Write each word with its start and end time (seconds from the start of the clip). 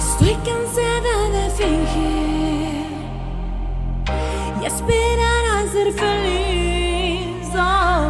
Estoy 0.00 0.34
cansada 0.36 1.28
de 1.30 1.50
fingir 1.50 2.86
y 4.62 4.64
esperar 4.64 5.44
a 5.52 5.70
ser 5.70 5.92
feliz. 5.92 7.48
Oh, 7.54 8.08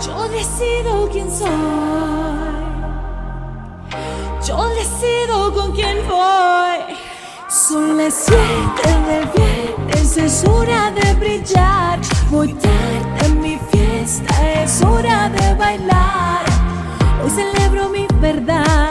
yo 0.00 0.28
decido 0.28 1.10
quién 1.12 1.30
soy. 1.30 1.48
Yo 4.46 4.68
decido 4.70 5.52
con 5.52 5.72
quién 5.72 5.98
voy. 6.08 6.96
Son 7.46 7.98
las 7.98 8.14
siete 8.14 8.88
del 9.06 9.26
viernes, 9.36 10.16
es 10.16 10.44
hora 10.48 10.92
de 10.92 11.12
brillar. 11.16 11.98
Voy 12.30 12.54
tarde 12.54 13.26
en 13.26 13.38
mi 13.38 13.58
fiesta, 13.70 14.62
es 14.62 14.80
hora 14.80 15.28
de 15.28 15.54
bailar. 15.56 16.46
Hoy 17.22 17.30
celebro 17.30 17.90
mi 17.90 18.06
verdad. 18.18 18.82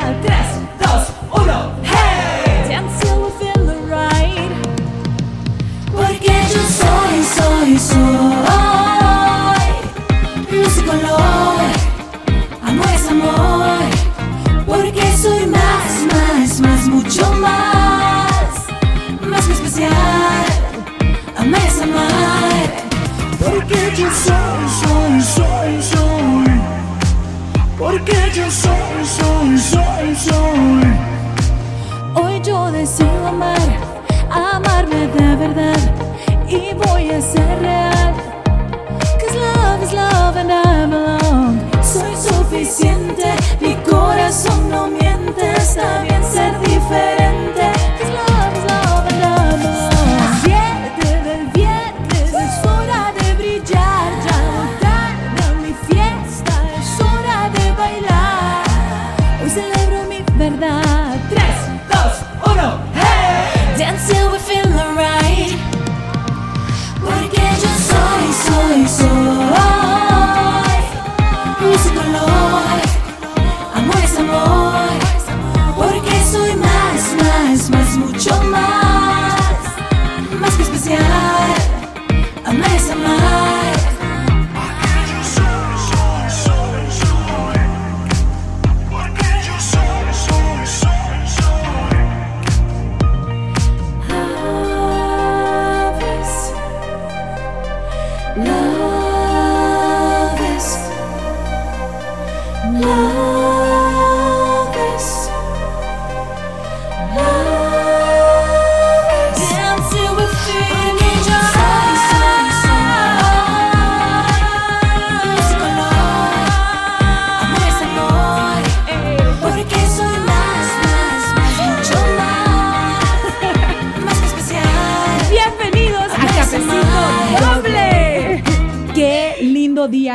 Soy, 7.11 7.23
soy, 7.23 7.77
soy. 7.79 8.01
Luz 10.51 10.77
y 10.77 10.81
color, 10.81 11.71
amor 12.65 12.89
es 12.93 13.07
amor. 13.09 13.81
Porque 14.65 15.17
soy 15.17 15.45
más, 15.47 16.05
más, 16.11 16.59
más, 16.61 16.87
mucho 16.87 17.33
más. 17.33 18.67
Más 19.29 19.47
especial, 19.49 20.45
amar 21.37 21.61
es 21.67 21.81
amar. 21.81 22.69
Porque 23.39 23.93
yo 23.97 24.09
soy, 24.25 24.63
soy, 24.81 25.21
soy, 25.21 25.81
soy. 25.81 26.61
Porque 27.77 28.17
yo 28.33 28.49
soy, 28.49 29.05
soy, 29.17 29.57
soy, 29.57 30.15
soy. 30.15 30.83
Hoy 32.13 32.41
yo 32.43 32.71
decido 32.71 33.27
amar, 33.27 33.69
amarme 34.29 35.07
de 35.07 35.35
verdad. 35.35 35.80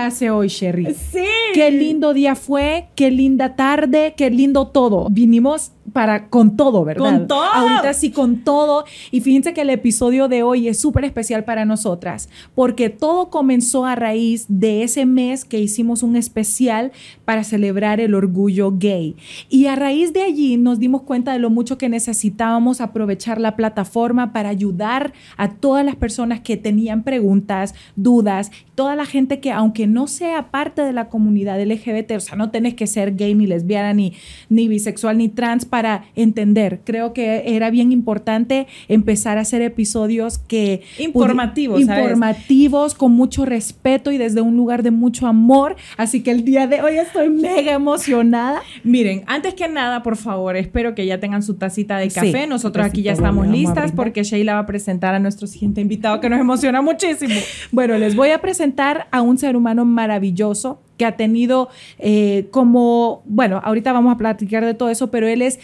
Hace 0.06 0.31
hoy, 0.31 0.49
Sherry. 0.49 0.94
Sí. 0.94 1.25
Qué 1.55 1.71
lindo 1.71 2.15
día 2.15 2.34
fue, 2.34 2.89
qué 2.94 3.11
linda 3.11 3.56
tarde, 3.56 4.15
qué 4.17 4.31
lindo 4.31 4.69
todo. 4.69 5.09
Vinimos 5.11 5.72
para 5.93 6.28
con 6.28 6.56
todo, 6.56 6.84
¿verdad? 6.84 7.19
Con 7.19 7.27
todo. 7.28 7.44
Ahorita 7.44 7.94
sí 7.94 8.11
con 8.11 8.45
todo. 8.45 8.84
Y 9.11 9.21
fíjense 9.21 9.55
que 9.55 9.62
el 9.62 9.71
episodio 9.71 10.28
de 10.28 10.43
hoy 10.43 10.69
es 10.69 10.78
súper 10.78 11.05
especial 11.05 11.45
para 11.45 11.65
nosotras, 11.65 12.28
porque 12.55 12.91
todo 12.91 13.31
comenzó 13.31 13.87
a 13.87 13.95
raíz 13.95 14.47
de 14.49 14.83
ese 14.83 15.06
mes 15.06 15.45
que 15.45 15.59
hicimos 15.59 16.03
un 16.03 16.16
especial 16.16 16.93
para 17.25 17.45
celebrar 17.45 18.00
el 18.00 18.15
orgullo 18.15 18.72
gay. 18.77 19.16
Y 19.49 19.66
a 19.66 19.77
raíz 19.77 20.12
de 20.12 20.22
allí 20.22 20.56
nos 20.56 20.78
dimos 20.78 21.03
cuenta 21.03 21.33
de 21.33 21.39
lo 21.39 21.50
mucho 21.50 21.78
que 21.78 21.89
necesitábamos 21.89 22.81
aprovechar 22.81 23.41
la 23.41 23.56
plataforma 23.56 24.33
para 24.33 24.49
ayudar 24.49 25.12
a 25.37 25.53
todas 25.55 25.84
las 25.84 25.97
personas 25.97 26.41
que 26.41 26.56
tenían 26.56 27.03
preguntas, 27.05 27.75
dudas, 27.95 28.50
toda 28.77 28.95
la 28.95 29.07
gente 29.07 29.41
que 29.41 29.51
aunque 29.51 29.87
no 29.87 30.07
sea 30.07 30.51
parte 30.51 30.83
de 30.83 30.93
la 30.93 31.09
comunidad 31.09 31.61
LGBT, 31.61 32.13
o 32.13 32.21
sea, 32.21 32.37
no 32.37 32.51
tenés 32.51 32.75
que 32.75 32.87
ser 32.87 33.17
gay 33.17 33.35
ni 33.35 33.47
lesbiana 33.47 33.95
ni, 33.95 34.13
ni 34.51 34.69
bisexual 34.69 35.17
ni 35.17 35.29
trans 35.31 35.65
para 35.65 36.05
entender. 36.15 36.81
Creo 36.85 37.15
que 37.15 37.57
era 37.57 37.71
bien 37.71 37.91
importante 37.91 38.67
empezar 38.89 39.39
a 39.39 39.41
hacer 39.41 39.63
episodios 39.63 40.39
que 40.39 40.83
Informativos, 40.99 41.81
informativos, 41.81 42.95
con 42.95 43.13
mucho 43.13 43.47
respeto 43.47 44.13
y 44.13 44.19
desde 44.19 44.43
un 44.43 44.57
lugar 44.57 44.83
de 44.83 44.91
mucho 44.91 45.27
amor. 45.27 45.77
Así 45.97 46.23
que 46.23 46.31
el 46.31 46.45
día 46.45 46.67
de 46.67 46.83
hoy 46.83 46.99
estoy 46.99 47.31
mega 47.31 47.73
emocionada. 47.73 48.61
Miren, 48.85 49.23
antes 49.27 49.55
que 49.55 49.69
nada, 49.69 50.03
por 50.03 50.17
favor, 50.17 50.55
espero 50.55 50.95
que 50.95 51.07
ya 51.07 51.19
tengan 51.19 51.43
su 51.43 51.55
tacita 51.55 51.97
de 51.97 52.11
Sí, 52.11 52.21
café. 52.21 52.47
Nosotros 52.47 52.85
aquí 52.85 53.03
ya 53.03 53.13
estamos 53.13 53.49
listas 53.49 53.93
porque 53.93 54.23
Sheila 54.23 54.53
va 54.55 54.61
a 54.61 54.67
presentar 54.67 55.15
a 55.15 55.19
nuestro 55.19 55.47
siguiente 55.47 55.81
invitado 55.81 56.21
que 56.21 56.29
nos 56.29 56.39
emociona 56.39 56.83
muchísimo. 56.83 57.35
Bueno, 57.73 57.99
les 57.99 58.15
voy 58.15 58.31
a 58.31 58.41
presentar 58.41 58.66
a 59.10 59.22
un 59.22 59.38
ser 59.38 59.56
humano 59.56 59.84
maravilloso 59.84 60.81
que 60.97 61.04
ha 61.04 61.16
tenido 61.16 61.69
eh, 61.99 62.49
como, 62.50 63.22
bueno, 63.27 63.60
ahorita 63.62 63.93
vamos 63.93 64.15
a 64.15 64.19
platicar 64.19 64.65
de 64.65 64.75
todo 64.75 64.88
eso, 64.88 65.10
pero 65.10 65.28
él 65.28 65.43
es 65.43 65.59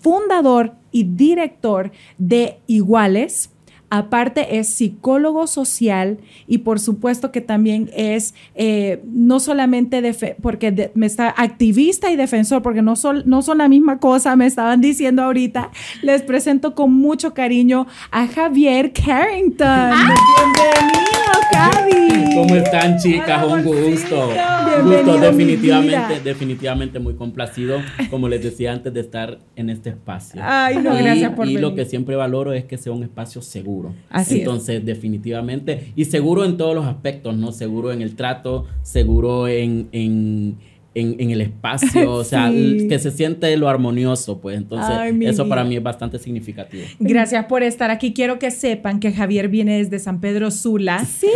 fundador 0.00 0.74
y 0.92 1.04
director 1.04 1.90
de 2.18 2.58
Iguales. 2.66 3.50
Aparte 3.90 4.58
es 4.58 4.68
psicólogo 4.68 5.46
social 5.46 6.18
y 6.46 6.58
por 6.58 6.78
supuesto 6.80 7.32
que 7.32 7.40
también 7.40 7.90
es 7.94 8.34
eh, 8.54 9.02
no 9.12 9.40
solamente 9.40 10.00
porque 10.40 10.70
de- 10.70 10.92
me 10.94 11.06
está 11.06 11.34
activista 11.36 12.10
y 12.10 12.16
defensor, 12.16 12.62
porque 12.62 12.82
no 12.82 12.94
son, 12.96 13.22
no 13.26 13.42
son 13.42 13.58
la 13.58 13.68
misma 13.68 13.98
cosa, 13.98 14.36
me 14.36 14.46
estaban 14.46 14.80
diciendo 14.80 15.22
ahorita. 15.22 15.70
Les 16.02 16.22
presento 16.22 16.74
con 16.74 16.92
mucho 16.92 17.34
cariño 17.34 17.86
a 18.12 18.26
Javier 18.28 18.92
Carrington. 18.92 19.90
Bienvenido, 19.90 21.32
Javi. 21.52 22.34
¿Cómo 22.34 22.54
están, 22.54 22.98
chicas? 22.98 23.42
Hola, 23.44 23.54
Un 23.56 23.62
gusto. 23.64 24.28
Bienvenido, 24.28 25.04
gusto, 25.14 25.18
definitivamente, 25.20 26.20
definitivamente 26.22 26.98
muy 26.98 27.14
complacido, 27.14 27.78
como 28.10 28.28
les 28.28 28.42
decía 28.42 28.72
antes, 28.72 28.92
de 28.94 29.00
estar 29.00 29.38
en 29.56 29.70
este 29.70 29.90
espacio. 29.90 30.40
Ay, 30.44 30.78
no, 30.78 30.98
y, 30.98 31.02
gracias 31.02 31.32
por 31.34 31.48
Y 31.48 31.58
lo 31.58 31.74
que 31.74 31.84
siempre 31.84 32.16
valoro 32.16 32.52
es 32.52 32.64
que 32.64 32.78
sea 32.78 32.92
un 32.92 33.02
espacio 33.02 33.42
seguro. 33.42 33.79
Así 34.08 34.34
es. 34.34 34.38
Entonces, 34.40 34.84
definitivamente, 34.84 35.92
y 35.96 36.04
seguro 36.06 36.44
en 36.44 36.56
todos 36.56 36.74
los 36.74 36.86
aspectos, 36.86 37.36
¿no? 37.36 37.52
Seguro 37.52 37.92
en 37.92 38.02
el 38.02 38.14
trato, 38.16 38.66
seguro 38.82 39.48
en, 39.48 39.88
en, 39.92 40.56
en- 40.94 41.16
en 41.20 41.30
el 41.30 41.40
espacio, 41.40 42.12
o 42.12 42.24
sea, 42.24 42.50
Sí. 42.52 42.86
que 42.88 42.98
se 42.98 43.10
siente 43.10 43.56
lo 43.56 43.68
armonioso, 43.68 44.40
pues. 44.40 44.56
Entonces, 44.56 44.90
Ay, 44.90 45.18
eso 45.24 45.48
para 45.48 45.64
mí 45.64 45.76
es 45.76 45.82
bastante 45.82 46.18
significativo. 46.18 46.82
Gracias 46.98 47.44
por 47.46 47.62
estar 47.62 47.90
aquí. 47.90 48.12
Quiero 48.12 48.38
que 48.38 48.50
sepan 48.50 48.98
que 49.00 49.12
Javier 49.12 49.48
viene 49.48 49.78
desde 49.78 49.98
San 49.98 50.20
Pedro 50.20 50.50
Sula. 50.50 51.04
Sí. 51.04 51.28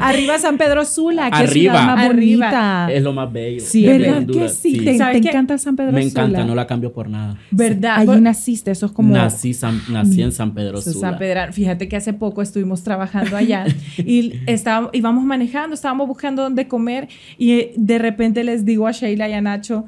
Arriba 0.00 0.38
San 0.38 0.58
Pedro 0.58 0.84
Sula, 0.84 1.30
que 1.30 1.36
Arriba. 1.36 1.52
ciudad 1.74 1.86
más 1.96 2.04
Arriba. 2.10 2.46
bonita. 2.46 2.88
Es 2.92 3.02
lo 3.02 3.12
más 3.12 3.32
bello. 3.32 3.60
Sí, 3.60 3.82
sin 3.82 3.86
¿Verdad 3.86 4.22
duda, 4.22 4.42
que 4.42 4.48
sí? 4.48 4.78
¿Te, 4.84 4.98
¿Sabes 4.98 5.20
te 5.20 5.28
encanta 5.28 5.58
San 5.58 5.76
Pedro 5.76 5.92
Me 5.92 6.08
Sula? 6.08 6.22
encanta, 6.24 6.44
no 6.44 6.54
la 6.54 6.66
cambio 6.66 6.92
por 6.92 7.08
nada. 7.08 7.36
¿Verdad? 7.50 7.96
Allí 7.98 8.20
naciste, 8.20 8.70
eso 8.70 8.86
es 8.86 8.92
como... 8.92 9.12
Nací, 9.14 9.54
San- 9.54 9.80
nací 9.90 10.22
en 10.22 10.32
San 10.32 10.54
Pedro 10.54 10.80
San 10.80 10.92
Sula. 10.92 11.18
Pedro, 11.18 11.52
fíjate 11.52 11.88
que 11.88 11.96
hace 11.96 12.12
poco 12.12 12.42
estuvimos 12.42 12.82
trabajando 12.82 13.36
allá 13.36 13.66
y 13.98 14.34
estábamos, 14.46 14.90
íbamos 14.92 15.24
manejando, 15.24 15.74
estábamos 15.74 16.08
buscando 16.08 16.42
dónde 16.42 16.68
comer 16.68 17.08
y 17.36 17.52
eh, 17.52 17.72
de 17.76 17.98
repente 17.98 18.44
les 18.44 18.64
digo 18.64 18.86
a 18.86 18.92
Sheila 18.92 19.28
y 19.28 19.32
a 19.32 19.40
Nacho, 19.40 19.84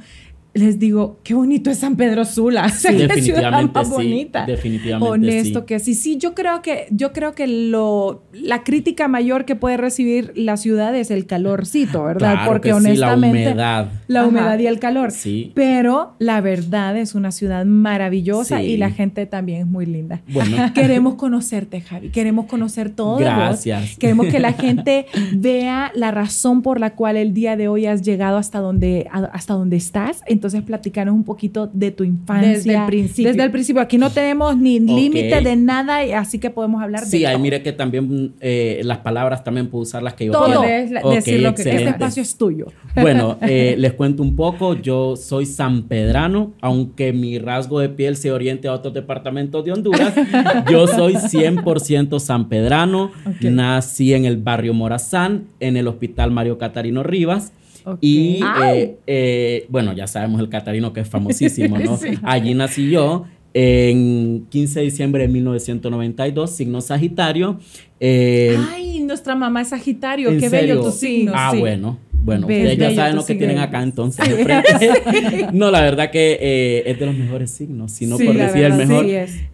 les 0.52 0.78
digo, 0.78 1.18
qué 1.22 1.34
bonito 1.34 1.70
es 1.70 1.78
San 1.78 1.96
Pedro 1.96 2.24
Sula. 2.24 2.68
Sea, 2.70 2.90
qué 2.90 2.98
ciudad 2.98 3.08
definitivamente 3.14 3.72
más 3.78 3.86
sí, 3.86 3.92
bonita. 3.92 4.46
definitivamente 4.46 5.08
Honesto 5.10 5.60
sí. 5.60 5.66
que 5.66 5.78
sí. 5.78 5.94
Sí, 5.94 6.16
yo 6.18 6.34
creo 6.34 6.60
que, 6.62 6.86
yo 6.90 7.12
creo 7.12 7.34
que 7.34 7.46
lo, 7.46 8.24
la 8.32 8.64
crítica 8.64 9.06
mayor 9.08 9.44
que 9.44 9.54
puede 9.56 9.76
recibir 9.76 10.32
la 10.34 10.56
ciudad 10.56 10.94
es 10.96 11.10
el 11.10 11.26
calorcito, 11.26 12.02
¿verdad? 12.04 12.32
Claro 12.32 12.50
Porque 12.50 12.70
que 12.70 12.74
sí, 12.80 12.96
la 12.96 13.12
honestamente. 13.14 13.48
humedad. 13.52 13.88
La 14.08 14.20
Ajá. 14.20 14.28
humedad 14.28 14.58
y 14.58 14.66
el 14.66 14.78
calor. 14.80 15.10
Sí. 15.12 15.52
Pero 15.54 16.14
la 16.18 16.40
verdad 16.40 16.96
es 16.96 17.14
una 17.14 17.30
ciudad 17.30 17.64
maravillosa 17.64 18.58
Sí. 18.58 18.64
y 18.66 18.76
la 18.76 18.90
gente 18.90 19.26
también 19.26 19.60
es 19.60 19.66
muy 19.66 19.86
linda. 19.86 20.22
Bueno. 20.32 20.56
Queremos 20.74 21.14
conocerte, 21.14 21.80
Javi. 21.80 22.10
Queremos 22.10 22.46
conocer 22.46 22.90
todo 22.90 23.18
de 23.18 23.24
vos. 23.24 23.34
Gracias. 23.34 23.96
Queremos 23.98 24.26
que 24.26 24.40
la 24.40 24.52
gente 24.54 25.06
vea 25.32 25.92
la 25.94 26.10
razón 26.10 26.62
por 26.62 26.80
la 26.80 26.94
cual 26.94 27.16
el 27.16 27.34
día 27.34 27.56
de 27.56 27.68
hoy 27.68 27.86
has 27.86 28.02
llegado 28.02 28.36
hasta 28.36 28.58
donde, 28.58 29.06
a- 29.12 29.24
hasta 29.32 29.54
donde 29.54 29.76
estás. 29.76 30.22
Entonces, 30.40 30.62
platicanos 30.62 31.14
un 31.14 31.22
poquito 31.22 31.68
de 31.70 31.90
tu 31.90 32.02
infancia. 32.02 32.48
Desde 32.52 32.74
el 32.74 32.86
principio. 32.86 33.28
Desde 33.30 33.44
el 33.44 33.50
principio. 33.50 33.82
Aquí 33.82 33.98
no 33.98 34.08
tenemos 34.08 34.56
ni 34.56 34.80
límite 34.80 35.42
de 35.42 35.54
nada, 35.54 35.98
así 36.18 36.38
que 36.38 36.48
podemos 36.48 36.82
hablar 36.82 37.02
de 37.04 37.10
Sí, 37.10 37.26
ahí 37.26 37.34
todo. 37.34 37.42
mire 37.42 37.62
que 37.62 37.72
también 37.72 38.32
eh, 38.40 38.80
las 38.84 38.98
palabras 38.98 39.44
también 39.44 39.68
puedo 39.68 39.82
usar 39.82 40.02
las 40.02 40.14
que 40.14 40.24
yo 40.24 40.32
Todo. 40.32 40.48
la- 40.48 41.00
Ok, 41.02 41.14
decir 41.14 41.42
lo 41.42 41.54
que 41.54 41.60
Este 41.60 41.84
espacio 41.90 42.22
es 42.22 42.36
tuyo. 42.36 42.68
Bueno, 43.02 43.36
eh, 43.42 43.74
les 43.78 43.92
cuento 43.92 44.22
un 44.22 44.34
poco. 44.34 44.74
Yo 44.76 45.14
soy 45.14 45.44
sanpedrano, 45.44 46.54
aunque 46.62 47.12
mi 47.12 47.38
rasgo 47.38 47.80
de 47.80 47.90
piel 47.90 48.16
se 48.16 48.32
oriente 48.32 48.66
a 48.68 48.72
otros 48.72 48.94
departamentos 48.94 49.62
de 49.62 49.72
Honduras. 49.72 50.14
Yo 50.70 50.86
soy 50.86 51.16
100% 51.16 52.18
sanpedrano. 52.18 53.10
Ok. 53.26 53.42
Nací 53.42 54.14
en 54.14 54.24
el 54.24 54.38
barrio 54.38 54.72
Morazán, 54.72 55.48
en 55.60 55.76
el 55.76 55.86
hospital 55.86 56.30
Mario 56.30 56.56
Catarino 56.56 57.02
Rivas. 57.02 57.52
Ok. 57.84 57.98
Y 58.00 58.40
eh, 58.62 58.96
eh, 59.06 59.66
bueno, 59.68 59.92
ya 59.92 60.06
sabemos 60.06 60.40
el 60.40 60.48
Catarino 60.48 60.92
que 60.92 61.00
es 61.00 61.08
famosísimo, 61.08 61.78
¿no? 61.78 61.96
Sí. 62.00 62.18
Allí 62.22 62.54
nací 62.54 62.90
yo 62.90 63.24
en 63.52 64.46
15 64.48 64.80
de 64.80 64.84
diciembre 64.84 65.22
de 65.22 65.28
1992, 65.28 66.50
signo 66.50 66.80
Sagitario. 66.80 67.58
Eh, 67.98 68.56
Ay, 68.70 69.00
nuestra 69.00 69.34
mamá 69.34 69.62
es 69.62 69.68
Sagitario. 69.68 70.30
¿En 70.30 70.40
Qué 70.40 70.48
serio? 70.48 70.76
bello 70.76 70.90
tu 70.90 70.92
signo. 70.92 71.32
Ah, 71.34 71.50
sí. 71.52 71.58
bueno. 71.58 71.98
Bueno, 72.22 72.46
ustedes 72.46 72.76
ya 72.76 72.94
saben 72.94 73.16
lo 73.16 73.24
que 73.24 73.34
tienen 73.34 73.58
acá 73.58 73.82
entonces. 73.82 74.26
no, 75.54 75.70
la 75.70 75.80
verdad 75.80 76.10
que 76.10 76.38
eh, 76.40 76.82
es 76.84 76.98
de 76.98 77.06
los 77.06 77.16
mejores 77.16 77.50
signos, 77.50 77.92
si 77.92 78.06
no 78.06 78.18
Sí, 78.18 78.26
por 78.26 78.36
decir 78.36 78.64
el 78.64 78.74
mejor. 78.74 79.06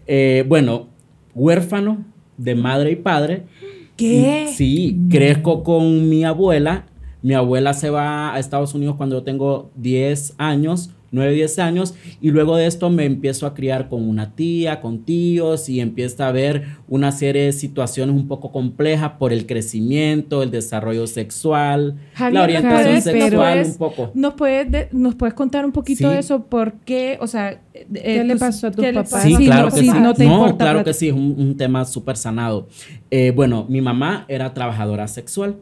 Eh, 0.05 0.43
bueno, 0.47 0.87
huérfano 1.33 2.03
de 2.37 2.55
madre 2.55 2.91
y 2.91 2.95
padre. 2.97 3.43
¿Qué? 3.95 4.49
Sí, 4.53 4.97
crezco 5.09 5.63
con 5.63 6.09
mi 6.09 6.25
abuela. 6.25 6.85
Mi 7.21 7.33
abuela 7.33 7.73
se 7.73 7.89
va 7.89 8.33
a 8.33 8.39
Estados 8.39 8.73
Unidos 8.73 8.95
cuando 8.95 9.17
yo 9.17 9.23
tengo 9.23 9.71
10 9.75 10.35
años, 10.37 10.91
9, 11.09 11.31
10 11.33 11.59
años, 11.59 11.95
y 12.21 12.31
luego 12.31 12.57
de 12.57 12.67
esto 12.67 12.89
me 12.89 13.05
empiezo 13.05 13.47
a 13.47 13.53
criar 13.53 13.87
con 13.87 14.07
una 14.07 14.35
tía, 14.35 14.81
con 14.81 15.03
tíos, 15.05 15.69
y 15.69 15.79
empieza 15.79 16.27
a 16.27 16.31
ver 16.33 16.63
una 16.89 17.11
serie 17.13 17.43
de 17.43 17.53
situaciones 17.53 18.13
un 18.13 18.27
poco 18.27 18.51
complejas 18.51 19.13
por 19.17 19.31
el 19.31 19.45
crecimiento, 19.45 20.43
el 20.43 20.51
desarrollo 20.51 21.07
sexual, 21.07 21.95
Javier, 22.13 22.33
la 22.33 22.43
orientación 22.43 23.01
Javier, 23.01 23.01
sexual 23.23 23.57
es- 23.57 23.67
un 23.69 23.77
poco. 23.77 24.11
¿Nos 24.13 24.33
puedes, 24.33 24.69
de- 24.69 24.89
¿Nos 24.91 25.15
puedes 25.15 25.33
contar 25.33 25.65
un 25.65 25.71
poquito 25.71 26.09
Sí. 26.09 26.13
de 26.13 26.19
eso? 26.19 26.43
¿Por 26.45 26.73
qué? 26.85 27.17
O 27.21 27.27
sea, 27.27 27.61
¿Qué 27.73 28.23
le 28.23 28.35
pasó 28.35 28.67
a 28.67 28.71
tus 28.71 28.85
papás? 28.85 29.23
Sí, 29.23 29.35
claro 29.45 29.69
que 29.69 29.79
sí, 29.79 29.89
sí. 29.89 29.99
no 29.99 30.13
te 30.13 30.25
no, 30.25 30.33
importa 30.33 30.65
claro 30.65 30.83
que 30.83 30.93
sí, 30.93 31.07
es 31.07 31.13
un, 31.13 31.35
un 31.37 31.55
tema 31.55 31.85
súper 31.85 32.17
sanado. 32.17 32.67
Eh, 33.11 33.31
bueno, 33.35 33.65
mi 33.69 33.79
mamá 33.81 34.25
era 34.27 34.53
trabajadora 34.53 35.07
sexual. 35.07 35.55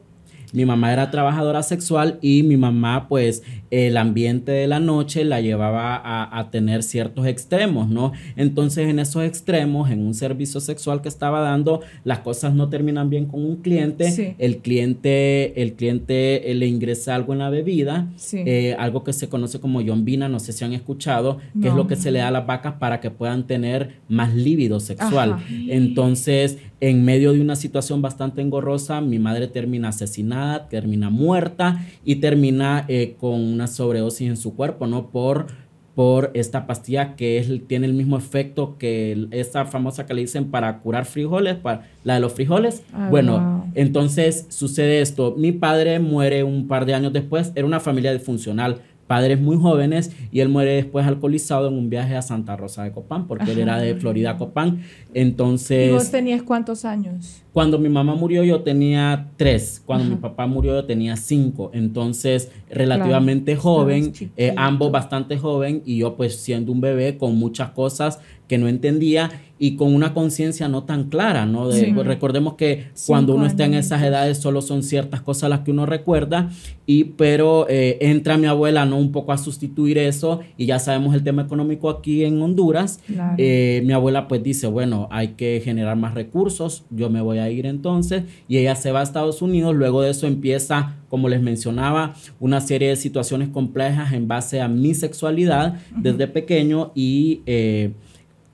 Mi 0.56 0.66
mamá 0.66 0.92
era 0.94 1.12
trabajadora 1.12 1.62
sexual 1.64 2.18
y 2.22 2.44
mi 2.44 2.58
mamá, 2.58 3.08
pues, 3.08 3.44
el 3.72 3.98
ambiente 3.98 4.52
de 4.54 4.68
la 4.68 4.80
noche 4.80 5.26
la 5.26 5.42
llevaba 5.42 5.96
a, 5.98 6.40
a 6.40 6.50
tener 6.50 6.82
ciertos 6.82 7.28
extremos, 7.28 7.90
¿no? 7.90 8.14
Entonces, 8.38 8.88
en 8.88 9.00
esos 9.00 9.24
extremos, 9.24 9.92
en 9.92 10.00
un 10.06 10.14
servicio 10.14 10.60
sexual 10.62 11.02
que 11.02 11.10
estaba 11.10 11.42
dando, 11.42 11.82
las 12.06 12.20
cosas 12.20 12.54
no 12.54 12.70
terminan 12.70 13.10
bien 13.10 13.26
con 13.26 13.44
un 13.46 13.58
cliente. 13.58 14.10
Sí. 14.12 14.34
El 14.38 14.58
cliente, 14.60 15.62
el 15.62 15.74
cliente 15.74 16.50
eh, 16.50 16.56
le 16.56 16.68
ingresa 16.68 17.16
algo 17.16 17.34
en 17.34 17.40
la 17.40 17.50
bebida, 17.50 18.08
Sí. 18.16 18.42
eh, 18.46 18.76
algo 18.80 19.04
que 19.04 19.12
se 19.14 19.28
conoce 19.28 19.60
como 19.60 19.82
yombina, 19.82 20.30
no 20.30 20.40
sé 20.40 20.54
si 20.54 20.64
han 20.64 20.72
escuchado, 20.74 21.40
que 21.62 21.68
es 21.68 21.74
lo 21.74 21.88
que 21.88 21.96
se 21.98 22.12
le 22.12 22.20
da 22.20 22.30
a 22.30 22.32
las 22.32 22.46
vacas 22.46 22.76
para 22.80 23.02
que 23.02 23.12
puedan 23.12 23.46
tener 23.46 23.96
más 24.08 24.34
líbido 24.34 24.80
sexual. 24.80 25.34
Ajá. 25.34 25.44
Entonces, 25.68 26.58
en 26.82 27.06
medio 27.06 27.34
de 27.34 27.42
una 27.42 27.56
situación 27.56 28.02
bastante 28.02 28.42
engorrosa, 28.42 29.02
mi 29.02 29.20
madre 29.20 29.48
termina 29.48 29.90
asesinada, 29.90 30.68
termina 30.68 31.10
muerta 31.10 31.86
y 32.04 32.16
termina 32.18 32.86
eh, 32.88 33.16
con 33.20 33.42
una 33.42 33.68
sobredosis 33.68 34.28
en 34.28 34.38
su 34.38 34.56
cuerpo, 34.56 34.86
¿no? 34.88 35.10
Por, 35.10 35.48
por 35.96 36.32
esta 36.34 36.68
pastilla 36.68 37.16
que 37.16 37.38
es, 37.38 37.50
tiene 37.68 37.88
el 37.88 37.94
mismo 37.94 38.18
efecto 38.18 38.76
que 38.78 39.28
esta 39.32 39.66
famosa 39.66 40.06
que 40.06 40.14
le 40.14 40.22
dicen 40.22 40.52
para 40.52 40.80
curar 40.80 41.06
frijoles, 41.06 41.56
para, 41.56 41.88
la 42.04 42.16
de 42.16 42.20
los 42.20 42.34
frijoles. 42.34 42.84
Ah, 42.94 43.08
bueno, 43.10 43.40
wow. 43.40 43.72
entonces 43.76 44.46
sucede 44.50 45.00
esto. 45.00 45.36
Mi 45.38 45.54
padre 45.54 46.00
muere 46.00 46.44
un 46.44 46.68
par 46.68 46.86
de 46.86 46.94
años 46.94 47.14
después. 47.14 47.54
Era 47.56 47.66
una 47.66 47.80
familia 47.80 48.12
disfuncional. 48.12 48.82
Padres 49.08 49.40
muy 49.40 49.58
jóvenes 49.58 50.12
y 50.32 50.40
él 50.40 50.50
muere 50.50 50.72
después 50.76 51.06
alcoholizado 51.06 51.68
en 51.68 51.76
un 51.76 51.90
viaje 51.90 52.16
a 52.16 52.22
Santa 52.22 52.56
Rosa 52.56 52.84
de 52.84 52.92
Copán, 52.92 53.28
porque 53.28 53.52
él 53.52 53.60
era 53.60 53.78
de 53.78 53.96
Florida 53.96 54.38
Copán. 54.38 54.82
Entonces, 55.14 55.90
¿Y 55.90 55.94
vos 55.94 56.12
tenías 56.12 56.44
cuántos 56.44 56.86
años? 56.86 57.46
cuando 57.56 57.80
mi 57.80 57.88
mamá 57.88 58.16
murió 58.16 58.44
yo 58.44 58.64
tenía 58.64 59.30
tres, 59.38 59.82
cuando 59.86 60.10
mi 60.10 60.18
papá 60.18 60.46
murió 60.46 60.74
yo 60.74 60.84
tenía 60.84 61.16
cinco, 61.16 61.72
entonces 61.74 62.52
relativamente 62.70 63.56
joven, 63.56 64.12
eh, 64.36 64.54
ambos 64.58 64.92
bastante 64.92 65.38
joven 65.38 65.82
y 65.86 66.00
yo 66.00 66.18
pues 66.18 66.36
siendo 66.36 66.74
un 66.74 66.82
bebé 66.82 67.18
con 67.18 67.38
muchas 67.38 67.70
cosas 67.70 68.20
que 68.48 68.58
no 68.58 68.68
entendía 68.68 69.32
y 69.58 69.78
con 69.78 69.96
una 69.96 70.14
conciencia 70.14 70.68
no 70.68 70.84
tan 70.84 71.06
clara, 71.06 71.46
¿no? 71.46 71.70
De- 71.70 71.80
Sí. 71.86 71.92
pues, 71.94 72.06
recordemos 72.06 72.56
que 72.56 72.88
cuando 73.08 73.32
Cinco 73.34 73.38
uno 73.38 73.46
está 73.48 73.64
en 73.64 73.74
años. 73.76 73.86
esas 73.86 74.04
edades 74.04 74.38
solo 74.40 74.62
son 74.62 74.84
ciertas 74.84 75.22
cosas 75.22 75.50
las 75.50 75.62
que 75.62 75.72
uno 75.72 75.86
recuerda 75.86 76.50
y 76.86 77.06
pero 77.06 77.66
eh, 77.70 77.98
entra 78.02 78.38
mi 78.38 78.48
abuela 78.48 78.86
no 78.86 78.98
un 78.98 79.14
poco 79.14 79.32
a 79.32 79.38
sustituir 79.38 79.98
eso 79.98 80.42
y 80.58 80.66
ya 80.66 80.78
sabemos 80.78 81.16
el 81.16 81.24
tema 81.24 81.44
económico 81.44 81.90
aquí 81.90 82.26
en 82.26 82.42
Honduras 82.42 83.00
Claro. 83.08 83.36
eh, 83.38 83.82
mi 83.86 83.94
abuela 83.94 84.28
pues 84.28 84.44
dice, 84.44 84.68
bueno, 84.68 85.08
hay 85.10 85.30
que 85.30 85.62
generar 85.64 85.96
más 85.96 86.14
recursos, 86.16 86.84
yo 86.90 87.10
me 87.10 87.22
voy 87.22 87.38
a 87.38 87.50
ir 87.50 87.66
entonces, 87.66 88.24
y 88.50 88.58
ella 88.58 88.76
se 88.76 88.92
va 88.92 89.00
a 89.00 89.04
Estados 89.04 89.42
Unidos, 89.42 89.74
luego 89.74 90.02
de 90.02 90.10
eso 90.12 90.28
empieza, 90.28 90.96
como 91.10 91.30
les 91.30 91.42
mencionaba, 91.42 92.14
una 92.42 92.60
serie 92.60 92.90
de 92.90 92.98
situaciones 92.98 93.48
complejas 93.50 94.12
en 94.12 94.28
base 94.28 94.60
a 94.60 94.68
mi 94.68 94.94
sexualidad 94.94 95.76
desde 95.96 96.28
pequeño 96.28 96.92
y... 96.94 97.40
eh, 97.46 97.94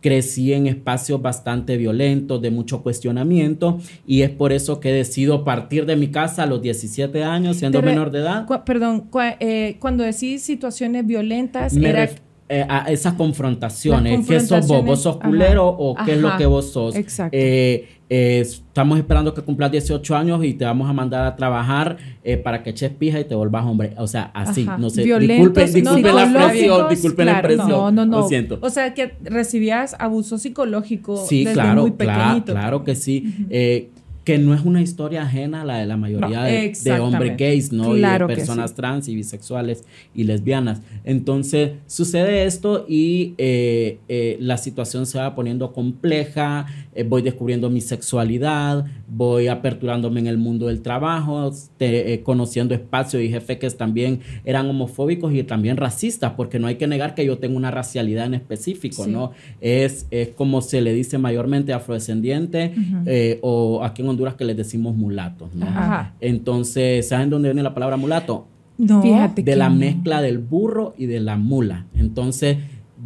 crecí 0.02 0.52
en 0.54 0.68
espacios 0.68 1.22
bastante 1.22 1.78
violentos, 1.78 2.42
de 2.42 2.52
mucho 2.52 2.82
cuestionamiento, 2.84 3.80
y 4.06 4.24
es 4.24 4.30
por 4.32 4.52
eso 4.52 4.80
que 4.80 4.92
decido 4.92 5.44
partir 5.44 5.86
de 5.86 5.96
mi 5.96 6.08
casa 6.10 6.44
a 6.44 6.46
los 6.48 6.62
17 6.62 7.24
años, 7.24 7.58
siendo 7.58 7.82
menor 7.82 8.12
de 8.12 8.20
edad. 8.20 8.46
Cu- 8.48 8.64
perdón, 8.66 9.10
eh, 9.40 9.78
cuando 9.80 10.04
decís 10.04 10.42
situaciones 10.42 11.06
violentas, 11.06 11.74
Me 11.74 11.90
era... 11.90 12.10
eh, 12.50 12.66
a 12.68 12.92
esas 12.92 13.14
confrontaciones. 13.14 14.28
¿Qué 14.28 14.40
sos 14.42 14.68
vos? 14.68 14.84
¿Vos 14.84 15.02
sos 15.04 15.18
culero 15.18 15.68
o 15.68 15.96
qué 16.04 16.14
es 16.14 16.18
lo 16.20 16.36
que 16.38 16.46
vos 16.46 16.72
sos? 16.72 16.96
Exacto. 16.96 17.38
Eh, 17.40 17.88
eh, 18.14 18.42
estamos 18.42 18.98
esperando 18.98 19.34
que 19.34 19.42
cumplas 19.42 19.72
18 19.72 20.18
años 20.18 20.44
y 20.44 20.54
te 20.54 20.66
vamos 20.66 20.90
a 20.90 20.92
mandar 20.92 21.26
a 21.26 21.34
trabajar 21.38 21.96
eh, 22.26 22.36
para 22.36 22.62
que 22.62 22.72
eches 22.72 22.92
pija 22.92 23.22
y 23.22 23.24
te 23.24 23.36
volvas 23.36 23.66
hombre. 23.66 23.94
O 23.96 24.06
sea, 24.06 24.32
así, 24.34 24.64
Ajá. 24.64 24.78
no 24.78 24.90
sé. 24.90 25.04
Violentos, 25.04 25.38
disculpen 25.38 25.74
disculpen 25.74 26.12
no, 26.12 26.18
la 26.18 26.24
expresión, 26.26 26.90
disculpen 26.90 27.26
la 27.26 27.32
claro, 27.32 27.48
expresión. 27.48 27.80
no, 27.80 27.92
no, 27.92 28.06
no. 28.06 28.20
Lo 28.20 28.28
siento. 28.28 28.60
O 28.62 28.70
sea, 28.70 28.94
que 28.94 29.14
recibías 29.24 29.96
abuso 29.98 30.38
psicológico 30.38 31.26
Sí, 31.26 31.46
desde 31.46 31.54
claro, 31.54 31.84
muy 31.84 31.92
claro, 31.94 32.22
pequeñito. 32.22 32.52
claro 32.52 32.84
que 32.84 32.96
sí. 32.96 33.34
Eh, 33.50 33.92
que 34.24 34.38
no 34.38 34.54
es 34.54 34.62
una 34.64 34.82
historia 34.82 35.24
ajena 35.24 35.62
a 35.62 35.66
la 35.66 35.78
de 35.78 35.88
la 35.88 35.98
mayoría 35.98 36.44
de, 36.44 37.00
hombres 37.00 37.38
gays, 37.38 37.72
¿no? 37.72 37.94
Claro 37.94 38.26
y 38.26 38.30
de 38.30 38.36
personas 38.36 38.70
sí. 38.70 38.76
trans 38.76 39.08
y 39.08 39.16
bisexuales 39.16 39.84
y 40.14 40.26
lesbianas. 40.26 40.82
Entonces, 41.04 41.72
sucede 41.88 42.46
esto 42.46 42.86
y 42.88 43.34
eh, 43.38 43.98
eh, 44.08 44.38
la 44.40 44.58
situación 44.58 45.08
se 45.08 45.18
va 45.18 45.34
poniendo 45.34 45.74
compleja, 45.74 46.68
eh, 46.94 47.04
voy 47.04 47.22
descubriendo 47.22 47.70
mi 47.70 47.82
sexualidad, 47.82 48.86
voy 49.08 49.48
aperturándome 49.48 50.20
en 50.20 50.28
el 50.28 50.38
mundo 50.38 50.68
del 50.68 50.82
trabajo, 50.82 51.52
te- 51.78 52.14
eh, 52.14 52.22
conociendo 52.24 52.74
espacios 52.74 53.24
y 53.24 53.30
jefes 53.30 53.58
que 53.58 53.70
también 53.72 54.20
eran 54.46 54.70
homofóbicos 54.70 55.34
y 55.34 55.44
también 55.44 55.78
racistas, 55.78 56.34
porque 56.36 56.60
no 56.60 56.68
hay 56.68 56.76
que 56.76 56.88
negar 56.88 57.16
que 57.16 57.26
yo 57.26 57.38
tengo 57.38 57.56
una 57.58 57.72
racialidad 57.72 58.26
en 58.26 58.34
específico, 58.36 59.06
Sí. 59.06 59.12
¿no? 59.12 59.32
Es, 59.62 60.06
es 60.12 60.30
como 60.30 60.62
se 60.62 60.82
le 60.82 60.94
dice 60.94 61.18
mayormente 61.18 61.74
afrodescendiente 61.74 62.74
eh, 63.06 63.40
o 63.42 63.84
aquí 63.84 64.02
en 64.02 64.10
Honduras 64.10 64.36
que 64.36 64.46
les 64.46 64.58
decimos 64.58 64.96
mulatos, 64.96 65.54
¿no? 65.56 65.66
Ajá. 65.66 66.14
Entonces, 66.22 67.08
¿saben 67.08 67.30
dónde 67.30 67.50
viene 67.50 67.64
la 67.64 67.74
palabra 67.74 67.98
mulato? 67.98 68.48
No. 68.78 69.02
Fíjate 69.02 69.44
De 69.44 69.52
que 69.52 69.56
la 69.58 69.70
no. 69.70 69.76
mezcla 69.76 70.22
del 70.22 70.40
burro 70.40 70.96
y 70.98 71.06
de 71.06 71.20
la 71.20 71.38
mula. 71.38 71.86
Entonces, 71.96 72.58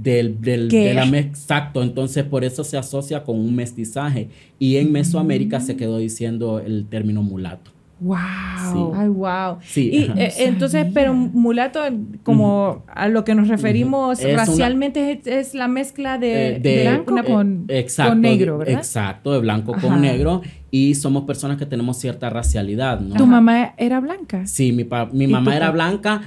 del, 0.02 0.42
del- 0.42 0.68
de 0.70 0.94
la 0.94 1.06
exacto, 1.18 1.82
entonces 1.82 2.24
por 2.24 2.44
eso 2.44 2.64
se 2.64 2.78
asocia 2.78 3.24
con 3.24 3.40
un 3.40 3.56
mestizaje. 3.56 4.30
Y 4.60 4.78
en 4.78 4.92
Mesoamérica 4.92 5.60
se 5.60 5.76
quedó 5.76 5.98
diciendo 5.98 6.60
el 6.60 6.86
término 6.90 7.24
mulato. 7.24 7.72
Wow. 8.02 8.94
Ay, 8.94 9.08
wow. 9.08 9.58
Sí. 9.64 9.90
Y 9.90 10.20
eh, 10.20 10.32
entonces, 10.40 10.86
pero 10.94 11.14
mulato, 11.14 11.80
como 12.24 12.84
a 12.88 13.08
lo 13.08 13.24
que 13.24 13.34
nos 13.36 13.48
referimos 13.48 14.20
Es 14.20 14.26
una- 14.34 14.46
racialmente, 14.46 15.12
es, 15.14 15.28
es 15.28 15.54
la 15.56 15.70
mezcla 15.70 16.18
de, 16.18 16.58
Eh, 16.58 16.60
de 16.60 16.82
blanco 16.84 17.14
una 17.14 17.22
eh, 17.22 17.26
con- 17.26 17.66
exacto, 17.70 18.12
con 18.12 18.22
negro, 18.22 18.58
¿verdad? 18.58 18.76
Exacto, 18.76 19.32
de 19.32 19.40
blanco 19.40 19.74
Ajá. 19.76 19.88
con 19.88 20.02
negro. 20.02 20.42
Y 20.72 20.96
somos 20.96 21.24
personas 21.24 21.56
que 21.58 21.66
tenemos 21.66 21.98
cierta 21.98 22.30
racialidad, 22.30 23.00
¿no? 23.00 23.16
¿Tu 23.16 23.26
mamá 23.26 23.74
era 23.78 24.02
blanca? 24.02 24.46
Sí, 24.46 24.74
mi, 24.74 24.84
pa- 24.84 25.06
mi 25.06 25.24
¿Y 25.24 25.28
mamá 25.28 25.56
era 25.56 25.68
pa- 25.68 25.72
blanca, 25.72 26.22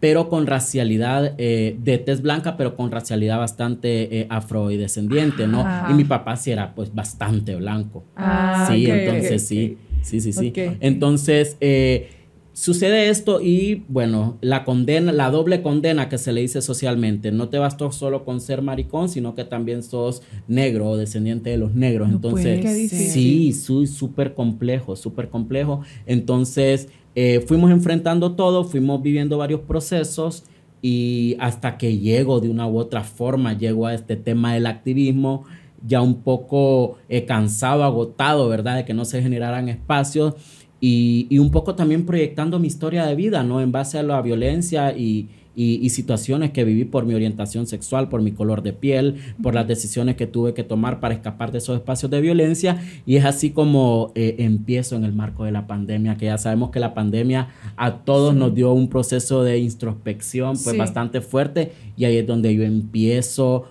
pero 0.00 0.28
con 0.28 0.46
racialidad 0.46 1.34
eh, 1.38 1.76
de 1.82 1.98
tez 1.98 2.22
blanca, 2.22 2.56
pero 2.56 2.76
con 2.76 2.90
racialidad 2.90 3.38
bastante 3.38 4.20
eh, 4.20 4.26
afrodescendiente, 4.30 5.46
¿no? 5.46 5.60
Ajá. 5.60 5.90
Y 5.90 5.94
mi 5.94 6.04
papá 6.04 6.36
sí 6.36 6.50
era 6.50 6.74
pues 6.74 6.94
bastante 6.94 7.56
blanco. 7.56 8.04
Ah, 8.16 8.66
sí, 8.70 8.86
ok, 8.86 8.92
entonces 8.92 9.46
sí, 9.46 9.78
sí, 10.02 10.20
sí, 10.20 10.32
sí. 10.32 10.52
Entonces, 10.80 11.56
eh, 11.60 12.10
sucede 12.58 13.08
esto 13.08 13.40
y 13.40 13.84
bueno, 13.88 14.36
la 14.40 14.64
condena, 14.64 15.12
la 15.12 15.30
doble 15.30 15.62
condena 15.62 16.08
que 16.08 16.18
se 16.18 16.32
le 16.32 16.40
dice 16.40 16.60
socialmente, 16.60 17.30
no 17.30 17.48
te 17.48 17.58
bastó 17.58 17.92
solo 17.92 18.24
con 18.24 18.40
ser 18.40 18.62
maricón, 18.62 19.08
sino 19.08 19.36
que 19.36 19.44
también 19.44 19.84
sos 19.84 20.22
negro 20.48 20.88
o 20.88 20.96
descendiente 20.96 21.50
de 21.50 21.56
los 21.56 21.74
negros. 21.74 22.08
No 22.08 22.16
Entonces, 22.16 22.90
sí, 22.90 23.52
soy 23.52 23.86
súper 23.86 24.34
complejo, 24.34 24.96
súper 24.96 25.28
complejo. 25.28 25.82
Entonces, 26.06 26.88
eh, 27.20 27.40
fuimos 27.40 27.72
enfrentando 27.72 28.36
todo, 28.36 28.62
fuimos 28.62 29.02
viviendo 29.02 29.38
varios 29.38 29.62
procesos 29.62 30.44
y 30.80 31.36
hasta 31.40 31.76
que 31.76 31.98
llego 31.98 32.38
de 32.38 32.48
una 32.48 32.68
u 32.68 32.78
otra 32.78 33.02
forma, 33.02 33.54
llego 33.54 33.88
a 33.88 33.94
este 33.94 34.14
tema 34.14 34.54
del 34.54 34.66
activismo, 34.66 35.44
ya 35.84 36.00
un 36.00 36.22
poco 36.22 36.96
eh, 37.08 37.24
cansado, 37.24 37.82
agotado, 37.82 38.48
¿verdad? 38.48 38.76
De 38.76 38.84
que 38.84 38.94
no 38.94 39.04
se 39.04 39.20
generaran 39.20 39.68
espacios 39.68 40.34
y, 40.80 41.26
y 41.28 41.40
un 41.40 41.50
poco 41.50 41.74
también 41.74 42.06
proyectando 42.06 42.60
mi 42.60 42.68
historia 42.68 43.04
de 43.04 43.16
vida, 43.16 43.42
¿no? 43.42 43.60
En 43.60 43.72
base 43.72 43.98
a 43.98 44.04
la 44.04 44.22
violencia 44.22 44.96
y, 44.96 45.28
y- 45.60 45.84
y 45.84 45.90
situaciones 45.90 46.52
que 46.52 46.62
viví 46.62 46.84
por 46.84 47.04
mi 47.04 47.14
orientación 47.14 47.66
sexual, 47.66 48.08
por 48.08 48.22
mi 48.22 48.30
color 48.30 48.62
de 48.62 48.72
piel, 48.72 49.16
por 49.42 49.54
las 49.54 49.66
decisiones 49.66 50.14
que 50.14 50.28
tuve 50.28 50.54
que 50.54 50.62
tomar 50.62 51.00
para 51.00 51.14
escapar 51.14 51.50
de 51.50 51.58
esos 51.58 51.76
espacios 51.76 52.10
de 52.12 52.20
violencia. 52.20 52.80
Y 53.06 53.16
es 53.16 53.24
así 53.24 53.50
como 53.50 54.12
eh, 54.14 54.36
empiezo 54.38 54.94
en 54.94 55.02
el 55.04 55.12
marco 55.12 55.44
de 55.44 55.50
la 55.52 55.66
pandemia, 55.66 56.16
que 56.16 56.26
ya 56.26 56.38
sabemos 56.38 56.70
que 56.70 56.78
la 56.78 56.94
pandemia 56.94 57.48
a 57.76 57.96
todos 58.04 58.36
nos 58.36 58.54
dio 58.54 58.72
un 58.72 58.88
proceso 58.88 59.42
de 59.42 59.58
introspección 59.58 60.52
pues 60.52 60.74
Sí. 60.74 60.76
bastante 60.78 61.20
fuerte 61.20 61.72
y 61.96 62.04
ahí 62.04 62.18
es 62.18 62.26
donde 62.26 62.54
yo 62.54 62.62
empiezo 62.62 63.64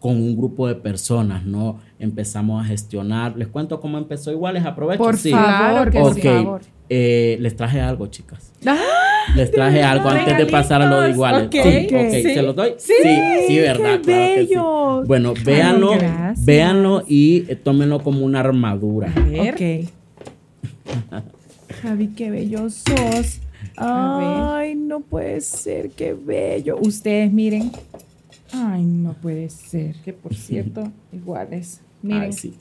con 0.00 0.16
un 0.16 0.36
grupo 0.36 0.66
de 0.66 0.74
personas, 0.74 1.44
¿no? 1.44 1.78
Empezamos 2.00 2.62
a 2.64 2.66
gestionar. 2.66 3.36
Les 3.36 3.46
cuento 3.46 3.78
cómo 3.80 3.98
empezó 3.98 4.32
iguales, 4.32 4.64
aprovecho. 4.64 5.02
Por 5.02 5.16
Sí. 5.16 5.30
favor, 5.30 5.90
que 5.90 6.00
por 6.00 6.12
Ok, 6.12 6.18
favor. 6.22 6.60
eh, 6.88 7.36
les 7.40 7.54
traje 7.54 7.80
algo, 7.80 8.06
chicas. 8.08 8.52
Ah, 8.66 8.78
Les 9.36 9.50
traje 9.52 9.82
algo 9.82 10.08
antes 10.08 10.36
de 10.36 10.46
pasar 10.46 10.82
a 10.82 10.90
lo 10.90 11.02
de 11.02 11.10
iguales. 11.10 11.46
Ok, 11.46 11.52
Sí, 11.52 11.86
ok, 11.94 12.10
sí. 12.10 12.22
¿se 12.22 12.42
los 12.42 12.56
doy? 12.56 12.70
Sí, 12.78 12.92
sí, 13.46 13.58
verdad, 13.58 13.98
qué 13.98 14.02
claro 14.02 14.24
que 14.34 14.40
sí. 14.42 14.46
bello. 14.48 15.04
Bueno, 15.06 15.34
véanlo, 15.44 15.90
gracias. 15.92 16.44
véanlo 16.44 17.04
y 17.06 17.44
eh, 17.48 17.54
tómenlo 17.56 18.00
como 18.02 18.24
una 18.24 18.40
armadura. 18.40 19.12
A 19.14 19.20
ver. 19.20 19.54
Ok. 19.54 19.90
Javi, 21.82 22.08
qué 22.08 22.30
bello 22.30 22.68
sos. 22.70 23.40
A 23.76 24.56
Ay, 24.58 24.74
no 24.74 25.00
puede 25.00 25.40
ser, 25.42 25.90
qué 25.90 26.14
bello. 26.14 26.78
Ustedes 26.80 27.32
miren. 27.32 27.70
Ay, 28.52 28.82
no 28.82 29.12
puede 29.14 29.48
ser. 29.48 29.94
Que 30.04 30.12
por 30.12 30.34
cierto, 30.34 30.90
iguales. 31.12 31.80
Miren, 32.02 32.22
Ay, 32.22 32.32
sí. 32.32 32.54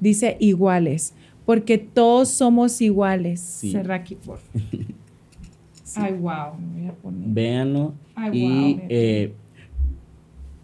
Dice 0.00 0.36
iguales, 0.40 1.14
porque 1.44 1.78
todos 1.78 2.28
somos 2.28 2.80
iguales. 2.80 3.40
Sí. 3.40 3.72
cerra 3.72 3.96
aquí 3.96 4.14
por. 4.14 4.38
Ay, 5.96 6.12
wow. 6.14 6.56
Me 6.58 6.80
voy 6.80 6.88
a 6.88 6.92
poner. 6.94 7.28
Véanlo. 7.28 7.94
Ay, 8.14 8.30
y 8.32 8.74
wow, 8.74 8.82
eh, 8.88 9.32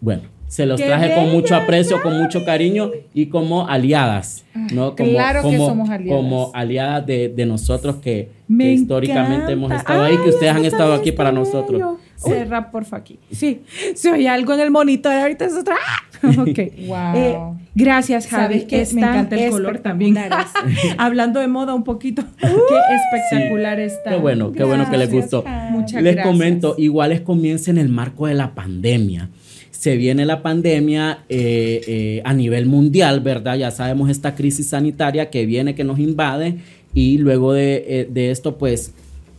bueno, 0.00 0.23
se 0.49 0.64
los 0.64 0.80
¡Qué 0.80 0.87
traje 0.87 1.14
con 1.14 1.30
mucho 1.30 1.54
aprecio, 1.54 2.00
con 2.02 2.18
mucho 2.18 2.44
cariño 2.44 2.90
y 3.12 3.26
como 3.26 3.68
aliadas, 3.68 4.44
¿no? 4.73 4.97
Como, 4.97 5.11
claro 5.11 5.49
que 5.49 5.56
somos 5.58 5.90
aliadas. 5.90 6.23
Como 6.23 6.50
aliadas 6.54 7.06
de, 7.06 7.28
de 7.28 7.47
nosotros 7.47 7.97
que, 7.97 8.30
Me 8.49 8.64
que 8.64 8.73
históricamente 8.73 9.52
hemos 9.52 9.70
estado 9.73 10.04
ahí, 10.04 10.16
que 10.16 10.30
ustedes 10.30 10.54
han 10.54 10.64
estado 10.64 10.94
aquí 10.94 11.12
para 11.12 11.32
nosotros. 11.32 11.99
Cerra 12.18 12.70
porfa 12.70 12.96
aquí. 12.96 13.18
Sí, 13.30 13.62
se 13.94 14.10
oye 14.10 14.28
algo 14.28 14.52
en 14.52 14.60
el 14.60 14.70
monitor, 14.70 15.12
ahorita 15.12 15.44
es 15.46 15.54
otra. 15.54 15.76
Ok. 16.20 16.58
Wow. 16.88 17.14
Eh, 17.14 17.38
gracias, 17.76 18.26
Javi. 18.26 18.60
Sabes 18.60 18.64
que 18.64 18.94
me 18.96 19.02
encanta 19.02 19.37
el 19.37 19.52
color 19.52 19.78
también. 19.78 20.18
Hablando 20.98 21.38
de 21.38 21.46
moda 21.46 21.75
un 21.75 21.84
poquito. 21.84 22.25
Qué 22.40 22.48
espectacular 22.48 23.78
está. 23.78 24.10
Qué 24.10 24.16
bueno, 24.16 24.50
qué 24.50 24.64
bueno 24.64 24.90
que 24.90 24.96
les 24.96 25.12
gustó. 25.12 25.44
Javi. 25.44 25.70
Muchas 25.70 26.02
Les 26.02 26.14
gracias. 26.16 26.32
comento, 26.32 26.75
iguales 26.76 27.20
comienza 27.20 27.70
en 27.70 27.78
el 27.78 27.88
marco 27.88 28.26
de 28.26 28.34
la 28.34 28.52
pandemia. 28.56 29.30
Se 29.70 29.96
viene 29.96 30.26
la 30.26 30.42
pandemia 30.42 31.20
eh, 31.28 31.82
eh, 31.87 32.22
a 32.25 32.34
nivel 32.34 32.66
mundial, 32.66 33.20
¿verdad? 33.20 33.56
Ya 33.56 33.70
sabemos 33.70 34.10
esta 34.10 34.34
crisis 34.34 34.70
sanitaria 34.70 35.30
que 35.30 35.46
viene, 35.46 35.76
que 35.76 35.84
nos 35.84 36.00
invade 36.00 36.56
y 36.94 37.18
luego 37.18 37.52
de, 37.52 38.08
de 38.10 38.30
esto, 38.32 38.58
pues 38.58 38.92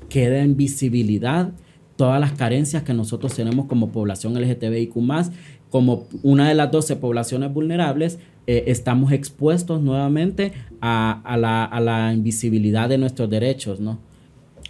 queda 0.07 0.39
en 0.39 0.55
visibilidad 0.55 1.49
todas 1.99 2.21
las 2.21 2.31
carencias 2.31 2.83
que 2.83 2.93
nosotros 2.93 3.35
tenemos 3.35 3.65
como 3.65 3.91
población 3.91 4.33
LGTBIQ 4.41 4.93
como 5.69 6.07
una 6.23 6.47
de 6.47 6.55
las 6.55 6.71
12 6.71 6.95
poblaciones 6.95 7.51
vulnerables, 7.53 8.19
eh, 8.47 8.63
estamos 8.67 9.11
expuestos 9.11 9.81
nuevamente 9.81 10.53
a, 10.79 11.19
a 11.25 11.35
la, 11.35 11.65
a 11.65 11.81
la 11.81 12.13
invisibilidad 12.13 12.87
de 12.87 12.97
nuestros 12.97 13.29
derechos, 13.29 13.81
¿no? 13.81 13.99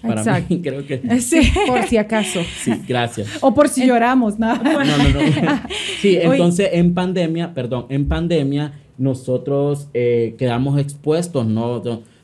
Para 0.02 0.22
Exacto. 0.22 0.56
mí, 0.56 0.62
creo 0.64 0.88
que 0.88 0.98
Sí, 1.22 1.52
por 1.68 1.84
si 1.84 1.98
acaso. 1.98 2.40
sí, 2.64 2.74
gracias. 2.88 3.28
O 3.42 3.54
por 3.54 3.70
si 3.70 3.86
lloramos, 3.86 4.40
nada. 4.40 4.64
No, 4.64 4.84
no, 4.84 4.98
no. 4.98 5.20
Sí, 6.02 6.18
Oye. 6.18 6.32
entonces 6.32 6.70
en 6.74 6.96
pandemia, 6.96 7.54
perdón, 7.54 7.86
en 7.90 8.08
pandemia 8.08 8.74
nosotros 8.98 9.88
eh, 9.94 10.34
quedamos 10.40 10.80
expuestos, 10.80 11.46
¿no? 11.46 11.80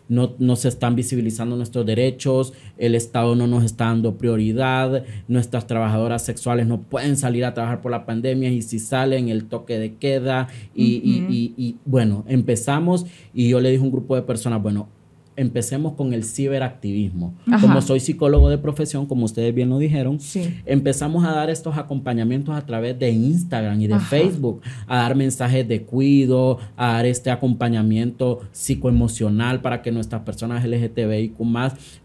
No, 0.07 0.33
no, 0.39 0.55
se 0.55 0.67
están 0.67 0.95
visibilizando 0.95 1.55
nuestros 1.55 1.85
derechos, 1.85 2.53
el 2.77 2.93
Estado 2.95 3.35
no 3.35 3.47
nos 3.47 3.63
está 3.63 3.85
dando 3.85 4.17
prioridad, 4.17 5.03
nuestras 5.27 5.65
trabajadoras 5.67 6.23
sexuales 6.23 6.67
no 6.67 6.81
pueden 6.81 7.17
salir 7.17 7.43
a 7.45 7.53
trabajar 7.53 7.81
por 7.81 7.91
la 7.91 8.05
pandemia 8.05 8.49
y 8.51 8.61
si 8.61 8.77
salen 8.79 9.29
el 9.29 9.45
toque 9.45 9.79
de 9.79 9.95
queda 9.95 10.47
y, 10.75 10.83
y- 11.03 11.25
y- 11.29 11.53
y, 11.57 11.75
bueno, 11.85 12.23
empezamos 12.27 13.05
y 13.33 13.49
yo 13.49 13.59
le 13.59 13.69
dije 13.71 13.81
a 13.81 13.85
un 13.85 13.91
grupo 13.91 14.15
de 14.15 14.21
personas, 14.21 14.61
bueno, 14.61 14.89
empecemos 15.37 15.93
con 15.93 16.13
el 16.13 16.23
ciberactivismo. 16.23 17.33
Ajá. 17.47 17.59
Como 17.61 17.81
soy 17.81 17.99
psicólogo 17.99 18.49
de 18.49 18.57
profesión, 18.57 19.05
como 19.05 19.25
ustedes 19.25 19.53
bien 19.53 19.69
lo 19.69 19.77
dijeron, 19.79 20.19
Sí. 20.19 20.53
empezamos 20.65 21.25
a 21.25 21.31
dar 21.31 21.49
estos 21.49 21.77
acompañamientos 21.77 22.55
a 22.55 22.65
través 22.65 22.97
de 22.97 23.09
Instagram 23.11 23.81
y 23.81 23.87
de 23.87 23.95
Ajá. 23.95 24.05
Facebook, 24.05 24.61
a 24.87 24.97
dar 24.97 25.15
mensajes 25.15 25.67
de 25.67 25.81
cuido, 25.83 26.57
a 26.77 26.93
dar 26.93 27.05
este 27.05 27.31
acompañamiento 27.31 28.39
psicoemocional 28.51 29.61
para 29.61 29.81
que 29.81 29.91
nuestras 29.91 30.21
personas 30.21 30.63
LGTBIQ 30.65 31.35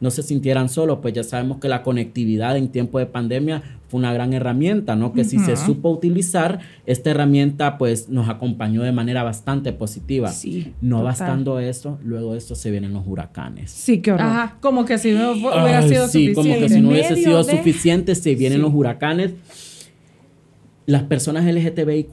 no 0.01 0.11
se 0.11 0.23
sintieran 0.23 0.69
solos, 0.69 0.99
pues 1.03 1.15
ya 1.15 1.25
sabemos 1.25 1.59
que 1.59 1.69
la 1.69 1.83
conectividad 1.83 2.57
en 2.57 2.69
tiempo 2.69 2.99
de 2.99 3.07
pandemia 3.07 3.63
fue 3.91 3.99
una 3.99 4.13
gran 4.13 4.33
herramienta, 4.33 4.95
¿no? 4.95 5.13
Que 5.13 5.25
si 5.25 5.39
se 5.41 5.57
supo 5.57 5.91
utilizar, 5.91 6.61
esta 6.87 7.11
herramienta 7.11 7.77
pues 7.77 8.09
nos 8.09 8.29
acompañó 8.29 8.83
de 8.83 8.93
manera 8.93 9.25
bastante 9.25 9.73
positiva. 9.73 10.31
Sí, 10.31 10.75
no 10.81 10.99
total. 10.99 11.05
bastando 11.05 11.59
eso, 11.59 11.99
luego 12.05 12.33
de 12.33 12.39
esto 12.39 12.55
se 12.55 12.71
vienen 12.71 12.93
los 12.93 13.05
huracanes. 13.07 13.73
Sí, 13.73 14.01
qué 14.01 14.13
horror. 14.13 14.27
Ajá, 14.29 14.57
como 14.61 14.85
que 14.85 14.97
si 14.99 15.11
no 15.11 15.33
hubiera 15.33 15.79
Ay, 15.81 15.89
sido 15.89 16.07
sí, 16.07 16.29
suficiente. 16.29 16.35
como 16.35 16.55
que 16.61 16.69
si 16.69 16.81
no 16.81 16.89
hubiese 16.91 17.17
sido 17.17 17.43
de- 17.43 17.57
suficiente, 17.57 18.15
se 18.15 18.35
vienen 18.37 18.59
Sí. 18.59 18.63
los 18.63 18.73
huracanes. 18.73 19.33
Las 20.87 21.03
personas 21.05 21.45
LGTBIQ 21.47 22.13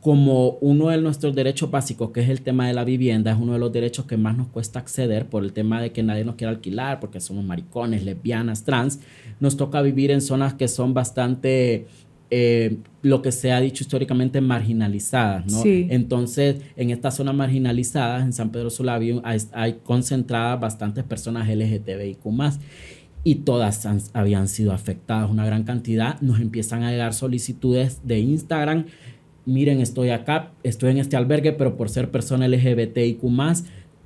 como 0.00 0.52
uno 0.62 0.88
de 0.88 0.98
nuestros 0.98 1.34
derechos 1.34 1.70
básicos, 1.70 2.10
que 2.10 2.20
es 2.20 2.30
el 2.30 2.40
tema 2.40 2.66
de 2.66 2.72
la 2.72 2.84
vivienda, 2.84 3.32
es 3.32 3.38
uno 3.38 3.52
de 3.52 3.58
los 3.58 3.70
derechos 3.72 4.06
que 4.06 4.16
más 4.16 4.34
nos 4.36 4.46
cuesta 4.48 4.78
acceder 4.78 5.26
por 5.28 5.44
el 5.44 5.52
tema 5.52 5.80
de 5.82 5.92
que 5.92 6.02
nadie 6.02 6.24
nos 6.24 6.36
quiere 6.36 6.52
alquilar, 6.54 7.00
porque 7.00 7.20
somos 7.20 7.44
maricones, 7.44 8.02
lesbianas, 8.02 8.64
trans, 8.64 9.00
nos 9.40 9.56
toca 9.58 9.82
vivir 9.82 10.10
en 10.10 10.22
zonas 10.22 10.54
que 10.54 10.68
son 10.68 10.94
bastante, 10.94 11.86
eh, 12.30 12.78
lo 13.02 13.20
que 13.20 13.30
se 13.30 13.52
ha 13.52 13.60
dicho 13.60 13.82
históricamente, 13.84 14.40
marginalizadas, 14.40 15.44
¿no? 15.52 15.62
Sí. 15.62 15.86
Entonces, 15.90 16.56
en 16.76 16.90
estas 16.90 17.16
zonas 17.16 17.34
marginalizadas, 17.34 18.22
en 18.24 18.32
San 18.32 18.50
Pedro 18.52 18.70
Sula, 18.70 18.94
hay, 18.94 19.38
hay 19.52 19.80
concentradas 19.84 20.58
bastantes 20.60 21.04
personas 21.04 21.46
LGTBIQ 21.48 22.24
y 23.22 23.34
todas 23.36 23.84
han- 23.84 24.00
habían 24.14 24.48
sido 24.48 24.72
afectadas, 24.72 25.30
una 25.30 25.44
gran 25.44 25.64
cantidad. 25.64 26.18
Nos 26.22 26.40
empiezan 26.40 26.84
a 26.84 26.90
llegar 26.90 27.12
solicitudes 27.12 28.00
de 28.02 28.18
Instagram. 28.20 28.86
Miren, 29.46 29.80
estoy 29.80 30.10
acá, 30.10 30.52
estoy 30.62 30.90
en 30.92 30.98
este 30.98 31.16
albergue, 31.16 31.52
pero 31.52 31.76
por 31.76 31.88
ser 31.88 32.10
persona 32.10 32.46
LGBTIQ 32.46 33.22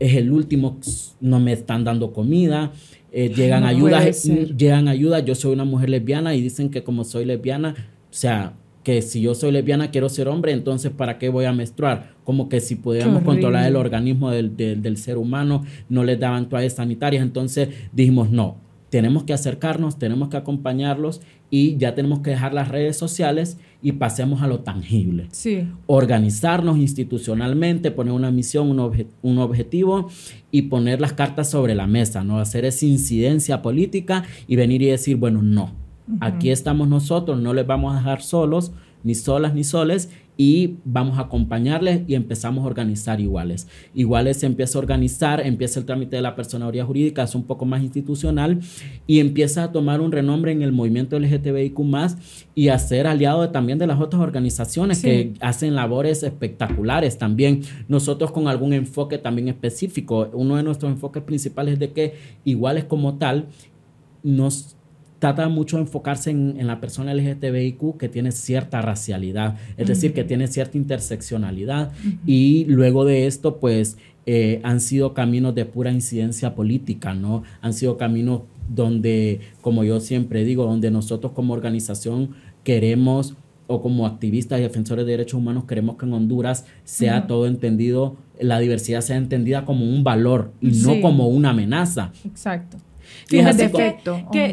es 0.00 0.14
el 0.16 0.30
último, 0.32 0.78
no 1.20 1.40
me 1.40 1.52
están 1.52 1.84
dando 1.84 2.12
comida. 2.12 2.72
eh, 3.12 3.28
llegan 3.34 3.62
No 3.62 3.68
ayudas, 3.68 4.18
ser. 4.18 4.56
llegan 4.56 4.88
ayudas. 4.88 5.24
Yo 5.24 5.34
soy 5.36 5.52
una 5.52 5.64
mujer 5.64 5.88
lesbiana 5.90 6.34
y 6.34 6.40
dicen 6.42 6.68
que 6.70 6.82
como 6.82 7.04
soy 7.04 7.24
lesbiana, 7.24 7.74
o 7.78 8.12
sea, 8.12 8.54
que 8.82 9.02
si 9.02 9.20
yo 9.22 9.34
soy 9.34 9.52
lesbiana 9.52 9.90
quiero 9.92 10.08
ser 10.08 10.26
hombre, 10.28 10.52
entonces 10.52 10.90
¿para 10.90 11.16
qué 11.18 11.28
voy 11.28 11.44
a 11.46 11.52
menstruar? 11.52 12.14
Como 12.24 12.48
que 12.48 12.60
si 12.60 12.74
pudiéramos 12.74 13.22
controlar 13.22 13.66
el 13.68 13.76
organismo 13.76 14.30
del, 14.30 14.56
del- 14.56 14.82
del 14.82 14.96
ser 14.96 15.16
humano, 15.16 15.64
no 15.88 16.02
les 16.04 16.18
daban 16.18 16.48
toallas 16.48 16.74
sanitarias, 16.74 17.22
entonces 17.22 17.68
dijimos 17.92 18.30
no, 18.30 18.56
tenemos 18.94 19.24
que 19.24 19.32
acercarnos, 19.32 19.98
tenemos 19.98 20.28
que 20.28 20.36
acompañarlos 20.36 21.20
y 21.50 21.76
ya 21.78 21.96
tenemos 21.96 22.20
que 22.20 22.30
dejar 22.30 22.54
las 22.54 22.68
redes 22.68 22.96
sociales 22.96 23.58
y 23.82 23.90
pasemos 23.90 24.40
a 24.40 24.46
lo 24.46 24.60
tangible 24.60 25.26
Sí. 25.32 25.66
organizarnos 25.86 26.78
institucionalmente, 26.78 27.90
poner 27.90 28.12
una 28.12 28.30
misión, 28.30 28.70
un, 28.70 28.78
obje- 28.78 29.08
un 29.22 29.38
objetivo 29.38 30.08
y 30.52 30.62
poner 30.62 31.00
las 31.00 31.12
cartas 31.12 31.50
sobre 31.50 31.74
la 31.74 31.88
mesa, 31.88 32.22
¿no? 32.22 32.38
Hacer 32.38 32.64
esa 32.64 32.86
incidencia 32.86 33.62
política 33.62 34.22
y 34.46 34.54
venir 34.54 34.80
y 34.82 34.86
decir, 34.86 35.16
bueno, 35.16 35.42
no, 35.42 35.72
aquí 36.20 36.50
estamos 36.50 36.86
nosotros, 36.86 37.40
no 37.40 37.52
les 37.52 37.66
vamos 37.66 37.94
a 37.94 37.98
dejar 37.98 38.22
solos, 38.22 38.70
ni 39.02 39.16
solas 39.16 39.54
ni 39.54 39.64
soles, 39.64 40.08
y 40.36 40.76
vamos 40.84 41.18
a 41.18 41.22
acompañarles 41.22 42.02
y 42.08 42.14
empezamos 42.14 42.64
a 42.64 42.66
organizar 42.66 43.20
iguales. 43.20 43.68
Iguales 43.94 44.38
se 44.38 44.46
empieza 44.46 44.78
a 44.78 44.80
organizar, 44.82 45.40
empieza 45.46 45.78
el 45.78 45.86
trámite 45.86 46.16
de 46.16 46.22
la 46.22 46.34
personería 46.34 46.84
jurídica, 46.84 47.22
es 47.22 47.34
un 47.34 47.44
poco 47.44 47.64
más 47.64 47.82
institucional 47.82 48.60
y 49.06 49.20
empieza 49.20 49.64
a 49.64 49.72
tomar 49.72 50.00
un 50.00 50.10
renombre 50.12 50.52
en 50.52 50.62
el 50.62 50.72
movimiento 50.72 51.18
LGTBIQ 51.18 51.78
y 52.54 52.68
a 52.68 52.78
ser 52.78 53.06
aliado 53.06 53.50
también 53.50 53.78
de 53.78 53.86
las 53.86 54.00
otras 54.00 54.22
organizaciones 54.22 54.98
Sí. 54.98 55.08
que 55.08 55.32
hacen 55.40 55.74
labores 55.74 56.22
espectaculares 56.22 57.18
también. 57.18 57.62
Nosotros 57.88 58.30
con 58.32 58.48
algún 58.48 58.72
enfoque 58.72 59.18
también 59.18 59.48
específico. 59.48 60.28
Uno 60.32 60.56
de 60.56 60.62
nuestros 60.62 60.90
enfoques 60.90 61.22
principales 61.22 61.74
es 61.74 61.78
de 61.80 61.92
que 61.92 62.14
iguales 62.44 62.84
como 62.84 63.14
tal 63.18 63.46
nos 64.22 64.73
trata 65.24 65.48
mucho 65.48 65.78
de 65.78 65.84
enfocarse 65.84 66.30
en, 66.30 66.56
en 66.60 66.66
la 66.66 66.82
persona 66.82 67.14
LGTBIQ 67.14 67.96
que 67.96 68.10
tiene 68.10 68.30
cierta 68.30 68.82
racialidad, 68.82 69.56
es 69.78 69.88
decir, 69.88 70.12
que 70.12 70.22
tiene 70.22 70.48
cierta 70.48 70.76
interseccionalidad 70.76 71.92
y 72.26 72.66
luego 72.66 73.06
de 73.06 73.26
esto 73.26 73.56
pues 73.56 73.96
eh, 74.26 74.60
han 74.64 74.80
sido 74.80 75.14
caminos 75.14 75.54
de 75.54 75.64
pura 75.64 75.90
incidencia 75.90 76.54
política, 76.54 77.14
¿no? 77.14 77.42
Han 77.62 77.72
sido 77.72 77.96
caminos 77.96 78.42
donde, 78.68 79.40
como 79.62 79.82
yo 79.82 79.98
siempre 79.98 80.44
digo, 80.44 80.66
donde 80.66 80.90
nosotros 80.90 81.32
como 81.32 81.54
organización 81.54 82.34
queremos 82.62 83.34
o 83.66 83.80
como 83.80 84.06
activistas 84.06 84.58
y 84.58 84.62
defensores 84.62 85.06
de 85.06 85.12
derechos 85.12 85.38
humanos 85.38 85.64
queremos 85.64 85.96
que 85.96 86.04
en 86.04 86.12
Honduras 86.12 86.66
sea 86.84 87.26
todo 87.26 87.46
entendido, 87.46 88.18
la 88.38 88.58
diversidad 88.58 89.00
sea 89.00 89.16
entendida 89.16 89.64
como 89.64 89.86
un 89.86 90.04
valor 90.04 90.52
y 90.60 90.68
no 90.68 91.00
como 91.00 91.28
una 91.28 91.50
amenaza. 91.50 92.12
Exacto. 92.26 92.76
Fíjate 93.28 93.64
que, 93.78 93.96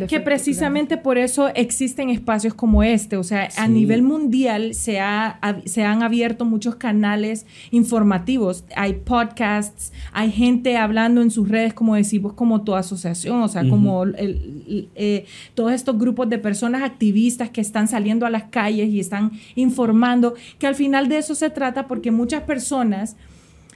que- 0.08 0.20
precisamente 0.22 0.98
por 0.98 1.18
eso 1.18 1.50
existen 1.56 2.10
espacios 2.10 2.54
como 2.54 2.84
este. 2.84 3.18
O 3.18 3.24
sea, 3.24 3.50
a 3.58 3.68
nivel 3.68 4.02
mundial 4.02 4.74
se, 4.74 5.00
ha- 5.00 5.40
se 5.66 5.84
han 5.84 6.04
abierto 6.04 6.46
muchos 6.46 6.76
canales 6.76 7.46
informativos. 7.72 8.64
Hay 8.76 8.94
podcasts, 8.94 9.92
hay 10.14 10.32
gente 10.32 10.78
hablando 10.78 11.22
en 11.22 11.32
sus 11.32 11.50
redes, 11.50 11.74
como 11.74 11.96
decimos, 11.96 12.34
como 12.34 12.62
tu 12.64 12.76
asociación, 12.76 13.42
o 13.42 13.48
sea, 13.48 13.68
como 13.70 14.04
el- 14.04 14.16
el- 14.18 14.90
eh, 14.96 15.26
todos 15.56 15.74
estos 15.74 15.98
grupos 15.98 16.30
de 16.30 16.38
personas 16.38 16.84
activistas 16.84 17.50
que 17.50 17.62
están 17.62 17.88
saliendo 17.88 18.26
a 18.26 18.30
las 18.30 18.44
calles 18.44 18.90
y 18.90 19.00
están 19.00 19.32
informando, 19.56 20.36
que 20.60 20.68
al 20.68 20.76
final 20.76 21.10
de 21.10 21.18
eso 21.18 21.36
se 21.36 21.50
trata 21.50 21.88
porque 21.88 22.12
muchas 22.12 22.44
personas 22.44 23.16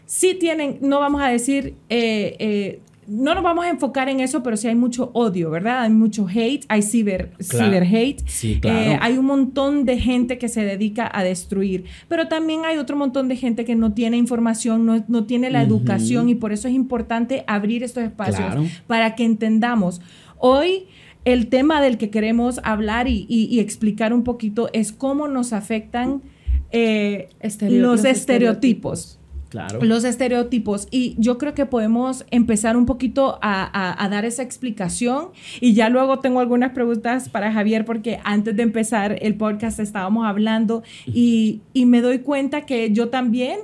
sí 0.06 0.36
tienen, 0.40 0.78
no 0.82 1.00
vamos 1.00 1.22
a 1.22 1.28
decir, 1.28 1.76
eh, 1.90 2.36
eh, 2.40 2.80
no 3.08 3.36
nos 3.36 3.44
vamos 3.44 3.66
a 3.66 3.70
enfocar 3.70 4.10
en 4.10 4.20
eso, 4.20 4.42
pero 4.44 4.58
sí 4.58 4.68
hay 4.68 4.76
mucho 4.76 5.12
odio, 5.14 5.50
¿verdad? 5.52 5.84
Hay 5.84 5.90
mucho 5.92 6.28
hate, 6.28 6.66
hay 6.70 6.82
ciber, 6.82 7.32
Claro. 7.48 7.66
ciber 7.66 7.84
hate. 7.84 8.24
Sí, 8.28 8.60
claro. 8.60 8.80
Eh, 8.80 8.98
hay 9.02 9.18
un 9.18 9.26
montón 9.26 9.86
de 9.86 10.00
gente 10.00 10.38
que 10.38 10.48
se 10.48 10.64
dedica 10.66 11.10
a 11.14 11.24
destruir, 11.24 11.86
pero 12.08 12.28
también 12.28 12.66
hay 12.66 12.78
otro 12.78 12.98
montón 12.98 13.28
de 13.28 13.36
gente 13.36 13.64
que 13.66 13.76
no 13.76 13.94
tiene 13.94 14.18
información, 14.18 14.86
no, 14.86 15.04
no 15.08 15.26
tiene 15.26 15.52
la 15.52 15.62
educación 15.62 16.30
y 16.30 16.36
por 16.36 16.52
eso 16.52 16.68
es 16.68 16.74
importante 16.74 17.44
abrir 17.48 17.84
estos 17.84 18.04
espacios 18.04 18.38
Claro. 18.38 18.64
para 18.88 19.16
que 19.16 19.24
entendamos. 19.24 20.02
Hoy 20.38 20.86
el 21.26 21.48
tema 21.48 21.82
del 21.82 21.98
que 21.98 22.10
queremos 22.10 22.60
hablar 22.64 23.08
y, 23.08 23.26
y- 23.30 23.46
y 23.46 23.60
explicar 23.60 24.14
un 24.14 24.24
poquito 24.24 24.70
es 24.74 24.92
cómo 24.92 25.28
nos 25.28 25.54
afectan 25.54 26.22
eh, 26.72 27.30
Estereo- 27.42 27.82
los, 27.82 28.02
los 28.02 28.06
estereotipos. 28.06 29.20
Los 29.82 30.04
estereotipos. 30.04 30.88
Y 30.92 31.16
yo 31.18 31.38
creo 31.38 31.54
que 31.54 31.66
podemos 31.66 32.26
empezar 32.32 32.78
un 32.78 32.86
poquito 32.86 33.40
a, 33.42 33.64
a- 33.64 34.04
a 34.04 34.10
dar 34.10 34.26
esa 34.26 34.44
explicación. 34.44 35.30
Y 35.62 35.74
ya 35.74 35.90
luego 35.90 36.20
tengo 36.20 36.40
algunas 36.40 36.72
preguntas 36.72 37.30
para 37.30 37.52
Javier, 37.52 37.86
porque 37.86 38.20
antes 38.24 38.56
de 38.56 38.64
empezar 38.64 39.18
el 39.22 39.36
podcast 39.36 39.80
estábamos 39.80 40.26
hablando 40.26 40.84
y, 41.08 41.62
y 41.74 41.86
me 41.86 42.02
doy 42.02 42.20
cuenta 42.20 42.66
que 42.66 42.92
yo 42.92 43.10
también 43.10 43.60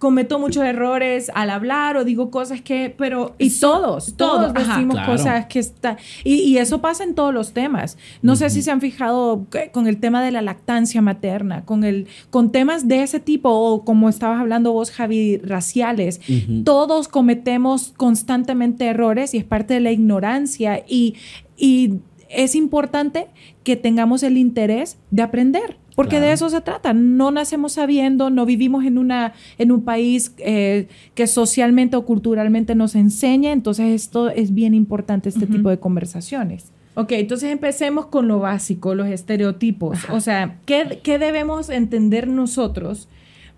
cometo 0.00 0.38
muchos 0.38 0.64
errores 0.64 1.30
al 1.34 1.50
hablar 1.50 1.98
o 1.98 2.04
digo 2.04 2.30
cosas 2.30 2.62
que, 2.62 2.92
pero... 2.96 3.36
Y 3.38 3.50
todos, 3.60 4.16
todos 4.16 4.52
todos, 4.52 4.56
ajá. 4.56 4.74
decimos 4.74 4.96
Claro. 4.96 5.12
cosas 5.12 5.46
que 5.46 5.58
está 5.58 5.98
y, 6.24 6.36
y 6.36 6.56
eso 6.56 6.80
pasa 6.80 7.04
en 7.04 7.14
todos 7.14 7.34
los 7.34 7.52
temas. 7.52 7.98
No 8.22 8.34
sé 8.34 8.48
si 8.48 8.62
se 8.62 8.70
han 8.70 8.80
fijado 8.80 9.46
con 9.72 9.86
el 9.86 10.00
tema 10.00 10.24
de 10.24 10.30
la 10.30 10.40
lactancia 10.40 11.02
materna, 11.02 11.66
con 11.66 11.84
el 11.84 12.08
con 12.30 12.50
temas 12.50 12.88
de 12.88 13.02
ese 13.02 13.20
tipo 13.20 13.50
o 13.50 13.84
como 13.84 14.08
estabas 14.08 14.40
hablando 14.40 14.72
vos 14.72 14.90
Javi 14.90 15.36
raciales. 15.36 16.20
Ujú. 16.28 16.64
Todos 16.64 17.08
cometemos 17.08 17.92
constantemente 17.94 18.86
errores 18.86 19.34
y 19.34 19.36
es 19.36 19.44
parte 19.44 19.74
de 19.74 19.80
la 19.80 19.92
ignorancia 19.92 20.82
y 20.88 21.14
y 21.58 22.00
es 22.30 22.54
importante 22.54 23.26
que 23.64 23.76
tengamos 23.76 24.22
el 24.22 24.38
interés 24.38 24.96
de 25.10 25.22
aprender, 25.22 25.76
porque 26.00 26.16
Claro. 26.16 26.28
de 26.28 26.32
eso 26.32 26.48
se 26.48 26.62
trata. 26.62 26.94
No 26.94 27.30
nacemos 27.30 27.72
sabiendo, 27.72 28.30
no 28.30 28.46
vivimos 28.46 28.86
en, 28.86 28.96
una, 28.96 29.34
en 29.58 29.70
un 29.70 29.84
país 29.84 30.34
eh, 30.38 30.88
que 31.14 31.26
socialmente 31.26 31.94
o 31.94 32.06
culturalmente 32.06 32.74
nos 32.74 32.94
enseña, 32.94 33.52
entonces 33.52 33.88
esto 33.88 34.30
es 34.30 34.54
bien 34.54 34.72
importante, 34.72 35.28
este 35.28 35.46
tipo 35.46 35.68
de 35.68 35.78
conversaciones. 35.78 36.72
Ok, 36.94 37.12
entonces 37.12 37.50
empecemos 37.52 38.06
con 38.06 38.28
lo 38.28 38.38
básico, 38.38 38.94
los 38.94 39.08
estereotipos. 39.08 39.98
O 40.10 40.20
sea, 40.20 40.56
¿qué, 40.64 41.00
qué 41.02 41.18
debemos 41.18 41.68
entender 41.68 42.28
nosotros? 42.28 43.10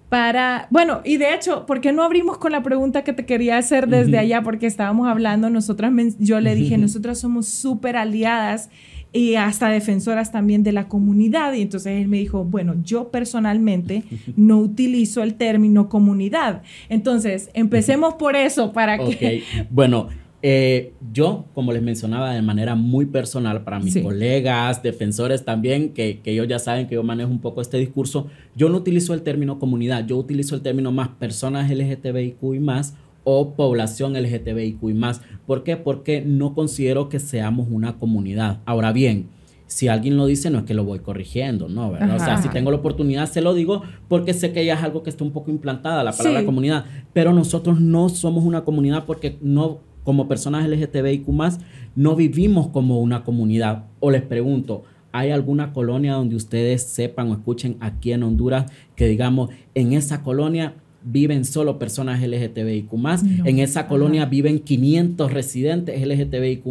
Para, 0.09 0.67
bueno, 0.71 1.01
y 1.05 1.19
de 1.19 1.35
hecho, 1.35 1.65
¿por 1.65 1.81
qué 1.81 1.93
no 1.93 2.03
abrimos 2.03 2.39
con 2.39 2.51
la 2.51 2.65
pregunta 2.65 3.05
que 3.05 3.13
te 3.13 3.25
quería 3.25 3.57
hacer 3.57 3.87
desde 3.87 4.19
allá? 4.19 4.43
Porque 4.43 4.67
estábamos 4.67 5.07
hablando, 5.07 5.49
nosotras, 5.49 5.93
yo 6.19 6.41
le 6.41 6.57
dije, 6.57 6.77
nosotras 6.77 7.21
somos 7.21 7.47
súper 7.47 7.97
aliadas 7.97 8.69
y 9.13 9.35
hasta 9.35 9.69
defensoras 9.69 10.33
también 10.33 10.63
de 10.63 10.73
la 10.73 10.89
comunidad. 10.89 11.53
Y 11.53 11.63
entonces 11.63 12.01
él 12.01 12.09
me 12.09 12.19
dijo, 12.19 12.45
bueno, 12.45 12.75
yo 12.83 13.11
personalmente 13.11 14.05
no 14.37 14.59
utilizo 14.59 15.23
el 15.23 15.35
término 15.35 15.89
comunidad. 15.89 16.63
Entonces, 16.89 17.51
empecemos 17.55 18.15
por 18.15 18.37
eso 18.37 18.73
para 18.73 18.99
que... 18.99 19.43
Bueno, 19.71 20.09
eh, 20.45 20.93
yo, 21.13 21.45
como 21.55 21.73
les 21.73 21.83
mencionaba, 21.83 22.35
de 22.35 22.43
manera 22.43 22.75
muy 22.75 23.07
personal, 23.07 23.63
para 23.63 23.79
mis 23.79 23.93
Sí. 23.93 24.03
colegas, 24.03 24.83
defensores 24.83 25.45
también, 25.45 25.91
que, 25.91 26.19
que 26.19 26.33
ellos 26.33 26.49
ya 26.49 26.59
saben 26.59 26.89
que 26.89 26.97
yo 26.97 27.03
manejo 27.05 27.31
un 27.31 27.39
poco 27.39 27.61
este 27.61 27.77
discurso, 27.79 28.27
yo 28.57 28.69
no 28.69 28.79
utilizo 28.79 29.15
el 29.15 29.23
término 29.23 29.59
comunidad, 29.61 30.05
yo 30.07 30.17
utilizo 30.17 30.57
el 30.57 30.63
término 30.63 30.91
más 30.91 31.09
personas 31.11 31.71
LGTBIQ 31.71 32.55
y 32.55 32.59
más 32.59 32.95
o 33.25 33.55
población 33.55 34.15
LGTBIQ 34.15 34.83
y 34.91 34.95
más. 34.95 35.21
¿Por 35.47 35.63
qué? 35.65 35.77
Porque 35.77 36.23
no 36.25 36.55
considero 36.55 37.09
que 37.09 37.19
seamos 37.21 37.69
una 37.71 37.99
comunidad. 37.99 38.61
Ahora 38.65 38.93
bien, 38.93 39.29
si 39.67 39.89
alguien 39.89 40.17
lo 40.17 40.27
dice, 40.27 40.51
no 40.51 40.59
es 40.59 40.65
que 40.65 40.75
lo 40.75 40.85
voy 40.85 40.99
corrigiendo, 40.99 41.69
¿no? 41.69 41.91
¿verdad? 41.93 42.17
O 42.17 42.19
sea, 42.19 42.35
Ajá. 42.35 42.43
si 42.43 42.49
tengo 42.51 42.71
la 42.71 42.77
oportunidad, 42.79 43.27
se 43.31 43.41
lo 43.41 43.55
digo 43.55 43.83
porque 44.09 44.35
sé 44.35 44.53
que 44.53 44.65
ya 44.67 44.75
es 44.75 44.83
algo 44.83 45.03
que 45.03 45.11
está 45.11 45.25
un 45.25 45.31
poco 45.33 45.51
implantada, 45.51 46.05
la 46.05 46.13
palabra 46.13 46.41
Sí. 46.41 46.47
comunidad. 46.47 46.85
Pero 47.13 47.33
nosotros 47.33 47.81
no 47.81 48.09
somos 48.09 48.45
una 48.45 48.65
comunidad 48.65 49.05
porque 49.07 49.39
no, 49.41 49.79
como 50.05 50.29
personas 50.29 50.67
LGTBIQ 50.69 51.27
no 51.97 52.17
vivimos 52.17 52.69
como 52.69 53.01
una 53.01 53.25
comunidad. 53.25 53.87
O 54.01 54.11
les 54.11 54.23
pregunto, 54.23 54.83
¿hay 55.13 55.31
alguna 55.31 55.73
colonia 55.73 56.15
donde 56.15 56.37
ustedes 56.37 56.83
sepan 56.83 57.31
o 57.31 57.35
escuchen 57.35 57.77
aquí 57.81 58.13
en 58.13 58.25
Honduras 58.25 58.71
que 58.97 59.07
digamos, 59.07 59.51
en 59.75 59.93
esa 59.95 60.23
colonia 60.23 60.75
viven 61.05 61.45
solo 61.45 61.79
personas 61.79 62.21
LGTBIQ 62.23 62.93
en 63.45 63.59
esa 63.59 63.87
colonia 63.89 64.27
viven 64.27 64.61
500 64.61 65.33
residentes 65.33 66.01
LGTBIQ 66.07 66.65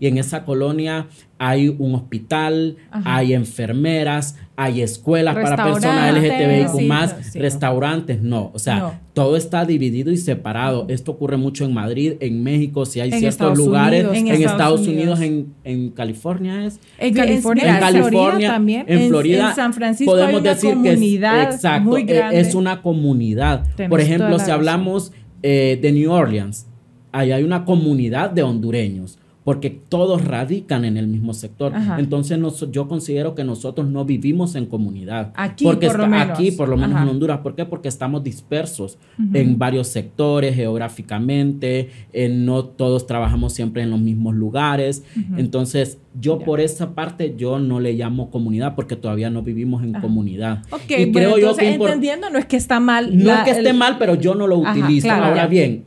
y 0.00 0.06
en 0.06 0.18
esa 0.18 0.44
colonia 0.44 1.08
hay 1.38 1.68
un 1.78 1.94
hospital, 1.94 2.76
Ajá. 2.90 3.16
hay 3.16 3.34
enfermeras, 3.34 4.36
hay 4.56 4.80
escuelas 4.80 5.34
para 5.34 5.62
personas 5.64 6.14
LGTBIQ 6.16 6.86
más, 6.88 7.14
sí, 7.20 7.30
sí. 7.32 7.38
restaurantes, 7.38 8.22
no. 8.22 8.50
O 8.54 8.58
sea, 8.58 8.78
No. 8.78 8.94
todo 9.12 9.36
está 9.36 9.66
dividido 9.66 10.10
y 10.10 10.16
separado. 10.16 10.86
Esto 10.88 11.12
ocurre 11.12 11.36
mucho 11.36 11.66
en 11.66 11.74
Madrid, 11.74 12.14
en 12.20 12.42
México, 12.42 12.86
si 12.86 13.00
hay 13.00 13.10
En 13.12 13.18
ciertos 13.18 13.34
Estados 13.34 13.58
lugares, 13.58 14.00
Unidos, 14.06 14.16
en, 14.16 14.26
en 14.28 14.48
Estados, 14.48 14.80
Unidos, 14.86 15.18
Unidos. 15.18 15.20
en, 15.20 15.54
en 15.82 15.90
California 15.90 16.64
es. 16.64 16.80
En 16.98 17.12
California. 17.12 17.74
en 17.74 17.80
California, 17.80 18.48
también. 18.52 18.84
en 18.88 19.08
Florida, 19.08 19.50
En 19.50 19.56
San 19.56 19.74
Francisco 19.74 20.12
podemos 20.12 20.34
hay 20.36 20.40
una 20.40 20.50
decir 20.54 20.70
comunidad 20.70 21.42
que 21.42 21.48
es, 21.50 21.54
exacto, 21.56 21.90
muy 21.90 22.00
e- 22.00 22.04
grande. 22.04 22.40
es 22.40 22.54
una 22.54 22.80
comunidad. 22.80 23.64
Tenés 23.76 23.90
Por 23.90 24.00
ejemplo, 24.00 24.38
si 24.38 24.50
hablamos 24.50 25.12
eh, 25.42 25.78
de 25.82 25.92
New 25.92 26.10
Orleans, 26.10 26.66
ahí 27.12 27.30
hay 27.32 27.42
una 27.42 27.66
comunidad 27.66 28.30
de 28.30 28.42
hondureños. 28.42 29.18
Porque 29.46 29.70
todos 29.70 30.24
radican 30.24 30.84
en 30.84 30.96
el 30.96 31.06
mismo 31.06 31.32
sector. 31.32 31.72
Ajá. 31.72 32.00
Entonces 32.00 32.36
nos- 32.36 32.68
yo 32.72 32.88
considero 32.88 33.36
que 33.36 33.44
nosotros 33.44 33.86
no 33.88 34.04
vivimos 34.04 34.56
en 34.56 34.66
comunidad. 34.66 35.32
Aquí, 35.36 35.62
porque 35.62 35.86
por 35.86 36.00
lo 36.00 36.08
menos. 36.08 36.30
Aquí, 36.30 36.50
por 36.50 36.68
lo 36.68 36.76
menos 36.76 36.96
Ajá. 36.96 37.04
en 37.04 37.10
Honduras. 37.10 37.38
¿Por 37.44 37.54
qué? 37.54 37.64
Porque 37.64 37.86
estamos 37.86 38.24
dispersos 38.24 38.98
en 39.32 39.56
varios 39.56 39.86
sectores 39.86 40.56
geográficamente, 40.56 41.90
eh, 42.12 42.28
no 42.28 42.64
todos 42.64 43.06
trabajamos 43.06 43.52
siempre 43.52 43.82
en 43.82 43.90
los 43.90 44.00
mismos 44.00 44.34
lugares. 44.34 45.04
Entonces, 45.36 45.98
yo 46.20 46.40
por 46.40 46.58
esa 46.60 46.94
parte, 46.94 47.34
yo 47.38 47.60
no 47.60 47.78
le 47.78 47.92
llamo 47.92 48.30
comunidad 48.30 48.74
porque 48.74 48.96
todavía 48.96 49.30
no 49.30 49.42
vivimos 49.42 49.84
en 49.84 49.92
comunidad. 49.92 50.64
Ok, 50.72 50.80
y 50.90 50.94
bueno, 51.04 51.12
creo 51.12 51.30
yo 51.30 51.36
entonces, 51.50 51.64
que 51.68 51.74
entendiendo, 51.74 52.30
no 52.30 52.38
es 52.38 52.46
que 52.46 52.56
está 52.56 52.80
mal. 52.80 53.16
no 53.16 53.24
la- 53.26 53.38
es 53.38 53.44
que 53.44 53.50
esté 53.52 53.70
el- 53.70 53.76
mal, 53.76 53.96
pero 53.98 54.16
yo 54.16 54.34
no 54.34 54.46
lo 54.48 54.58
utilizo. 54.58 55.06
claro, 55.06 55.26
Ahora 55.26 55.42
ya. 55.44 55.46
bien, 55.46 55.84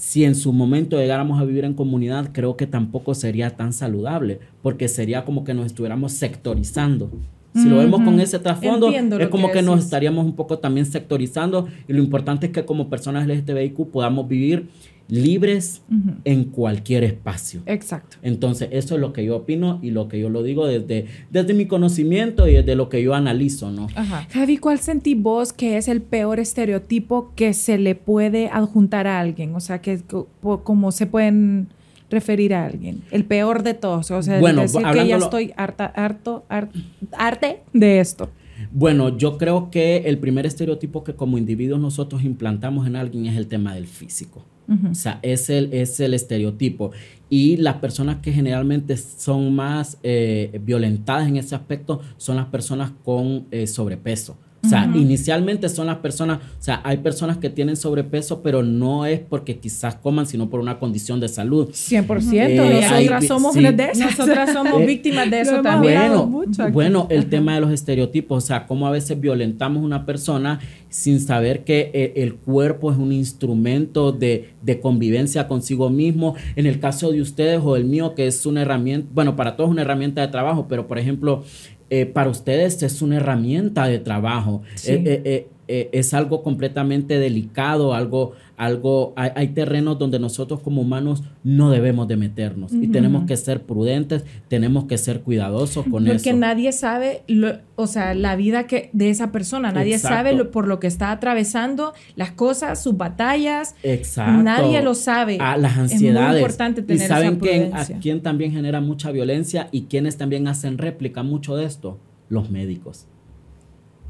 si 0.00 0.24
en 0.24 0.34
su 0.34 0.54
momento 0.54 0.96
llegáramos 0.96 1.38
a 1.38 1.44
vivir 1.44 1.66
en 1.66 1.74
comunidad, 1.74 2.30
creo 2.32 2.56
que 2.56 2.66
tampoco 2.66 3.14
sería 3.14 3.50
tan 3.50 3.74
saludable, 3.74 4.40
porque 4.62 4.88
sería 4.88 5.26
como 5.26 5.44
que 5.44 5.52
nos 5.52 5.66
estuviéramos 5.66 6.12
sectorizando. 6.12 7.10
Si 7.54 7.68
lo 7.68 7.76
vemos 7.76 8.00
con 8.00 8.18
ese 8.18 8.38
trasfondo, 8.38 8.86
Entiendo 8.86 9.18
es 9.18 9.28
como 9.28 9.48
que 9.48 9.54
que, 9.54 9.62
nos 9.62 9.80
estaríamos 9.84 10.24
un 10.24 10.36
poco 10.36 10.58
también 10.58 10.86
sectorizando 10.86 11.68
y 11.86 11.92
lo 11.92 12.02
importante 12.02 12.46
es 12.46 12.52
que 12.52 12.64
como 12.64 12.88
personas 12.88 13.26
LGTBIQ 13.26 13.90
podamos 13.90 14.26
vivir 14.26 14.68
libres 15.10 15.82
en 16.24 16.44
cualquier 16.44 17.04
espacio. 17.04 17.62
Exacto. 17.66 18.16
Entonces, 18.22 18.68
eso 18.72 18.94
es 18.94 19.00
lo 19.00 19.12
que 19.12 19.24
yo 19.24 19.36
opino 19.36 19.78
y 19.82 19.90
lo 19.90 20.08
que 20.08 20.18
yo 20.20 20.28
lo 20.30 20.42
digo 20.42 20.66
desde, 20.66 21.06
desde 21.30 21.54
mi 21.54 21.66
conocimiento 21.66 22.46
y 22.48 22.54
desde 22.54 22.74
lo 22.76 22.88
que 22.88 23.02
yo 23.02 23.14
analizo, 23.14 23.70
¿no? 23.70 23.88
Ajá. 23.94 24.26
Javi, 24.32 24.56
¿cuál 24.58 24.78
sentís 24.78 25.20
vos 25.20 25.52
que 25.52 25.76
es 25.76 25.88
el 25.88 26.00
peor 26.02 26.38
estereotipo 26.40 27.32
que 27.34 27.52
se 27.54 27.78
le 27.78 27.94
puede 27.94 28.48
adjuntar 28.48 29.06
a 29.06 29.20
alguien? 29.20 29.54
O 29.54 29.60
sea, 29.60 29.80
que 29.80 30.00
como 30.40 30.92
se 30.92 31.06
pueden 31.06 31.68
referir 32.10 32.54
a 32.54 32.66
alguien. 32.66 33.02
El 33.10 33.24
peor 33.24 33.62
de 33.62 33.74
todos. 33.74 34.10
O 34.10 34.22
sea, 34.22 34.40
Bueno, 34.40 34.62
decir 34.62 34.82
que 34.92 35.06
ya 35.06 35.16
estoy 35.16 35.52
harta, 35.56 35.86
harto, 35.86 36.44
har- 36.48 36.70
arte 37.12 37.60
de 37.72 38.00
esto. 38.00 38.30
Bueno, 38.72 39.16
yo 39.16 39.38
creo 39.38 39.70
que 39.70 39.98
el 40.06 40.18
primer 40.18 40.44
estereotipo 40.44 41.02
que 41.02 41.14
como 41.14 41.38
individuos 41.38 41.80
nosotros 41.80 42.22
implantamos 42.24 42.86
en 42.86 42.96
alguien 42.96 43.26
es 43.26 43.36
el 43.36 43.46
tema 43.46 43.74
del 43.74 43.86
físico. 43.86 44.44
O 44.90 44.94
sea, 44.94 45.18
es 45.22 45.50
el, 45.50 45.72
es 45.72 45.98
el 46.00 46.14
estereotipo. 46.14 46.92
Y 47.28 47.56
las 47.56 47.76
personas 47.76 48.18
que 48.18 48.32
generalmente 48.32 48.96
son 48.96 49.54
más 49.54 49.98
eh, 50.02 50.60
violentadas 50.64 51.28
en 51.28 51.36
ese 51.36 51.54
aspecto 51.54 52.00
son 52.16 52.36
las 52.36 52.46
personas 52.46 52.92
con 53.04 53.46
eh, 53.50 53.66
sobrepeso. 53.66 54.36
O 54.62 54.68
sea, 54.68 54.90
inicialmente 54.94 55.68
son 55.70 55.86
las 55.86 55.96
personas, 55.98 56.38
o 56.38 56.62
sea, 56.62 56.82
hay 56.84 56.98
personas 56.98 57.38
que 57.38 57.48
tienen 57.48 57.76
sobrepeso, 57.76 58.42
pero 58.42 58.62
no 58.62 59.06
es 59.06 59.18
porque 59.18 59.58
quizás 59.58 59.94
coman, 59.96 60.26
sino 60.26 60.50
por 60.50 60.60
una 60.60 60.78
condición 60.78 61.18
de 61.18 61.28
salud. 61.28 61.70
100%. 61.72 62.32
Eh, 62.32 62.84
hay- 62.84 63.04
nosotras 63.06 63.26
somos 63.26 63.52
sí. 63.54 63.58
una 63.60 63.72
de 63.72 63.84
esas. 63.84 64.18
Nosotras 64.18 64.52
somos 64.52 64.80
Eh, 64.82 64.86
víctimas 64.86 65.30
de 65.30 65.40
eso 65.40 65.62
también. 65.62 65.98
Bueno, 65.98 66.26
mucho 66.26 66.70
bueno, 66.70 67.06
el 67.10 67.26
tema 67.30 67.54
de 67.54 67.60
los 67.62 67.72
estereotipos, 67.72 68.44
o 68.44 68.46
sea, 68.46 68.66
cómo 68.66 68.86
a 68.86 68.90
veces 68.90 69.18
violentamos 69.20 69.82
a 69.82 69.86
una 69.86 70.04
persona 70.06 70.60
sin 70.90 71.20
saber 71.20 71.64
que 71.64 71.90
eh, 71.94 72.12
el 72.16 72.34
cuerpo 72.34 72.92
es 72.92 72.98
un 72.98 73.12
instrumento 73.12 74.12
de, 74.12 74.50
de 74.62 74.80
convivencia 74.80 75.48
consigo 75.48 75.88
mismo. 75.90 76.34
En 76.56 76.66
el 76.66 76.80
caso 76.80 77.10
de 77.12 77.22
ustedes 77.22 77.60
o 77.64 77.76
el 77.76 77.84
mío, 77.86 78.14
que 78.14 78.26
es 78.26 78.44
una 78.44 78.62
herramienta, 78.62 79.08
bueno, 79.14 79.36
para 79.36 79.56
todos 79.56 79.68
es 79.70 79.72
una 79.72 79.82
herramienta 79.82 80.20
de 80.20 80.28
trabajo, 80.28 80.66
pero 80.68 80.86
por 80.86 80.98
ejemplo, 80.98 81.44
eh, 81.90 82.06
para 82.06 82.30
ustedes 82.30 82.82
es 82.82 83.02
una 83.02 83.16
herramienta 83.16 83.86
de 83.86 83.98
trabajo. 83.98 84.62
Sí. 84.74 84.92
Eh, 84.92 85.02
eh, 85.04 85.22
eh, 85.24 85.48
eh, 85.72 85.88
es 85.92 86.14
algo 86.14 86.42
completamente 86.42 87.20
delicado, 87.20 87.94
algo, 87.94 88.32
algo, 88.60 89.14
hay, 89.16 89.30
hay 89.34 89.48
terrenos 89.48 89.98
donde 89.98 90.18
nosotros 90.18 90.60
como 90.60 90.82
humanos 90.82 91.22
no 91.42 91.70
debemos 91.70 92.06
de 92.08 92.16
meternos 92.18 92.72
y 92.74 92.88
tenemos 92.88 93.24
que 93.24 93.36
ser 93.38 93.62
prudentes, 93.62 94.24
tenemos 94.48 94.84
que 94.84 94.98
ser 94.98 95.22
cuidadosos 95.22 95.84
con 95.90 96.04
Porque 96.04 96.30
eso. 96.30 96.36
nadie 96.36 96.70
sabe, 96.72 97.22
lo- 97.26 97.54
o 97.76 97.86
sea, 97.86 98.12
la 98.12 98.36
vida 98.36 98.66
que, 98.66 98.90
de 98.92 99.08
esa 99.08 99.32
persona. 99.32 99.72
Nadie 99.72 99.94
Exacto. 99.94 100.16
sabe 100.16 100.32
lo- 100.34 100.50
por 100.50 100.68
lo 100.68 100.78
que 100.78 100.86
está 100.88 101.10
atravesando, 101.10 101.94
las 102.16 102.32
cosas, 102.32 102.82
sus 102.82 102.98
batallas. 102.98 103.74
Exacto. 103.82 104.42
Nadie 104.42 104.82
lo 104.82 104.94
sabe. 104.94 105.38
Ah, 105.40 105.56
las 105.56 105.72
Es 105.72 105.76
muy 105.78 105.92
ansiedades. 105.94 106.40
importante 106.42 106.80
y 106.82 106.84
tener 106.84 107.02
esa 107.04 107.14
saben 107.14 107.36
quién, 107.38 107.74
a 107.74 107.84
quién 108.00 108.20
también 108.20 108.52
genera 108.52 108.82
mucha 108.82 109.10
violencia 109.10 109.68
y 109.72 109.82
quienes 109.84 110.18
también 110.18 110.46
hacen 110.48 110.76
réplica 110.76 111.22
mucho 111.22 111.56
de 111.56 111.64
esto, 111.64 111.98
los 112.28 112.50
médicos. 112.50 113.06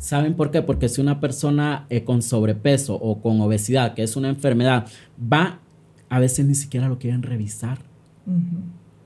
¿Saben 0.00 0.32
por 0.34 0.50
qué? 0.50 0.62
Porque 0.62 0.88
si 0.88 1.00
una 1.02 1.20
persona 1.20 1.84
eh, 1.90 2.04
con 2.04 2.22
sobrepeso 2.22 2.94
o 2.94 3.20
con 3.20 3.38
obesidad, 3.42 3.92
que 3.92 4.02
es 4.02 4.16
una 4.16 4.30
enfermedad, 4.30 4.86
va, 5.32 5.60
a 6.08 6.18
veces 6.18 6.46
ni 6.46 6.54
siquiera 6.54 6.88
lo 6.88 6.98
quieren 6.98 7.22
revisar. 7.22 7.78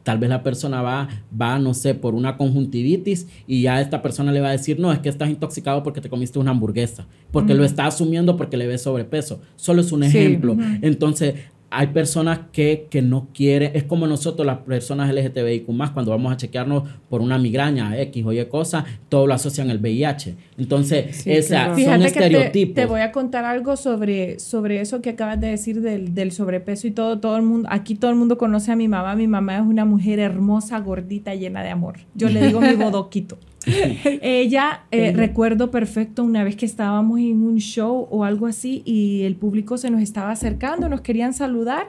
Tal 0.04 0.18
vez 0.18 0.28
la 0.30 0.42
persona 0.42 0.82
va, 0.82 1.08
va, 1.40 1.58
no 1.58 1.74
sé, 1.74 1.94
por 1.94 2.14
una 2.14 2.36
conjuntivitis 2.36 3.26
y 3.46 3.62
ya 3.62 3.80
esta 3.80 4.02
persona 4.02 4.32
le 4.32 4.40
va 4.40 4.48
a 4.48 4.52
decir, 4.52 4.78
no, 4.78 4.92
es 4.92 4.98
que 5.00 5.08
estás 5.08 5.30
intoxicado 5.30 5.82
porque 5.82 6.00
te 6.00 6.08
comiste 6.10 6.38
una 6.38 6.50
hamburguesa, 6.52 7.06
porque 7.32 7.54
lo 7.54 7.64
está 7.64 7.86
asumiendo 7.86 8.36
porque 8.36 8.56
le 8.56 8.66
ve 8.66 8.78
sobrepeso. 8.78 9.40
Solo 9.56 9.80
es 9.80 9.90
un 9.92 10.02
Sí, 10.02 10.16
ejemplo. 10.16 10.56
Entonces, 10.82 11.34
hay 11.76 11.88
personas 11.88 12.40
que, 12.52 12.86
que 12.90 13.02
no 13.02 13.28
quieren, 13.34 13.72
es 13.74 13.84
como 13.84 14.06
nosotros 14.06 14.46
las 14.46 14.58
personas 14.58 15.12
LGTBIQ 15.14 15.68
más, 15.70 15.90
cuando 15.90 16.10
vamos 16.12 16.32
a 16.32 16.36
chequearnos 16.36 16.84
por 17.08 17.20
una 17.20 17.38
migraña 17.38 17.98
X 18.00 18.24
o 18.24 18.32
Y 18.32 18.44
cosa, 18.46 18.84
todo 19.08 19.26
lo 19.26 19.34
asocian 19.34 19.70
al 19.70 19.78
VIH. 19.78 20.34
Entonces, 20.58 21.26
esa- 21.26 21.66
son 21.66 21.76
Fíjate 21.76 21.98
que 22.04 22.10
te, 22.12 22.18
estereotipos. 22.26 22.74
te 22.74 22.86
voy 22.86 23.00
a 23.00 23.12
contar 23.12 23.44
algo 23.44 23.76
sobre, 23.76 24.38
sobre 24.38 24.80
eso 24.80 25.00
que 25.02 25.10
acabas 25.10 25.40
de 25.40 25.48
decir 25.48 25.80
del, 25.80 26.14
del 26.14 26.32
sobrepeso 26.32 26.86
y 26.86 26.90
todo. 26.92 27.18
Todo 27.20 27.36
el 27.36 27.42
mundo, 27.42 27.68
aquí 27.70 27.94
todo 27.94 28.10
el 28.10 28.16
mundo 28.16 28.38
conoce 28.38 28.72
a 28.72 28.76
mi 28.76 28.88
mamá. 28.88 29.14
Mi 29.16 29.26
mamá 29.28 29.56
es 29.56 29.62
una 29.62 29.84
mujer 29.84 30.18
hermosa, 30.18 30.78
gordita, 30.80 31.34
llena 31.34 31.62
de 31.62 31.70
amor. 31.70 31.96
Yo 32.14 32.28
le 32.28 32.46
digo 32.46 32.60
mi 32.60 32.74
bodoquito. 32.74 33.38
Ella, 34.22 34.84
eh, 34.90 35.12
recuerdo 35.12 35.70
perfecto 35.70 36.22
una 36.22 36.44
vez 36.44 36.56
que 36.56 36.66
estábamos 36.66 37.18
en 37.20 37.42
un 37.42 37.58
show 37.58 38.06
o 38.10 38.24
algo 38.24 38.46
así 38.46 38.82
y 38.84 39.22
el 39.22 39.36
público 39.36 39.78
se 39.78 39.90
nos 39.90 40.02
estaba 40.02 40.30
acercando, 40.30 40.88
nos 40.88 41.00
querían 41.00 41.34
saludar 41.34 41.88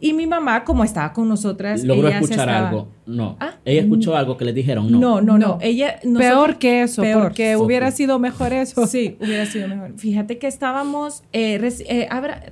y 0.00 0.12
mi 0.12 0.26
mamá, 0.26 0.64
como 0.64 0.84
estaba 0.84 1.12
con 1.12 1.28
nosotras, 1.28 1.82
¿Logró 1.84 2.08
ella 2.08 2.18
se 2.18 2.24
escuchar 2.24 2.48
estaba- 2.48 2.68
algo? 2.68 2.88
No. 3.06 3.36
Ah, 3.38 3.56
¿Ella 3.66 3.82
escuchó 3.82 4.16
algo 4.16 4.38
que 4.38 4.46
les 4.46 4.54
dijeron? 4.54 4.90
No. 4.90 4.98
No, 4.98 5.20
no, 5.20 5.36
no. 5.38 5.46
No. 5.46 5.58
Ella, 5.60 5.98
Peor 6.02 6.12
nosotros- 6.22 6.56
que 6.56 6.82
eso, 6.82 7.02
Peor. 7.02 7.22
porque 7.22 7.54
Ok. 7.56 7.62
hubiera 7.66 7.90
sido 7.90 8.18
mejor 8.18 8.54
eso. 8.54 8.86
Sí, 8.86 9.18
hubiera 9.20 9.44
sido 9.44 9.68
mejor. 9.68 9.92
Fíjate 9.98 10.38
que 10.38 10.46
estábamos 10.46 11.22
eh, 11.34 11.60
eh, 11.88 12.08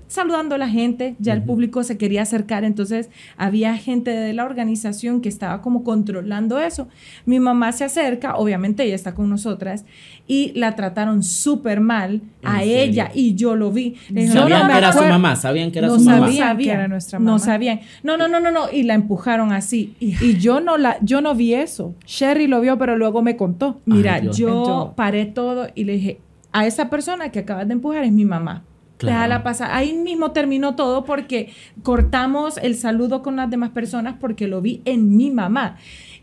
saludando 0.09 0.55
a 0.55 0.59
la 0.59 0.69
gente, 0.69 1.15
ya 1.19 1.33
el 1.33 1.43
público 1.43 1.83
se 1.85 1.97
quería 1.97 2.23
acercar, 2.23 2.65
entonces 2.65 3.09
había 3.39 3.77
gente 3.79 4.11
de 4.11 4.35
la 4.35 4.45
organización 4.45 5.23
que 5.23 5.31
estaba 5.31 5.63
como 5.63 5.85
controlando 5.85 6.61
eso. 6.61 6.87
Mi 7.25 7.41
mamá 7.41 7.73
se 7.73 7.85
acerca, 7.85 8.37
obviamente 8.37 8.85
ella 8.85 8.95
está 8.95 9.15
con 9.15 9.31
nosotras, 9.31 9.87
y 10.27 10.53
la 10.55 10.77
trataron 10.77 11.23
súper 11.23 11.81
mal 11.81 12.21
a 12.43 12.63
¿En 12.63 12.69
serio? 12.69 12.83
ella, 12.85 13.11
y 13.15 13.35
yo 13.35 13.57
lo 13.57 13.71
vi. 13.73 13.97
Le 14.11 14.29
¿Sabían 14.29 14.61
"No, 14.61 14.67
no 14.67 14.73
que 14.73 14.79
era 14.79 14.93
su 14.93 14.99
acuerdo". 14.99 15.15
mamá? 15.19 15.37
¿Sabían 15.37 15.71
que 15.73 15.79
era 15.79 15.89
no 15.89 15.95
su 15.99 16.05
mamá? 16.05 16.27
sabían 16.27 16.49
Sabía 16.49 16.67
que 16.73 16.79
era 16.79 16.89
nuestra 16.89 17.19
mamá. 17.19 17.32
No 17.33 17.39
sabían. 17.39 17.81
No, 18.03 18.17
no, 18.17 18.29
no, 18.29 18.41
no, 18.41 18.51
no. 18.51 18.71
Y 18.71 18.83
la 18.83 18.95
empujaron 18.95 19.53
así. 19.53 19.95
Y, 20.01 20.39
yo 20.39 20.61
no 20.61 20.79
la, 20.79 20.99
yo 21.01 21.21
no 21.21 21.35
vi 21.35 21.55
eso. 21.55 21.95
Sherry 22.07 22.47
lo 22.47 22.61
vio, 22.61 22.79
pero 22.79 22.97
luego 22.97 23.23
me 23.23 23.37
contó. 23.37 23.81
Mira, 23.85 24.15
Ay, 24.15 24.31
yo 24.33 24.93
paré 24.97 25.27
todo 25.27 25.69
y 25.75 25.85
le 25.85 25.95
dije, 25.95 26.21
a 26.53 26.67
esa 26.67 26.91
persona 26.91 27.31
que 27.31 27.41
acabas 27.41 27.67
de 27.67 27.75
empujar 27.75 28.05
es 28.05 28.13
mi 28.13 28.25
mamá. 28.25 28.65
Claro. 28.99 29.17
Déjala 29.17 29.43
pasar. 29.43 29.71
Ahí 29.73 29.95
mismo 29.95 30.31
terminó 30.31 30.77
todo 30.77 31.05
porque 31.05 31.51
cortamos 31.83 32.57
el 32.59 32.77
saludo 32.77 33.23
con 33.23 33.37
las 33.37 33.51
demás 33.51 33.71
personas 33.71 34.15
porque 34.21 34.47
lo 34.47 34.61
vi 34.61 34.81
en 34.85 35.17
mi 35.17 35.31
mamá. 35.31 35.77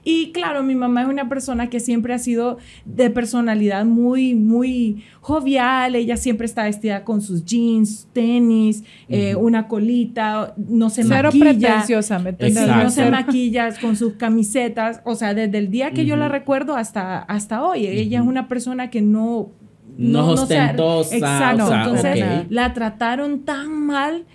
Y 0.04 0.32
claro, 0.32 0.64
mi 0.64 0.76
mamá 0.76 1.02
es 1.04 1.08
una 1.10 1.28
persona 1.28 1.70
que 1.70 1.80
siempre 1.80 2.14
ha 2.14 2.20
sido 2.20 2.58
de 2.86 3.10
personalidad 3.10 3.86
muy, 3.86 4.34
muy 4.34 5.04
jovial. 5.22 5.96
Ella 5.96 6.16
siempre 6.18 6.46
está 6.46 6.64
vestida 6.64 7.04
con 7.04 7.22
sus 7.22 7.44
jeans, 7.46 8.08
tenis, 8.14 8.84
eh, 9.10 9.36
una 9.36 9.68
colita, 9.68 10.54
no 10.58 10.90
se 10.90 11.04
Cero 11.04 11.30
maquilla. 11.34 11.44
pretenciosa, 11.54 12.20
¿me 12.20 12.34
no 12.34 12.90
se 12.90 13.12
maquilla 13.12 13.70
con 13.82 13.96
sus 13.96 14.14
camisetas, 14.14 15.02
o 15.04 15.16
sea, 15.16 15.34
desde 15.34 15.58
el 15.58 15.70
día 15.70 15.92
que 15.92 16.06
yo 16.06 16.16
la 16.16 16.30
recuerdo 16.30 16.76
hasta, 16.76 17.20
hasta 17.20 17.64
hoy. 17.64 17.86
Ella 17.88 18.20
es 18.22 18.26
una 18.26 18.48
persona 18.48 18.90
que 18.90 19.02
no... 19.02 19.50
No 19.98 20.20
ha- 20.22 20.32
ostentosa, 20.32 21.16
Exacto, 21.16 21.66
o 21.66 21.68
sea, 21.68 21.84
entonces 21.84 22.46
la 22.50 22.74
trataron 22.74 23.42
tan 23.44 23.86
mal 23.86 24.26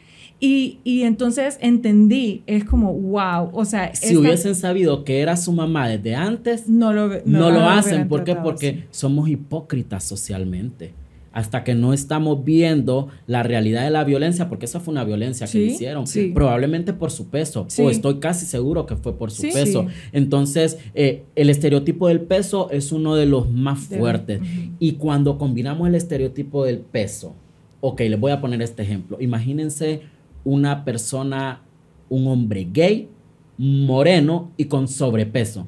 y, 0.41 0.79
y 0.85 1.03
entonces 1.03 1.59
entendí, 1.61 2.43
es 2.47 2.65
como, 2.65 2.93
wow, 2.93 3.51
o 3.53 3.65
sea, 3.65 3.95
Si 3.95 4.09
esta- 4.09 4.19
hubiesen 4.21 4.55
sabido 4.55 5.05
que 5.05 5.21
era 5.21 5.37
su 5.37 5.53
mamá 5.53 5.89
desde 5.89 6.15
antes, 6.15 6.69
no 6.69 6.93
lo, 6.93 7.09
no, 7.25 7.39
lo 7.39 7.51
lo 7.53 7.61
hacen. 7.69 8.09
¿Por 8.09 8.25
qué? 8.25 8.35
Porque 8.37 8.85
somos 8.91 9.29
hipócritas 9.29 10.05
socialmente. 10.05 10.93
Hasta 11.33 11.65
que 11.65 11.75
no 11.75 11.93
estamos 11.93 12.45
viendo 12.45 13.09
la 13.27 13.43
realidad 13.43 13.83
de 13.83 13.91
la 13.91 14.05
violencia, 14.05 14.49
porque 14.49 14.67
esa 14.67 14.79
fue 14.79 14.93
una 14.93 15.03
violencia 15.03 15.49
que 15.49 15.59
le 15.59 15.65
hicieron, 15.65 16.07
sí. 16.07 16.31
probablemente 16.33 16.93
por 16.93 17.11
su 17.11 17.27
peso, 17.27 17.67
o 17.83 17.91
estoy 17.91 18.21
casi 18.21 18.47
seguro 18.47 18.87
que 18.87 18.95
fue 18.95 19.17
por 19.19 19.33
su 19.33 19.43
peso. 19.43 19.87
Entonces, 20.13 20.79
eh, 20.95 21.25
el 21.35 21.51
estereotipo 21.51 22.07
del 22.07 22.21
peso 22.21 22.71
es 22.71 22.93
uno 22.93 23.17
de 23.17 23.27
los 23.27 23.51
más 23.51 23.89
De- 23.91 23.99
fuertes. 23.99 24.41
Y 24.79 24.93
cuando 24.93 25.37
combinamos 25.37 25.89
el 25.89 25.97
estereotipo 25.97 26.65
del 26.65 26.79
peso, 26.79 27.35
ok, 27.81 28.01
les 28.03 28.21
voy 28.21 28.31
a 28.31 28.41
poner 28.41 28.63
este 28.63 28.85
ejemplo. 28.85 29.17
Imagínense 29.21 30.03
una 30.45 30.85
persona, 30.85 31.63
un 32.09 32.27
hombre 32.29 32.69
gay 32.71 33.09
moreno 33.57 34.51
y 34.57 34.67
con 34.67 34.89
sobrepeso. 34.89 35.67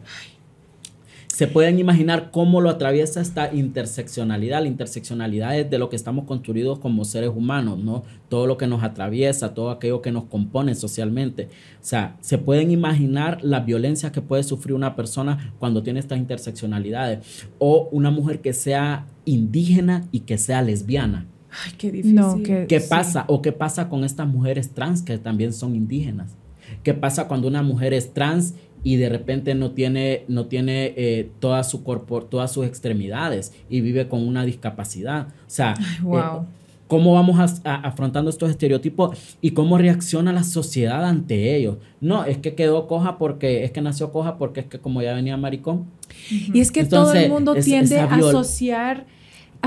Se 1.36 1.46
pueden 1.46 1.78
imaginar 1.78 2.30
cómo 2.30 2.62
lo 2.62 2.70
atraviesa 2.70 3.20
esta 3.20 3.54
interseccionalidad. 3.54 4.62
La 4.62 4.68
interseccionalidad 4.68 5.58
es 5.58 5.68
de 5.68 5.78
lo 5.78 5.90
que 5.90 5.96
estamos 5.96 6.24
construidos 6.24 6.78
como 6.78 7.04
seres 7.04 7.28
humanos, 7.28 7.78
¿no? 7.78 8.04
Todo 8.30 8.46
lo 8.46 8.56
que 8.56 8.66
nos 8.66 8.82
atraviesa, 8.82 9.52
todo 9.52 9.68
aquello 9.68 10.00
que 10.00 10.12
nos 10.12 10.24
compone 10.24 10.74
socialmente. 10.74 11.50
O 11.74 11.84
sea, 11.84 12.16
se 12.22 12.38
pueden 12.38 12.70
imaginar 12.70 13.44
la 13.44 13.60
violencia 13.60 14.12
que 14.12 14.22
puede 14.22 14.44
sufrir 14.44 14.72
una 14.72 14.96
persona 14.96 15.52
cuando 15.58 15.82
tiene 15.82 16.00
estas 16.00 16.16
interseccionalidades. 16.16 17.46
O 17.58 17.90
una 17.92 18.10
mujer 18.10 18.40
que 18.40 18.54
sea 18.54 19.06
indígena 19.26 20.08
y 20.12 20.20
que 20.20 20.38
sea 20.38 20.62
lesbiana. 20.62 21.26
Ay, 21.64 21.72
qué 21.78 21.90
difícil. 21.90 22.14
No, 22.16 22.42
que- 22.42 22.66
¿Qué 22.68 22.80
sí. 22.80 22.86
pasa? 22.90 23.24
¿O 23.28 23.40
qué 23.42 23.52
pasa 23.52 23.88
con 23.88 24.04
estas 24.04 24.26
mujeres 24.28 24.70
trans 24.74 25.02
que 25.02 25.18
también 25.18 25.52
son 25.52 25.74
indígenas? 25.74 26.34
¿Qué 26.82 26.94
pasa 26.94 27.28
cuando 27.28 27.48
una 27.48 27.62
mujer 27.62 27.94
es 27.94 28.12
trans 28.12 28.54
y 28.82 28.96
de 28.96 29.08
repente 29.08 29.54
no 29.54 29.70
tiene, 29.72 30.24
no 30.28 30.46
tiene 30.46 30.92
eh, 30.96 31.30
toda 31.40 31.62
su 31.64 31.82
corpo, 31.84 32.22
todas 32.22 32.52
sus 32.52 32.66
extremidades 32.66 33.52
y 33.70 33.80
vive 33.80 34.08
con 34.08 34.26
una 34.26 34.44
discapacidad? 34.44 35.28
O 35.28 35.30
sea, 35.50 35.74
wow. 36.02 36.18
eh, 36.18 36.46
¿cómo 36.88 37.14
vamos 37.14 37.38
a- 37.64 37.70
a- 37.70 37.76
afrontando 37.88 38.30
estos 38.30 38.50
estereotipos 38.50 39.16
y 39.40 39.52
cómo 39.52 39.78
reacciona 39.78 40.32
la 40.32 40.42
sociedad 40.44 41.04
ante 41.04 41.56
ellos? 41.56 41.78
No, 42.00 42.24
es 42.24 42.38
que 42.38 42.54
quedó 42.54 42.86
coja 42.88 43.16
porque, 43.18 43.64
es 43.64 43.70
que 43.70 43.80
nació 43.80 44.12
coja 44.12 44.36
porque 44.38 44.60
es 44.60 44.66
que 44.66 44.78
como 44.80 45.02
ya 45.02 45.14
venía 45.14 45.36
maricón. 45.36 45.86
Y 46.30 46.60
es 46.60 46.70
que 46.72 46.84
todo 46.84 47.12
el 47.14 47.28
mundo 47.30 47.54
es- 47.54 47.64
tiende 47.64 47.98
a 48.00 48.08
viol- 48.08 48.28
asociar, 48.30 49.06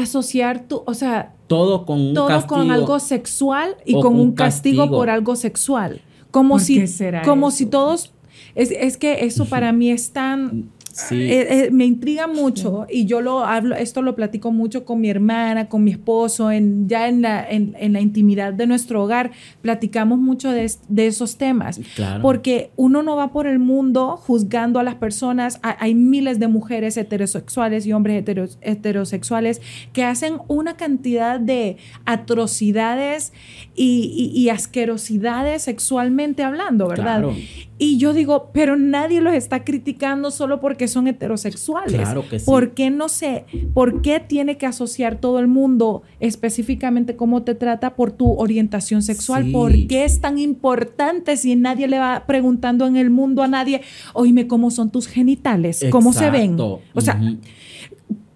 asociar 0.04 0.68
tu, 0.68 0.84
o 0.86 0.94
sea, 0.94 1.34
Todo 1.48 1.86
con 1.86 2.00
un 2.00 2.14
todo 2.14 2.28
castigo. 2.28 2.56
con 2.56 2.72
algo 2.72 3.00
sexual 3.00 3.76
y 3.86 3.94
con 3.94 4.02
con 4.04 4.20
un 4.20 4.32
castigo, 4.34 4.84
castigo. 4.84 4.98
por 4.98 5.10
algo 5.10 5.36
sexual. 5.36 6.02
Como 6.32 6.56
¿Por 6.56 6.62
si, 6.62 6.76
qué 6.80 6.88
será 6.88 7.22
como 7.24 7.48
eso? 7.50 7.58
si 7.58 7.66
todos, 7.66 8.14
es, 8.56 8.72
es 8.72 8.98
que 8.98 9.26
eso 9.26 9.46
para 9.46 9.72
mí 9.72 9.90
es 9.92 10.12
tan, 10.12 10.70
Sí. 10.91 11.15
eh, 11.32 11.65
eh, 11.65 11.71
me 11.71 11.86
intriga 11.86 12.28
mucho 12.28 12.86
y 12.89 13.06
yo 13.06 13.21
lo 13.21 13.45
hablo, 13.45 13.75
esto 13.75 14.02
lo 14.02 14.15
platico 14.15 14.52
mucho 14.52 14.86
con 14.86 14.99
mi 14.99 15.10
hermana, 15.10 15.69
con 15.69 15.84
mi 15.84 15.91
esposo, 15.91 16.52
en, 16.52 16.89
ya 16.89 17.08
en 17.08 17.21
la, 17.21 17.47
en, 17.49 17.75
en 17.80 17.93
la 17.93 18.02
intimidad 18.02 18.54
de 18.54 18.67
nuestro 18.67 19.04
hogar, 19.04 19.32
platicamos 19.62 20.19
mucho 20.19 20.52
de, 20.52 20.69
de 20.89 21.08
esos 21.08 21.38
temas. 21.38 21.80
Claro. 21.95 22.21
Porque 22.21 22.71
uno 22.75 23.04
no 23.04 23.15
va 23.15 23.32
por 23.32 23.47
el 23.47 23.60
mundo 23.60 24.17
juzgando 24.17 24.80
a 24.80 24.84
las 24.84 24.95
personas. 24.95 25.60
Ha- 25.63 25.78
Hay 25.80 25.93
miles 25.95 26.39
de 26.39 26.47
mujeres 26.47 26.97
heterosexuales 26.97 27.86
y 27.86 27.93
hombres 27.93 28.23
heteros- 28.25 28.58
heterosexuales 28.62 29.62
que 29.93 30.04
hacen 30.04 30.38
una 30.47 30.75
cantidad 30.75 31.39
de 31.39 31.78
atrocidades 32.06 33.34
y, 33.75 34.32
y- 34.34 34.39
y 34.39 34.49
asquerosidades 34.49 35.63
sexualmente 35.63 36.43
hablando, 36.43 36.88
¿verdad? 36.88 37.19
Claro. 37.21 37.36
Y 37.82 37.98
yo 37.98 38.13
digo, 38.13 38.50
pero 38.54 38.76
nadie 38.76 39.22
los 39.22 39.34
está 39.34 39.63
criticando 39.63 40.32
solo 40.32 40.60
porque 40.60 40.89
son 40.89 41.08
heterosexuales. 41.08 42.02
Claro 42.02 42.28
que 42.30 42.39
sí. 42.39 42.46
¿Por 42.46 42.72
qué 42.72 42.92
no 42.92 43.08
sé? 43.08 43.46
¿Por 43.74 44.02
qué 44.02 44.20
tiene 44.20 44.58
que 44.58 44.65
asociar 44.65 45.15
todo 45.15 45.39
el 45.39 45.48
mundo 45.48 46.04
específicamente 46.20 47.15
cómo 47.15 47.44
te 47.44 47.56
trata 47.56 47.96
por 47.96 48.12
tu 48.12 48.34
orientación 48.34 49.02
sexual? 49.02 49.46
Sí. 49.46 49.52
¿Por 49.52 49.72
qué 49.88 50.04
es 50.04 50.20
tan 50.20 50.38
importante 50.38 51.38
si 51.38 51.56
nadie 51.56 51.88
le 51.88 52.00
va 52.00 52.26
preguntando 52.28 52.86
en 52.86 52.98
el 52.98 53.10
mundo 53.10 53.44
a 53.44 53.48
nadie, 53.48 53.82
oíme, 54.13 54.46
¿cómo 54.48 54.72
son 54.72 54.92
tus 54.92 55.08
genitales? 55.08 55.86
¿Cómo 55.89 56.12
se 56.12 56.30
ven? 56.30 56.60
O 56.60 56.82
sea. 57.02 57.20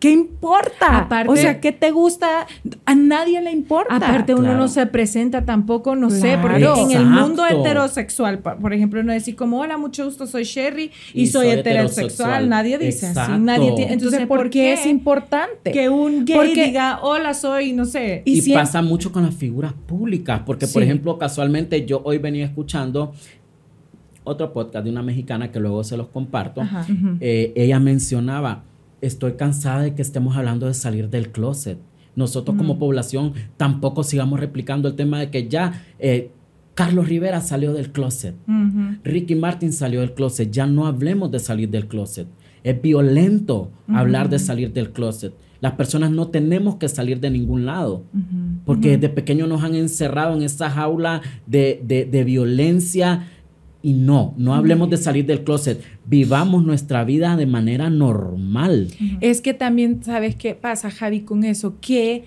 ¿Qué 0.04 0.12
importa? 0.12 0.98
Aparte- 0.98 1.32
o 1.32 1.36
sea, 1.38 1.62
¿qué 1.62 1.72
te 1.72 1.92
gusta? 1.92 2.46
A 2.86 2.94
nadie 2.94 3.42
le 3.42 3.52
importa. 3.52 3.96
Aparte, 3.96 4.34
uno 4.34 4.44
Claro. 4.44 4.58
no 4.58 4.68
se 4.68 4.86
presenta 4.86 5.46
tampoco, 5.46 5.96
no 5.96 6.10
sé, 6.10 6.38
porque 6.42 6.58
Claro. 6.58 6.76
en 6.76 6.92
el 6.92 7.04
Exacto. 7.04 7.22
mundo 7.22 7.46
heterosexual, 7.48 8.40
por 8.40 8.74
ejemplo, 8.74 9.02
no 9.02 9.14
decir 9.14 9.38
como, 9.38 9.62
hola, 9.62 9.78
mucho 9.78 10.04
gusto, 10.04 10.28
soy 10.28 10.44
Sherry 10.44 10.92
y, 11.14 11.22
Y 11.22 11.28
soy, 11.28 11.46
soy 11.48 11.60
heterosexual. 11.60 12.04
heterosexual. 12.04 12.50
Nadie 12.50 12.78
dice 12.80 13.06
así. 13.08 13.18
Exacto. 13.18 13.40
Nadie 13.40 13.72
tiene, 13.78 13.94
Entonces, 13.94 14.28
¿por 14.28 14.50
qué 14.50 14.74
es 14.74 14.86
importante? 14.86 15.72
que 15.72 15.88
un 15.88 16.26
gay 16.26 16.36
Porque- 16.36 16.66
diga, 16.66 17.00
hola, 17.02 17.34
soy, 17.34 17.72
no 17.72 17.86
sé? 17.86 18.24
Y 18.26 18.34
Y, 18.34 18.42
siempre- 18.42 18.62
pasa 18.66 18.82
mucho 18.82 19.14
con 19.14 19.24
las 19.24 19.34
figuras 19.36 19.72
públicas, 19.88 20.42
porque 20.46 20.68
por 20.68 20.84
ejemplo, 20.84 21.18
casualmente 21.18 21.86
yo 21.86 22.02
hoy 22.04 22.18
venía 22.18 22.44
escuchando 22.44 23.14
otro 24.26 24.52
podcast 24.52 24.84
de 24.84 24.92
una 24.92 25.02
mexicana 25.02 25.50
que 25.50 25.62
luego 25.62 25.82
se 25.86 25.96
los 25.96 26.08
comparto. 26.10 26.62
Eh, 27.22 27.54
ella 27.56 27.80
mencionaba, 27.80 28.64
estoy 29.06 29.34
cansada 29.34 29.82
de 29.84 29.94
que 29.96 30.02
estemos 30.02 30.36
hablando 30.38 30.66
de 30.68 30.74
salir 30.74 31.10
del 31.10 31.32
closet. 31.32 31.78
Nosotros 32.16 32.58
como 32.58 32.78
población 32.80 33.34
tampoco 33.58 34.04
sigamos 34.04 34.40
replicando 34.40 34.88
el 34.88 34.96
tema 34.96 35.20
de 35.20 35.30
que 35.32 35.48
ya 35.48 35.84
eh, 36.00 36.30
Carlos 36.76 37.08
Rivera 37.08 37.42
salió 37.42 37.74
del 37.74 37.92
closet. 37.92 38.36
Ricky 39.04 39.36
Martin 39.36 39.74
salió 39.74 40.00
del 40.02 40.14
closet. 40.14 40.52
Ya 40.52 40.66
no 40.68 40.86
hablemos 40.88 41.32
de 41.32 41.40
salir 41.40 41.70
del 41.70 41.88
closet. 41.88 42.28
Es 42.64 42.82
violento 42.82 43.72
hablar 43.88 44.30
de 44.30 44.40
salir 44.40 44.72
del 44.74 44.92
closet. 44.92 45.34
Las 45.60 45.74
personas 45.74 46.12
no 46.12 46.28
tenemos 46.28 46.76
que 46.76 46.88
salir 46.90 47.20
de 47.20 47.30
ningún 47.30 47.66
lado. 47.66 48.04
Porque 48.66 48.98
desde 48.98 49.10
pequeños 49.14 49.48
nos 49.50 49.64
han 49.64 49.76
encerrado 49.76 50.36
en 50.36 50.44
esa 50.44 50.70
jaula 50.70 51.22
de, 51.48 51.82
de- 51.86 52.06
de 52.06 52.24
violencia. 52.24 53.28
Y 53.86 53.94
no, 53.94 54.34
no 54.38 54.56
hablemos 54.56 54.90
de 54.90 54.96
salir 54.96 55.26
del 55.26 55.44
closet. 55.44 55.84
Vivamos 56.06 56.64
nuestra 56.64 57.04
vida 57.04 57.36
de 57.36 57.46
manera 57.46 57.90
normal. 57.90 58.88
Es 59.20 59.42
que 59.42 59.54
también, 59.54 60.02
¿sabes 60.04 60.36
qué 60.36 60.56
pasa, 60.56 60.90
Javi, 60.90 61.20
con 61.20 61.44
eso? 61.44 61.76
Que 61.82 62.24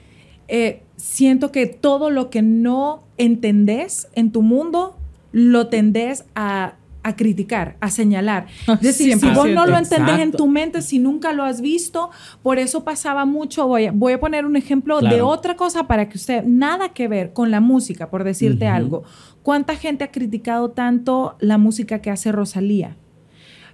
eh, 0.48 0.82
siento 0.96 1.52
que 1.52 1.66
todo 1.66 2.10
lo 2.10 2.28
que 2.28 2.42
no 2.42 3.04
entendés 3.16 4.08
en 4.14 4.32
tu 4.32 4.42
mundo, 4.42 4.98
lo 5.32 5.68
tendés 5.68 6.26
a, 6.34 6.74
a 7.06 7.14
criticar, 7.14 7.76
a 7.80 7.88
señalar. 7.88 8.46
Es 8.66 8.80
decir, 8.80 9.16
si 9.16 9.30
vos 9.30 9.48
no 9.48 9.64
lo 9.64 9.76
100%. 9.76 9.78
entendés 9.78 10.18
en 10.18 10.32
tu 10.32 10.48
mente, 10.48 10.82
si 10.82 10.98
nunca 10.98 11.32
lo 11.32 11.44
has 11.44 11.60
visto, 11.60 12.10
por 12.42 12.58
eso 12.58 12.82
pasaba 12.82 13.24
mucho. 13.24 13.68
Voy 13.68 13.86
a, 13.86 13.92
voy 13.92 14.14
a 14.14 14.18
poner 14.18 14.44
un 14.44 14.56
ejemplo 14.56 15.00
de 15.00 15.22
otra 15.22 15.54
cosa 15.54 15.86
para 15.86 16.08
que 16.08 16.18
usted, 16.18 16.42
nada 16.42 16.88
que 16.88 17.06
ver 17.06 17.32
con 17.32 17.52
la 17.52 17.60
música, 17.60 18.10
por 18.10 18.24
decirte 18.24 18.66
algo. 18.66 19.04
¿Cuánta 19.44 19.76
gente 19.76 20.02
ha 20.02 20.10
criticado 20.10 20.72
tanto 20.72 21.36
la 21.38 21.58
música 21.58 22.00
que 22.00 22.10
hace 22.10 22.32
Rosalía? 22.32 22.96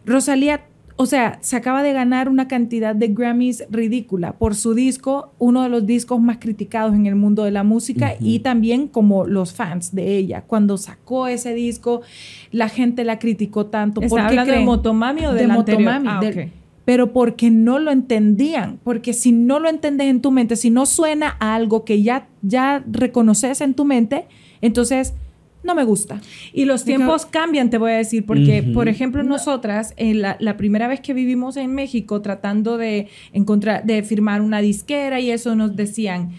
Rosalía, 0.04 0.66
o 0.96 1.07
sea, 1.07 1.38
se 1.40 1.57
acaba 1.57 1.83
de 1.83 1.92
ganar 1.92 2.28
una 2.28 2.48
cantidad 2.48 2.94
de 2.94 3.09
Grammys 3.09 3.64
ridícula 3.70 4.33
por 4.35 4.55
su 4.55 4.74
disco, 4.74 5.33
uno 5.38 5.62
de 5.62 5.68
los 5.68 5.87
discos 5.87 6.20
más 6.20 6.38
criticados 6.38 6.94
en 6.94 7.07
el 7.07 7.14
mundo 7.16 7.44
de 7.44 7.50
la 7.50 7.62
música 7.64 8.14
y 8.20 8.40
también 8.40 8.88
como 8.88 9.24
los 9.26 9.52
fans 9.55 9.94
de 9.94 10.16
ella. 10.16 10.42
Cuando 10.46 10.76
sacó 10.78 11.26
ese 11.26 11.55
disco, 11.55 12.02
la 12.50 12.68
gente 12.68 13.05
la 13.05 13.18
criticó 13.18 13.66
tanto. 13.66 14.00
¿Por 14.00 14.07
¿Está 14.07 14.16
qué 14.16 14.22
hablando 14.28 14.50
de 14.52 14.57
creen? 14.57 14.66
Motomami 14.66 15.26
o 15.26 15.33
De? 15.33 15.46
Motomami, 15.46 16.09
Ah, 16.11 16.20
del- 16.20 16.52
pero 16.85 17.12
porque 17.12 17.50
no 17.50 17.78
lo 17.78 17.90
entendían, 17.92 18.78
porque 18.83 19.12
si 19.12 19.31
no 19.33 19.61
lo 19.61 19.68
entendés 19.68 20.09
en 20.09 20.20
tu 20.20 20.31
mente, 20.33 20.57
si 20.57 20.68
no 20.70 20.85
suena 20.87 21.37
a 21.38 21.55
algo 21.55 21.85
que 21.85 22.02
ya, 22.02 22.26
ya 22.42 22.83
reconoces 22.90 23.61
en 23.61 23.74
tu 23.74 23.85
mente, 23.85 24.24
entonces 24.61 25.14
no 25.62 25.75
me 25.75 25.85
gusta. 25.85 26.20
Y 26.53 26.64
los 26.64 26.85
tiempos 26.85 27.27
cambian, 27.27 27.70
te 27.70 27.79
voy 27.79 27.92
a 27.92 27.96
decir, 27.96 28.27
porque, 28.27 28.62
por 28.62 28.88
ejemplo, 28.88 29.22
nosotras, 29.22 29.94
en 29.96 30.22
la, 30.22 30.37
la 30.40 30.57
primera 30.57 30.88
vez 30.88 31.01
que 31.01 31.14
vivimos 31.14 31.57
en 31.57 31.75
México, 31.75 32.20
tratando 32.20 32.79
de 32.79 33.09
encontrar, 33.33 33.85
de 33.85 34.03
firmar 34.03 34.40
una 34.40 34.61
disquera 34.61 35.20
y 35.20 35.31
eso, 35.31 35.55
nos 35.55 35.77
decían, 35.77 36.33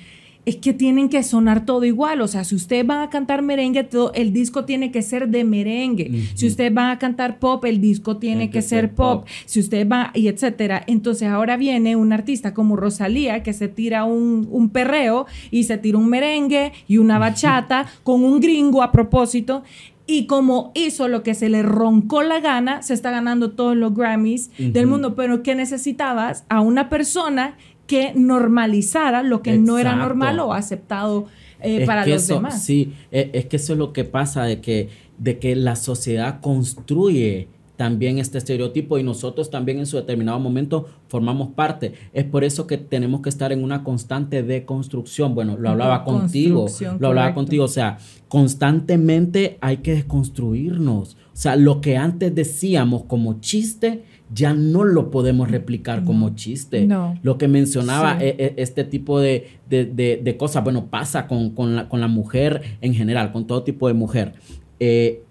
es 0.45 0.57
que 0.57 0.73
tienen 0.73 1.09
que 1.09 1.23
sonar 1.23 1.65
todo 1.65 1.85
igual. 1.85 2.21
O 2.21 2.27
sea, 2.27 2.43
si 2.43 2.55
ustedes 2.55 2.85
van 2.85 3.01
a 3.01 3.09
cantar 3.09 3.41
merengue, 3.41 3.83
todo, 3.83 4.11
el 4.13 4.33
disco 4.33 4.65
tiene 4.65 4.91
que 4.91 5.01
ser 5.01 5.29
de 5.29 5.43
merengue. 5.43 6.27
Si 6.35 6.47
ustedes 6.47 6.73
van 6.73 6.89
a 6.89 6.99
cantar 6.99 7.39
pop, 7.39 7.63
el 7.65 7.79
disco 7.79 8.17
tiene 8.17 8.49
que, 8.49 8.61
ser 8.61 8.93
pop. 8.93 9.25
Si 9.45 9.59
ustedes 9.59 9.87
van, 9.87 10.11
y 10.13 10.27
etcétera. 10.27 10.83
Entonces 10.87 11.29
ahora 11.29 11.57
viene 11.57 11.95
un 11.95 12.11
artista 12.11 12.53
como 12.53 12.75
Rosalía 12.75 13.43
que 13.43 13.53
se 13.53 13.67
tira 13.67 14.03
un, 14.03 14.47
un 14.51 14.69
perreo 14.69 15.27
y 15.49 15.63
se 15.63 15.77
tira 15.77 15.97
un 15.97 16.09
merengue 16.09 16.73
y 16.87 16.97
una 16.97 17.19
bachata 17.23 17.87
con 18.03 18.23
un 18.23 18.39
gringo 18.39 18.83
a 18.83 18.91
propósito. 18.91 19.63
Y 20.05 20.25
como 20.25 20.73
hizo 20.75 21.07
lo 21.07 21.23
que 21.23 21.33
se 21.33 21.47
le 21.47 21.63
roncó 21.63 22.23
la 22.23 22.41
gana, 22.41 22.81
se 22.81 22.93
está 22.93 23.09
ganando 23.09 23.51
todos 23.51 23.77
los 23.77 23.95
Grammys 23.95 24.51
del 24.57 24.85
mundo. 24.85 25.15
Pero 25.15 25.43
¿qué 25.43 25.55
necesitabas? 25.55 26.43
A 26.49 26.59
una 26.59 26.89
persona 26.89 27.55
que 27.87 28.13
normalizara 28.15 29.23
lo 29.23 29.41
que 29.41 29.57
no 29.57 29.77
era 29.77 29.95
normal 29.95 30.39
o 30.39 30.53
aceptado 30.53 31.27
eh, 31.61 31.85
para 31.85 32.05
los 32.05 32.23
eso- 32.23 32.35
demás. 32.35 32.63
Sí, 32.63 32.93
e- 33.11 33.29
es 33.33 33.45
que 33.45 33.57
eso 33.57 33.73
es 33.73 33.79
lo 33.79 33.93
que 33.93 34.03
pasa, 34.03 34.43
de 34.43 34.61
que, 34.61 34.89
de 35.17 35.39
que 35.39 35.55
la 35.55 35.75
sociedad 35.75 36.39
construye 36.41 37.47
también 37.75 38.19
este 38.19 38.37
estereotipo 38.37 38.99
y 38.99 39.03
nosotros 39.03 39.49
también 39.49 39.79
en 39.79 39.87
su 39.87 39.97
determinado 39.97 40.39
momento 40.39 40.87
formamos 41.07 41.49
parte. 41.53 41.93
Es 42.13 42.23
por 42.23 42.43
eso 42.43 42.67
que 42.67 42.77
tenemos 42.77 43.21
que 43.21 43.29
estar 43.29 43.51
en 43.51 43.63
una 43.63 43.83
constante 43.83 44.43
deconstrucción. 44.43 45.33
Bueno, 45.33 45.57
lo 45.57 45.69
hablaba 45.71 46.03
contigo, 46.03 46.67
lo 46.99 47.07
hablaba 47.07 47.13
correcto. 47.33 47.35
contigo, 47.35 47.63
o 47.65 47.67
sea, 47.69 47.97
constantemente 48.27 49.57
hay 49.61 49.77
que 49.77 49.95
desconstruirnos. 49.95 51.15
O 51.33 51.35
sea, 51.35 51.55
lo 51.55 51.81
que 51.81 51.97
antes 51.97 52.33
decíamos 52.33 53.03
como 53.05 53.39
chiste, 53.41 54.03
ya 54.33 54.53
no 54.53 54.83
lo 54.83 55.11
podemos 55.11 55.49
replicar 55.51 56.03
como 56.03 56.29
chiste. 56.35 56.85
No. 56.85 57.17
Lo 57.23 57.37
que 57.37 57.47
mencionaba 57.47 58.17
Sí. 58.19 58.25
e- 58.25 58.35
e- 58.39 58.53
este 58.57 58.83
tipo 58.83 59.19
de, 59.19 59.47
de- 59.69 59.85
de- 59.85 60.21
de 60.23 60.37
cosas, 60.37 60.63
bueno, 60.63 60.87
pasa 60.87 61.27
con, 61.27 61.51
con 61.51 61.75
la, 61.75 61.89
con 61.89 61.99
la 62.01 62.07
mujer 62.07 62.61
en 62.81 62.93
general, 62.93 63.31
con 63.31 63.45
todo 63.47 63.63
tipo 63.63 63.87
de 63.87 63.93
mujer. 63.93 64.33
Eh, 64.79 65.23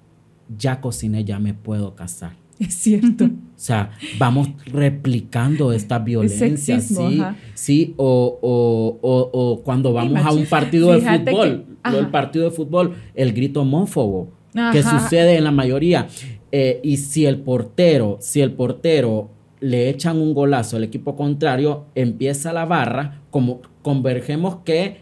ya 0.57 0.81
cociné, 0.81 1.25
ya 1.25 1.39
me 1.39 1.55
puedo 1.55 1.95
casar. 1.95 2.33
Es 2.59 2.75
cierto. 2.75 3.29
O 3.63 3.65
sea, 3.65 3.91
vamos 4.19 4.49
replicando 4.67 5.73
esta 5.73 6.01
violencia, 6.01 6.49
sexismo, 6.81 7.11
¿sí? 7.11 7.21
ajá. 7.21 7.37
Sí, 7.55 7.95
o, 7.97 8.39
o- 8.43 8.99
o- 9.09 9.31
o 9.33 9.63
cuando 9.63 9.93
vamos 9.93 10.21
a 10.21 10.33
un 10.33 10.47
partido 10.47 10.91
de 10.93 11.01
fútbol, 11.01 11.65
que- 11.65 11.73
ajá. 11.85 12.11
partido 12.11 12.45
de 12.47 12.51
fútbol, 12.51 12.95
el 13.15 13.33
grito 13.33 13.61
homófobo, 13.63 14.33
que 14.73 14.83
sucede 14.83 15.37
en 15.37 15.45
la 15.45 15.53
mayoría. 15.53 16.09
Eh, 16.55 16.81
y 16.83 16.99
si 16.99 17.25
el 17.25 17.41
portero, 17.41 18.19
si 18.21 18.43
el 18.43 18.53
portero 18.53 19.31
le 19.61 19.89
echan 19.89 20.19
un 20.19 20.35
golazo 20.35 20.77
al 20.77 20.85
equipo 20.85 21.17
contrario, 21.17 21.87
empieza 21.95 22.53
la 22.53 22.67
barra, 22.67 23.23
como 23.31 23.63
convergemos 23.81 24.57
que 24.65 24.99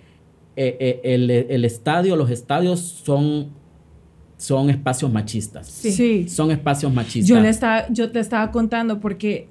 eh, 0.56 0.76
eh, 0.78 1.00
el, 1.02 1.30
el 1.30 1.64
estadio, 1.64 2.14
los 2.14 2.30
estadios 2.30 2.80
son, 2.80 3.48
son 4.36 4.70
espacios 4.70 5.12
machistas. 5.12 5.66
Sí. 5.66 6.28
Son 6.28 6.50
espacios 6.50 6.92
machistas. 6.92 7.28
Yo, 7.28 7.40
le 7.40 7.48
estaba, 7.48 7.88
yo 7.88 8.12
te 8.12 8.20
estaba 8.20 8.52
contando 8.52 9.00
porque 9.00 9.48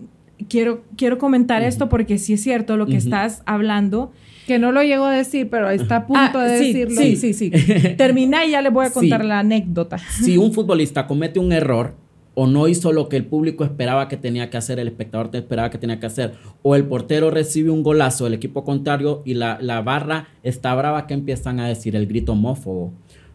quiero, 0.48 0.84
quiero 0.96 1.18
comentar 1.18 1.64
esto 1.64 1.90
porque 1.90 2.18
sí 2.18 2.34
es 2.34 2.44
cierto 2.44 2.78
lo 2.78 2.86
que 2.86 2.98
estás 2.98 3.42
hablando. 3.46 4.12
Que 4.50 4.58
no 4.58 4.72
lo 4.72 4.82
llego 4.82 5.06
a 5.06 5.12
decir, 5.16 5.48
pero 5.50 5.70
está 5.70 5.98
a 5.98 6.08
punto 6.08 6.40
Ah, 6.40 6.46
de 6.46 6.58
sí, 6.58 6.74
decirlo. 6.74 7.00
Sí, 7.02 7.16
sí, 7.16 7.34
sí. 7.34 7.52
Termina 7.98 8.46
y 8.46 8.52
ya 8.52 8.62
les 8.64 8.74
voy 8.74 8.88
a 8.88 8.90
contar 8.92 9.22
Sí. 9.22 9.28
la 9.28 9.40
anécdota. 9.40 9.98
si 10.00 10.38
un 10.38 10.52
futbolista 10.54 11.06
comete 11.06 11.40
un 11.40 11.52
error 11.52 11.94
o 12.34 12.48
no 12.48 12.68
hizo 12.68 12.92
lo 12.92 13.10
que 13.10 13.18
el 13.18 13.26
público 13.26 13.64
esperaba 13.64 14.08
que 14.08 14.18
tenía 14.18 14.50
que 14.50 14.58
hacer, 14.58 14.80
el 14.80 14.88
espectador 14.88 15.30
te 15.30 15.38
esperaba 15.38 15.70
que 15.70 15.78
tenía 15.78 16.00
que 16.00 16.08
hacer, 16.08 16.34
o 16.64 16.76
el 16.76 16.86
portero 16.86 17.30
recibe 17.30 17.70
un 17.70 17.84
golazo 17.84 18.24
del 18.24 18.34
equipo 18.34 18.64
contrario 18.64 19.22
y 19.24 19.36
la, 19.36 19.60
la 19.62 19.82
barra 19.82 20.30
está 20.42 20.74
brava, 20.74 21.06
que 21.06 21.14
empiezan 21.14 21.60
a 21.60 21.68
decir 21.68 21.96
el 21.96 22.08
grito 22.08 22.32
homófobo. 22.32 22.92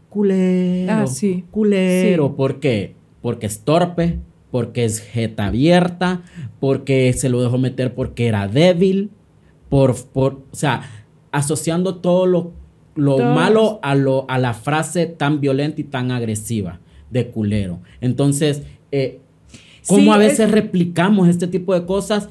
Culero. 0.09 0.93
Ah, 0.93 1.07
sí. 1.07 1.45
Culero. 1.51 2.27
Sí. 2.29 2.35
¿Por 2.37 2.61
qué? 2.61 2.95
Porque 3.23 3.47
es 3.47 3.61
torpe, 3.61 4.19
porque 4.51 4.85
es 4.85 5.01
jeta 5.01 5.47
abierta, 5.47 6.23
porque 6.61 7.13
se 7.13 7.29
lo 7.29 7.43
dejó 7.43 7.59
meter 7.59 7.95
porque 7.95 8.27
era 8.27 8.49
débil, 8.49 9.11
por, 9.69 9.95
por 10.13 10.33
o 10.51 10.57
sea, 10.57 10.83
asociando 11.35 11.97
todo 11.97 12.27
lo, 12.27 12.53
lo 12.95 13.17
Todo. 13.17 13.35
malo 13.35 13.81
a, 13.83 13.95
lo, 13.95 14.25
a 14.31 14.39
la 14.39 14.55
frase 14.55 15.07
tan 15.07 15.41
violenta 15.41 15.81
y 15.81 15.85
tan 15.85 16.11
agresiva 16.13 16.79
de 17.11 17.29
culero. 17.29 17.81
Entonces, 18.01 18.63
eh, 18.93 19.19
¿cómo 19.87 20.01
Sí, 20.01 20.09
a 20.11 20.13
es- 20.25 20.31
veces 20.33 20.51
replicamos 20.51 21.29
este 21.29 21.47
tipo 21.47 21.75
de 21.75 21.85
cosas? 21.87 22.29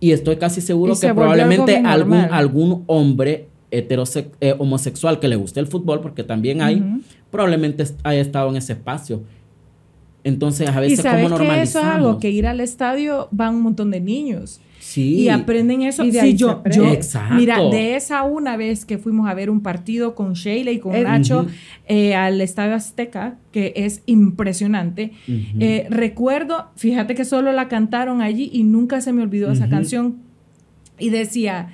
Y 0.00 0.12
estoy 0.12 0.36
casi 0.36 0.60
seguro 0.62 0.94
se 0.94 1.08
que 1.08 1.14
probablemente 1.14 1.76
algún, 1.76 2.14
algún 2.14 2.84
hombre 2.86 3.48
heterose- 3.70 4.30
eh, 4.40 4.54
homosexual 4.58 5.20
que 5.20 5.28
le 5.28 5.36
guste 5.36 5.60
el 5.60 5.66
fútbol, 5.66 6.00
porque 6.00 6.24
también 6.24 6.62
hay, 6.62 6.82
probablemente 7.30 7.84
haya 8.02 8.20
estado 8.22 8.48
en 8.48 8.56
ese 8.56 8.72
espacio. 8.72 9.22
Entonces, 10.24 10.68
a 10.68 10.78
Y 10.78 10.88
veces, 10.90 11.00
sabes 11.02 11.24
¿cómo 11.24 11.36
que 11.36 11.42
eso 11.44 11.44
normalizamos? 11.44 11.88
es 11.90 11.94
algo 11.96 12.18
que 12.18 12.30
ir 12.30 12.46
al 12.46 12.60
estadio 12.60 13.28
van 13.30 13.54
un 13.56 13.62
montón 13.62 13.90
de 13.90 14.00
niños. 14.00 14.60
Sí. 14.90 15.20
Y 15.20 15.28
aprenden 15.28 15.82
eso. 15.82 16.02
Y 16.02 16.08
de 16.10 16.12
Sí, 16.20 16.26
ahí 16.26 16.34
yo, 16.34 16.64
yo- 16.68 16.88
Exacto. 16.92 17.34
mira, 17.36 17.60
de 17.70 17.94
esa 17.94 18.24
una 18.24 18.56
vez 18.56 18.84
que 18.84 18.98
fuimos 18.98 19.28
a 19.28 19.34
ver 19.34 19.48
un 19.48 19.60
partido 19.60 20.16
con 20.16 20.32
Sheila 20.32 20.72
y 20.72 20.80
con 20.80 20.96
Eh, 20.96 21.02
Nacho 21.04 21.46
eh, 21.86 22.16
al 22.16 22.40
Estadio 22.40 22.74
Azteca, 22.74 23.36
que 23.52 23.72
es 23.76 24.02
impresionante. 24.06 25.12
Eh, 25.60 25.86
recuerdo, 25.90 26.70
fíjate 26.74 27.14
que 27.14 27.24
solo 27.24 27.52
la 27.52 27.68
cantaron 27.68 28.20
allí 28.20 28.50
y 28.52 28.64
nunca 28.64 29.00
se 29.00 29.12
me 29.12 29.22
olvidó 29.22 29.52
esa 29.52 29.68
canción. 29.68 30.16
Y 30.98 31.10
decía, 31.10 31.68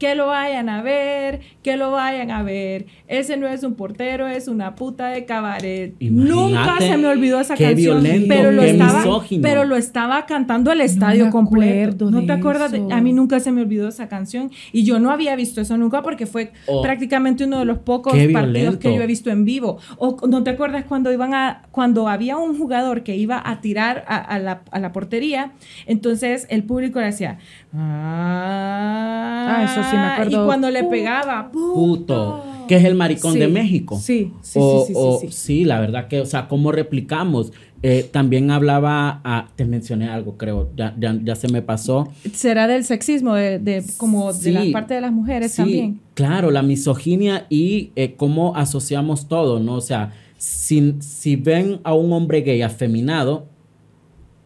que 0.00 0.14
lo 0.16 0.26
vayan 0.26 0.68
a 0.68 0.82
ver, 0.82 1.40
que 1.62 1.76
lo 1.76 1.92
vayan 1.92 2.30
a 2.32 2.42
ver. 2.42 2.86
Ese 3.06 3.36
no 3.36 3.46
es 3.46 3.62
un 3.62 3.74
portero, 3.74 4.26
es 4.26 4.48
una 4.48 4.74
puta 4.74 5.08
de 5.08 5.26
cabaret. 5.26 5.94
Imagínate, 6.00 6.34
Nunca 6.34 6.78
se 6.78 6.96
me 6.96 7.06
olvidó 7.06 7.38
esa 7.38 7.54
qué 7.54 7.64
canción. 7.66 8.02
violento, 8.02 8.26
pero 8.28 8.50
lo 8.50 8.62
qué 8.62 8.70
estaba, 8.70 8.98
misógino. 8.98 9.42
pero 9.42 9.64
lo 9.64 9.76
estaba 9.76 10.24
cantando 10.26 10.72
el 10.72 10.80
estadio 10.80 11.30
completo. 11.30 12.10
¿No 12.10 12.24
te 12.24 12.32
acuerdas? 12.32 12.72
de- 12.72 12.80
a 12.90 13.00
mí 13.00 13.12
nunca 13.12 13.38
se 13.40 13.52
me 13.52 13.60
olvidó 13.62 13.88
esa 13.88 14.08
canción 14.08 14.50
y 14.72 14.84
yo 14.84 14.98
no 14.98 15.10
había 15.10 15.36
visto 15.36 15.60
eso 15.60 15.76
nunca 15.76 16.02
porque 16.02 16.24
fue 16.26 16.52
Oh. 16.66 16.80
prácticamente 16.82 17.44
uno 17.44 17.58
de 17.58 17.66
los 17.66 17.78
pocos 17.78 18.12
partidos 18.14 18.32
violento. 18.52 18.78
que 18.78 18.94
yo 18.96 19.02
he 19.02 19.06
visto 19.06 19.30
en 19.30 19.44
vivo. 19.44 19.78
O 19.98 20.16
no 20.28 20.42
te 20.42 20.50
acuerdas 20.50 20.84
cuando 20.86 21.12
iban 21.12 21.34
a 21.34 21.62
cuando 21.72 22.08
había 22.08 22.38
un 22.38 22.56
jugador 22.58 23.02
que 23.02 23.16
iba 23.16 23.42
a 23.44 23.60
tirar 23.60 24.04
a, 24.08 24.16
a 24.16 24.38
la, 24.38 24.62
a 24.70 24.78
la 24.80 24.92
portería, 24.92 25.52
entonces 25.86 26.46
el 26.48 26.64
público 26.64 27.00
le 27.00 27.06
decía 27.06 27.38
ah, 27.74 29.46
Ah, 29.52 29.64
eso 29.64 29.82
sí 29.90 29.96
me 29.96 30.02
acuerdo. 30.06 30.42
Y 30.42 30.46
cuando 30.46 30.70
le 30.70 30.84
pegaba, 30.84 31.50
puto, 31.52 32.42
que 32.68 32.76
es 32.76 32.84
el 32.84 32.94
maricón 32.94 33.32
Sí. 33.34 33.38
de 33.40 33.48
México. 33.48 33.98
Sí, 33.98 34.32
sí, 34.42 34.58
o, 34.62 34.80
sí, 34.86 34.86
sí, 34.86 34.92
o- 34.96 35.18
sí, 35.20 35.26
sí. 35.28 35.32
sí, 35.32 35.64
la 35.64 35.80
verdad 35.80 36.08
que, 36.08 36.20
o 36.20 36.26
sea, 36.26 36.46
¿cómo 36.48 36.70
replicamos? 36.72 37.52
Eh, 37.82 38.06
también 38.12 38.50
hablaba, 38.50 39.22
ah, 39.24 39.48
te 39.56 39.64
mencioné 39.64 40.08
algo, 40.10 40.36
creo, 40.36 40.70
ya, 40.76 40.94
ya, 40.98 41.18
ya 41.24 41.34
se 41.34 41.48
me 41.48 41.62
pasó. 41.62 42.08
será 42.32 42.66
del 42.68 42.84
sexismo 42.84 43.34
de, 43.34 43.58
de- 43.58 43.82
como 43.96 44.32
de 44.34 44.52
la 44.52 44.64
parte 44.72 44.92
de 44.94 45.00
las 45.00 45.12
mujeres 45.12 45.52
Sí, 45.52 45.56
también. 45.56 46.00
Claro, 46.14 46.50
la 46.50 46.62
misoginia 46.62 47.46
y 47.48 47.92
eh, 47.96 48.14
cómo 48.16 48.54
asociamos 48.54 49.28
todo, 49.28 49.60
¿no? 49.60 49.76
O 49.76 49.80
sea, 49.80 50.12
si, 50.36 50.94
si 51.00 51.36
ven 51.36 51.80
a 51.82 51.94
un 51.94 52.12
hombre 52.12 52.42
gay 52.42 52.60
afeminado, 52.60 53.46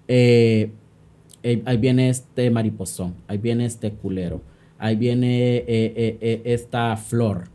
eh, 0.08 0.70
eh, 1.42 1.62
ahí 1.66 1.76
viene 1.76 2.08
este 2.08 2.50
mariposón, 2.50 3.14
ahí 3.28 3.38
viene 3.38 3.64
este 3.66 3.90
culero, 3.92 4.40
ahí 4.84 4.96
viene 4.96 5.56
eh, 5.56 5.64
eh, 5.66 6.18
eh, 6.20 6.42
esta 6.44 6.94
flor. 6.98 7.48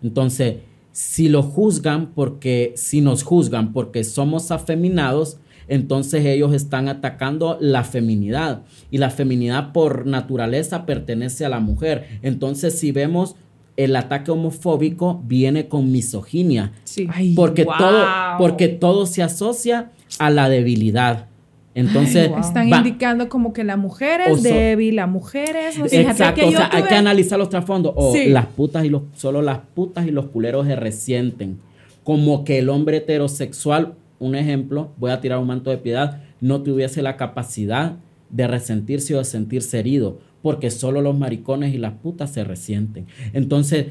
Entonces, 0.00 0.58
si 0.92 1.28
lo 1.28 1.42
juzgan 1.42 2.12
porque, 2.14 2.72
si 2.76 3.00
nos 3.00 3.24
juzgan 3.24 3.72
porque 3.72 4.04
somos 4.04 4.52
afeminados, 4.52 5.38
entonces 5.66 6.24
ellos 6.24 6.54
están 6.54 6.88
atacando 6.88 7.58
la 7.60 7.82
feminidad. 7.82 8.62
Y 8.92 8.98
la 8.98 9.10
feminidad 9.10 9.72
por 9.72 10.06
naturaleza 10.06 10.86
pertenece 10.86 11.44
a 11.44 11.48
la 11.48 11.58
mujer. 11.58 12.20
Entonces, 12.22 12.78
si 12.78 12.92
vemos 12.92 13.34
el 13.76 13.96
ataque 13.96 14.30
homofóbico, 14.30 15.20
viene 15.24 15.66
con 15.66 15.90
misoginia. 15.90 16.72
Sí. 16.84 17.08
Porque, 17.34 17.64
Wow. 17.64 17.74
todo, 17.76 18.04
porque 18.38 18.68
todo 18.68 19.06
se 19.06 19.24
asocia 19.24 19.90
a 20.20 20.30
la 20.30 20.48
debilidad. 20.48 21.27
Entonces, 21.78 22.30
Están 22.40 22.70
va- 22.72 22.78
indicando 22.78 23.28
como 23.28 23.52
que 23.52 23.62
la 23.64 23.76
mujer 23.76 24.20
O 24.28 24.34
es 24.34 24.42
so- 24.42 24.48
débil, 24.48 24.96
la 24.96 25.06
mujer 25.06 25.54
es... 25.56 25.74
Fíjate 25.76 26.00
Exacto, 26.00 26.40
que 26.40 26.46
o 26.48 26.50
sea, 26.50 26.68
hay 26.72 26.82
que 26.84 26.94
analizar 26.94 27.38
los 27.38 27.48
trasfondos. 27.48 27.92
O 27.96 28.12
Sí. 28.12 28.26
las 28.30 28.46
putas 28.46 28.84
y 28.84 28.88
los, 28.88 29.02
solo 29.14 29.42
las 29.42 29.58
putas 29.74 30.06
y 30.06 30.10
los 30.10 30.26
culeros 30.26 30.66
se 30.66 30.76
resienten. 30.76 31.58
Como 32.04 32.44
que 32.44 32.58
el 32.58 32.68
hombre 32.68 32.96
heterosexual, 32.98 33.94
un 34.18 34.34
ejemplo, 34.34 34.90
voy 34.96 35.10
a 35.10 35.20
tirar 35.20 35.38
un 35.38 35.46
manto 35.46 35.70
de 35.70 35.78
piedad, 35.78 36.22
no 36.40 36.62
tuviese 36.62 37.02
la 37.02 37.16
capacidad 37.16 37.96
de 38.30 38.46
resentirse 38.46 39.14
o 39.14 39.18
de 39.18 39.24
sentirse 39.24 39.78
herido, 39.78 40.18
porque 40.42 40.70
solo 40.70 41.00
los 41.00 41.16
maricones 41.18 41.74
y 41.74 41.78
las 41.78 41.92
putas 41.94 42.32
se 42.32 42.44
resienten. 42.44 43.06
Entonces, 43.32 43.86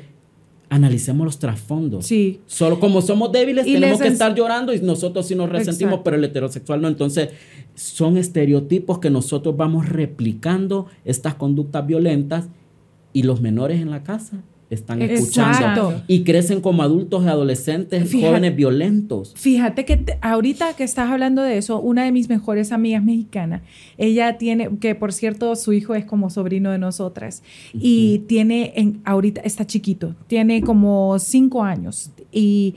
analicemos 0.69 1.26
los 1.26 1.39
trasfondos. 1.39 2.06
Sí. 2.06 2.41
Solo 2.45 2.80
como 2.80 3.02
somos 3.02 3.32
débiles, 3.32 3.65
Y 3.65 3.73
tenemos 3.73 4.02
que 4.02 4.10
estar 4.10 4.36
llorando 4.36 4.73
y 4.73 4.80
nosotros 4.82 5.26
sí 5.26 5.34
nos 5.34 5.50
resentimos, 5.50 5.93
Exacto. 5.93 6.04
pero 6.04 6.17
el 6.17 6.23
heterosexual 6.26 6.82
no. 6.82 6.88
Entonces, 6.89 7.30
son 7.77 8.17
estereotipos 8.17 8.99
que 8.99 9.09
nosotros 9.09 9.55
vamos 9.55 9.87
replicando 9.87 10.87
estas 11.05 11.35
conductas 11.35 11.87
violentas 11.87 12.47
y 13.13 13.23
los 13.23 13.39
menores 13.39 13.79
en 13.81 13.89
la 13.91 14.03
casa 14.03 14.43
están 14.69 15.01
escuchando 15.01 15.57
Exacto. 15.91 16.03
y 16.07 16.23
crecen 16.25 16.59
como 16.59 16.83
adultos 16.83 17.23
y 17.23 17.27
adolescentes, 17.29 18.09
Fíjate. 18.09 18.27
jóvenes 18.27 18.55
violentos. 18.57 19.33
Fíjate 19.37 19.85
que 19.85 19.95
te- 19.95 20.17
ahorita 20.21 20.73
que 20.73 20.83
estás 20.83 21.09
hablando 21.09 21.41
de 21.41 21.57
eso, 21.57 21.79
una 21.79 22.03
de 22.03 22.11
mis 22.11 22.27
mejores 22.27 22.73
amigas 22.73 23.01
mexicanas, 23.01 23.61
ella 23.97 24.37
tiene, 24.37 24.77
que 24.79 24.93
por 24.93 25.13
cierto 25.13 25.55
su 25.55 25.71
hijo 25.71 25.95
es 25.95 26.03
como 26.03 26.29
sobrino 26.29 26.69
de 26.71 26.79
nosotras, 26.79 27.43
y 27.73 28.19
tiene, 28.27 28.73
en, 28.75 28.99
ahorita 29.05 29.39
está 29.41 29.65
chiquito, 29.65 30.15
tiene 30.27 30.61
como 30.61 31.17
cinco 31.19 31.63
años, 31.63 32.11
y 32.33 32.75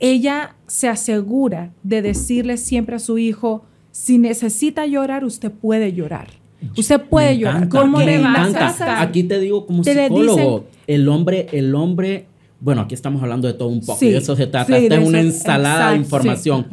ella 0.00 0.56
se 0.66 0.88
asegura 0.88 1.72
de 1.84 2.02
decirle 2.02 2.56
siempre 2.56 2.96
a 2.96 2.98
su 2.98 3.16
hijo, 3.18 3.64
si 3.90 4.18
necesita 4.18 4.86
llorar, 4.86 5.24
usted 5.24 5.50
puede 5.50 5.92
llorar. 5.92 6.28
Usted 6.76 7.00
puede 7.02 7.30
Me 7.30 7.38
llorar. 7.38 7.56
encanta, 7.64 7.80
¿Cómo 7.80 8.00
le 8.00 8.18
vas 8.18 8.54
a 8.54 8.66
hacer? 8.68 8.88
Aquí 8.88 9.22
te 9.22 9.38
digo 9.38 9.66
como 9.66 9.82
Te 9.82 9.94
psicólogo, 9.94 10.66
el 10.86 11.08
hombre, 11.08 11.46
el 11.52 11.74
hombre, 11.74 12.26
bueno, 12.60 12.82
aquí 12.82 12.94
estamos 12.94 13.22
hablando 13.22 13.46
de 13.46 13.54
todo 13.54 13.68
un 13.68 13.80
poco, 13.80 13.98
Sí, 13.98 14.10
de 14.10 14.18
eso 14.18 14.34
se 14.34 14.46
trata, 14.46 14.76
sí, 14.76 14.84
esta 14.84 14.96
de 14.96 15.02
es 15.02 15.08
una 15.08 15.20
ensalada 15.20 15.90
de 15.92 15.98
información. 15.98 16.66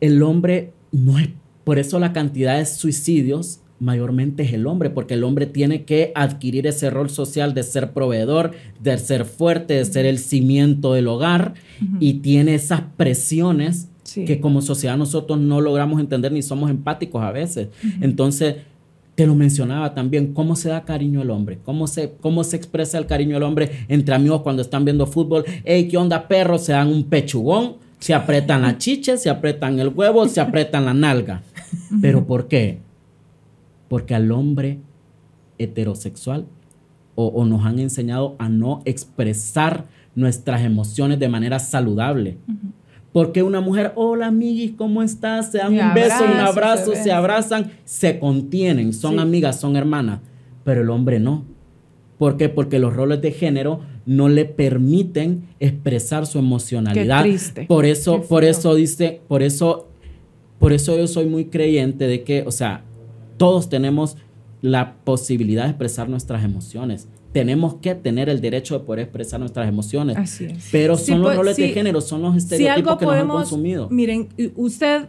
El 0.00 0.22
hombre 0.22 0.72
no 0.92 1.18
es, 1.18 1.28
por 1.64 1.78
eso 1.78 1.98
la 1.98 2.12
cantidad 2.12 2.56
de 2.58 2.64
suicidios 2.64 3.60
mayormente 3.80 4.42
es 4.42 4.52
el 4.52 4.66
hombre, 4.66 4.90
porque 4.90 5.14
el 5.14 5.24
hombre 5.24 5.46
tiene 5.46 5.84
que 5.84 6.12
adquirir 6.14 6.66
ese 6.66 6.90
rol 6.90 7.10
social 7.10 7.54
de 7.54 7.62
ser 7.62 7.92
proveedor, 7.92 8.52
de 8.80 8.98
ser 8.98 9.24
fuerte, 9.24 9.74
de 9.74 9.84
ser 9.84 10.06
el 10.06 10.18
cimiento 10.18 10.94
del 10.94 11.08
hogar, 11.08 11.54
y 12.00 12.14
tiene 12.14 12.54
esas 12.54 12.82
presiones 12.96 13.88
Sí. 14.08 14.24
que 14.24 14.40
como 14.40 14.62
sociedad 14.62 14.96
nosotros 14.96 15.38
no 15.38 15.60
logramos 15.60 16.00
entender 16.00 16.32
ni 16.32 16.40
somos 16.40 16.70
empáticos 16.70 17.22
a 17.22 17.30
veces. 17.30 17.68
Entonces, 18.00 18.56
te 19.14 19.26
lo 19.26 19.34
mencionaba 19.34 19.92
también, 19.92 20.32
cómo 20.32 20.56
se 20.56 20.70
da 20.70 20.86
cariño 20.86 21.20
el 21.20 21.28
hombre, 21.28 21.58
cómo 21.62 21.86
se, 21.86 22.12
cómo 22.22 22.42
se 22.42 22.56
expresa 22.56 22.96
el 22.96 23.04
cariño 23.04 23.34
del 23.34 23.42
hombre 23.42 23.84
entre 23.88 24.14
amigos 24.14 24.40
cuando 24.40 24.62
están 24.62 24.86
viendo 24.86 25.06
fútbol. 25.06 25.44
Hey, 25.62 25.88
¿qué 25.90 25.98
onda, 25.98 26.26
perro? 26.26 26.56
Se 26.56 26.72
dan 26.72 26.88
un 26.88 27.04
pechugón, 27.04 27.76
Se 27.98 28.14
apretan 28.14 28.62
la 28.62 28.78
chiche, 28.78 29.18
se 29.18 29.28
apretan 29.28 29.78
el 29.78 29.88
huevo, 29.88 30.26
se 30.26 30.40
apretan 30.40 30.86
la 30.86 30.94
nalga. 30.94 31.42
¿Pero 32.00 32.26
por 32.26 32.48
qué? 32.48 32.78
Porque 33.88 34.14
al 34.14 34.32
hombre 34.32 34.78
heterosexual 35.58 36.46
o, 37.14 37.26
o 37.26 37.44
nos 37.44 37.66
han 37.66 37.78
enseñado 37.78 38.36
a 38.38 38.48
no 38.48 38.80
expresar 38.86 39.84
nuestras 40.14 40.62
emociones 40.62 41.18
de 41.18 41.28
manera 41.28 41.58
saludable. 41.58 42.38
Porque 43.12 43.42
una 43.42 43.60
mujer, 43.60 43.92
hola 43.96 44.26
amiguis, 44.26 44.72
¿cómo 44.76 45.02
estás? 45.02 45.50
Se 45.50 45.58
dan 45.58 45.72
un 45.72 45.94
beso, 45.94 46.24
un 46.24 46.38
abrazo, 46.38 46.92
se 46.94 47.10
abrazan, 47.10 47.72
se 47.84 48.18
contienen, 48.18 48.92
son 48.92 49.14
Sí. 49.14 49.18
amigas, 49.20 49.58
son 49.60 49.76
hermanas. 49.76 50.20
Pero 50.64 50.82
el 50.82 50.90
hombre 50.90 51.18
no. 51.18 51.44
¿Por 52.18 52.36
qué? 52.36 52.48
Porque 52.48 52.78
los 52.78 52.94
roles 52.94 53.22
de 53.22 53.32
género 53.32 53.80
no 54.04 54.28
le 54.28 54.44
permiten 54.44 55.44
expresar 55.60 56.26
su 56.26 56.38
emocionalidad. 56.38 57.22
Qué 57.22 57.28
triste. 57.30 57.64
Por 57.66 57.84
eso, 57.86 58.20
Qué 58.20 58.26
por 58.26 58.44
eso 58.44 58.74
dice, 58.74 59.20
por 59.28 59.42
eso, 59.42 59.88
por 60.58 60.72
eso 60.72 60.96
yo 60.96 61.06
soy 61.06 61.26
muy 61.26 61.46
creyente 61.46 62.06
de 62.06 62.24
que, 62.24 62.42
o 62.42 62.50
sea, 62.50 62.82
todos 63.36 63.68
tenemos 63.68 64.16
la 64.60 64.96
posibilidad 65.04 65.64
de 65.64 65.70
expresar 65.70 66.08
nuestras 66.08 66.44
emociones. 66.44 67.08
Tenemos 67.32 67.74
que 67.76 67.94
tener 67.94 68.28
el 68.28 68.40
derecho 68.40 68.78
de 68.78 68.84
poder 68.84 69.00
expresar 69.04 69.38
nuestras 69.38 69.68
emociones. 69.68 70.16
Así 70.16 70.46
es. 70.46 70.68
Pero 70.72 70.96
Sí, 70.96 71.12
son 71.12 71.20
los 71.20 71.28
pues, 71.28 71.36
roles 71.36 71.56
de 71.56 71.68
género, 71.68 72.00
son 72.00 72.22
los 72.22 72.32
si 72.32 72.38
estereotipos 72.38 72.76
algo 72.76 72.98
que 72.98 73.04
nos 73.04 73.14
han 73.14 73.18
podemos, 73.20 73.42
consumido. 73.42 73.88
miren, 73.90 74.28
usted, 74.56 75.08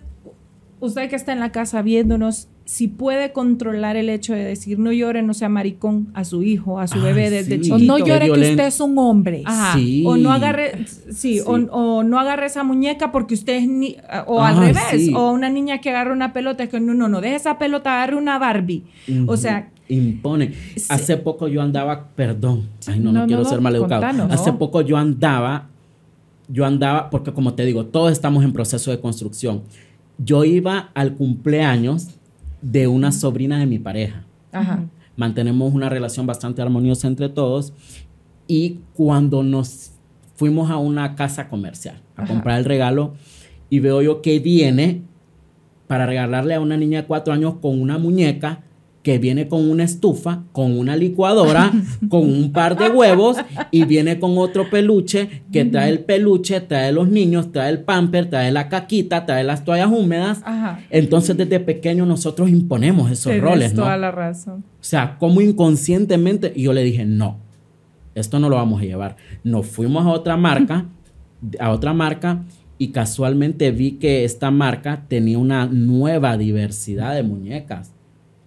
usted 0.79 1.09
que 1.09 1.15
está 1.15 1.31
en 1.33 1.39
la 1.39 1.51
casa 1.51 1.81
viéndonos, 1.81 2.49
si 2.65 2.87
puede 2.87 3.31
controlar 3.31 3.95
el 3.95 4.09
hecho 4.09 4.33
de 4.33 4.43
decir 4.43 4.77
no 4.77 4.91
llore, 4.91 5.23
no 5.23 5.33
sea 5.33 5.49
maricón 5.49 6.09
a 6.13 6.23
su 6.23 6.43
hijo, 6.43 6.79
a 6.79 6.87
su 6.87 6.99
Ay, 6.99 7.01
bebé 7.05 7.29
desde 7.31 7.55
sí. 7.55 7.61
chiquito. 7.61 7.75
O 7.95 7.97
no 7.97 8.05
llore 8.05 8.25
que 8.25 8.31
usted 8.31 8.59
es 8.67 8.79
un 8.79 8.95
hombre. 8.99 9.41
Ajá. 9.45 9.75
Sí. 9.75 10.03
O 10.05 10.17
no 10.17 10.31
agarre, 10.31 10.85
sí, 10.85 11.13
Sí. 11.13 11.39
O, 11.39 11.53
o 11.53 12.03
no 12.03 12.19
agarre 12.19 12.45
esa 12.45 12.63
muñeca 12.63 13.11
porque 13.11 13.33
usted 13.33 13.55
es 13.55 13.67
ni, 13.67 13.95
o 14.27 14.43
al 14.43 14.59
Ay, 14.59 14.67
revés, 14.73 15.05
sí. 15.05 15.13
o 15.15 15.31
una 15.31 15.49
niña 15.49 15.79
que 15.81 15.89
agarra 15.89 16.13
una 16.13 16.31
pelota 16.31 16.63
es 16.63 16.69
que 16.69 16.79
no, 16.79 16.93
no, 16.93 17.07
no, 17.09 17.21
deje 17.21 17.35
esa 17.37 17.57
pelota, 17.57 17.95
agarre 17.95 18.17
una 18.17 18.37
Barbie. 18.37 18.83
O 19.25 19.35
sea, 19.35 19.69
impone. 19.89 20.53
Sí. 20.75 20.85
Hace 20.89 21.17
poco 21.17 21.47
yo 21.47 21.61
andaba, 21.61 22.07
perdón, 22.15 22.69
ay 22.87 22.99
no, 22.99 23.11
no, 23.11 23.21
No, 23.21 23.27
quiero 23.27 23.43
no, 23.43 23.49
ser 23.49 23.59
maleducado. 23.61 24.01
contanos, 24.01 24.31
Hace 24.31 24.53
poco 24.53 24.81
yo 24.81 24.95
andaba, 24.97 25.67
yo 26.47 26.65
andaba, 26.65 27.09
porque 27.09 27.33
como 27.33 27.53
te 27.55 27.65
digo, 27.65 27.85
todos 27.85 28.11
estamos 28.11 28.43
en 28.43 28.53
proceso 28.53 28.91
de 28.91 28.99
construcción. 28.99 29.63
Yo 30.17 30.43
iba 30.45 30.89
al 30.93 31.13
cumpleaños 31.15 32.09
de 32.61 32.87
una 32.87 33.11
sobrina 33.11 33.59
de 33.59 33.65
mi 33.65 33.79
pareja. 33.79 34.23
ajá. 34.51 34.85
Mantenemos 35.15 35.73
una 35.73 35.89
relación 35.89 36.25
bastante 36.25 36.61
armoniosa 36.61 37.05
entre 37.07 37.27
todos. 37.27 37.73
Y 38.47 38.77
cuando 38.93 39.43
nos 39.43 39.91
fuimos 40.35 40.71
a 40.71 40.77
una 40.77 41.15
casa 41.15 41.49
comercial 41.49 41.99
a 42.15 42.21
Ajá. 42.23 42.33
comprar 42.33 42.57
el 42.57 42.63
regalo, 42.63 43.15
y 43.69 43.79
veo 43.81 44.01
yo 44.01 44.21
que 44.21 44.39
viene 44.39 45.01
para 45.87 46.05
regalarle 46.05 46.53
a 46.55 46.61
una 46.61 46.77
niña 46.77 47.01
de 47.01 47.07
cuatro 47.07 47.33
años 47.33 47.55
con 47.61 47.81
una 47.81 47.97
muñeca 47.97 48.61
que 49.03 49.17
viene 49.17 49.47
con 49.47 49.69
una 49.69 49.83
estufa, 49.83 50.43
con 50.51 50.77
una 50.77 50.95
licuadora, 50.95 51.71
con 52.09 52.21
un 52.21 52.51
par 52.51 52.77
de 52.77 52.89
huevos 52.89 53.37
y 53.71 53.85
viene 53.85 54.19
con 54.19 54.37
otro 54.37 54.69
peluche 54.69 55.43
que 55.51 55.65
trae 55.65 55.89
el 55.89 55.99
peluche, 55.99 56.61
trae 56.61 56.91
los 56.91 57.09
niños, 57.09 57.51
trae 57.51 57.69
el 57.69 57.79
pamper, 57.79 58.29
trae 58.29 58.51
la 58.51 58.67
caquita, 58.67 59.25
trae 59.25 59.43
las 59.43 59.63
toallas 59.63 59.89
húmedas. 59.89 60.41
Ajá. 60.43 60.81
Entonces 60.89 61.37
desde 61.37 61.59
pequeño 61.59 62.05
nosotros 62.05 62.49
imponemos 62.49 63.09
esos 63.09 63.31
Tienes 63.31 63.43
roles, 63.43 63.73
¿no? 63.73 63.83
toda 63.83 63.97
la 63.97 64.11
razón. 64.11 64.63
O 64.79 64.83
sea, 64.83 65.17
como 65.17 65.41
inconscientemente, 65.41 66.51
y 66.55 66.63
yo 66.63 66.73
le 66.73 66.83
dije, 66.83 67.05
no, 67.05 67.37
esto 68.15 68.39
no 68.39 68.49
lo 68.49 68.57
vamos 68.57 68.81
a 68.81 68.85
llevar. 68.85 69.15
Nos 69.43 69.65
fuimos 69.65 70.05
a 70.05 70.09
otra 70.09 70.35
marca, 70.35 70.85
a 71.59 71.71
otra 71.71 71.93
marca, 71.93 72.43
y 72.77 72.89
casualmente 72.89 73.71
vi 73.71 73.93
que 73.93 74.23
esta 74.23 74.51
marca 74.51 75.05
tenía 75.07 75.37
una 75.37 75.65
nueva 75.67 76.37
diversidad 76.37 77.13
de 77.13 77.23
muñecas. 77.23 77.93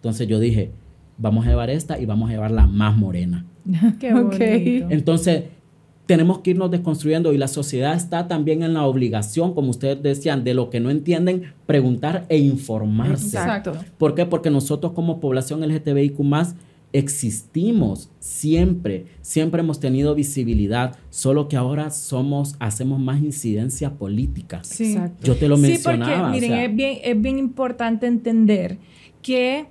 Entonces 0.03 0.27
yo 0.27 0.41
dije, 0.41 0.73
vamos 1.17 1.47
a 1.47 1.51
llevar 1.51 1.71
esta 1.71 2.01
y 2.01 2.07
vamos 2.07 2.29
a 2.29 2.33
llevar 2.33 2.51
la 2.51 2.67
más 2.67 2.97
morena. 2.97 3.47
Qué 4.01 4.13
Ok. 4.13 4.37
bonito. 4.39 4.87
Entonces, 4.91 5.45
tenemos 6.07 6.41
que 6.41 6.51
irnos 6.51 6.71
desconstruyendo 6.73 7.33
y 7.33 7.39
la 7.39 7.47
sociedad 7.47 7.95
está 7.95 8.27
también 8.27 8.65
en 8.65 8.75
la 8.75 8.85
obligación, 8.85 9.55
como 9.55 9.71
ustedes 9.71 10.03
decían, 10.03 10.43
de 10.43 10.55
lo 10.55 10.69
que 10.69 10.81
no 10.81 10.91
entienden, 10.91 11.45
preguntar 11.67 12.27
e 12.29 12.39
informarse. 12.39 13.37
Exacto. 13.39 13.73
¿Por 13.99 14.17
qué? 14.17 14.27
Porque 14.27 14.51
nosotros 14.51 14.93
como 14.93 15.21
población 15.21 15.61
LGTBIQ 15.67 16.19
existimos 16.95 18.11
siempre, 18.19 19.07
siempre 19.23 19.61
hemos 19.61 19.81
tenido 19.81 20.15
visibilidad, 20.15 20.97
solo 21.11 21.49
que 21.49 21.57
ahora 21.57 21.91
somos, 21.91 22.57
hacemos 22.59 23.01
más 23.01 23.23
incidencia 23.23 23.91
política. 23.95 24.61
Sí. 24.65 24.93
Exacto. 24.93 25.27
Yo 25.27 25.37
te 25.37 25.49
lo 25.49 25.57
Sí, 25.57 25.63
mencionaba. 25.63 26.29
o 26.29 26.31
miren, 26.33 26.51
sea, 26.51 26.65
es, 26.65 26.75
bien, 26.75 26.99
es 27.03 27.21
bien 27.21 27.39
importante 27.39 28.07
entender 28.07 28.79
que 29.23 29.67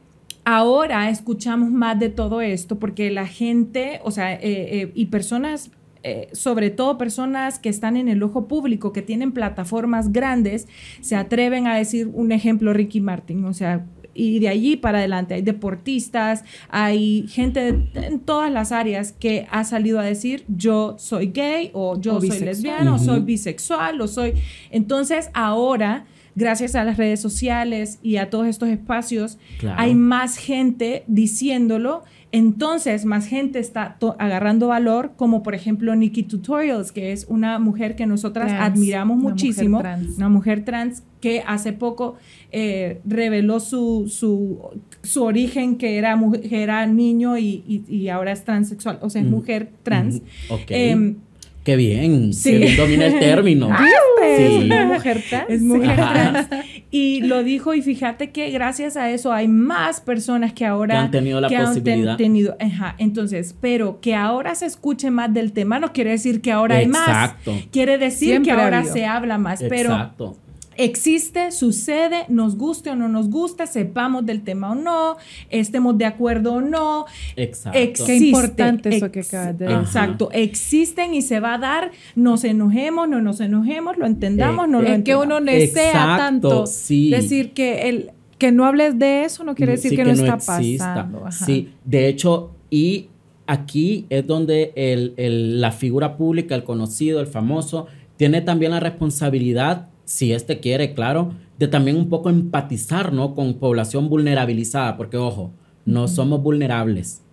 ahora 0.46 1.10
escuchamos 1.10 1.72
más 1.72 2.00
de 2.00 2.10
todo 2.10 2.42
esto 2.42 2.80
porque 2.80 3.12
la 3.12 3.28
gente, 3.28 4.00
o 4.04 4.12
sea, 4.12 4.34
eh, 4.34 4.40
eh, 4.44 4.92
y 4.96 5.06
personas, 5.08 5.72
eh, 6.04 6.30
sobre 6.32 6.70
todo 6.72 6.98
personas 6.98 7.60
que 7.60 7.70
están 7.70 7.96
en 7.96 8.08
el 8.08 8.24
ojo 8.24 8.48
público, 8.48 8.92
que 8.92 9.02
tienen 9.02 9.32
plataformas 9.34 10.12
grandes, 10.12 10.68
se 11.02 11.16
atreven 11.16 11.68
a 11.68 11.76
decir 11.76 12.10
un 12.14 12.32
ejemplo, 12.32 12.74
Ricky 12.74 13.02
Martin, 13.02 13.46
o 13.46 13.54
sea, 13.54 13.86
y 14.14 14.40
de 14.40 14.50
allí 14.50 14.76
para 14.76 14.98
adelante 14.98 15.36
hay 15.36 15.42
deportistas, 15.42 16.44
hay 16.70 17.28
gente 17.30 17.72
de- 17.72 18.08
en 18.08 18.20
todas 18.20 18.52
las 18.52 18.74
áreas 18.74 19.14
que 19.14 19.48
ha 19.52 19.64
salido 19.64 20.00
a 20.02 20.04
decir 20.04 20.44
yo 20.50 20.96
soy 20.98 21.28
gay 21.28 21.70
o 21.74 21.98
yo 22.02 22.16
O 22.18 22.22
soy 22.22 22.40
lesbiana 22.42 22.96
o 22.96 23.00
soy 23.00 23.22
bisexual 23.22 24.02
o 24.02 24.08
soy... 24.10 24.34
Entonces 24.70 25.30
ahora, 25.34 26.06
gracias 26.36 26.76
a 26.76 26.84
las 26.84 26.98
redes 26.98 27.20
sociales 27.20 28.00
y 28.02 28.18
a 28.18 28.30
todos 28.30 28.48
estos 28.48 28.70
espacios, 28.70 29.38
Claro. 29.60 29.80
hay 29.80 29.96
más 29.96 30.38
gente 30.38 31.04
diciéndolo. 31.08 32.04
Entonces, 32.34 33.04
más 33.04 33.26
gente 33.28 33.60
está 33.60 33.98
agarrando 34.18 34.68
valor, 34.70 35.12
como 35.18 35.44
por 35.44 35.54
ejemplo 35.54 35.94
Nikki 35.98 36.24
Tutorials, 36.24 36.94
que 36.94 37.12
es 37.12 37.26
una 37.28 37.60
mujer 37.60 37.98
que 37.98 38.06
nosotras 38.06 38.48
Trans, 38.48 38.74
admiramos 38.78 39.16
una 39.16 39.24
mujer 39.24 39.34
muchísimo, 39.34 39.80
trans. 39.80 40.16
una 40.18 40.30
mujer 40.30 40.64
trans 40.64 41.04
que 41.20 41.44
hace 41.46 41.74
poco 41.74 42.16
eh, 42.54 43.02
reveló 43.06 43.60
su, 43.60 44.08
su, 44.10 44.60
su 45.04 45.24
origen, 45.24 45.76
que 45.78 45.98
era, 45.98 46.16
mujer, 46.16 46.54
era 46.54 46.86
niño 46.88 47.38
y, 47.38 47.64
y- 47.68 47.84
y 47.94 48.08
ahora 48.08 48.32
es 48.32 48.46
transexual, 48.46 48.98
o 49.02 49.10
sea, 49.10 49.22
es 49.22 49.28
Mm. 49.28 49.32
mujer 49.32 49.70
trans. 49.84 50.22
Em, 50.70 51.18
Qué 51.64 51.76
bien. 51.76 52.34
sí. 52.34 52.52
Qué 52.52 52.58
bien 52.60 52.78
domina 52.78 53.06
el 53.08 53.20
término. 53.20 53.70
Es 54.22 54.38
Sí. 54.38 54.66
una 54.66 54.86
mujer 54.86 55.24
trans. 55.28 55.46
Es 55.50 55.62
mujer 55.64 56.00
Ajá. 56.00 56.14
trans. 56.48 56.66
Y 56.92 57.22
lo 57.22 57.44
dijo, 57.44 57.74
y 57.74 57.82
fíjate 57.82 58.30
que 58.30 58.52
gracias 58.52 58.96
a 58.96 59.10
eso 59.10 59.34
hay 59.34 59.48
más 59.48 60.00
personas 60.00 60.54
que 60.54 60.66
ahora 60.66 60.94
Que 60.94 61.00
han 61.00 61.12
tenido 61.12 61.42
la 61.42 61.48
que 61.50 61.56
han 61.58 61.66
posibilidad. 61.68 62.18
tenido, 62.18 62.56
ajá, 62.60 62.96
entonces, 63.00 63.56
pero 63.60 64.00
que 64.00 64.14
ahora 64.16 64.54
se 64.56 64.68
escuche 64.68 65.10
más 65.10 65.34
del 65.34 65.54
tema 65.54 65.80
no 65.80 65.92
quiere 65.92 66.12
decir 66.12 66.42
que 66.42 66.52
ahora 66.52 66.78
hay 66.78 66.88
más. 66.88 67.08
Exacto. 67.08 67.56
Quiere 67.72 67.98
decir 67.98 68.30
Siempre 68.30 68.54
que 68.54 68.62
ahora 68.62 68.80
habido. 68.80 68.94
se 68.94 69.06
habla 69.06 69.38
más, 69.40 69.64
pero 69.68 69.92
Exacto. 69.92 70.38
Existe, 70.84 71.52
sucede, 71.52 72.26
nos 72.30 72.56
guste 72.58 72.90
o 72.92 72.96
no 72.96 73.08
nos 73.10 73.30
guste, 73.30 73.68
sepamos 73.68 74.26
del 74.26 74.42
tema 74.44 74.72
o 74.72 74.76
no, 74.76 75.18
estemos 75.50 75.98
de 75.98 76.06
acuerdo 76.06 76.54
o 76.56 76.62
no. 76.62 77.06
Exacto. 77.36 77.78
Existe, 77.78 78.20
Qué 78.20 78.26
importante 78.26 78.96
eso 78.98 79.12
que 79.12 79.22
acabas 79.22 79.58
de 79.58 79.66
decir. 79.66 79.82
Exacto, 79.82 80.30
existen 80.32 81.14
y 81.14 81.22
se 81.22 81.40
va 81.40 81.56
a 81.56 81.58
dar, 81.58 81.92
nos 82.16 82.44
enojemos, 82.44 83.08
no 83.10 83.22
nos 83.22 83.40
enojemos, 83.40 83.98
lo 83.98 84.06
entendamos, 84.06 84.68
no 84.68 84.82
lo 84.82 84.88
Es 84.88 85.04
que 85.04 85.16
uno 85.16 85.40
desea 85.42 85.90
Exacto, 85.90 86.18
tanto 86.18 86.68
sí. 86.68 87.10
decir 87.10 87.52
que 87.54 87.90
el 87.90 88.12
que 88.38 88.52
no 88.52 88.66
hables 88.66 88.98
de 88.98 89.24
eso 89.24 89.44
no 89.44 89.54
quiere 89.54 89.74
decir 89.74 89.92
Sí, 89.92 89.96
que, 89.96 90.04
no 90.04 90.10
está 90.12 90.34
exista. 90.34 90.86
pasando. 90.96 91.20
Ajá. 91.28 91.46
Sí, 91.46 91.70
de 91.86 92.08
hecho, 92.08 92.50
y 92.72 93.08
aquí 93.46 94.08
es 94.10 94.26
donde 94.26 94.72
el- 94.76 95.14
el- 95.18 95.62
la 95.62 95.72
figura 95.72 96.18
pública, 96.18 96.56
el 96.56 96.64
conocido, 96.64 97.20
el 97.20 97.28
famoso, 97.28 97.86
tiene 98.18 98.42
también 98.42 98.72
la 98.72 98.80
responsabilidad, 98.80 99.90
si 100.12 100.34
éste 100.34 100.60
quiere, 100.60 100.94
claro, 100.94 101.34
de 101.58 101.68
también 101.68 101.96
un 101.96 102.10
poco 102.10 102.30
empatizar, 102.30 103.14
¿no? 103.14 103.34
Con 103.34 103.54
población 103.56 104.10
vulnerabilizada, 104.10 104.98
porque 104.98 105.16
ojo, 105.18 105.52
no 105.86 106.08
somos 106.08 106.42
vulnerables, 106.44 107.24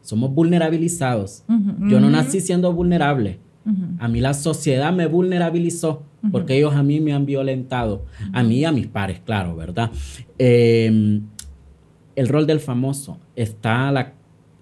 somos 0.00 0.32
vulnerabilizados. 0.32 1.44
Yo 1.88 2.00
no 2.00 2.08
nací 2.10 2.40
siendo 2.40 2.72
vulnerable. 2.72 3.38
A 3.98 4.08
mí 4.08 4.20
la 4.20 4.32
sociedad 4.34 4.92
me 4.92 5.06
vulnerabilizó 5.06 6.04
porque 6.32 6.56
ellos 6.56 6.74
a 6.74 6.82
mí 6.82 7.00
me 7.00 7.12
han 7.12 7.26
violentado. 7.26 8.04
A 8.32 8.42
mí 8.42 8.58
y 8.60 8.64
a 8.64 8.72
mis 8.72 8.86
pares, 8.86 9.20
claro, 9.24 9.54
¿verdad? 9.56 9.90
Eh, 10.38 11.20
el 12.14 12.28
rol 12.28 12.46
del 12.46 12.60
famoso 12.60 13.18
está 13.34 13.90
la... 13.92 14.12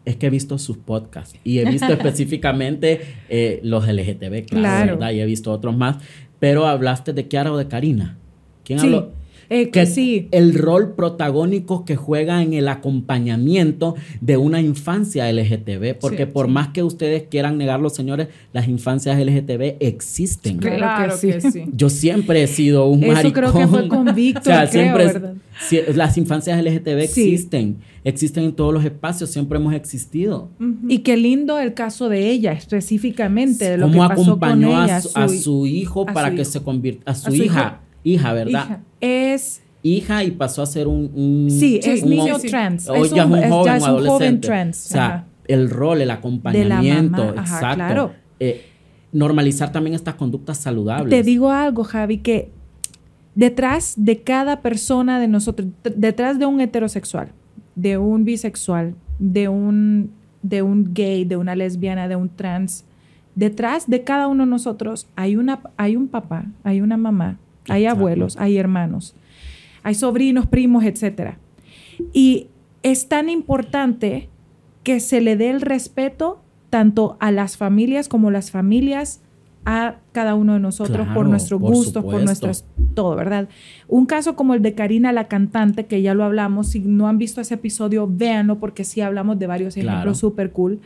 Es 0.07 0.17
que 0.17 0.27
he 0.27 0.31
visto 0.31 0.59
sus 0.59 0.77
podcasts 0.77 1.39
y 1.45 1.61
he 1.61 1.65
visto 1.71 1.87
específicamente 1.93 3.01
eh, 3.31 3.61
los 3.63 3.87
LGTB, 3.87 4.45
claro, 4.47 4.61
Claro. 4.61 4.93
¿verdad? 4.99 5.13
Y 5.13 5.21
he 5.21 5.25
visto 5.27 5.51
otros 5.51 5.75
más. 5.75 5.97
Pero 6.45 6.67
hablaste 6.67 7.15
de 7.15 7.27
Kiara 7.27 7.51
o 7.53 7.57
de 7.57 7.69
Karina. 7.69 8.19
¿Quién 8.65 8.79
Sí. 8.79 8.87
habló? 8.87 9.13
Eh, 9.51 9.69
que 9.71 9.85
sí. 9.87 10.29
el 10.31 10.55
rol 10.55 10.95
protagónico 10.95 11.85
que 11.85 11.97
juega 11.97 12.43
en 12.43 12.55
el 12.55 12.67
acompañamiento 12.69 13.95
de 14.21 14.37
una 14.37 14.61
infancia 14.61 15.29
LGTB, 15.31 15.95
porque 16.01 16.25
Sí, 16.27 16.31
por 16.33 16.47
sí. 16.47 16.53
más 16.53 16.69
que 16.69 16.83
ustedes 16.83 17.25
quieran 17.31 17.57
negarlo, 17.59 17.91
señores, 17.91 18.29
las 18.53 18.69
infancias 18.69 19.19
LGTB 19.19 19.77
existen. 19.81 20.59
Claro 20.59 20.77
Claro 20.79 21.15
que 21.21 21.29
que 21.33 21.51
sí. 21.51 21.65
Yo 21.75 21.91
siempre 21.91 22.43
he 22.43 22.47
sido 22.47 22.87
un 22.89 23.05
Eso 23.05 23.13
maricón. 23.13 23.33
creo 23.33 23.53
que 23.53 23.67
fue 23.69 23.89
con 23.89 24.15
Víctor, 24.15 24.41
O 24.43 24.45
sea, 24.45 24.61
creo, 24.69 24.73
siempre 24.83 25.05
es- 25.05 25.13
¿verdad? 25.15 25.35
si- 25.69 25.81
las 25.95 26.17
infancias 26.19 26.59
LGTB 26.63 27.07
Sí. 27.07 27.23
existen, 27.35 27.77
existen 28.05 28.45
en 28.45 28.53
todos 28.53 28.73
los 28.73 28.85
espacios, 28.85 29.31
siempre 29.31 29.59
hemos 29.59 29.75
existido. 29.75 30.51
Y 30.89 30.99
qué 30.99 31.17
lindo 31.17 31.59
el 31.59 31.75
caso 31.75 32.09
de 32.09 32.31
ella, 32.31 32.53
específicamente, 32.53 33.71
de 33.71 33.79
lo 33.79 33.91
que 33.91 33.97
pasó 33.99 34.15
con 34.15 34.25
acompañó 34.25 34.79
a 34.81 34.85
ella. 34.85 35.01
su, 35.01 35.11
a 35.19 35.29
su 35.29 35.67
hijo 35.67 36.03
a 36.09 36.13
para 36.13 36.29
su 36.29 36.35
que 36.37 36.43
hijo. 36.43 36.51
se 36.51 36.63
convirtiera, 36.63 37.11
a 37.11 37.15
su, 37.15 37.29
A 37.29 37.31
su 37.31 37.37
hija, 37.43 37.81
hija, 38.05 38.33
¿verdad? 38.33 38.65
Hija. 38.67 38.81
Es, 39.01 39.61
Hija 39.87 40.25
y 40.25 40.31
pasó 40.31 40.63
a 40.63 40.67
ser 40.67 40.87
un, 40.87 41.11
un- 41.15 41.51
sí, 41.51 41.79
Sí, 41.83 41.91
es 41.91 42.03
un 42.05 42.09
niño 42.11 42.39
sí. 42.39 42.49
trans. 42.49 42.89
o 42.89 42.95
es 43.05 43.11
ya 43.13 43.25
es 43.25 43.29
un 43.31 43.39
joven 43.51 43.65
ya 43.67 43.77
es 43.77 43.83
o 43.83 43.87
un 43.87 43.93
joven 43.93 44.07
adolescente. 44.09 44.47
trans. 44.47 44.87
O 44.87 44.89
sea, 44.89 45.07
Ajá. 45.07 45.25
el 45.47 45.69
rol, 45.69 46.01
el 46.01 46.11
acompañamiento, 46.11 47.19
mamá, 47.19 47.43
ajá, 47.43 47.55
exacto. 47.57 47.75
claro. 47.77 48.13
Eh, 48.41 48.65
normalizar 49.13 49.73
también 49.73 49.95
estas 49.95 50.15
conductas 50.15 50.57
saludables. 50.57 51.11
Te 51.11 51.23
digo 51.23 51.51
algo, 51.51 51.85
Javi, 51.85 52.19
que 52.19 52.51
detrás 53.35 53.95
de 53.97 54.23
cada 54.23 54.61
persona 54.63 55.21
de 55.21 55.29
nosotros, 55.29 55.69
detrás 55.97 56.39
de 56.39 56.47
un 56.47 56.61
heterosexual, 56.61 57.33
de 57.75 57.99
un 57.99 58.25
bisexual, 58.25 58.95
de 59.19 59.49
un, 59.49 60.11
de 60.43 60.63
un 60.63 60.93
gay, 60.95 61.25
de 61.25 61.37
una 61.37 61.55
lesbiana, 61.57 62.09
de 62.09 62.17
un 62.17 62.29
trans, 62.29 62.85
detrás 63.35 63.89
de 63.89 64.05
cada 64.05 64.29
uno 64.29 64.45
de 64.45 64.51
nosotros 64.51 65.09
hay, 65.17 65.37
una, 65.37 65.61
hay 65.77 65.97
un 65.97 66.09
papá, 66.09 66.47
hay 66.63 66.81
una 66.81 66.97
mamá, 66.97 67.39
hay 67.69 67.87
abuelos, 67.87 68.37
hay 68.39 68.57
hermanos, 68.57 69.15
hay 69.83 69.95
sobrinos, 69.95 70.47
primos, 70.47 70.85
etc. 70.85 71.35
Y 72.13 72.49
es 72.83 73.09
tan 73.09 73.29
importante 73.29 74.29
que 74.83 75.01
se 75.01 75.21
le 75.21 75.37
dé 75.37 75.51
el 75.51 75.61
respeto 75.61 76.41
tanto 76.71 77.17
a 77.21 77.31
las 77.31 77.57
familias 77.57 78.09
como 78.09 78.31
las 78.31 78.51
familias 78.51 79.21
a 79.67 79.97
cada 80.13 80.35
uno 80.35 80.55
de 80.55 80.61
nosotros 80.61 81.07
por 81.15 81.27
nuestros 81.27 81.61
por 81.61 81.71
gustos, 81.73 82.05
por 82.05 82.23
nuestras 82.23 82.67
todo, 82.95 83.17
¿verdad? 83.17 83.49
Un 83.89 84.07
caso 84.07 84.37
como 84.37 84.55
el 84.55 84.63
de 84.63 84.75
Karina 84.75 85.11
la 85.13 85.27
cantante, 85.29 85.87
que 85.87 86.03
ya 86.03 86.15
lo 86.15 86.25
hablamos, 86.25 86.69
si 86.69 86.81
no 86.81 87.09
han 87.09 87.19
visto 87.19 87.41
ese 87.41 87.55
episodio, 87.55 88.07
véanlo 88.11 88.59
porque 88.59 88.85
sí 88.85 89.01
hablamos 89.01 89.39
de 89.39 89.47
varios 89.47 89.75
Claro. 89.75 89.89
ejemplos 89.91 90.19
súper 90.19 90.53
cool. 90.53 90.81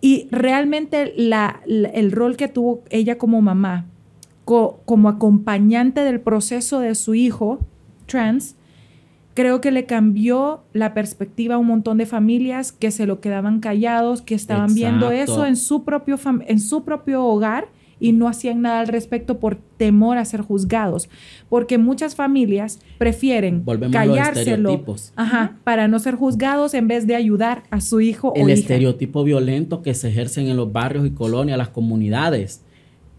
Y 0.00 0.28
realmente 0.30 1.12
la- 1.16 1.60
la- 1.66 1.88
el 1.88 2.12
rol 2.12 2.36
que 2.36 2.48
tuvo 2.48 2.82
ella 2.90 3.18
como 3.18 3.40
mamá, 3.42 3.86
co- 4.44 4.80
como 4.84 5.08
acompañante 5.08 6.02
del 6.02 6.20
proceso 6.20 6.78
de 6.80 6.94
su 6.94 7.14
hijo 7.14 7.58
trans, 8.06 8.54
creo 9.34 9.60
que 9.60 9.70
le 9.70 9.84
cambió 9.84 10.62
la 10.72 10.94
perspectiva 10.94 11.56
a 11.56 11.58
un 11.58 11.66
montón 11.66 11.98
de 11.98 12.06
familias 12.06 12.72
que 12.72 12.90
se 12.90 13.06
lo 13.06 13.20
quedaban 13.20 13.60
callados, 13.60 14.22
que 14.22 14.34
estaban 14.34 14.74
viendo 14.74 15.10
eso 15.10 15.44
en 15.44 15.56
su 15.56 15.84
propio 15.84 16.18
en 16.46 16.60
su 16.60 16.84
propio 16.84 17.24
hogar 17.24 17.68
y 17.98 18.12
no 18.12 18.28
hacían 18.28 18.62
nada 18.62 18.80
al 18.80 18.88
respecto 18.88 19.38
por 19.38 19.56
temor 19.76 20.18
a 20.18 20.24
ser 20.24 20.40
juzgados, 20.42 21.08
porque 21.48 21.78
muchas 21.78 22.14
familias 22.14 22.78
prefieren 22.98 23.64
Volvemos 23.64 23.92
callárselo, 23.92 24.70
estereotipos. 24.70 25.12
ajá, 25.16 25.56
para 25.64 25.88
no 25.88 25.98
ser 25.98 26.14
juzgados 26.14 26.74
en 26.74 26.88
vez 26.88 27.06
de 27.06 27.14
ayudar 27.14 27.62
a 27.70 27.80
su 27.80 28.00
hijo 28.00 28.28
o 28.28 28.36
el 28.36 28.50
hija. 28.50 28.52
estereotipo 28.54 29.24
violento 29.24 29.82
que 29.82 29.94
se 29.94 30.08
ejercen 30.08 30.48
en 30.48 30.56
los 30.56 30.72
barrios 30.72 31.06
y 31.06 31.10
colonias, 31.10 31.56
las 31.58 31.68
comunidades. 31.68 32.62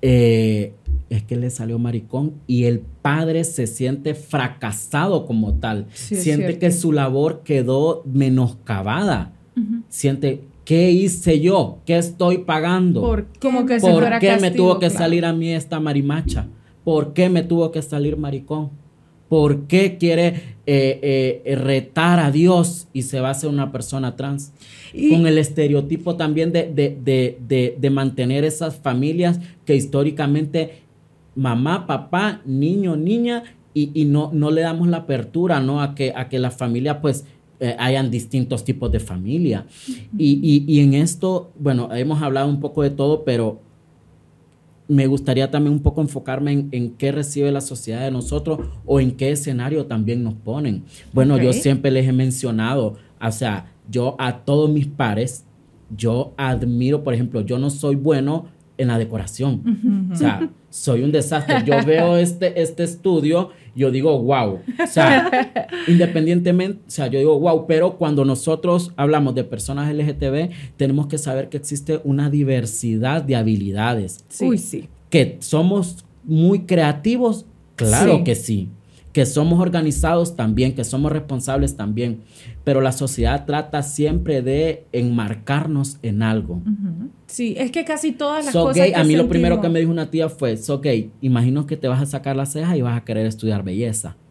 Eh, 0.04 0.74
es 1.10 1.24
que 1.24 1.36
le 1.38 1.50
salió 1.50 1.80
maricón 1.80 2.34
y 2.46 2.66
el 2.66 2.80
padre 2.80 3.44
se 3.46 3.66
siente 3.66 4.14
fracasado 4.14 5.26
como 5.26 5.56
tal. 5.56 5.88
Sí, 5.94 6.16
siente 6.18 6.60
que 6.60 6.72
su 6.72 6.92
labor 6.92 7.42
quedó 7.44 8.04
menoscabada. 8.06 9.34
Siente, 9.90 10.44
¿qué 10.68 10.92
hice 10.92 11.40
yo? 11.40 11.78
¿Qué 11.86 11.98
estoy 11.98 12.40
pagando? 12.40 13.00
¿Por 13.00 13.28
Como 13.40 13.66
que 13.66 13.80
si 13.80 13.86
¿Por 13.86 14.02
fuera 14.02 14.20
qué 14.20 14.36
me 14.36 14.52
tuvo 14.52 14.80
que 14.80 14.88
claro. 14.88 14.98
salir 15.06 15.24
a 15.24 15.32
mí 15.32 15.50
esta 15.54 15.80
marimacha? 15.80 16.48
¿Por 16.84 17.14
qué 17.14 17.30
me 17.30 17.42
tuvo 17.42 17.72
que 17.72 17.82
salir 17.82 18.18
maricón? 18.18 18.72
¿Por 19.30 19.62
qué 19.68 19.98
quiere 19.98 20.28
eh, 20.66 21.42
eh, 21.46 21.56
retar 21.56 22.20
a 22.20 22.32
Dios 22.32 22.90
y 22.92 23.04
se 23.04 23.22
va 23.22 23.30
a 23.30 23.32
hacer 23.32 23.50
una 23.50 23.72
persona 23.72 24.18
trans? 24.18 24.52
Y- 24.94 25.12
Con 25.12 25.26
el 25.26 25.38
estereotipo 25.38 26.18
también 26.18 26.52
de, 26.52 26.64
de- 26.64 26.98
de- 27.02 27.38
de- 27.48 27.78
de 27.80 27.90
mantener 27.90 28.44
esas 28.44 28.76
familias 28.76 29.40
que 29.64 29.74
históricamente 29.76 30.82
mamá, 31.36 31.88
papá, 31.88 32.42
niño, 32.46 32.98
niña, 32.98 33.44
y, 33.74 33.92
y 33.94 34.04
no, 34.06 34.32
no 34.34 34.52
le 34.52 34.62
damos 34.62 34.88
la 34.90 34.98
apertura 34.98 35.60
¿no? 35.62 35.82
a, 35.82 35.96
que, 35.96 36.12
a 36.14 36.28
que 36.30 36.40
la 36.40 36.52
familia 36.52 37.00
pues 37.00 37.26
eh, 37.60 37.76
hayan 37.80 38.12
distintos 38.12 38.64
tipos 38.64 38.92
de 38.92 39.00
familia. 39.00 39.66
Y, 40.18 40.40
y- 40.42 40.64
y 40.68 40.80
en 40.82 40.94
esto, 40.94 41.52
bueno, 41.60 41.90
hemos 41.94 42.22
hablado 42.22 42.48
un 42.50 42.60
poco 42.60 42.84
de 42.84 42.90
todo, 42.92 43.24
pero 43.24 43.62
me 44.88 45.06
gustaría 45.08 45.52
también 45.52 45.74
un 45.74 45.82
poco 45.82 46.02
enfocarme 46.02 46.54
en, 46.54 46.70
en 46.72 46.92
qué 46.92 47.12
recibe 47.12 47.52
la 47.52 47.60
sociedad 47.60 48.04
de 48.04 48.12
nosotros 48.12 48.60
o 48.86 49.02
en 49.02 49.12
qué 49.12 49.32
escenario 49.32 49.86
también 49.86 50.24
nos 50.24 50.34
ponen. 50.36 50.84
Bueno, 51.12 51.38
yo 51.38 51.52
siempre 51.62 51.92
les 51.92 52.08
he 52.08 52.14
mencionado, 52.14 52.96
o 53.22 53.32
sea, 53.32 53.74
yo 53.90 54.16
a 54.18 54.38
todos 54.46 54.70
mis 54.70 54.88
pares, 54.88 55.44
yo 55.96 56.34
admiro, 56.38 57.04
por 57.04 57.14
ejemplo, 57.14 57.42
yo 57.42 57.60
no 57.60 57.70
soy 57.70 57.96
bueno 57.96 58.46
en 58.78 58.88
la 58.90 58.98
decoración. 58.98 60.10
O 60.14 60.16
sea, 60.16 60.50
soy 60.70 61.02
un 61.02 61.12
desastre. 61.12 61.64
Yo 61.66 61.74
veo 61.86 62.16
este, 62.18 62.62
este 62.62 62.84
estudio, 62.84 63.50
yo 63.78 63.92
digo, 63.92 64.22
wow. 64.22 64.60
O 64.84 64.88
sea, 64.88 65.68
independientemente, 65.88 66.82
o 66.88 66.92
sea, 66.92 67.08
yo 67.08 67.20
digo, 67.20 67.40
wow, 67.40 67.66
pero 67.68 67.98
cuando 67.98 68.26
nosotros 68.26 68.92
hablamos 68.98 69.36
de 69.36 69.44
personas 69.44 69.94
LGTB, 69.94 70.50
tenemos 70.76 71.08
que 71.08 71.18
saber 71.18 71.50
que 71.50 71.58
existe 71.58 72.02
una 72.04 72.30
diversidad 72.30 73.22
de 73.22 73.36
habilidades. 73.36 74.26
Uy, 74.42 74.58
sí. 74.58 74.90
Que 75.10 75.38
somos 75.40 76.04
muy 76.24 76.62
creativos, 76.62 77.46
claro 77.76 78.18
Sí. 78.18 78.24
que 78.24 78.36
sí. 78.36 78.70
Que 79.18 79.26
somos 79.26 79.60
organizados 79.60 80.36
también, 80.36 80.76
que 80.76 80.84
somos 80.84 81.12
responsables 81.12 81.76
también. 81.76 82.22
Pero 82.64 82.82
la 82.82 82.92
sociedad 82.92 83.48
trata 83.48 83.82
siempre 83.82 84.44
de 84.44 84.86
enmarcarnos 84.92 85.98
en 86.04 86.22
algo. 86.22 86.62
Sí, 87.26 87.56
es 87.58 87.72
que 87.72 87.84
casi 87.84 88.12
todas 88.12 88.46
las 88.46 88.54
So 88.54 88.66
cosas 88.66 88.78
gay, 88.78 88.94
que 88.94 89.00
a 89.00 89.04
mí 89.04 89.16
lo 89.16 89.28
primero 89.28 89.60
que 89.60 89.70
me 89.70 89.80
dijo 89.80 89.92
una 89.92 90.12
tía 90.12 90.30
fue, 90.30 90.56
so 90.56 90.82
gay, 90.82 91.10
imagino 91.20 91.66
que 91.66 91.78
te 91.78 91.88
vas 91.88 92.00
a 92.00 92.06
sacar 92.06 92.36
la 92.36 92.46
ceja 92.46 92.78
y 92.78 92.84
vas 92.84 92.96
a 92.96 93.04
querer 93.04 93.26
estudiar 93.26 93.64
belleza. 93.64 94.16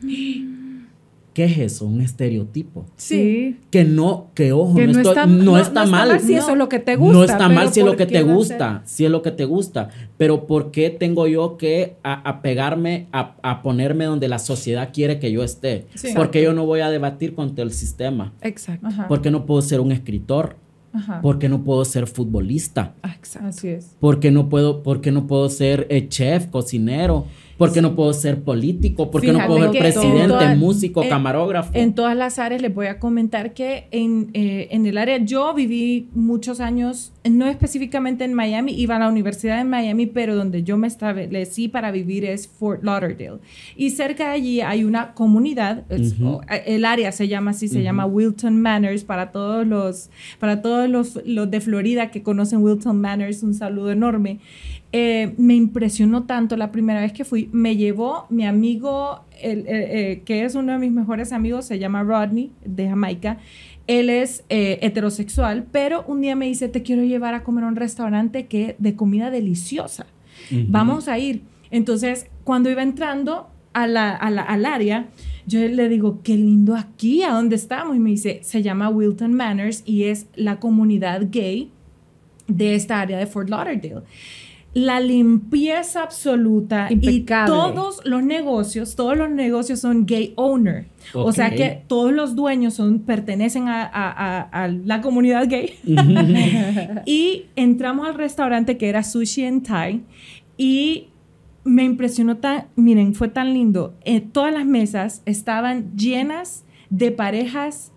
¿Qué 1.40 1.46
es 1.46 1.56
eso? 1.72 1.86
Un 1.86 2.02
estereotipo. 2.02 2.84
Sí. 2.96 3.56
Que 3.70 3.84
no, 3.84 4.26
que 4.34 4.52
ojo, 4.52 4.74
Que 4.74 4.86
no, 4.88 5.00
está- 5.00 5.24
no 5.24 5.42
no- 5.42 5.56
está 5.58 5.72
no 5.72 5.84
está 5.84 5.86
mal. 5.86 6.20
si 6.20 6.34
eso 6.34 6.50
es 6.50 6.58
lo 6.58 6.68
que 6.68 6.80
te 6.80 6.96
gusta, 6.96 7.16
No 7.16 7.24
está 7.24 7.48
mal 7.48 7.58
pero 7.60 7.72
si 7.72 7.80
es 7.80 7.86
lo 7.86 7.92
¿por 7.92 7.96
que 7.98 8.06
te 8.06 8.22
gusta, 8.22 8.82
si 8.84 9.04
es 9.06 9.10
lo 9.10 9.22
que 9.22 9.30
te 9.30 9.44
gusta. 9.46 9.88
Pero 10.18 10.46
¿por 10.46 10.70
qué 10.70 10.90
tengo 10.90 11.26
yo 11.26 11.56
que 11.56 11.96
apegarme 12.02 13.06
a, 13.12 13.36
a 13.42 13.62
ponerme 13.62 14.04
donde 14.04 14.28
la 14.28 14.38
sociedad 14.38 14.90
quiere 14.92 15.18
que 15.18 15.32
yo 15.32 15.42
esté? 15.42 15.86
Sí. 15.94 16.08
Porque 16.14 16.42
yo 16.42 16.52
no 16.52 16.66
voy 16.66 16.80
a 16.80 16.90
debatir 16.90 17.34
contra 17.34 17.64
el 17.64 17.72
sistema. 17.72 18.34
Exacto. 18.42 18.86
Ajá. 18.86 19.08
Porque 19.08 19.30
no 19.30 19.46
puedo 19.46 19.62
ser 19.62 19.80
un 19.80 19.92
escritor. 19.92 20.56
Ajá. 20.92 21.20
Porque 21.22 21.48
no 21.48 21.62
puedo 21.62 21.84
ser 21.84 22.06
futbolista. 22.08 22.94
Exacto. 23.04 23.48
Así 23.48 23.68
es. 23.68 23.96
porque 24.00 24.30
no 24.30 24.48
puedo, 24.48 24.82
porque 24.82 25.12
no 25.12 25.26
puedo 25.28 25.48
ser 25.48 25.86
eh, 25.88 26.08
chef, 26.08 26.48
cocinero, 26.48 27.26
porque 27.60 27.82
no 27.82 27.94
puedo 27.94 28.14
ser 28.14 28.42
político, 28.42 29.10
porque 29.10 29.26
no 29.26 29.34
Fíjate 29.34 29.48
puedo 29.52 29.72
ser 29.72 29.82
presidente, 29.82 30.56
músico, 30.56 31.02
en- 31.02 31.10
camarógrafo. 31.10 31.70
En 31.74 31.94
todas 31.94 32.16
las 32.16 32.38
áreas 32.38 32.62
les 32.62 32.74
voy 32.74 32.86
a 32.86 32.98
comentar 32.98 33.52
que 33.52 33.86
en, 33.90 34.30
eh, 34.32 34.68
en 34.70 34.86
el 34.86 34.96
área, 34.96 35.18
yo 35.18 35.52
viví 35.52 36.08
muchos 36.14 36.60
años, 36.60 37.12
no 37.30 37.46
específicamente 37.46 38.24
en 38.24 38.32
Miami, 38.32 38.72
iba 38.72 38.96
a 38.96 38.98
la 38.98 39.10
universidad 39.10 39.60
en 39.60 39.68
Miami, 39.68 40.06
pero 40.06 40.36
donde 40.36 40.62
yo 40.62 40.78
me 40.78 40.86
establecí 40.86 41.68
para 41.68 41.90
vivir 41.90 42.24
es 42.24 42.48
Fort 42.48 42.82
Lauderdale. 42.82 43.40
Y 43.76 43.90
cerca 43.90 44.28
de 44.28 44.34
allí 44.36 44.60
hay 44.62 44.84
una 44.84 45.12
comunidad, 45.12 45.84
eh, 45.90 46.62
el 46.64 46.86
área 46.86 47.12
se 47.12 47.28
llama 47.28 47.50
así, 47.50 47.68
se 47.68 47.82
llama 47.82 48.06
Wilton 48.06 48.58
Manors, 48.58 49.04
para 49.04 49.32
todos 49.32 49.66
los, 49.66 50.08
para 50.38 50.62
todos 50.62 50.88
los, 50.88 51.20
los 51.26 51.50
de 51.50 51.60
Florida 51.60 52.10
que 52.10 52.22
conocen 52.22 52.62
Wilton 52.62 52.98
Manors, 52.98 53.42
un 53.42 53.52
saludo 53.52 53.92
enorme. 53.92 54.38
Eh, 54.92 55.34
me 55.38 55.54
impresionó 55.54 56.24
tanto 56.24 56.56
la 56.56 56.72
primera 56.72 57.00
vez 57.00 57.12
que 57.12 57.24
fui. 57.24 57.48
Me 57.52 57.76
llevó 57.76 58.26
mi 58.28 58.44
amigo, 58.44 59.20
el- 59.40 59.60
el- 59.60 59.66
eh, 59.68 60.22
que 60.24 60.44
es 60.44 60.54
uno 60.56 60.72
de 60.72 60.78
mis 60.78 60.90
mejores 60.90 61.32
amigos, 61.32 61.64
se 61.66 61.78
llama 61.78 62.02
Rodney, 62.02 62.50
de 62.64 62.88
Jamaica. 62.88 63.38
Él 63.86 64.10
es 64.10 64.44
eh, 64.48 64.78
heterosexual, 64.82 65.64
pero 65.70 66.04
un 66.08 66.20
día 66.20 66.34
me 66.36 66.46
dice, 66.46 66.68
te 66.68 66.82
quiero 66.82 67.02
llevar 67.04 67.34
a 67.34 67.42
comer 67.44 67.64
a 67.64 67.68
un 67.68 67.76
restaurante 67.76 68.46
que 68.46 68.74
de 68.78 68.94
comida 68.96 69.30
deliciosa. 69.30 70.06
Vamos 70.68 71.06
a 71.08 71.18
ir. 71.18 71.42
Entonces, 71.70 72.26
cuando 72.44 72.68
iba 72.70 72.82
entrando 72.82 73.48
a 73.72 73.86
la- 73.86 74.14
a 74.16 74.30
la- 74.30 74.42
al 74.42 74.64
área, 74.66 75.06
yo 75.46 75.60
le 75.60 75.88
digo, 75.88 76.20
qué 76.24 76.36
lindo 76.36 76.74
aquí, 76.74 77.22
¿a 77.22 77.30
dónde 77.32 77.54
estamos? 77.54 77.94
Y 77.96 78.00
me 78.00 78.10
dice, 78.10 78.40
se 78.42 78.62
llama 78.62 78.88
Wilton 78.88 79.34
Manors 79.34 79.82
y 79.86 80.04
es 80.04 80.26
la 80.34 80.58
comunidad 80.58 81.28
gay 81.30 81.70
de 82.48 82.74
esta 82.74 83.00
área 83.00 83.18
de 83.18 83.26
Fort 83.26 83.48
Lauderdale. 83.48 84.02
La 84.72 85.00
limpieza 85.00 86.02
absoluta 86.04 86.86
Impecable. 86.90 87.52
y 87.52 87.58
todos 87.58 88.00
los 88.04 88.22
negocios, 88.22 88.94
todos 88.94 89.16
los 89.16 89.28
negocios 89.28 89.80
son 89.80 90.06
gay 90.06 90.32
owner. 90.36 90.86
O 91.12 91.32
sea 91.32 91.50
que 91.50 91.82
todos 91.88 92.12
los 92.12 92.36
dueños 92.36 92.74
son, 92.74 93.00
pertenecen 93.00 93.66
a, 93.68 93.82
a- 93.82 94.10
a- 94.12 94.64
a 94.64 94.68
la 94.68 95.00
comunidad 95.00 95.48
gay. 95.48 95.74
y 97.06 97.46
entramos 97.56 98.06
al 98.06 98.14
restaurante 98.14 98.76
que 98.78 98.88
era 98.88 99.02
Sushi 99.02 99.44
and 99.44 99.66
Thai 99.66 100.02
y 100.56 101.08
me 101.64 101.84
impresionó 101.84 102.36
tan, 102.36 102.66
miren, 102.76 103.14
fue 103.14 103.28
tan 103.28 103.52
lindo. 103.52 103.94
Eh, 104.04 104.20
todas 104.20 104.52
las 104.52 104.64
mesas 104.66 105.22
estaban 105.26 105.94
llenas 105.96 106.64
de 106.90 107.10
parejas 107.12 107.92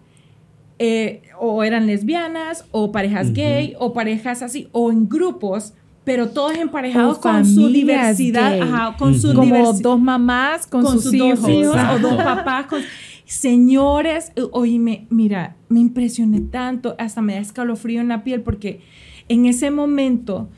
eh, 0.80 1.21
o 1.39 1.63
eran 1.63 1.86
lesbianas 1.88 2.65
o 2.71 2.91
parejas 2.91 3.32
gay 3.34 3.76
o 3.80 3.93
parejas 3.93 4.41
así 4.41 4.67
o 4.71 4.91
en 4.91 5.07
grupos, 5.07 5.74
pero 6.04 6.30
todos 6.30 6.56
emparejados 6.58 7.18
con 7.20 7.45
su 7.45 7.70
diversidad, 7.70 8.60
ajá, 8.62 8.97
con 8.97 9.16
su 9.16 9.28
Ujú. 9.30 9.36
Como 9.38 9.56
diversidad 9.56 9.82
dos 9.84 9.99
mamás 10.01 10.68
con, 10.68 10.84
con 10.84 10.93
sus, 10.93 11.04
sus 11.04 11.14
hijos. 11.14 11.41
dos 11.41 11.49
hijos 11.49 11.78
o 11.95 11.99
dos 11.99 12.16
papás. 12.24 12.66
Con... 12.66 12.82
Señores, 13.26 14.32
eh, 14.36 14.41
oye, 14.51 14.80
me- 14.80 15.08
mira, 15.10 15.56
me 15.70 15.80
impresioné 15.80 16.41
tanto, 16.41 16.95
hasta 16.99 17.22
me 17.22 17.34
da 17.34 17.39
escalofrío 17.39 17.99
en 18.01 18.08
la 18.10 18.24
piel 18.24 18.41
porque 18.41 18.82
en 19.30 19.45
ese 19.45 19.72
momento 19.72 20.49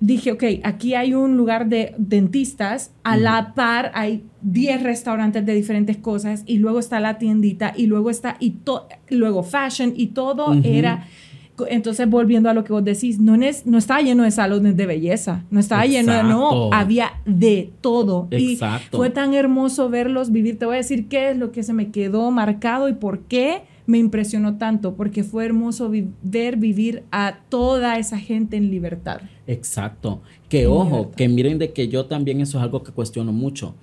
dije, 0.00 0.32
ok, 0.32 0.44
aquí 0.64 0.94
hay 0.94 1.14
un 1.14 1.36
lugar 1.36 1.68
de 1.68 1.94
dentistas, 1.98 2.92
a 3.04 3.16
la 3.16 3.54
par 3.54 3.90
hay 3.94 4.24
10 4.42 4.82
restaurantes 4.82 5.44
de 5.46 5.54
diferentes 5.54 5.96
cosas 5.96 6.42
y 6.46 6.58
luego 6.58 6.78
está 6.78 7.00
la 7.00 7.18
tiendita 7.18 7.72
y 7.76 7.86
luego 7.86 8.10
está, 8.10 8.36
y 8.38 8.56
luego 9.10 9.42
fashion 9.42 9.92
y 9.96 10.08
todo 10.08 10.54
era... 10.62 11.06
Entonces, 11.68 12.10
volviendo 12.10 12.50
a 12.50 12.54
lo 12.54 12.64
que 12.64 12.72
vos 12.72 12.84
decís, 12.84 13.20
no, 13.20 13.36
es, 13.36 13.64
no 13.64 13.78
estaba 13.78 14.00
lleno 14.02 14.24
de 14.24 14.30
salones 14.32 14.76
de 14.76 14.86
belleza, 14.86 15.44
no 15.50 15.60
estaba 15.60 15.86
lleno 15.86 16.12
de, 16.12 16.22
no, 16.24 16.72
había 16.72 17.12
de 17.26 17.70
todo. 17.80 18.26
Exacto. 18.32 18.96
Y 18.96 18.98
fue 18.98 19.10
tan 19.10 19.34
hermoso 19.34 19.88
verlos 19.88 20.32
vivir. 20.32 20.58
Te 20.58 20.66
voy 20.66 20.74
a 20.74 20.78
decir 20.78 21.06
qué 21.08 21.30
es 21.30 21.36
lo 21.36 21.52
que 21.52 21.62
se 21.62 21.72
me 21.72 21.90
quedó 21.92 22.30
marcado 22.32 22.88
y 22.88 22.94
por 22.94 23.20
qué 23.20 23.62
me 23.86 23.98
impresionó 23.98 24.56
tanto, 24.56 24.94
porque 24.94 25.22
fue 25.22 25.44
hermoso 25.44 25.90
vi- 25.90 26.08
ver 26.22 26.56
vivir 26.56 27.04
a 27.12 27.38
toda 27.50 27.98
esa 27.98 28.18
gente 28.18 28.56
en 28.56 28.70
libertad. 28.70 29.20
Exacto. 29.46 30.22
Que 30.48 30.62
En 30.62 30.68
ojo, 30.70 30.84
libertad. 30.96 31.14
que 31.16 31.28
miren 31.28 31.58
de 31.58 31.72
que 31.72 31.86
yo 31.88 32.06
también 32.06 32.40
eso 32.40 32.58
es 32.58 32.64
algo 32.64 32.82
que 32.82 32.90
cuestiono 32.92 33.32
mucho. 33.32 33.74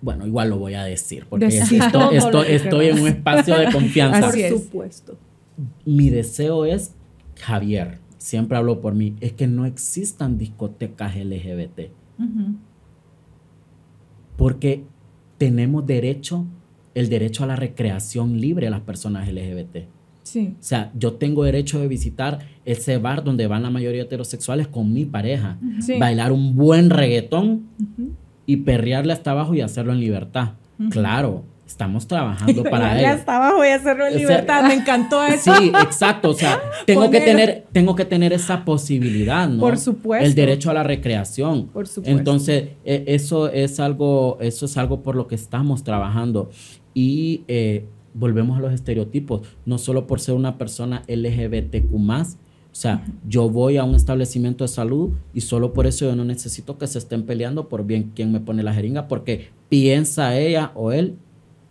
Bueno, 0.00 0.26
igual 0.26 0.50
lo 0.50 0.58
voy 0.58 0.74
a 0.74 0.84
decir, 0.84 1.26
porque 1.28 1.46
esto- 1.48 2.44
estoy, 2.44 2.86
en 2.86 3.00
un 3.00 3.08
espacio 3.08 3.58
de 3.58 3.66
confianza. 3.72 4.28
Por 4.28 4.38
es. 4.38 4.50
supuesto. 4.62 5.18
Mi 5.84 6.10
deseo 6.10 6.64
es, 6.64 6.94
Javier, 7.36 7.98
siempre 8.18 8.56
hablo 8.58 8.80
por 8.80 8.94
mí, 8.94 9.14
es 9.20 9.32
que 9.32 9.46
no 9.46 9.64
existan 9.66 10.38
discotecas 10.38 11.16
LGBT, 11.16 11.90
porque 14.36 14.84
tenemos 15.38 15.86
derecho, 15.86 16.46
el 16.94 17.08
derecho 17.08 17.44
a 17.44 17.46
la 17.48 17.56
recreación 17.56 18.40
libre 18.40 18.66
a 18.66 18.70
las 18.70 18.80
personas 18.80 19.28
LGBT. 19.28 19.86
Sí. 20.22 20.54
O 20.60 20.62
sea, 20.62 20.92
yo 20.94 21.14
tengo 21.14 21.44
derecho 21.44 21.80
de 21.80 21.88
visitar 21.88 22.40
ese 22.64 22.98
bar 22.98 23.24
donde 23.24 23.46
van 23.46 23.62
la 23.62 23.70
mayoría 23.70 24.00
de 24.00 24.06
heterosexuales 24.06 24.68
con 24.68 24.92
mi 24.92 25.04
pareja, 25.06 25.58
Sí. 25.80 25.98
bailar 25.98 26.32
un 26.32 26.54
buen 26.54 26.90
reggaetón 26.90 27.62
y 28.46 28.58
perrearle 28.58 29.12
hasta 29.12 29.30
abajo 29.30 29.54
y 29.54 29.60
hacerlo 29.62 29.92
en 29.92 30.00
libertad. 30.00 30.54
Claro, 30.90 31.44
estamos 31.68 32.06
trabajando 32.08 32.62
para 32.70 32.94
Ya 32.94 32.98
ello. 33.00 33.08
hasta 33.20 33.36
abajo 33.36 33.56
voy 33.58 33.68
a 33.68 33.74
hacerlo 33.76 34.06
en 34.06 34.12
sea, 34.12 34.20
libertad. 34.20 34.64
Me 34.66 34.74
encantó 34.74 35.22
eso. 35.26 35.54
Sí, 35.54 35.68
exacto. 35.68 36.30
O 36.30 36.34
sea, 36.34 36.58
tengo 36.86 37.10
que, 37.10 37.20
tener, 37.20 37.66
tengo 37.72 37.94
que 37.94 38.04
tener 38.04 38.32
esa 38.32 38.64
posibilidad, 38.64 39.48
¿no? 39.48 39.60
Por 39.60 39.78
supuesto. 39.78 40.26
El 40.26 40.34
derecho 40.34 40.70
a 40.70 40.74
la 40.74 40.82
recreación. 40.82 41.66
Por 41.68 41.86
supuesto. 41.86 42.18
Entonces, 42.18 42.70
e- 42.84 43.04
eso 43.06 43.48
es 43.48 43.78
algo, 43.78 44.38
eso 44.40 44.64
es 44.64 44.76
algo 44.76 45.02
por 45.02 45.14
lo 45.14 45.28
que 45.28 45.34
estamos 45.34 45.84
trabajando. 45.84 46.50
Y 46.94 47.42
eh, 47.46 47.84
volvemos 48.14 48.58
a 48.58 48.60
los 48.60 48.72
estereotipos, 48.72 49.42
no 49.66 49.78
solo 49.78 50.06
por 50.06 50.20
ser 50.20 50.34
una 50.34 50.58
persona 50.58 51.02
LGBTQ 51.06 51.92
o 52.70 52.80
sea, 52.80 53.04
yo 53.26 53.48
voy 53.48 53.76
a 53.76 53.82
un 53.82 53.94
establecimiento 53.96 54.62
de 54.62 54.68
salud 54.68 55.10
y 55.34 55.40
solo 55.40 55.72
por 55.72 55.86
eso 55.88 56.04
yo 56.04 56.14
no 56.14 56.24
necesito 56.24 56.78
que 56.78 56.86
se 56.86 56.98
estén 56.98 57.24
peleando 57.24 57.68
por 57.68 57.84
bien 57.84 58.12
quién 58.14 58.30
me 58.30 58.38
pone 58.38 58.62
la 58.62 58.72
jeringa, 58.72 59.08
porque 59.08 59.48
piensa 59.68 60.38
ella 60.38 60.70
o 60.76 60.92
él 60.92 61.16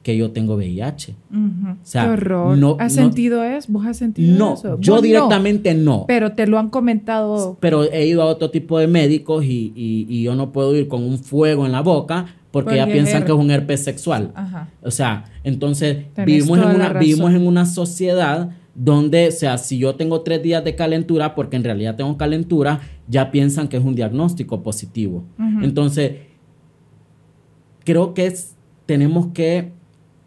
que 0.08 0.16
yo 0.16 0.32
tengo 0.32 0.55
VIH. 0.55 1.16
Ujú. 1.32 1.72
O 1.72 1.76
sea, 1.84 2.05
Qué 2.05 2.10
horror. 2.12 2.58
no, 2.58 2.78
¿Has 2.80 2.95
no- 2.95 3.01
sentido 3.03 3.43
eso? 3.43 3.68
¿Vos 3.74 3.86
has 3.86 3.97
sentido 3.97 4.38
no, 4.39 4.53
eso? 4.53 4.78
yo 4.80 4.95
no, 4.95 5.01
directamente 5.01 5.74
no. 5.74 6.05
pero 6.08 6.32
te 6.32 6.47
lo 6.47 6.58
han 6.60 6.70
comentado. 6.70 7.58
Pero 7.60 7.84
he 7.84 8.08
ido 8.08 8.22
a 8.22 8.26
otro 8.28 8.49
tipo 8.49 8.80
de 8.80 8.88
médicos 8.88 9.43
y, 9.43 9.74
y- 9.76 10.05
y 10.08 10.24
yo 10.24 10.34
no 10.36 10.53
puedo 10.53 10.74
ir 10.78 10.88
con 10.88 11.03
un 11.03 11.18
fuego 11.20 11.66
en 11.66 11.74
la 11.74 11.82
boca 11.82 12.28
porque 12.51 12.78
ya 12.78 12.86
piensan 12.88 13.26
que 13.26 13.34
es 13.34 13.38
un 13.38 13.51
herpes 13.51 13.84
sexual. 13.84 14.32
Ajá. 14.34 14.70
O 14.82 14.91
sea, 14.91 15.26
entonces 15.43 16.05
vivimos 16.26 16.58
en, 16.58 16.68
una, 16.76 16.93
vivimos 16.93 17.34
en 17.34 17.45
una 17.45 17.66
sociedad 17.66 18.51
donde, 18.74 19.28
o 19.28 19.32
sea, 19.32 19.58
si 19.58 19.78
yo 19.78 19.95
tengo 19.95 20.22
tres 20.22 20.41
días 20.41 20.64
de 20.64 20.74
calentura, 20.76 21.36
porque 21.36 21.58
en 21.58 21.66
realidad 21.66 21.97
tengo 21.97 22.16
calentura, 22.16 22.80
ya 23.10 23.30
piensan 23.32 23.68
que 23.68 23.76
es 23.76 23.84
un 23.84 23.93
diagnóstico 23.95 24.64
positivo. 24.64 25.26
Entonces, 25.62 26.12
creo 27.84 28.14
que 28.14 28.28
es, 28.28 28.55
tenemos 28.86 29.28
que 29.34 29.72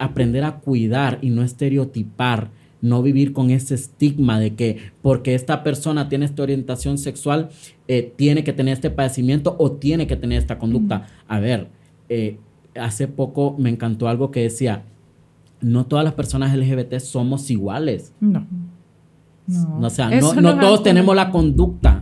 aprender 0.01 0.43
a 0.43 0.59
cuidar 0.59 1.19
y 1.21 1.29
no 1.29 1.43
estereotipar, 1.43 2.49
no 2.81 3.03
vivir 3.03 3.33
con 3.33 3.51
ese 3.51 3.75
estigma 3.75 4.39
de 4.39 4.55
que 4.55 4.77
porque 5.01 5.35
esta 5.35 5.63
persona 5.63 6.09
tiene 6.09 6.25
esta 6.25 6.41
orientación 6.41 6.97
sexual, 6.97 7.49
eh, 7.87 8.11
tiene 8.15 8.43
que 8.43 8.51
tener 8.51 8.73
este 8.73 8.89
padecimiento 8.89 9.55
o 9.59 9.73
tiene 9.73 10.07
que 10.07 10.15
tener 10.15 10.39
esta 10.39 10.57
conducta. 10.57 11.07
A 11.27 11.39
ver, 11.39 11.67
eh, 12.09 12.39
hace 12.75 13.07
poco 13.07 13.55
me 13.59 13.69
encantó 13.69 14.07
algo 14.07 14.31
que 14.31 14.41
decía, 14.41 14.85
no 15.61 15.85
todas 15.85 16.03
las 16.03 16.15
personas 16.15 16.55
LGBT 16.57 16.97
somos 16.99 17.51
iguales. 17.51 18.13
No. 18.19 18.47
No. 19.45 19.85
O 19.85 19.89
sea, 19.91 20.09
no, 20.09 20.33
no 20.33 20.59
todos 20.59 20.81
tenemos 20.81 21.15
la 21.15 21.29
conducta. 21.29 22.00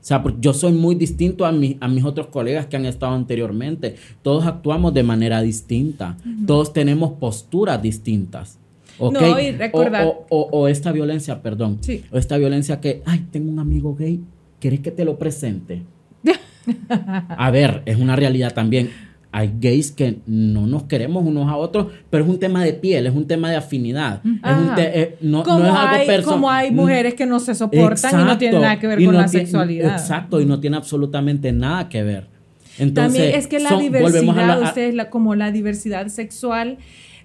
O 0.00 0.02
sea, 0.02 0.24
yo 0.40 0.54
soy 0.54 0.72
muy 0.72 0.94
distinto 0.94 1.44
a, 1.44 1.52
mi- 1.52 1.76
a 1.80 1.86
mis 1.88 2.04
otros 2.04 2.28
colegas 2.28 2.66
que 2.66 2.76
han 2.76 2.86
estado 2.86 3.14
anteriormente. 3.14 3.96
Todos 4.22 4.46
actuamos 4.46 4.94
de 4.94 5.02
manera 5.02 5.42
distinta. 5.42 6.16
Todos 6.46 6.72
tenemos 6.72 7.12
posturas 7.12 7.82
distintas. 7.82 8.58
¿ok? 8.98 9.12
No, 9.12 9.38
y 9.40 9.50
recordar- 9.52 10.06
O, 10.06 10.26
o- 10.30 10.40
o- 10.40 10.60
o 10.60 10.68
esta 10.68 10.90
violencia, 10.92 11.42
perdón. 11.42 11.78
Sí. 11.80 12.02
O 12.10 12.16
esta 12.18 12.38
violencia 12.38 12.80
que, 12.80 13.02
ay, 13.04 13.26
tengo 13.30 13.50
un 13.50 13.58
amigo 13.58 13.94
gay, 13.94 14.20
¿quieres 14.58 14.80
que 14.80 14.90
te 14.90 15.04
lo 15.04 15.18
presente? 15.18 15.82
a 17.28 17.50
ver, 17.50 17.82
es 17.86 17.96
una 17.98 18.16
realidad 18.16 18.52
también. 18.54 18.90
Hay 19.32 19.52
gays 19.60 19.92
que 19.92 20.18
no 20.26 20.66
nos 20.66 20.84
queremos 20.84 21.24
unos 21.24 21.48
a 21.48 21.56
otros, 21.56 21.86
pero 22.10 22.24
es 22.24 22.30
un 22.30 22.38
tema 22.40 22.64
de 22.64 22.72
piel, 22.72 23.06
es 23.06 23.14
un 23.14 23.26
tema 23.28 23.48
de 23.48 23.56
afinidad. 23.56 24.20
Es 24.24 24.56
un 24.56 24.74
te- 24.74 25.00
eh, 25.02 25.16
no, 25.20 25.44
como, 25.44 25.60
no 25.60 25.66
es 25.66 25.70
algo 25.74 25.94
hay, 25.94 26.06
personal. 26.06 26.34
como 26.34 26.50
hay 26.50 26.70
mujeres 26.72 27.14
que 27.14 27.26
no 27.26 27.38
se 27.38 27.54
soportan 27.54 28.20
y 28.20 28.24
no 28.24 28.38
tienen 28.38 28.60
nada 28.60 28.78
que 28.80 28.86
ver 28.88 28.96
con 29.04 29.14
no 29.14 29.20
la 29.20 29.28
sexualidad. 29.28 29.92
Exacto, 29.92 30.40
y 30.40 30.46
no 30.46 30.58
tiene 30.58 30.76
absolutamente 30.76 31.52
nada 31.52 31.88
que 31.88 32.02
ver. 32.02 32.26
Entonces, 32.78 33.12
También 33.20 33.38
es 33.38 33.46
que 33.46 33.60
la 33.60 33.68
son- 33.68 33.80
diversidad, 33.80 34.46
la- 34.46 34.58
ustedes, 34.60 34.94
la- 34.94 35.10
como 35.10 35.34
la 35.36 35.52
diversidad 35.52 36.08
sexual, 36.08 36.78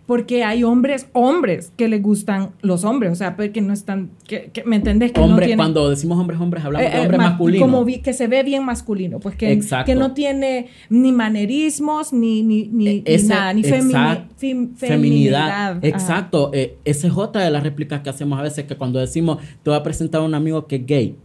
porque 0.08 0.43
hay 0.43 0.64
hombres, 0.64 1.08
hombres 1.14 1.72
que 1.76 1.88
les 1.88 1.99
gustan 2.01 2.51
los 2.62 2.84
hombres, 2.84 3.12
o 3.12 3.16
sea, 3.16 3.36
pues, 3.36 3.49
que 3.49 3.62
no 3.62 3.74
están, 3.74 4.12
que, 4.28 4.51
que- 4.53 4.64
¿me 4.64 4.76
entendés? 4.76 5.12
Que 5.12 5.20
no 5.20 5.26
hombre, 5.26 5.47
tienen- 5.47 5.58
cuando 5.58 5.89
decimos 5.89 6.20
hombres, 6.20 6.39
hombres, 6.39 6.64
hablamos 6.64 6.88
eh, 6.88 6.91
de 6.91 6.97
eh, 6.97 7.01
hombre 7.01 7.18
ma- 7.18 7.30
masculino. 7.32 7.66
Como 7.66 7.84
vi- 7.86 7.99
que 8.01 8.14
se 8.14 8.28
ve 8.28 8.43
bien 8.43 8.64
masculino, 8.64 9.20
pues 9.20 9.36
que, 9.36 9.51
Exacto. 9.51 9.88
que 9.88 9.95
no 9.95 10.14
tiene 10.14 10.68
ni 10.89 11.12
manerismos, 11.12 12.14
ni, 12.14 12.43
ni, 12.43 12.68
ni, 12.68 12.86
ni 12.86 13.03
Ese- 13.06 13.28
nada, 13.30 13.51
ni 13.53 13.64
femini- 13.64 13.91
exact- 13.93 14.28
fem- 14.39 14.76
feminidad. 14.76 15.80
feminidad. 15.80 15.86
Exacto. 15.86 16.51
eh, 16.53 16.78
esa 16.86 17.08
es 17.08 17.14
otra 17.16 17.43
de 17.43 17.49
las 17.49 17.64
réplicas 17.64 18.01
que 18.01 18.10
hacemos 18.12 18.38
a 18.39 18.43
veces, 18.43 18.66
que 18.66 18.76
cuando 18.76 18.99
decimos, 18.99 19.39
te 19.64 19.70
voy 19.72 19.80
a 19.80 19.82
presentar 19.84 20.22
a 20.22 20.24
un 20.24 20.36
amigo 20.36 20.68
que 20.68 20.76
es 20.76 20.86
gay. 20.86 21.16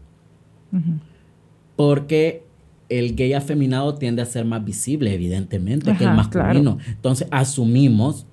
Porque 1.76 2.45
el 2.89 3.14
gay 3.14 3.33
afeminado 3.33 3.95
tiende 3.95 4.22
a 4.22 4.26
ser 4.26 4.45
más 4.45 4.64
visible, 4.64 5.14
evidentemente, 5.14 5.95
que 5.97 6.05
el 6.05 6.14
masculino. 6.14 6.78
Entonces, 6.89 7.28
asumimos 7.31 8.26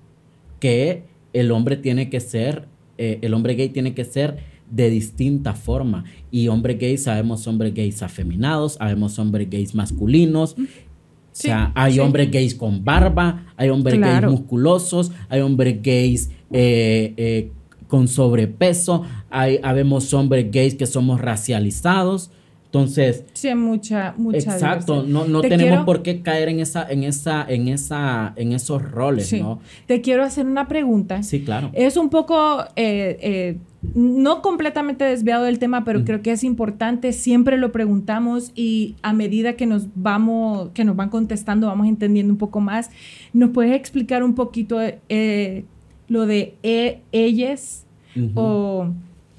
que 0.59 1.03
el 1.33 1.51
hombre 1.51 1.77
tiene 1.77 2.09
que 2.09 2.19
ser, 2.19 2.67
eh, 2.97 3.19
el 3.21 3.33
hombre 3.33 3.55
gay 3.55 3.69
tiene 3.69 3.93
que 3.93 4.05
ser 4.05 4.37
de 4.69 4.89
distinta 4.89 5.53
forma. 5.53 6.03
Y 6.31 6.47
hombres 6.47 6.79
gays, 6.79 7.03
sabemos 7.03 7.47
hombres 7.47 7.73
gays 7.73 8.01
afeminados, 8.03 8.73
sabemos 8.73 9.17
hombres 9.19 9.49
gays 9.49 9.73
masculinos. 9.75 10.55
O 10.57 11.39
sea, 11.39 11.71
hay 11.75 11.93
sí. 11.93 11.99
hombres 11.99 12.31
gays 12.31 12.55
con 12.55 12.83
barba, 12.83 13.45
hay 13.55 13.69
hombres 13.69 13.97
Claro. 13.97 14.27
gays 14.29 14.39
musculosos, 14.39 15.11
hay 15.29 15.41
hombres 15.41 15.81
gays 15.83 16.31
eh, 16.51 17.13
eh, 17.17 17.51
con 17.87 18.07
sobrepeso, 18.07 19.03
hay, 19.29 19.59
habemos 19.61 20.11
hombres 20.13 20.51
gays 20.51 20.75
que 20.75 20.87
somos 20.87 21.21
racializados. 21.21 22.31
Entonces, 22.79 23.23
Sí, 23.33 23.53
mucha, 23.55 24.13
mucha 24.17 24.37
exacto, 24.37 25.01
diversidad. 25.03 25.21
no, 25.25 25.27
no 25.27 25.41
Te 25.41 25.49
tenemos 25.49 25.69
quiero- 25.71 25.85
por 25.85 26.01
qué 26.03 26.21
caer 26.21 26.49
en 26.49 26.59
esa, 26.59 26.87
en 26.89 27.03
esa, 27.03 27.45
en 27.49 27.67
esa, 27.67 28.33
en 28.35 28.51
esos 28.53 28.81
roles, 28.91 29.27
Sí. 29.27 29.41
¿no? 29.41 29.59
Te 29.85 30.01
quiero 30.01 30.23
hacer 30.23 30.45
una 30.45 30.67
pregunta. 30.67 31.23
Sí, 31.23 31.41
claro. 31.43 31.69
Es 31.73 31.97
un 31.97 32.09
poco, 32.09 32.61
eh, 32.75 33.17
eh, 33.21 33.57
no 33.93 34.41
completamente 34.41 35.05
desviado 35.05 35.43
del 35.45 35.59
tema, 35.59 35.85
pero 35.85 36.03
creo 36.03 36.21
que 36.21 36.31
es 36.31 36.43
importante, 36.43 37.13
siempre 37.13 37.57
lo 37.57 37.71
preguntamos 37.71 38.51
y 38.55 38.95
a 39.01 39.13
medida 39.13 39.53
que 39.53 39.65
nos 39.65 39.87
vamos, 39.95 40.69
que 40.73 40.83
nos 40.83 40.95
van 40.95 41.09
contestando, 41.09 41.67
vamos 41.67 41.87
entendiendo 41.87 42.33
un 42.33 42.39
poco 42.39 42.59
más. 42.59 42.89
¿Nos 43.33 43.51
puedes 43.51 43.73
explicar 43.73 44.23
un 44.23 44.33
poquito 44.35 44.79
eh, 45.09 45.65
lo 46.09 46.25
de 46.25 46.55
e- 46.63 47.01
ellas 47.11 47.85
o 48.33 48.87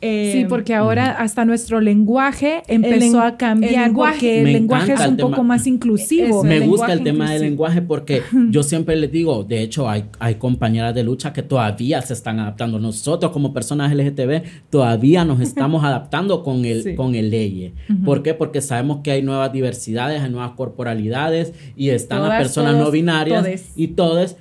eh, 0.01 0.31
Sí, 0.33 0.45
porque 0.49 0.75
ahora 0.75 1.11
hasta 1.13 1.45
nuestro 1.45 1.81
lenguaje 1.81 2.63
empezó 2.69 3.21
a 3.21 3.37
cambiar 3.37 3.73
el 3.75 3.81
lenguaje- 3.81 4.13
porque 4.15 4.39
el 4.39 4.45
Me 4.45 4.53
lenguaje 4.53 4.93
es 4.93 5.07
un 5.07 5.17
poco 5.17 5.43
más 5.43 5.67
inclusivo. 5.67 6.43
Es- 6.45 6.49
Me 6.49 6.61
gusta 6.61 6.93
el 6.93 7.03
tema 7.03 7.31
del 7.33 7.43
lenguaje 7.43 7.83
porque 7.83 8.23
yo 8.51 8.63
siempre 8.63 8.97
les 8.97 9.11
digo, 9.11 9.43
de 9.45 9.63
hecho 9.63 9.89
hay, 9.89 10.05
hay 10.19 10.37
compañeras 10.37 10.95
de 10.95 11.03
lucha 11.03 11.33
que 11.33 11.43
todavía 11.43 12.01
se 12.03 12.13
están 12.13 12.39
adaptando. 12.39 12.79
Nosotros 12.79 13.33
como 13.33 13.53
personas 13.53 13.93
LGTB 13.93 14.43
todavía 14.71 15.25
nos 15.25 15.41
estamos 15.41 15.83
adaptando 15.85 16.43
con 16.43 16.65
el, 16.65 16.83
Sí. 16.83 16.95
con 16.95 17.15
el 17.15 17.31
ley. 17.31 17.75
¿Por 18.05 18.23
qué? 18.23 18.35
Porque 18.35 18.61
sabemos 18.61 18.99
que 19.03 19.11
hay 19.11 19.23
nuevas 19.23 19.53
diversidades, 19.53 20.23
hay 20.23 20.31
nuevas 20.31 20.53
corporalidades 20.53 21.53
y 21.77 21.91
están 21.91 22.19
las 22.21 22.29
Todas, 22.29 22.43
personas 22.43 22.77
no 22.77 22.91
binarias 22.91 23.43
todes. 23.43 23.73
y 23.77 23.89
todes. 23.89 24.37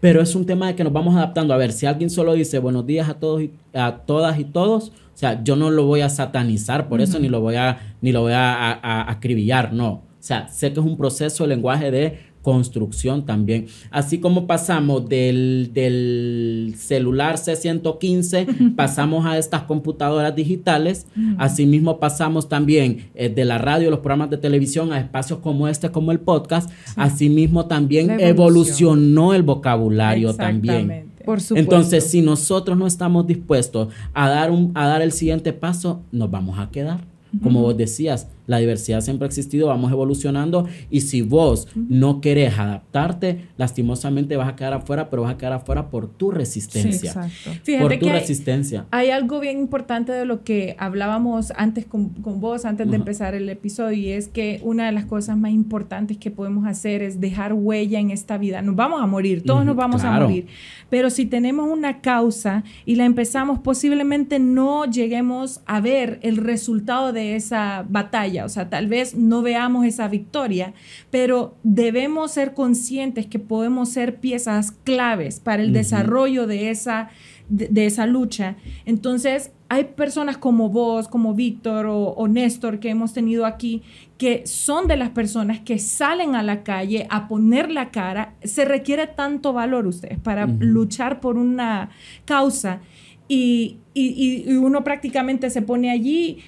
Pero 0.00 0.20
es 0.22 0.34
un 0.36 0.46
tema 0.46 0.68
de 0.68 0.76
que 0.76 0.84
nos 0.84 0.92
vamos 0.92 1.16
adaptando. 1.16 1.52
A 1.54 1.56
ver, 1.56 1.72
si 1.72 1.86
alguien 1.86 2.08
solo 2.10 2.34
dice 2.34 2.58
buenos 2.60 2.86
días 2.86 3.08
a 3.08 3.14
todos 3.14 3.42
y, 3.42 3.52
a 3.74 3.96
todas 4.06 4.38
y 4.38 4.44
todos, 4.44 4.88
o 4.90 5.16
sea, 5.18 5.42
yo 5.42 5.56
no 5.56 5.70
lo 5.70 5.86
voy 5.86 6.00
a 6.02 6.08
satanizar 6.08 6.88
por 6.88 7.00
eso, 7.00 7.18
ni 7.18 7.28
lo 7.28 7.40
voy 7.40 7.56
a, 7.56 7.96
ni 8.00 8.12
lo 8.12 8.22
voy 8.22 8.32
a, 8.32 8.54
a- 8.54 8.72
a 8.80 9.10
acribillar, 9.10 9.72
no. 9.72 9.88
O 9.90 10.02
sea, 10.20 10.48
sé 10.48 10.72
que 10.72 10.80
es 10.80 10.86
un 10.86 10.96
proceso 10.96 11.44
de 11.44 11.48
lenguaje 11.54 11.90
de 11.90 12.18
construcción 12.42 13.26
también. 13.26 13.66
Así 13.90 14.18
como 14.18 14.46
pasamos 14.46 15.08
del, 15.08 15.70
del 15.74 16.74
celular 16.76 17.36
C115, 17.36 18.74
pasamos 18.76 19.26
a 19.26 19.38
estas 19.38 19.62
computadoras 19.62 20.34
digitales, 20.34 21.06
asimismo 21.36 21.98
pasamos 21.98 22.48
también 22.48 23.10
eh, 23.14 23.28
de 23.28 23.44
la 23.44 23.58
radio, 23.58 23.90
los 23.90 24.00
programas 24.00 24.30
de 24.30 24.38
televisión, 24.38 24.92
a 24.92 25.00
espacios 25.00 25.40
como 25.40 25.68
este, 25.68 25.90
como 25.90 26.12
el 26.12 26.20
podcast, 26.20 26.70
asimismo 26.96 27.66
también 27.66 28.18
evolucionó 28.20 29.34
el 29.34 29.42
vocabulario 29.42 30.34
también. 30.34 31.08
Por 31.24 31.40
supuesto. 31.40 31.56
Entonces, 31.56 32.10
si 32.10 32.22
nosotros 32.22 32.78
no 32.78 32.86
estamos 32.86 33.26
dispuestos 33.26 33.88
a 34.14 34.30
dar, 34.30 34.50
un, 34.50 34.72
a 34.74 34.86
dar 34.86 35.02
el 35.02 35.12
siguiente 35.12 35.52
paso, 35.52 36.00
nos 36.10 36.30
vamos 36.30 36.58
a 36.58 36.70
quedar. 36.70 37.00
Como 37.42 37.60
vos 37.60 37.76
decías, 37.76 38.28
la 38.48 38.58
diversidad 38.58 39.00
siempre 39.02 39.26
ha 39.26 39.28
existido, 39.28 39.68
vamos 39.68 39.92
evolucionando 39.92 40.66
y 40.90 41.02
si 41.02 41.22
vos 41.22 41.68
no 41.76 42.20
querés 42.20 42.58
adaptarte, 42.58 43.44
lastimosamente 43.56 44.36
vas 44.36 44.48
a 44.48 44.56
quedar 44.56 44.72
afuera, 44.72 45.10
pero 45.10 45.22
vas 45.22 45.34
a 45.34 45.38
quedar 45.38 45.52
afuera 45.52 45.90
por 45.90 46.08
tu 46.08 46.32
resistencia. 46.32 47.10
exacto. 47.10 47.50
Fíjate 47.62 47.84
por 47.84 47.92
tu 47.92 47.98
que 48.00 48.10
hay- 48.10 48.18
resistencia. 48.20 48.86
Hay 48.90 49.10
algo 49.10 49.38
bien 49.38 49.58
importante 49.58 50.10
de 50.12 50.24
lo 50.24 50.42
que 50.42 50.74
hablábamos 50.78 51.52
antes 51.56 51.84
con, 51.84 52.08
con 52.08 52.40
vos, 52.40 52.64
antes 52.64 52.90
de 52.90 52.96
empezar 52.96 53.34
el 53.34 53.48
episodio, 53.48 53.98
y 53.98 54.08
es 54.12 54.28
que 54.28 54.60
una 54.64 54.86
de 54.86 54.92
las 54.92 55.04
cosas 55.04 55.36
más 55.36 55.52
importantes 55.52 56.16
que 56.16 56.30
podemos 56.30 56.66
hacer 56.66 57.02
es 57.02 57.20
dejar 57.20 57.52
huella 57.52 58.00
en 58.00 58.10
esta 58.10 58.38
vida. 58.38 58.62
Nos 58.62 58.74
vamos 58.76 59.02
a 59.02 59.06
morir, 59.06 59.42
todos 59.44 59.64
nos 59.64 59.76
vamos 59.76 60.00
claro. 60.00 60.24
a 60.24 60.28
morir, 60.28 60.46
pero 60.88 61.10
si 61.10 61.26
tenemos 61.26 61.70
una 61.70 62.00
causa 62.00 62.64
y 62.86 62.96
la 62.96 63.04
empezamos, 63.04 63.58
posiblemente 63.58 64.38
no 64.38 64.86
lleguemos 64.86 65.60
a 65.66 65.80
ver 65.80 66.18
el 66.22 66.38
resultado 66.38 67.12
de 67.12 67.36
esa 67.36 67.84
batalla, 67.88 68.37
o 68.44 68.48
sea, 68.48 68.68
tal 68.70 68.86
vez 68.88 69.14
no 69.14 69.42
veamos 69.42 69.84
esa 69.86 70.08
victoria, 70.08 70.74
pero 71.10 71.56
debemos 71.62 72.30
ser 72.32 72.54
conscientes 72.54 73.26
que 73.26 73.38
podemos 73.38 73.88
ser 73.90 74.20
piezas 74.20 74.72
claves 74.72 75.40
para 75.40 75.62
el 75.62 75.72
desarrollo 75.72 76.46
de 76.46 76.70
esa 76.70 77.08
de, 77.48 77.68
de 77.68 77.86
esa 77.86 78.04
lucha. 78.06 78.56
Entonces, 78.84 79.52
hay 79.70 79.84
personas 79.84 80.36
como 80.36 80.68
vos, 80.68 81.08
como 81.08 81.32
Víctor 81.32 81.86
o, 81.86 81.98
o 82.10 82.28
Néstor 82.28 82.78
que 82.78 82.90
hemos 82.90 83.14
tenido 83.14 83.46
aquí, 83.46 83.82
que 84.18 84.46
son 84.46 84.86
de 84.86 84.98
las 84.98 85.10
personas 85.10 85.60
que 85.60 85.78
salen 85.78 86.34
a 86.34 86.42
la 86.42 86.62
calle 86.62 87.06
a 87.08 87.26
poner 87.26 87.70
la 87.70 87.90
cara. 87.90 88.34
Se 88.42 88.66
requiere 88.66 89.06
tanto 89.06 89.54
valor 89.54 89.86
ustedes 89.86 90.18
para 90.18 90.46
luchar 90.46 91.20
por 91.20 91.38
una 91.38 91.88
causa 92.26 92.80
y, 93.28 93.78
y- 93.94 94.44
y 94.46 94.52
uno 94.56 94.84
prácticamente 94.84 95.48
se 95.50 95.62
pone 95.62 95.90
allí 95.90 96.38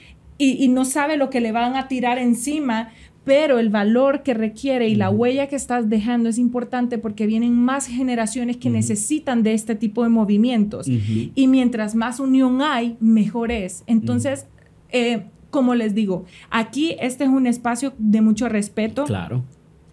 y, 0.41 0.64
y 0.64 0.68
no 0.68 0.84
sabe 0.84 1.16
lo 1.16 1.28
que 1.28 1.41
le 1.41 1.53
van 1.53 1.76
a 1.76 1.86
tirar 1.86 2.18
encima, 2.18 2.88
pero 3.24 3.59
el 3.59 3.68
valor 3.68 4.22
que 4.22 4.34
requiere 4.34 4.88
y 4.88 4.95
la 4.95 5.11
huella 5.11 5.47
que 5.47 5.57
estás 5.57 5.88
dejando 5.88 6.28
es 6.28 6.38
importante 6.38 6.99
porque 6.99 7.26
vienen 7.26 7.55
más 7.55 7.86
generaciones 7.86 8.57
que 8.57 8.70
necesitan 8.70 9.43
de 9.43 9.53
este 9.53 9.74
tipo 9.74 10.03
de 10.03 10.09
movimientos. 10.09 10.88
Y 10.88 11.47
mientras 11.47 11.95
más 11.95 12.18
unión 12.18 12.62
hay, 12.62 12.97
mejor 13.01 13.53
es. 13.53 13.84
Entonces, 13.86 14.47
eh, 14.91 15.26
como 15.51 15.74
les 15.74 15.95
digo, 15.95 16.24
aquí 16.51 16.97
este 17.01 17.24
es 17.24 17.30
un 17.30 17.47
espacio 17.47 17.93
de 17.99 18.20
mucho 18.22 18.49
respeto. 18.49 19.05
Claro, 19.05 19.45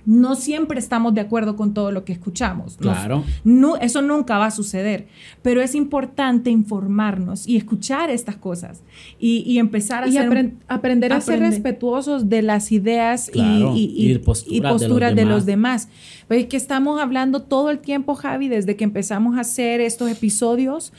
No 0.08 0.36
siempre 0.36 0.80
estamos 0.80 1.14
de 1.14 1.22
acuerdo 1.22 1.56
con 1.58 1.74
todo 1.74 1.92
lo 1.92 2.04
que 2.06 2.14
escuchamos. 2.14 2.80
Nos- 2.80 2.98
claro. 2.98 3.24
no, 3.44 3.76
eso 3.76 4.02
nunca 4.02 4.38
va 4.38 4.46
a 4.48 4.52
suceder, 4.52 5.08
pero 5.42 5.62
es 5.62 5.76
importante 5.76 6.50
informarnos 6.50 7.46
y 7.48 7.58
escuchar 7.58 8.10
estas 8.10 8.38
cosas 8.38 8.82
y, 9.20 9.44
y 9.46 9.60
empezar 9.60 10.06
a 10.06 10.08
y 10.08 10.14
apren- 10.16 10.54
aprender 10.70 11.12
a 11.12 11.20
ser 11.22 11.40
respetuosos 11.42 12.30
de 12.30 12.42
las 12.42 12.72
ideas 12.72 13.28
y- 13.28 13.32
Claro, 13.34 13.74
y, 13.76 13.84
y- 13.96 14.12
y 14.14 14.18
posturas 14.20 14.52
y 14.56 14.60
de 14.60 14.62
los 14.64 14.82
posturas 14.82 15.16
de 15.16 15.26
los 15.26 15.46
demás. 15.46 15.88
demás. 15.90 16.24
Pues 16.30 16.46
que 16.48 16.58
estamos 16.58 17.00
hablando 17.02 17.42
todo 17.44 17.70
el 17.70 17.80
tiempo, 17.80 18.16
Javi, 18.16 18.48
desde 18.48 18.76
que 18.78 18.86
empezamos 18.86 19.38
a 19.38 19.42
hacer 19.42 19.82
estos 19.82 20.10
episodios. 20.10 20.94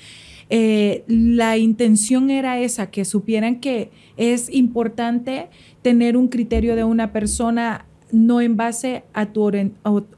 eh, 0.50 1.04
la 1.08 1.58
intención 1.58 2.30
era 2.30 2.58
esa, 2.58 2.90
que 2.90 3.04
supieran 3.04 3.60
que 3.60 3.90
es 4.16 4.48
importante 4.50 5.48
tener 5.82 6.16
un 6.16 6.28
criterio 6.28 6.74
de 6.74 6.84
una 6.84 7.12
persona 7.12 7.84
no 8.10 8.40
en 8.40 8.56
base 8.56 9.04
a 9.12 9.26
tu 9.26 9.42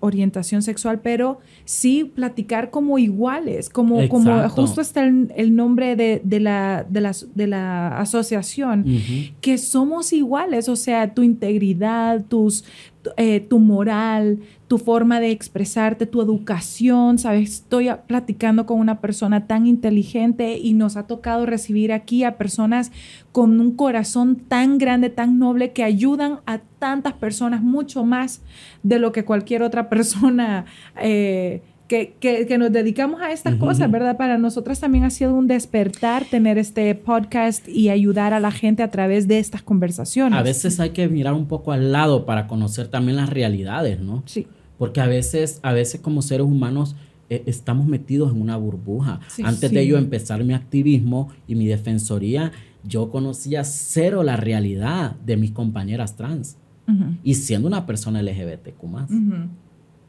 orientación 0.01 0.63
sexual, 0.63 1.01
pero 1.03 1.39
sí 1.65 2.05
platicar 2.05 2.71
como 2.71 2.99
iguales, 2.99 3.69
como, 3.69 4.01
como 4.09 4.25
justo 4.63 4.81
está 4.81 5.05
el, 5.07 5.33
el 5.37 5.55
nombre 5.57 5.97
de, 5.97 6.21
de 6.25 6.41
la, 6.41 6.87
de, 6.89 7.01
la, 7.01 7.13
de 7.35 7.47
la 7.47 7.99
asociación, 7.99 8.85
que 9.41 9.59
somos 9.59 10.13
iguales, 10.13 10.69
o 10.69 10.77
sea, 10.77 11.15
tu 11.15 11.23
integridad, 11.23 12.25
tus, 12.27 12.65
tu- 12.90 12.90
eh, 13.17 13.41
tu 13.41 13.59
moral, 13.59 14.41
tu 14.69 14.79
forma 14.79 15.21
de 15.21 15.31
expresarte, 15.31 16.07
tu 16.07 16.21
educación, 16.21 17.19
¿sabes? 17.19 17.51
Estoy 17.51 17.89
platicando 18.07 18.67
con 18.67 18.79
una 18.79 19.01
persona 19.01 19.47
tan 19.47 19.67
inteligente 19.67 20.59
y 20.59 20.75
nos 20.75 20.97
ha 20.97 21.07
tocado 21.07 21.47
recibir 21.47 21.93
aquí 21.93 22.25
a 22.25 22.37
personas 22.37 22.93
con 23.33 23.59
un 23.59 23.75
corazón 23.75 24.37
tan 24.37 24.79
grande, 24.79 25.11
tan 25.11 25.39
noble, 25.39 25.73
que 25.73 25.83
ayudan 25.83 26.41
a 26.47 26.59
tantas 26.79 27.15
personas 27.15 27.63
mucho 27.63 28.05
más 28.05 28.43
de 28.83 28.99
lo 28.99 29.13
que 29.13 29.25
cualquier 29.25 29.63
otra 29.63 29.89
persona. 29.91 30.67
eh, 31.01 31.63
que, 31.91 32.15
que- 32.21 32.47
que 32.47 32.57
nos 32.57 32.71
dedicamos 32.71 33.21
a 33.21 33.33
estas 33.33 33.55
Ujú. 33.55 33.67
cosas, 33.67 33.91
¿verdad? 33.91 34.17
Para 34.17 34.39
nosotras 34.39 34.79
también 34.79 35.03
ha 35.03 35.11
sido 35.11 35.35
un 35.35 35.49
despertar 35.49 36.25
tener 36.25 36.57
este 36.57 36.95
podcast 36.95 37.67
y 37.69 37.89
ayudar 37.89 38.33
a 38.33 38.39
la 38.39 38.53
gente 38.53 38.85
a 38.85 38.93
través 38.93 39.27
de 39.27 39.41
estas 39.41 39.63
conversaciones. 39.63 40.39
A 40.39 40.43
veces 40.45 40.79
hay 40.79 40.91
que 40.91 41.09
mirar 41.09 41.35
un 41.35 41.47
poco 41.47 41.73
al 41.73 41.91
lado 41.91 42.25
para 42.27 42.47
conocer 42.47 42.87
también 42.87 43.17
las 43.17 43.29
realidades, 43.29 43.99
¿no? 43.99 44.23
Sí. 44.27 44.47
Porque 44.79 45.01
a 45.01 45.07
veces, 45.07 45.59
a 45.65 45.73
veces 45.73 46.01
como 46.01 46.23
seres 46.23 46.47
humanos 46.47 46.95
eh, 47.29 47.43
estamos 47.47 47.87
metidos 47.87 48.33
en 48.33 48.41
una 48.41 48.57
burbuja. 48.57 49.19
Sí, 49.27 49.43
Antes 49.45 49.71
sí. 49.71 49.75
de 49.75 49.85
yo 49.89 49.99
empezar 49.99 50.45
mi 50.45 50.55
activismo 50.55 51.29
y 51.49 51.57
mi 51.57 51.67
defensoría, 51.67 52.53
yo 52.85 53.11
conocía 53.11 53.65
cero 53.65 54.23
la 54.23 54.37
realidad 54.37 55.17
de 55.27 55.37
mis 55.37 55.51
compañeras 55.51 56.15
trans. 56.15 56.57
Y 57.25 57.35
siendo 57.35 57.67
una 57.69 57.85
persona 57.87 58.23
LGBTQ 58.23 58.83
más. 58.85 59.11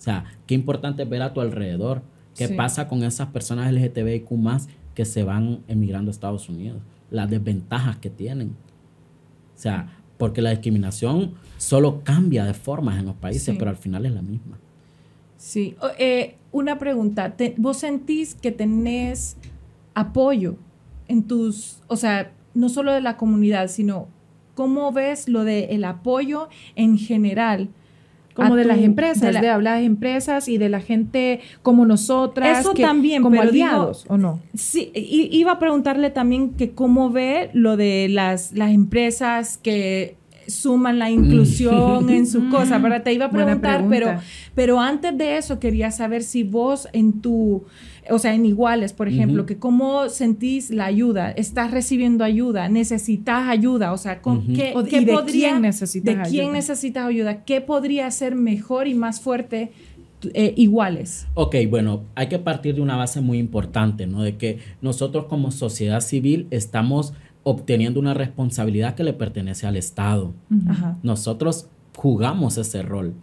O 0.02 0.04
sea, 0.04 0.26
qué 0.48 0.56
importante 0.56 1.04
es 1.04 1.10
ver 1.10 1.22
a 1.22 1.32
tu 1.32 1.42
alrededor. 1.42 2.02
¿Qué 2.36 2.48
Sí. 2.48 2.56
pasa 2.56 2.88
con 2.88 3.04
esas 3.04 3.28
personas 3.28 3.72
LGTBIQ 3.72 4.32
más 4.32 4.68
que 4.96 5.06
se 5.06 5.24
van 5.24 5.60
emigrando 5.68 6.10
a 6.10 6.12
Estados 6.12 6.50
Unidos? 6.50 6.82
Las 7.12 7.30
desventajas 7.30 7.98
que 7.98 8.10
tienen. 8.10 8.56
O 9.56 9.60
sea, 9.62 9.96
porque 10.18 10.42
la 10.42 10.50
discriminación 10.50 11.34
solo 11.58 12.02
cambia 12.04 12.46
de 12.46 12.56
formas 12.56 12.98
en 13.00 13.06
los 13.06 13.16
países, 13.16 13.44
Sí. 13.44 13.56
pero 13.60 13.70
al 13.70 13.78
final 13.78 14.08
es 14.08 14.14
la 14.14 14.24
misma. 14.24 14.58
Sí. 15.38 15.76
Eh, 16.00 16.36
una 16.52 16.80
pregunta. 16.80 17.36
¿Vos 17.58 17.78
sentís 17.78 18.34
que 18.34 18.52
tenés 18.52 19.38
apoyo 19.94 20.56
en 21.08 21.24
tus, 21.28 21.78
o 21.88 21.96
sea, 21.96 22.32
no 22.56 22.70
solo 22.70 22.92
de 22.92 23.02
la 23.02 23.18
comunidad, 23.18 23.68
sino 23.68 24.08
cómo 24.56 24.92
ves 24.92 25.30
lo 25.30 25.44
del 25.44 25.70
el 25.70 25.84
apoyo 25.84 26.50
en 26.76 26.98
general? 26.98 27.70
Como 28.34 28.56
de 28.56 28.64
tu- 28.64 28.68
las 28.70 28.80
empresas, 28.80 29.22
de, 29.22 29.28
de 29.42 29.48
la- 29.48 29.54
hablar 29.56 29.80
de 29.80 29.86
empresas 29.86 30.48
y 30.48 30.58
de 30.58 30.70
la 30.70 30.80
gente 30.82 31.40
como 31.62 31.86
nosotras. 31.86 32.60
Eso 32.60 32.74
que- 32.74 32.84
también, 32.84 33.22
como 33.24 33.40
pero 33.40 33.52
digo- 33.52 33.66
aliados, 33.66 34.06
¿o 34.08 34.18
no? 34.18 34.40
Sí, 34.54 34.92
iba 34.94 35.54
a 35.54 35.60
preguntarle 35.60 36.10
también 36.12 36.52
que 36.52 36.72
cómo 36.72 37.10
ve 37.10 37.50
lo 37.54 37.78
de 37.78 38.08
las, 38.10 38.52
las 38.54 38.72
empresas 38.72 39.58
que 39.58 40.16
suman 40.52 41.00
la 41.00 41.10
inclusión 41.10 42.10
en 42.10 42.28
su 42.28 42.50
cosa, 42.50 42.78
¿verdad? 42.78 43.04
Te 43.04 43.14
iba 43.14 43.26
a 43.26 43.32
preguntar, 43.32 43.86
pero, 43.90 44.06
pregunta. 44.08 44.24
pero 44.54 44.80
antes 44.80 45.18
de 45.18 45.38
eso 45.38 45.60
quería 45.60 45.92
saber 45.92 46.22
si 46.24 46.44
vos 46.44 46.88
en 46.94 47.22
tu, 47.22 47.64
o 48.10 48.20
sea, 48.20 48.34
en 48.36 48.46
iguales, 48.46 48.94
por 48.94 49.08
ejemplo, 49.08 49.46
que 49.46 49.58
cómo 49.58 50.10
sentís 50.10 50.70
la 50.70 50.86
ayuda, 50.86 51.32
estás 51.32 51.72
recibiendo 51.72 52.24
ayuda, 52.24 52.70
necesitas 52.70 53.48
ayuda, 53.50 53.94
o 53.94 53.98
sea, 53.98 54.22
con. 54.22 54.54
¿qué, 54.54 54.74
O- 54.76 54.84
qué 54.84 55.02
¿y 55.02 55.06
de 55.06 55.14
podría- 55.14 55.50
quién 55.52 55.62
necesitas 55.64 56.16
¿De 56.18 56.22
quién 56.30 56.42
ayuda? 56.46 56.54
necesitas 56.58 57.06
ayuda? 57.08 57.44
¿Qué 57.46 57.62
podría 57.62 58.10
ser 58.12 58.36
mejor 58.36 58.88
y 58.88 58.94
más 58.94 59.22
fuerte 59.22 59.72
eh, 60.34 60.54
iguales? 60.58 61.26
Ok, 61.34 61.56
bueno, 61.70 62.04
hay 62.16 62.28
que 62.28 62.38
partir 62.38 62.76
de 62.76 62.82
una 62.82 62.96
base 62.96 63.22
muy 63.22 63.40
importante, 63.40 64.06
¿no? 64.06 64.22
De 64.22 64.38
que 64.38 64.60
nosotros 64.82 65.26
como 65.26 65.50
sociedad 65.52 66.02
civil 66.02 66.48
estamos 66.52 67.14
obteniendo 67.44 68.00
una 68.00 68.14
responsabilidad 68.14 68.96
que 68.96 69.04
le 69.04 69.14
pertenece 69.14 69.68
al 69.68 69.76
Estado. 69.76 70.34
Ajá. 70.68 70.98
Nosotros 71.04 71.68
jugamos 71.96 72.58
ese 72.58 72.82
rol. 72.82 73.14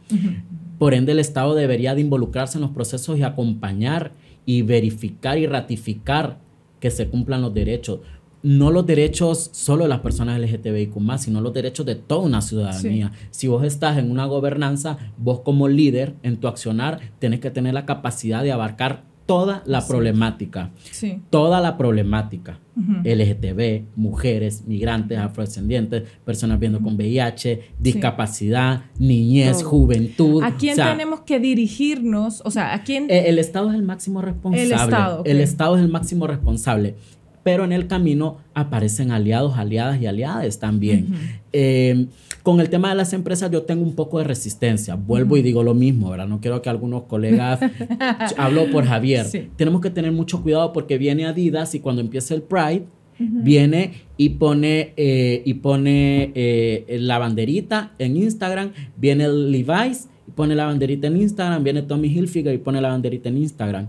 Por 0.78 0.94
ende, 0.94 1.12
el 1.12 1.18
Estado 1.18 1.54
debería 1.54 1.94
de 1.94 2.00
involucrarse 2.00 2.58
en 2.58 2.62
los 2.62 2.70
procesos 2.70 3.18
y 3.18 3.22
acompañar 3.22 4.12
y 4.46 4.62
verificar 4.62 5.38
y 5.38 5.46
ratificar 5.46 6.38
que 6.80 6.90
se 6.90 7.08
cumplan 7.08 7.42
los 7.42 7.52
derechos. 7.52 8.00
No 8.42 8.70
los 8.70 8.86
derechos 8.86 9.50
solo 9.52 9.82
de 9.84 9.88
las 9.88 10.00
personas 10.00 10.40
LGTBIQ 10.40 10.94
sino 11.18 11.40
los 11.40 11.52
derechos 11.52 11.84
de 11.84 11.96
toda 11.96 12.22
una 12.22 12.40
ciudadanía. 12.40 13.10
Si 13.30 13.48
vos 13.48 13.64
estás 13.64 13.98
en 13.98 14.10
una 14.10 14.26
gobernanza, 14.26 14.96
vos 15.16 15.40
como 15.40 15.66
líder 15.66 16.14
en 16.22 16.36
tu 16.36 16.46
accionar 16.46 17.00
tenés 17.18 17.40
que 17.40 17.50
tener 17.50 17.74
la 17.74 17.84
capacidad 17.84 18.44
de 18.44 18.52
abarcar 18.52 19.02
toda 19.28 19.62
la 19.66 19.86
problemática 19.86 20.70
Sí. 20.90 21.20
toda 21.28 21.60
la 21.60 21.76
problemática 21.76 22.58
LGTB, 23.04 23.84
mujeres, 23.96 24.64
migrantes, 24.66 25.18
afrodescendientes, 25.18 26.04
personas 26.24 26.58
viendo 26.60 26.80
con 26.80 26.94
VIH, 26.94 27.60
discapacidad, 27.78 28.82
niñez, 28.98 29.58
Todo. 29.58 29.68
juventud. 29.70 30.42
¿A 30.44 30.54
quién 30.56 30.72
O 30.72 30.76
sea, 30.76 30.90
tenemos 30.92 31.20
que 31.22 31.40
dirigirnos? 31.40 32.40
O 32.44 32.50
sea, 32.50 32.72
¿a 32.72 32.84
quién? 32.84 33.04
eh, 33.10 33.24
El 33.26 33.38
Estado 33.38 33.68
es 33.70 33.74
el 33.74 33.82
máximo 33.82 34.22
responsable. 34.22 34.64
El 34.66 34.72
Estado. 34.72 35.22
El 35.26 35.40
Estado 35.40 35.76
es 35.76 35.82
el 35.82 35.88
máximo 35.90 36.26
responsable. 36.26 36.94
Pero 37.42 37.64
en 37.64 37.72
el 37.72 37.86
camino 37.86 38.38
aparecen 38.54 39.10
aliados, 39.10 39.56
aliadas 39.58 40.00
y 40.00 40.06
aliadas 40.06 40.58
también. 40.58 41.08
Eh, 41.52 42.06
con 42.48 42.60
el 42.60 42.70
tema 42.70 42.88
de 42.88 42.94
las 42.94 43.12
empresas 43.12 43.50
yo 43.50 43.64
tengo 43.64 43.82
un 43.82 43.94
poco 43.94 44.16
de 44.16 44.24
resistencia. 44.24 44.94
Vuelvo 44.94 45.36
y 45.36 45.42
digo 45.42 45.62
lo 45.62 45.74
mismo, 45.74 46.08
¿verdad? 46.08 46.26
No 46.26 46.40
quiero 46.40 46.62
que 46.62 46.70
algunos 46.70 47.02
colegas... 47.02 47.60
hablo 48.38 48.70
por 48.70 48.86
Javier. 48.86 49.26
Sí. 49.26 49.50
Tenemos 49.56 49.82
que 49.82 49.90
tener 49.90 50.12
mucho 50.12 50.42
cuidado 50.42 50.72
porque 50.72 50.96
viene 50.96 51.26
Adidas 51.26 51.74
y 51.74 51.80
cuando 51.80 52.00
empieza 52.00 52.34
el 52.34 52.40
Pride, 52.40 52.86
viene 53.18 53.92
y 54.16 54.30
pone, 54.30 54.94
eh, 54.96 55.42
y 55.44 55.52
pone 55.52 56.32
eh, 56.34 56.96
la 56.98 57.18
banderita 57.18 57.92
en 57.98 58.16
Instagram, 58.16 58.72
viene 58.96 59.24
el 59.24 59.52
Levi's 59.52 60.08
y 60.26 60.30
pone 60.30 60.54
la 60.54 60.64
banderita 60.64 61.08
en 61.08 61.20
Instagram, 61.20 61.62
viene 61.62 61.82
Tommy 61.82 62.08
Hilfiger 62.08 62.54
y 62.54 62.58
pone 62.58 62.80
la 62.80 62.88
banderita 62.88 63.28
en 63.28 63.36
Instagram. 63.36 63.88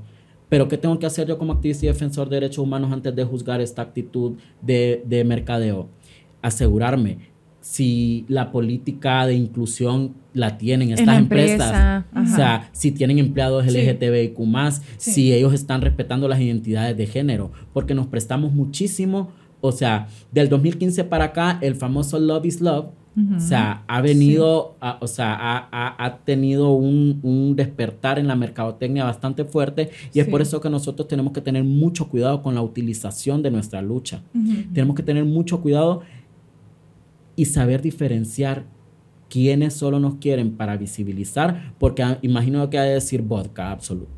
Pero 0.50 0.68
¿qué 0.68 0.78
tengo 0.78 1.00
que 1.00 1.06
hacer 1.06 1.26
yo 1.30 1.38
como 1.38 1.54
activista 1.54 1.86
y 1.86 1.88
defensor 1.88 2.28
de 2.28 2.36
derechos 2.36 2.58
humanos 2.58 2.92
antes 2.92 3.16
de 3.16 3.24
juzgar 3.24 3.62
esta 3.62 3.84
actitud 3.84 4.34
de, 4.62 5.02
de 5.06 5.24
mercadeo? 5.24 5.88
Asegurarme 6.42 7.39
si 7.62 8.26
la 8.28 8.52
política 8.52 9.26
de 9.26 9.36
inclusión 9.36 10.14
la 10.34 10.58
tienen 10.58 10.92
estas 10.92 11.06
la 11.08 11.18
empresas. 11.18 11.68
empresa, 11.68 12.06
O 12.16 12.36
sea, 12.36 12.70
si 12.72 12.92
tienen 12.92 13.20
empleados. 13.20 13.66
LGTBIQ 13.66 14.38
Sí. 14.98 15.12
si 15.12 15.34
ellos 15.34 15.54
están 15.54 15.82
respetando 15.82 16.28
las 16.28 16.40
identidades 16.40 16.96
de 16.96 17.06
género, 17.08 17.52
porque 17.74 17.94
nos 17.96 18.08
prestamos 18.08 18.54
muchísimo, 18.54 19.32
o 19.62 19.72
sea, 19.72 20.08
del 20.32 20.48
2015 20.50 21.04
para 21.04 21.26
acá, 21.26 21.58
el 21.62 21.76
famoso 21.76 22.18
Love 22.20 22.46
is 22.46 22.62
Love, 22.62 22.88
o 23.36 23.40
sea, 23.42 23.84
ha 23.88 24.00
venido, 24.00 24.78
a- 24.80 24.98
o 25.02 25.08
sea, 25.08 25.34
ha, 25.34 25.68
ha- 25.74 26.06
ha 26.06 26.18
tenido 26.20 26.72
un, 26.72 27.20
un 27.22 27.54
despertar 27.58 28.18
en 28.18 28.28
la 28.28 28.36
mercadotecnia 28.38 29.04
bastante 29.04 29.44
fuerte 29.44 29.90
y 30.14 30.22
es 30.22 30.28
por 30.30 30.42
eso 30.42 30.62
que 30.62 30.70
nosotros 30.70 31.06
tenemos 31.10 31.34
que 31.34 31.42
tener 31.42 31.66
mucho 31.66 32.08
cuidado 32.08 32.42
con 32.42 32.56
la 32.56 32.62
utilización 32.62 33.42
de 33.44 33.52
nuestra 33.52 33.82
lucha. 33.82 34.22
Tenemos 34.74 34.96
que 34.96 35.04
tener 35.04 35.26
mucho 35.26 35.60
cuidado 35.60 36.02
y 37.40 37.46
saber 37.46 37.82
diferenciar 37.82 38.66
quiénes 39.30 39.74
solo 39.74 40.00
nos 40.00 40.16
quieren 40.16 40.58
para 40.58 40.76
visibilizar, 40.76 41.74
porque 41.80 42.04
ah, 42.04 42.20
imagino 42.22 42.70
que 42.70 42.78
ha 42.78 42.84
de 42.84 42.96
decir 42.96 43.22
vodka 43.22 43.72
absoluto. 43.72 44.12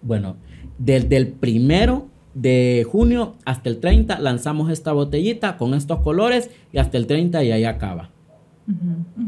Bueno, 0.00 0.36
desde 0.78 1.16
el 1.16 1.26
primero 1.28 2.06
de 2.34 2.86
junio 2.88 3.34
hasta 3.44 3.68
el 3.68 3.78
30 3.80 4.20
lanzamos 4.20 4.70
esta 4.70 4.92
botellita 4.92 5.56
con 5.56 5.74
estos 5.74 6.00
colores 6.02 6.50
y 6.72 6.78
hasta 6.78 6.98
el 6.98 7.06
30 7.08 7.42
y 7.42 7.50
ahí 7.50 7.64
acaba. 7.64 8.10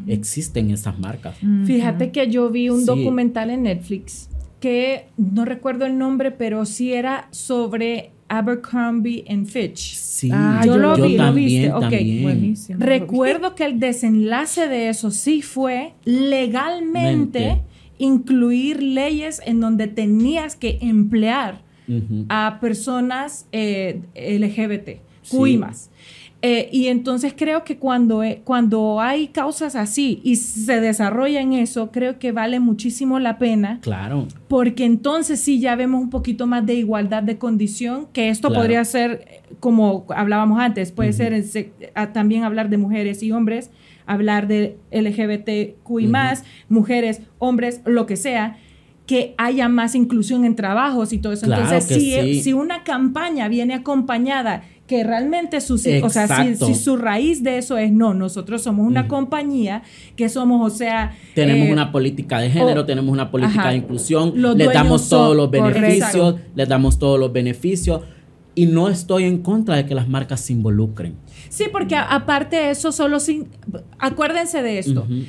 Existen 0.06 0.70
esas 0.70 0.98
marcas. 0.98 1.36
Fíjate 1.64 2.12
que 2.12 2.30
yo 2.30 2.50
vi 2.50 2.68
un 2.68 2.80
Sí. 2.80 2.86
documental 2.86 3.50
en 3.50 3.64
Netflix 3.64 4.28
que 4.60 5.06
no 5.16 5.44
recuerdo 5.44 5.86
el 5.86 5.98
nombre, 5.98 6.30
pero 6.30 6.64
sí 6.66 6.92
era 6.92 7.28
sobre 7.32 8.12
Abercrombie 8.29 9.24
and 9.29 9.47
Fitch. 9.47 9.95
Sí, 9.95 10.31
Ah, 10.33 10.62
yo 10.64 10.76
lo 10.79 10.95
vi, 10.97 11.16
lo 11.16 11.24
también, 11.24 11.47
viste, 11.47 11.72
ok, 11.72 11.81
también. 11.83 12.22
Buenísimo. 12.22 12.79
Recuerdo 12.81 13.55
que 13.55 13.64
el 13.64 13.79
desenlace 13.81 14.68
de 14.68 14.89
eso 14.89 15.11
sí 15.11 15.43
fue 15.43 15.93
legalmente 16.05 17.41
Mente. 17.41 17.62
incluir 17.99 18.83
leyes 18.83 19.41
en 19.45 19.61
donde 19.61 19.87
tenías 19.89 20.57
que 20.57 20.79
emplear 20.81 21.62
a 22.29 22.59
personas 22.61 23.47
eh, 23.51 24.03
LGBT, 24.14 25.01
Sí. 25.22 25.37
QI 25.37 25.57
más. 25.59 25.91
Eh, 26.41 26.68
y 26.72 26.86
entonces 26.86 27.34
creo 27.36 27.64
que 27.64 27.78
cuando, 27.78 28.22
eh, 28.22 28.43
cuando 28.45 29.01
hay 29.01 29.26
causas 29.26 29.74
así 29.74 30.20
y 30.22 30.36
se 30.36 30.80
desarrolla 30.80 31.41
en 31.41 31.53
eso, 31.53 31.91
creo 31.91 32.20
que 32.20 32.30
vale 32.30 32.61
muchísimo 32.61 33.18
la 33.18 33.39
pena 33.39 33.80
Claro. 33.82 34.28
porque 34.47 34.84
entonces 34.84 35.41
sí 35.41 35.59
ya 35.59 35.74
vemos 35.74 36.01
un 36.01 36.11
poquito 36.11 36.47
más 36.47 36.64
de 36.64 36.74
igualdad 36.74 37.24
de 37.24 37.39
condición, 37.39 38.07
que 38.12 38.28
esto 38.28 38.49
Claro. 38.49 38.62
podría 38.62 38.84
ser, 38.84 39.24
eh, 39.26 39.41
como 39.59 40.07
hablábamos 40.14 40.61
antes, 40.61 40.93
puede 40.93 41.12
ser 41.12 41.45
a- 41.97 42.12
también 42.12 42.45
hablar 42.45 42.70
de 42.70 42.76
mujeres 42.76 43.20
y 43.24 43.32
hombres, 43.32 43.72
hablar 44.07 44.47
de 44.47 44.76
LGBTQI 44.93 46.05
Ujú. 46.05 46.12
más, 46.12 46.45
mujeres, 46.68 47.20
hombres, 47.39 47.80
lo 47.84 48.07
que 48.07 48.14
sea, 48.16 48.59
que 49.07 49.34
haya 49.39 49.68
más 49.70 49.95
inclusión 49.95 50.45
en 50.45 50.55
trabajos 50.55 51.12
y 51.12 51.18
todo 51.18 51.32
eso. 51.32 51.47
Claro 51.47 51.62
Entonces, 51.64 51.97
si, 52.01 52.12
sí. 52.12 52.43
si 52.43 52.53
una 52.53 52.84
campaña 52.84 53.49
viene 53.49 53.72
acompañada 53.74 54.62
que 54.89 55.05
realmente 55.05 55.61
su, 55.61 55.74
o 55.74 55.78
sea, 56.11 56.45
si, 56.57 56.74
su 56.74 56.97
raíz 56.97 57.43
de 57.45 57.59
eso 57.59 57.76
es 57.78 57.93
no, 57.93 58.14
nosotros 58.14 58.62
somos 58.62 58.84
una 58.86 59.01
Ujú. 59.03 59.09
compañía 59.11 59.82
que 60.16 60.28
somos, 60.28 60.72
o 60.72 60.74
sea, 60.74 61.12
Tenemos 61.34 61.68
eh, 61.68 61.72
una 61.72 61.93
política 61.93 62.41
de 62.41 62.51
género, 62.51 62.80
o- 62.80 62.84
tenemos 62.86 63.12
una 63.12 63.30
política 63.30 63.61
ajá. 63.61 63.70
de 63.70 63.76
inclusión, 63.76 64.32
les 64.57 64.72
damos 64.72 65.03
son- 65.03 65.11
todos 65.18 65.36
los 65.36 65.47
correcto. 65.51 65.80
beneficios, 65.80 66.34
les 66.57 66.68
damos 66.68 66.99
todos 66.99 67.20
los 67.20 67.32
beneficios 67.32 68.01
y 68.55 68.66
no 68.66 68.89
estoy 68.89 69.22
en 69.24 69.39
contra 69.43 69.76
de 69.76 69.86
que 69.86 69.95
las 69.95 70.09
marcas 70.09 70.41
se 70.41 70.53
involucren. 70.55 71.14
Sí, 71.49 71.64
porque 71.70 71.95
aparte 71.95 72.57
de 72.57 72.70
eso, 72.70 72.91
solo 72.91 73.20
sin. 73.20 73.47
Acuérdense 73.99 74.62
de 74.62 74.78
esto. 74.80 75.07
L- 75.09 75.26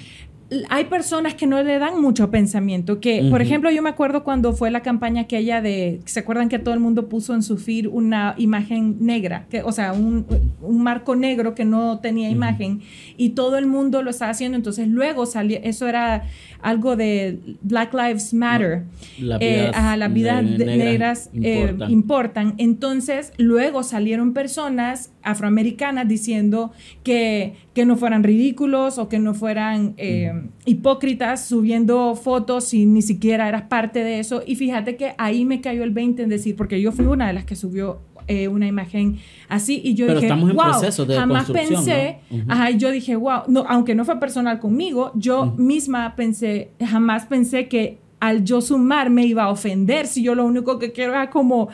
Hay 0.69 0.85
personas 0.85 1.35
que 1.35 1.45
no 1.45 1.61
le 1.61 1.77
dan 1.77 2.01
mucho 2.01 2.31
pensamiento. 2.31 2.99
Que, 2.99 3.19
por 3.29 3.33
Ujú. 3.33 3.47
ejemplo, 3.47 3.69
yo 3.69 3.83
me 3.83 3.89
acuerdo 3.89 4.23
cuando 4.23 4.53
fue 4.53 4.71
la 4.71 4.81
campaña 4.81 5.21
aquella 5.21 5.61
de. 5.61 5.99
¿Se 6.05 6.21
acuerdan 6.21 6.49
que 6.49 6.57
todo 6.57 6.73
el 6.73 6.79
mundo 6.79 7.07
puso 7.07 7.35
en 7.35 7.43
su 7.43 7.57
feed 7.57 7.85
una 7.87 8.33
imagen 8.37 8.97
negra? 8.99 9.45
Que, 9.51 9.61
o 9.61 9.71
sea, 9.71 9.93
un, 9.93 10.25
un 10.61 10.81
marco 10.81 11.15
negro 11.15 11.53
que 11.53 11.65
no 11.65 11.99
tenía 11.99 12.29
imagen. 12.31 12.81
Y 13.15 13.29
todo 13.31 13.57
el 13.59 13.67
mundo 13.67 14.01
lo 14.01 14.09
estaba 14.09 14.31
haciendo. 14.31 14.55
Entonces, 14.57 14.87
luego 14.87 15.27
salió. 15.27 15.59
Eso 15.61 15.87
era 15.87 16.23
algo 16.61 16.95
de 16.95 17.37
Black 17.61 17.93
Lives 17.93 18.33
Matter. 18.33 18.85
Las 19.19 19.39
Eh, 19.41 19.69
ajá, 19.73 19.97
las 19.97 20.11
vidas 20.13 20.43
ne- 20.43 20.57
de- 20.57 20.65
negras 20.65 20.79
negras 20.79 21.29
eh, 21.33 21.59
importan. 21.61 21.91
importan. 21.91 22.53
Entonces, 22.57 23.33
luego 23.37 23.83
salieron 23.83 24.33
personas 24.33 25.11
afroamericanas 25.21 26.07
diciendo 26.07 26.71
que, 27.03 27.53
que 27.75 27.85
no 27.85 27.97
fueran 27.97 28.23
ridículos 28.23 28.97
o 28.97 29.09
que 29.09 29.19
no 29.19 29.33
fueran 29.33 29.93
eh, 29.97 30.33
hipócritas 30.65 31.45
subiendo 31.45 32.15
fotos 32.15 32.73
y 32.73 32.85
ni 32.85 33.01
siquiera 33.01 33.47
eras 33.47 33.63
parte 33.63 34.03
de 34.03 34.19
eso. 34.19 34.43
Y 34.45 34.55
fíjate 34.55 34.95
que 34.95 35.13
ahí 35.17 35.45
me 35.45 35.61
cayó 35.61 35.83
el 35.83 35.91
20 35.91 36.23
en 36.23 36.29
decir, 36.29 36.55
porque 36.55 36.81
yo 36.81 36.91
fui 36.91 37.05
una 37.05 37.27
de 37.27 37.33
las 37.33 37.45
que 37.45 37.55
subió 37.55 37.99
eh, 38.27 38.47
una 38.47 38.67
imagen 38.67 39.17
así 39.47 39.81
y 39.83 39.95
yo 39.95 40.05
Pero 40.05 40.19
dije, 40.19 40.27
estamos 40.27 40.51
en 40.51 40.55
wow, 40.55 40.65
proceso 40.65 41.05
de 41.05 41.15
jamás 41.15 41.49
pensé, 41.49 42.19
¿no? 42.29 42.37
Ujú. 42.37 42.51
ajá, 42.51 42.71
y 42.71 42.77
yo 42.77 42.91
dije, 42.91 43.15
wow, 43.15 43.41
no, 43.47 43.65
aunque 43.67 43.95
no 43.95 44.05
fue 44.05 44.19
personal 44.19 44.59
conmigo, 44.59 45.11
yo 45.15 45.47
misma 45.57 46.15
pensé, 46.15 46.69
jamás 46.79 47.25
pensé 47.25 47.67
que 47.67 47.97
al 48.19 48.43
yo 48.43 48.61
sumarme 48.61 49.25
iba 49.25 49.45
a 49.45 49.49
ofender 49.49 50.05
si 50.05 50.21
yo 50.21 50.35
lo 50.35 50.45
único 50.45 50.77
que 50.77 50.91
quiero 50.91 51.13
era 51.13 51.29
como, 51.31 51.69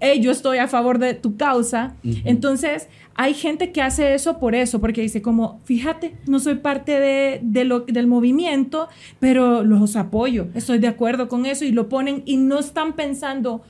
hey, 0.00 0.20
yo 0.20 0.32
estoy 0.32 0.58
a 0.58 0.68
favor 0.68 0.98
de 0.98 1.14
tu 1.14 1.36
causa. 1.36 1.94
Ujú. 2.02 2.16
Entonces, 2.24 2.88
hay 3.16 3.34
gente 3.34 3.72
que 3.72 3.82
hace 3.82 4.14
eso 4.14 4.38
por 4.38 4.54
eso, 4.54 4.80
porque 4.80 5.00
dice 5.00 5.22
como, 5.22 5.60
fíjate, 5.64 6.14
no 6.26 6.38
soy 6.38 6.56
parte 6.56 7.00
de, 7.00 7.40
de 7.42 7.64
lo, 7.64 7.80
del 7.80 8.06
movimiento, 8.06 8.88
pero 9.20 9.64
los 9.64 9.96
apoyo, 9.96 10.48
estoy 10.54 10.78
de 10.78 10.88
acuerdo 10.88 11.28
con 11.28 11.46
eso 11.46 11.64
y 11.64 11.72
lo 11.72 11.88
ponen 11.88 12.22
y 12.26 12.36
no 12.36 12.58
están 12.58 12.94
pensando 12.94 13.62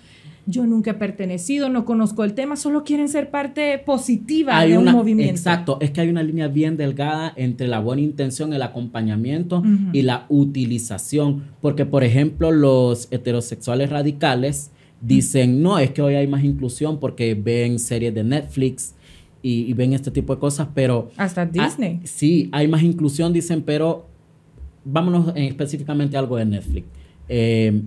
yo 0.47 0.65
nunca 0.65 0.93
he 0.93 0.95
pertenecido, 0.95 1.69
no 1.69 1.85
conozco 1.85 2.23
el 2.23 2.35
tema, 2.35 2.55
solo 2.57 2.85
quieren 2.85 3.09
ser 3.09 3.31
parte 3.31 3.79
positiva 3.79 4.57
Hay 4.57 4.71
de 4.71 4.79
una, 4.79 4.93
un 4.93 4.99
movimiento. 4.99 5.33
Exacto, 5.33 5.79
es 5.81 5.91
que 5.91 6.01
hay 6.01 6.09
una 6.09 6.23
línea 6.23 6.47
bien 6.47 6.77
delgada 6.77 7.33
entre 7.35 7.67
la 7.67 7.81
buena 7.81 8.03
intención, 8.03 8.53
el 8.53 8.63
acompañamiento 8.63 9.65
y 9.93 10.03
la 10.03 10.27
utilización. 10.29 11.43
Porque, 11.61 11.85
por 11.85 12.05
ejemplo, 12.05 12.53
los 12.53 13.09
heterosexuales 13.11 13.91
radicales 13.91 14.71
dicen, 15.01 15.63
no, 15.63 15.81
es 15.81 15.91
que 15.91 16.01
hoy 16.01 16.15
hay 16.15 16.29
más 16.29 16.45
inclusión 16.45 17.01
porque 17.01 17.35
ven 17.35 17.81
series 17.81 18.15
de 18.15 18.23
Netflix 18.23 18.95
y, 19.47 19.71
y 19.71 19.73
ven 19.75 19.93
este 19.93 20.11
tipo 20.11 20.35
de 20.35 20.41
cosas, 20.41 20.67
pero... 20.75 21.11
Hasta 21.17 21.47
Disney. 21.47 22.01
Sí, 22.03 22.49
hay 22.51 22.67
más 22.67 22.83
inclusión, 22.83 23.33
dicen, 23.33 23.63
pero 23.63 24.09
vámonos 24.85 25.29
en 25.37 25.45
específicamente 25.45 26.17
a 26.17 26.21
algo 26.21 26.37
de 26.37 26.47
Netflix. 26.47 26.89
Eh, 27.29 27.83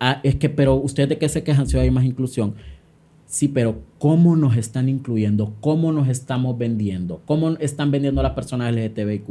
ah, 0.00 0.20
es 0.22 0.36
que, 0.36 0.48
pero 0.48 0.76
ustedes 0.76 1.10
de 1.10 1.18
qué 1.18 1.28
se 1.28 1.44
quejan 1.44 1.66
si 1.66 1.76
hay 1.76 1.90
más 1.90 2.06
inclusión. 2.06 2.54
Sí, 3.32 3.48
pero 3.48 3.76
¿cómo 3.98 4.36
nos 4.36 4.58
están 4.58 4.90
incluyendo? 4.90 5.54
¿Cómo 5.62 5.90
nos 5.90 6.06
estamos 6.08 6.58
vendiendo? 6.58 7.22
¿Cómo 7.24 7.52
están 7.60 7.90
vendiendo 7.90 8.20
a 8.20 8.24
las 8.24 8.34
personas 8.34 8.74
LGTBIQ+. 8.74 9.24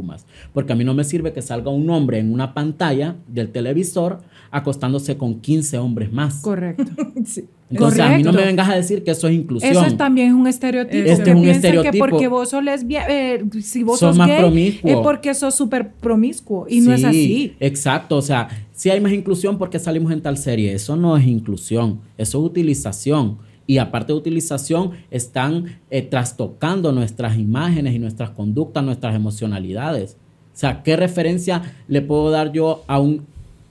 Porque 0.54 0.74
a 0.74 0.76
mí 0.76 0.84
no 0.84 0.96
me 0.96 1.04
sirve 1.04 1.34
que 1.34 1.44
salga 1.44 1.70
un 1.70 1.88
hombre 1.92 2.18
en 2.18 2.34
una 2.34 2.56
pantalla 2.56 3.18
del 3.28 3.50
televisor 3.50 4.22
acostándose 4.50 5.18
con 5.18 5.40
15 5.40 5.78
hombres 5.78 6.12
más. 6.12 6.42
Correcto. 6.42 6.84
sí. 7.26 7.46
Entonces, 7.70 8.00
a 8.00 8.18
mí 8.18 8.24
no 8.24 8.34
me 8.34 8.44
vengas 8.44 8.70
a 8.70 8.74
decir 8.76 9.04
que 9.04 9.12
eso 9.12 9.28
es 9.28 9.36
inclusión. 9.36 9.72
Eso 9.72 9.86
es 9.86 9.96
también 9.96 10.30
es 10.30 10.34
un 10.34 10.48
estereotipo. 10.48 11.08
Este 11.08 11.24
que 11.24 11.30
es 11.30 11.36
un 11.36 11.48
estereotipo. 11.48 11.92
que 11.92 12.00
porque 12.00 12.28
vos 12.28 12.50
sos 12.50 12.64
lesbiana, 12.64 13.06
eh, 13.08 13.46
si 13.62 13.84
vos 13.84 14.00
Sos 14.00 14.10
sos 14.10 14.18
más 14.18 14.28
gay, 14.30 14.40
promiscuo. 14.40 14.90
es 14.90 14.98
porque 14.98 15.34
sos 15.36 15.54
súper 15.54 15.92
promiscuo. 15.92 16.66
Y 16.68 16.82
no 16.82 16.92
es 16.92 17.02
Sí, 17.02 17.06
así. 17.06 17.54
Exacto, 17.60 18.18
o 18.18 18.22
sea, 18.24 18.50
si 18.74 18.90
hay 18.90 19.00
más 19.00 19.14
inclusión 19.14 19.60
porque 19.60 19.78
salimos 19.78 20.12
en 20.12 20.22
tal 20.22 20.40
serie, 20.40 20.74
eso 20.74 20.96
no 20.96 21.16
es 21.16 21.28
inclusión, 21.28 22.00
eso 22.18 22.40
es 22.40 22.50
utilización. 22.50 23.51
Y 23.72 23.78
aparte 23.78 24.12
de 24.12 24.20
utilización, 24.20 24.92
están 25.12 25.80
eh, 25.90 26.02
trastocando 26.02 26.92
nuestras 26.92 27.38
imágenes 27.38 27.96
y 27.96 28.00
nuestras 28.00 28.32
conductas, 28.32 28.84
nuestras 28.84 29.16
emocionalidades. 29.16 30.18
O 30.54 30.58
sea, 30.58 30.84
¿qué 30.84 30.98
referencia 30.98 31.62
le 31.88 32.02
puedo 32.02 32.32
dar 32.32 32.52
yo 32.52 32.84
a 32.88 33.00
un... 33.00 33.26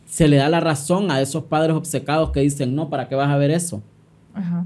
Se 0.07 0.27
le 0.27 0.39
da 0.39 0.49
la 0.49 0.61
razón 0.61 1.11
a 1.11 1.21
esos 1.21 1.45
padres 1.45 1.77
obcecados 1.77 2.31
que 2.31 2.41
dicen, 2.41 2.75
no, 2.75 2.89
¿para 2.89 3.11
qué 3.11 3.15
vas 3.15 3.29
a 3.29 3.37
ver 3.37 3.51
eso? 3.51 3.83
Ajá. 4.33 4.65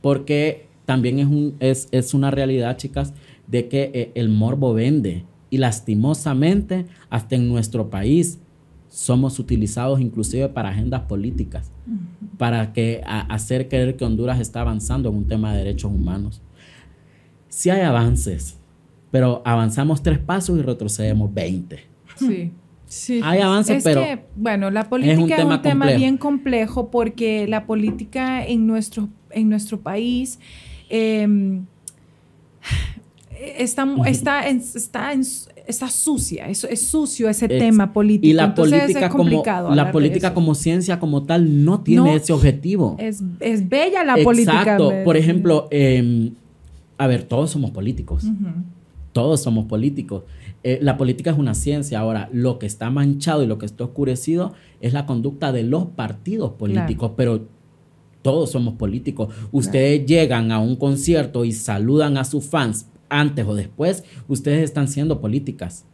porque 0.00 0.66
también 0.86 1.20
es, 1.20 1.26
un, 1.26 1.54
es, 1.60 1.86
es 1.92 2.12
una 2.12 2.32
realidad, 2.32 2.76
chicas, 2.76 3.14
de 3.46 3.68
que 3.68 3.92
eh, 3.94 4.10
el 4.16 4.28
morbo 4.28 4.74
vende. 4.74 5.24
Y 5.50 5.58
lastimosamente, 5.58 6.86
hasta 7.10 7.36
en 7.36 7.48
nuestro 7.48 7.90
país, 7.90 8.40
somos 8.90 9.38
utilizados 9.38 10.00
inclusive 10.00 10.48
para 10.50 10.68
agendas 10.68 11.02
políticas, 11.02 11.70
para 12.36 12.72
que, 12.74 13.00
a- 13.06 13.20
hacer 13.32 13.68
creer 13.68 13.96
que 13.96 14.04
Honduras 14.04 14.38
está 14.40 14.60
avanzando 14.60 15.08
en 15.08 15.14
un 15.16 15.26
tema 15.26 15.52
de 15.52 15.58
derechos 15.58 15.90
humanos. 15.90 16.42
Sí 17.48 17.70
hay 17.70 17.80
avances, 17.82 18.58
pero 19.10 19.40
avanzamos 19.44 20.02
tres 20.02 20.18
pasos 20.18 20.58
y 20.58 20.62
retrocedemos 20.62 21.32
20. 21.32 21.78
Sí. 22.16 22.50
Sí. 22.86 23.20
Hay 23.22 23.40
avances, 23.40 23.76
Es 23.78 23.84
pero 23.84 24.02
que, 24.02 24.24
bueno, 24.34 24.68
la 24.70 24.88
política 24.88 25.36
es 25.38 25.44
un 25.44 25.52
un 25.52 25.62
tema 25.62 25.86
bien 25.92 26.18
complejo 26.18 26.90
porque 26.90 27.46
la 27.46 27.64
política 27.64 28.44
en 28.44 28.66
nuestro, 28.66 29.08
en 29.30 29.48
nuestro 29.48 29.78
país 29.80 30.40
eh, 30.88 31.60
está, 33.58 33.86
está, 34.06 34.46
está, 34.48 35.12
está 35.66 35.88
sucia, 35.88 36.48
es, 36.48 36.64
es 36.64 36.86
sucio 36.86 37.28
ese 37.28 37.48
tema 37.48 37.92
político. 37.92 38.28
y 38.30 38.32
la 38.32 38.44
Entonces 38.44 38.80
política, 38.80 39.06
es 39.06 39.12
como, 39.12 39.74
la 39.74 39.92
política 39.92 40.34
como 40.34 40.54
ciencia 40.54 41.00
como 41.00 41.22
tal 41.24 41.64
no 41.64 41.80
tiene 41.80 42.02
No. 42.02 42.16
ese 42.16 42.32
objetivo. 42.32 42.96
Es, 42.98 43.22
es 43.40 43.68
bella 43.68 44.04
la 44.04 44.16
política. 44.22 44.60
Exacto. 44.60 44.92
Por 45.04 45.16
ejemplo, 45.16 45.68
eh, 45.70 46.32
a 46.98 47.06
ver, 47.06 47.22
todos 47.22 47.50
somos 47.50 47.70
políticos. 47.70 48.24
Todos 49.12 49.40
somos 49.42 49.66
políticos. 49.66 50.24
Eh, 50.62 50.78
la 50.82 50.96
política 50.98 51.30
es 51.30 51.38
una 51.38 51.54
ciencia. 51.54 51.98
Ahora, 52.00 52.28
lo 52.32 52.58
que 52.58 52.66
está 52.66 52.90
manchado 52.90 53.42
y 53.42 53.46
lo 53.46 53.56
que 53.58 53.66
está 53.66 53.84
oscurecido 53.84 54.52
es 54.80 54.92
la 54.92 55.06
conducta 55.06 55.50
de 55.52 55.62
los 55.62 55.86
partidos 55.86 56.52
políticos, 56.52 57.12
pero 57.16 57.46
todos 58.22 58.50
somos 58.50 58.74
políticos. 58.74 59.34
Ustedes 59.50 60.04
llegan 60.04 60.52
a 60.52 60.58
un 60.60 60.76
concierto 60.76 61.46
y 61.46 61.52
saludan 61.52 62.18
a 62.18 62.24
sus 62.24 62.44
fans 62.44 62.86
antes 63.10 63.44
o 63.46 63.54
después, 63.54 64.04
ustedes 64.28 64.62
están 64.64 64.88
siendo 64.88 65.20
políticas. 65.20 65.84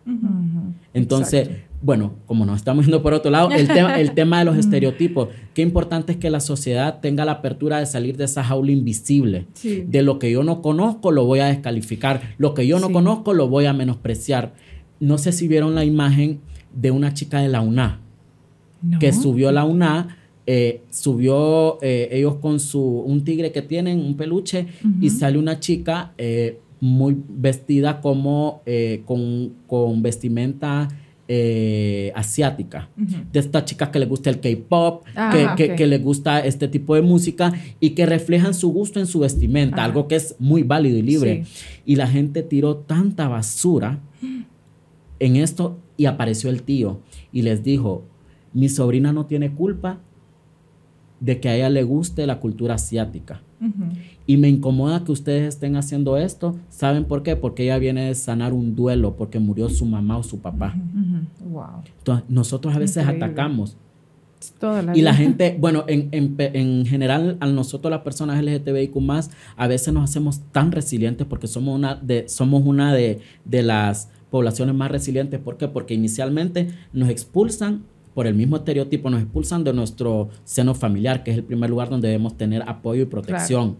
Entonces, 0.94 1.48
bueno, 1.82 2.14
como 2.26 2.46
nos 2.46 2.56
estamos 2.56 2.86
yendo 2.86 3.02
por 3.02 3.12
otro 3.14 3.30
lado, 3.30 3.50
el 3.50 3.68
tema, 3.68 4.00
el 4.00 4.12
tema 4.14 4.38
de 4.38 4.44
los 4.46 4.56
estereotipos, 4.56 5.28
qué 5.54 5.62
importante 5.62 6.12
es 6.12 6.18
que 6.18 6.30
la 6.30 6.40
sociedad 6.40 7.00
tenga 7.00 7.24
la 7.24 7.32
apertura 7.32 7.78
de 7.78 7.86
salir 7.86 8.16
de 8.16 8.24
esa 8.24 8.42
jaula 8.42 8.72
invisible. 8.72 9.46
Sí. 9.54 9.84
De 9.86 10.02
lo 10.02 10.18
que 10.18 10.30
yo 10.30 10.42
no 10.42 10.62
conozco 10.62 11.10
lo 11.12 11.24
voy 11.24 11.40
a 11.40 11.46
descalificar, 11.46 12.34
lo 12.38 12.54
que 12.54 12.66
yo 12.66 12.78
no 12.80 12.86
Sí. 12.88 12.92
conozco 12.92 13.34
lo 13.34 13.48
voy 13.48 13.66
a 13.66 13.72
menospreciar. 13.72 14.54
No 15.00 15.18
sé 15.18 15.32
si 15.32 15.48
vieron 15.48 15.74
la 15.74 15.84
imagen 15.84 16.40
de 16.74 16.90
una 16.90 17.12
chica 17.14 17.40
de 17.40 17.48
la 17.48 17.60
UNA 17.60 18.00
No. 18.82 18.98
que 18.98 19.12
subió 19.12 19.48
a 19.48 19.52
la 19.52 19.64
UNA, 19.64 20.16
eh, 20.46 20.82
subió 20.90 21.78
eh, 21.82 22.08
ellos 22.12 22.36
con 22.36 22.60
su, 22.60 22.80
un 22.80 23.24
tigre 23.24 23.50
que 23.52 23.62
tienen, 23.62 23.98
un 23.98 24.16
peluche, 24.16 24.66
y 25.00 25.10
sale 25.10 25.38
una 25.38 25.58
chica 25.58 26.12
eh, 26.18 26.60
muy 26.80 27.16
vestida 27.28 28.00
como 28.00 28.62
eh, 28.66 29.02
con, 29.06 29.54
con 29.66 30.02
vestimenta 30.02 30.88
eh, 31.28 32.12
asiática. 32.14 32.88
De 33.32 33.40
estas 33.40 33.64
chicas 33.64 33.88
que 33.88 33.98
les 33.98 34.08
gusta 34.08 34.30
el 34.30 34.38
K-pop, 34.40 35.04
Ah, 35.16 35.30
que, 35.32 35.46
ok. 35.46 35.54
que, 35.56 35.74
que 35.76 35.86
les 35.86 36.00
gusta 36.02 36.38
este 36.40 36.68
tipo 36.68 36.94
de 36.94 37.02
música 37.02 37.52
y 37.80 37.90
que 37.90 38.06
reflejan 38.06 38.54
su 38.54 38.70
gusto 38.70 39.00
en 39.00 39.06
su 39.06 39.18
vestimenta, 39.20 39.76
Ajá. 39.78 39.84
algo 39.86 40.06
que 40.06 40.14
es 40.16 40.36
muy 40.38 40.62
válido 40.62 40.98
y 40.98 41.02
libre. 41.02 41.44
Sí. 41.44 41.64
Y 41.84 41.96
la 41.96 42.06
gente 42.06 42.42
tiró 42.42 42.76
tanta 42.76 43.26
basura 43.28 43.98
en 45.18 45.36
esto 45.36 45.78
y 45.96 46.04
apareció 46.06 46.50
el 46.50 46.62
tío 46.62 47.00
y 47.32 47.42
les 47.42 47.64
dijo, 47.64 48.04
mi 48.52 48.68
sobrina 48.68 49.12
no 49.12 49.26
tiene 49.26 49.50
culpa 49.52 50.00
de 51.20 51.40
que 51.40 51.48
a 51.48 51.56
ella 51.56 51.70
le 51.70 51.82
guste 51.82 52.26
la 52.26 52.40
cultura 52.40 52.74
asiática. 52.74 53.42
Y 54.26 54.36
me 54.36 54.48
incomoda 54.48 55.02
que 55.04 55.12
ustedes 55.12 55.48
estén 55.48 55.76
haciendo 55.76 56.16
esto. 56.16 56.56
¿Saben 56.68 57.04
por 57.04 57.22
qué? 57.22 57.36
Porque 57.36 57.64
ella 57.64 57.78
viene 57.78 58.08
de 58.08 58.14
sanar 58.14 58.52
un 58.52 58.74
duelo 58.76 59.16
porque 59.16 59.38
murió 59.38 59.68
su 59.68 59.86
mamá 59.86 60.18
o 60.18 60.22
su 60.22 60.40
papá. 60.40 60.76
Wow. 61.50 61.82
Entonces, 61.98 62.28
nosotros 62.28 62.74
a 62.74 62.78
veces 62.78 63.02
Increíble. 63.02 63.24
atacamos. 63.24 63.76
Toda 64.58 64.82
la 64.82 64.96
Y 64.96 65.00
la 65.00 65.14
gente, 65.14 65.56
bueno, 65.60 65.84
en, 65.88 66.08
en, 66.12 66.36
en 66.38 66.84
general, 66.86 67.38
a 67.40 67.46
nosotros 67.46 67.90
las 67.90 68.02
personas 68.02 68.42
LGTBIQ 68.44 68.94
a 69.56 69.66
veces 69.66 69.94
nos 69.94 70.04
hacemos 70.04 70.40
tan 70.52 70.70
resilientes 70.70 71.26
porque 71.26 71.46
somos 71.46 71.74
una 71.74 71.94
de, 71.94 72.28
somos 72.28 72.64
una 72.64 72.94
de, 72.94 73.20
de 73.44 73.62
las 73.62 74.10
poblaciones 74.30 74.74
más 74.74 74.90
resilientes. 74.90 75.40
¿Por 75.40 75.56
qué? 75.56 75.68
Porque 75.68 75.94
inicialmente 75.94 76.68
nos 76.92 77.08
expulsan 77.08 77.84
por 78.16 78.26
el 78.26 78.34
mismo 78.34 78.56
estereotipo, 78.56 79.10
nos 79.10 79.20
expulsan 79.20 79.62
de 79.62 79.74
nuestro 79.74 80.30
seno 80.44 80.74
familiar, 80.74 81.22
que 81.22 81.32
es 81.32 81.36
el 81.36 81.44
primer 81.44 81.68
lugar 81.68 81.90
donde 81.90 82.08
debemos 82.08 82.34
tener 82.38 82.62
apoyo 82.66 83.02
y 83.02 83.04
protección. 83.04 83.76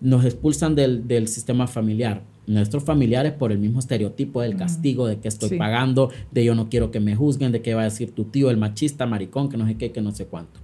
Nos 0.00 0.24
expulsan 0.24 0.74
del, 0.74 1.06
del 1.06 1.28
sistema 1.28 1.68
familiar. 1.68 2.24
Nuestros 2.48 2.82
familiares 2.82 3.32
por 3.34 3.52
el 3.52 3.58
mismo 3.60 3.78
estereotipo 3.78 4.40
del 4.42 4.56
castigo, 4.56 5.06
de 5.06 5.20
que 5.20 5.28
estoy 5.28 5.50
Sí. 5.50 5.56
pagando, 5.58 6.10
de 6.32 6.44
yo 6.44 6.56
no 6.56 6.68
quiero 6.68 6.90
que 6.90 6.98
me 6.98 7.14
juzguen, 7.14 7.52
de 7.52 7.62
que 7.62 7.74
va 7.74 7.82
a 7.82 7.84
decir 7.84 8.10
tu 8.10 8.24
tío, 8.24 8.50
el 8.50 8.56
machista, 8.56 9.06
maricón, 9.06 9.48
que 9.48 9.56
no 9.56 9.64
sé 9.68 9.76
qué, 9.76 9.92
que 9.92 10.00
no 10.00 10.10
sé 10.10 10.26
cuánto. 10.26 10.58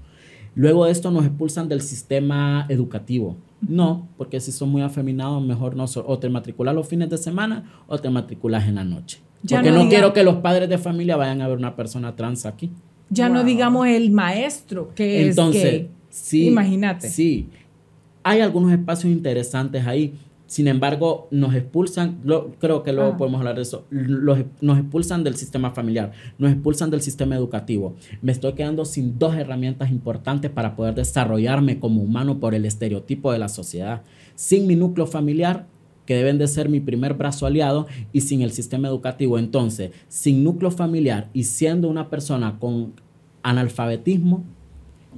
Luego 0.56 0.84
de 0.86 0.90
esto 0.90 1.12
nos 1.12 1.24
expulsan 1.24 1.68
del 1.68 1.82
sistema 1.82 2.66
educativo. 2.68 3.36
No, 3.60 4.08
porque 4.16 4.40
si 4.40 4.50
son 4.50 4.70
muy 4.70 4.82
afeminados, 4.82 5.40
mejor 5.40 5.76
no. 5.76 5.86
so- 5.86 6.04
O 6.08 6.18
te 6.18 6.28
matriculas 6.28 6.74
los 6.74 6.88
fines 6.88 7.08
de 7.10 7.18
semana 7.18 7.70
o 7.86 7.96
te 7.98 8.10
matriculas 8.10 8.66
en 8.66 8.74
la 8.74 8.82
noche. 8.84 9.20
Ya 9.44 9.58
porque 9.58 9.70
no 9.70 9.84
no, 9.84 9.88
quiero 9.88 10.12
que 10.12 10.24
los 10.24 10.36
padres 10.36 10.68
de 10.68 10.78
familia 10.78 11.16
vayan 11.16 11.42
a 11.42 11.48
ver 11.48 11.58
una 11.58 11.76
persona 11.76 12.16
trans 12.16 12.44
aquí. 12.46 12.72
Ya 13.10 13.28
no 13.28 13.44
digamos 13.44 13.86
el 13.86 14.10
maestro 14.10 14.92
que 14.94 15.28
Entonces, 15.28 15.64
es 15.64 15.70
gay. 15.72 15.88
sí. 16.10 16.46
Imagínate. 16.48 17.08
Sí. 17.08 17.48
Hay 18.22 18.40
algunos 18.40 18.72
espacios 18.72 19.12
interesantes 19.12 19.86
ahí. 19.86 20.14
Sin 20.46 20.68
embargo, 20.68 21.26
nos 21.30 21.54
expulsan, 21.54 22.18
lo- 22.22 22.52
creo 22.60 22.82
que 22.82 22.92
luego 22.92 23.12
Ah. 23.14 23.16
podemos 23.16 23.38
hablar 23.38 23.56
de 23.56 23.62
eso, 23.62 23.86
los- 23.90 24.40
nos 24.60 24.78
expulsan 24.78 25.24
del 25.24 25.36
sistema 25.36 25.70
familiar, 25.70 26.12
nos 26.38 26.52
expulsan 26.52 26.90
del 26.90 27.00
sistema 27.00 27.34
educativo. 27.34 27.96
Me 28.22 28.30
estoy 28.30 28.52
quedando 28.52 28.84
sin 28.84 29.18
dos 29.18 29.34
herramientas 29.36 29.90
importantes 29.90 30.50
para 30.50 30.76
poder 30.76 30.94
desarrollarme 30.94 31.78
como 31.80 32.02
humano 32.02 32.40
por 32.40 32.54
el 32.54 32.66
estereotipo 32.66 33.32
de 33.32 33.38
la 33.38 33.48
sociedad. 33.48 34.02
Sin 34.34 34.66
mi 34.66 34.76
núcleo 34.76 35.06
familiar, 35.06 35.66
que 36.06 36.14
deben 36.14 36.38
de 36.38 36.48
ser 36.48 36.68
mi 36.68 36.80
primer 36.80 37.14
brazo 37.14 37.46
aliado, 37.46 37.86
y 38.12 38.22
sin 38.22 38.42
el 38.42 38.52
sistema 38.52 38.88
educativo. 38.88 39.38
Entonces, 39.38 39.92
sin 40.08 40.44
núcleo 40.44 40.70
familiar 40.70 41.30
y 41.32 41.44
siendo 41.44 41.88
una 41.88 42.10
persona 42.10 42.58
con 42.58 42.92
analfabetismo, 43.42 44.44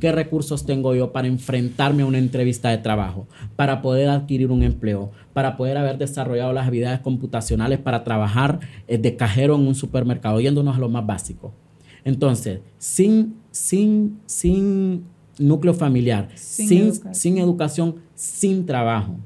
¿Qué 0.00 0.12
recursos 0.12 0.66
tengo 0.66 0.94
yo 0.94 1.10
para 1.12 1.26
enfrentarme 1.26 2.02
a 2.02 2.06
una 2.06 2.18
entrevista 2.18 2.68
de 2.68 2.78
trabajo? 2.78 3.26
Para 3.56 3.80
poder 3.80 4.10
adquirir 4.10 4.50
un 4.50 4.62
empleo, 4.62 5.10
para 5.32 5.56
poder 5.56 5.78
haber 5.78 5.96
desarrollado 5.96 6.52
las 6.52 6.66
habilidades 6.66 7.00
computacionales 7.00 7.78
para 7.78 8.04
trabajar 8.04 8.60
eh, 8.88 8.98
de 8.98 9.16
cajero 9.16 9.54
en 9.54 9.66
un 9.66 9.74
supermercado, 9.74 10.38
yéndonos 10.40 10.76
a 10.76 10.80
lo 10.80 10.90
más 10.90 11.06
básico. 11.06 11.54
Entonces, 12.04 12.60
sin, 12.76 13.36
sin, 13.50 14.18
sin 14.26 15.04
núcleo 15.38 15.72
familiar, 15.72 16.28
Sin 16.34 16.68
sin, 16.68 16.82
educación. 16.82 17.14
sin 17.14 17.38
educación, 17.38 17.94
sin 18.14 18.66
trabajo. 18.66 19.16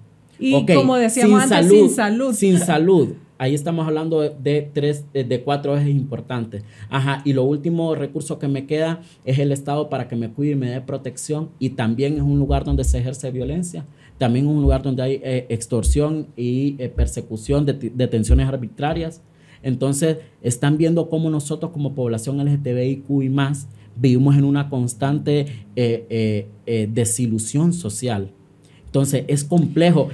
Y 0.41 0.67
como 0.67 0.97
decíamos 0.97 1.43
antes, 1.43 1.71
sin 1.71 1.91
salud. 1.91 2.35
Sin 2.35 2.59
salud. 2.59 3.09
Ahí 3.39 3.55
estamos 3.55 3.87
hablando 3.87 4.21
de, 4.21 4.35
de 4.43 4.71
tres, 4.75 5.05
de, 5.15 5.25
de 5.25 5.43
cuatro 5.43 5.77
ejes 5.77 5.89
importantes. 5.89 6.63
Ajá, 6.91 7.23
y 7.25 7.33
lo 7.33 7.45
último 7.45 7.95
recurso 7.95 8.39
que 8.39 8.49
me 8.49 8.67
queda 8.67 9.01
es 9.25 9.39
el 9.39 9.51
Estado 9.51 9.89
para 9.89 10.09
que 10.09 10.17
me 10.17 10.31
cuide 10.31 10.53
y 10.53 10.57
me 10.57 10.71
dé 10.71 10.81
protección. 10.83 11.51
Y 11.59 11.71
también 11.71 12.17
es 12.17 12.23
un 12.23 12.39
lugar 12.39 12.65
donde 12.65 12.85
se 12.85 12.99
ejerce 12.99 13.31
violencia. 13.31 13.87
También 14.19 14.45
es 14.47 14.53
un 14.53 14.61
lugar 14.61 14.83
donde 14.83 15.03
hay 15.03 15.21
eh, 15.23 15.47
extorsión 15.49 16.29
y 16.37 16.77
eh, 16.79 16.91
persecución, 16.91 17.65
de, 17.65 17.73
detenciones 17.73 18.47
arbitrarias. 18.47 19.23
Entonces, 19.63 20.19
están 20.43 20.77
viendo 20.77 21.09
cómo 21.09 21.31
nosotros 21.31 21.73
como 21.73 21.95
población 21.95 22.45
LGTBIQ 22.45 23.23
y 23.23 23.29
más 23.29 23.69
vivimos 23.97 24.37
en 24.37 24.45
una 24.45 24.69
constante 24.69 25.41
eh, 25.77 26.07
eh, 26.09 26.49
eh, 26.67 26.89
desilusión 26.91 27.73
social. 27.73 28.33
Entonces, 28.87 29.25
es 29.29 29.45
complejo. 29.45 30.09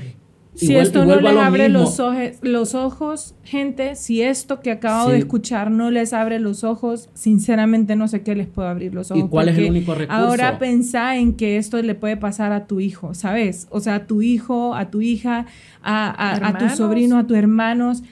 Si 0.57 0.71
Igual- 0.73 0.87
esto 0.87 1.05
no 1.05 1.17
les 1.21 1.35
lo 1.35 1.41
abre 1.43 1.69
los, 1.69 2.01
oje- 2.01 2.37
los 2.41 2.75
ojos, 2.75 3.35
gente, 3.45 3.95
si 3.95 4.23
esto 4.23 4.61
que 4.61 4.71
acabo 4.71 5.11
de 5.11 5.19
escuchar 5.19 5.71
no 5.71 5.91
les 5.91 6.15
abre 6.15 6.41
los 6.41 6.65
ojos, 6.65 7.11
sinceramente 7.13 7.95
no 7.95 8.09
sé 8.09 8.23
qué 8.23 8.35
les 8.35 8.47
puede 8.47 8.69
abrir 8.71 8.95
los 8.95 9.11
ojos. 9.11 9.23
¿Y 9.25 9.29
cuál 9.29 9.51
es 9.51 9.59
el 9.59 9.69
único 9.71 9.95
recurso? 9.95 10.19
Ahora 10.21 10.59
pensá 10.59 11.17
en 11.17 11.35
que 11.35 11.59
esto 11.59 11.81
le 11.83 11.95
puede 11.95 12.17
pasar 12.17 12.53
a 12.53 12.67
tu 12.67 12.81
hijo, 12.81 13.13
¿sabes? 13.13 13.67
O 13.71 13.81
sea, 13.81 13.97
a 13.97 14.07
tu 14.07 14.23
hijo, 14.23 14.75
a 14.75 14.91
tu 14.91 15.03
hija, 15.03 15.45
a, 15.83 16.07
a- 16.09 16.31
a 16.33 16.39
tus 16.39 16.47
Hermanos. 16.49 16.77
sobrinos, 16.79 17.19
a 17.23 17.27
tus 17.27 17.37
hermanos. 17.37 18.03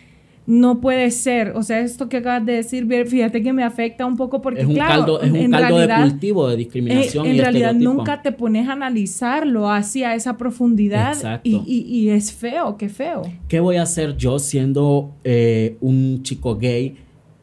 No 0.47 0.81
puede 0.83 1.11
ser. 1.11 1.53
O 1.57 1.63
sea, 1.63 1.81
esto 1.81 2.09
que 2.11 2.19
acabas 2.19 2.45
de 2.45 2.53
decir, 2.53 2.87
fíjate 3.07 3.43
que 3.43 3.53
me 3.55 3.65
afecta 3.65 4.05
un 4.05 4.17
poco 4.17 4.43
porque, 4.43 4.61
es 4.61 4.67
un 4.67 4.75
claro, 4.75 4.91
caldo, 4.91 5.23
es 5.23 5.31
un 5.31 5.37
en 5.37 5.51
caldo 5.51 5.77
realidad, 5.79 6.05
de 6.05 6.11
cultivo 6.11 6.49
de 6.49 6.55
eh, 6.55 6.57
discriminación. 6.59 7.27
en 7.27 7.35
y 7.37 7.41
realidad 7.41 7.73
nunca 7.75 8.21
te 8.21 8.31
pones 8.31 8.69
a 8.69 8.73
analizarlo 8.73 9.71
hacia 9.71 10.15
esa 10.15 10.37
profundidad 10.37 11.15
Exacto. 11.15 11.49
y, 11.49 11.63
y- 11.67 11.81
y 11.99 12.09
es 12.11 12.33
feo, 12.35 12.77
qué 12.77 12.91
feo. 12.91 13.23
¿Qué 13.49 13.59
voy 13.61 13.77
a 13.77 13.83
hacer 13.85 14.19
yo 14.19 14.39
siendo 14.39 15.13
eh, 15.25 15.79
un 15.81 16.23
chico 16.23 16.57
gay 16.57 16.97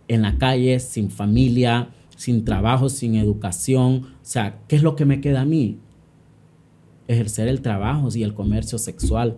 en 0.08 0.22
la 0.22 0.38
calle, 0.38 0.80
sin 0.80 1.10
familia, 1.10 1.90
sin 2.16 2.46
trabajo, 2.46 2.88
sin 2.88 3.16
educación? 3.16 3.96
O 4.14 4.20
sea, 4.22 4.60
¿qué 4.68 4.76
es 4.76 4.84
lo 4.84 4.96
que 4.96 5.06
me 5.06 5.22
queda 5.22 5.42
a 5.42 5.46
mí? 5.46 5.80
Ejercer 7.08 7.48
el 7.48 7.62
trabajo 7.62 8.10
y 8.14 8.22
el 8.22 8.36
comercio 8.36 8.78
sexual, 8.78 9.38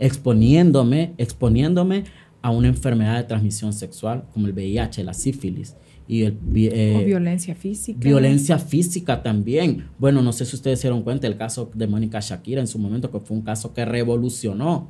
exponiéndome, 0.00 1.12
exponiéndome 1.16 2.04
a 2.44 2.50
una 2.50 2.68
enfermedad 2.68 3.16
de 3.16 3.24
transmisión 3.24 3.72
sexual 3.72 4.24
como 4.34 4.46
el 4.46 4.52
VIH, 4.52 5.02
la 5.02 5.14
sífilis 5.14 5.74
y 6.06 6.24
el 6.24 6.36
eh, 6.56 6.94
o 7.02 7.04
violencia 7.06 7.54
física. 7.54 7.98
Violencia 8.06 8.58
física 8.58 9.22
también. 9.22 9.86
Bueno, 9.98 10.20
no 10.20 10.30
sé 10.30 10.44
si 10.44 10.54
ustedes 10.54 10.78
se 10.78 10.88
dieron 10.88 11.02
cuenta 11.04 11.26
el 11.26 11.38
caso 11.38 11.70
de 11.74 11.86
Mónica 11.86 12.20
Shakira 12.20 12.60
en 12.60 12.66
su 12.66 12.78
momento, 12.78 13.10
que 13.10 13.18
fue 13.18 13.34
un 13.38 13.42
caso 13.42 13.72
que 13.72 13.86
revolucionó 13.86 14.88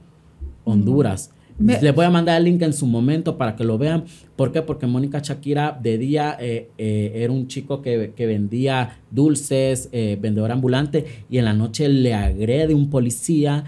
Honduras. 0.64 1.30
Me- 1.57 1.80
Les 1.80 1.94
voy 1.94 2.05
a 2.05 2.11
mandar 2.11 2.38
el 2.38 2.44
link 2.46 2.61
en 2.62 2.72
su 2.72 2.86
momento 2.88 3.38
para 3.38 3.55
que 3.55 3.62
lo 3.62 3.78
vean. 3.78 4.02
¿Por 4.34 4.50
qué? 4.50 4.61
Porque 4.62 4.88
Mónica 4.88 5.20
Shakira 5.20 5.78
de 5.80 5.96
día 5.98 6.36
eh, 6.40 6.70
eh, 6.76 7.12
era 7.14 7.32
un 7.32 7.46
chico 7.46 7.80
que, 7.80 8.12
que 8.16 8.26
vendía 8.26 8.98
dulces, 9.12 9.88
vendedor 9.92 10.50
ambulante, 10.50 11.05
y 11.30 11.38
en 11.38 11.44
la 11.44 11.55
noche 11.55 11.88
le 11.88 12.14
agrede 12.14 12.74
un 12.74 12.90
policía, 12.90 13.62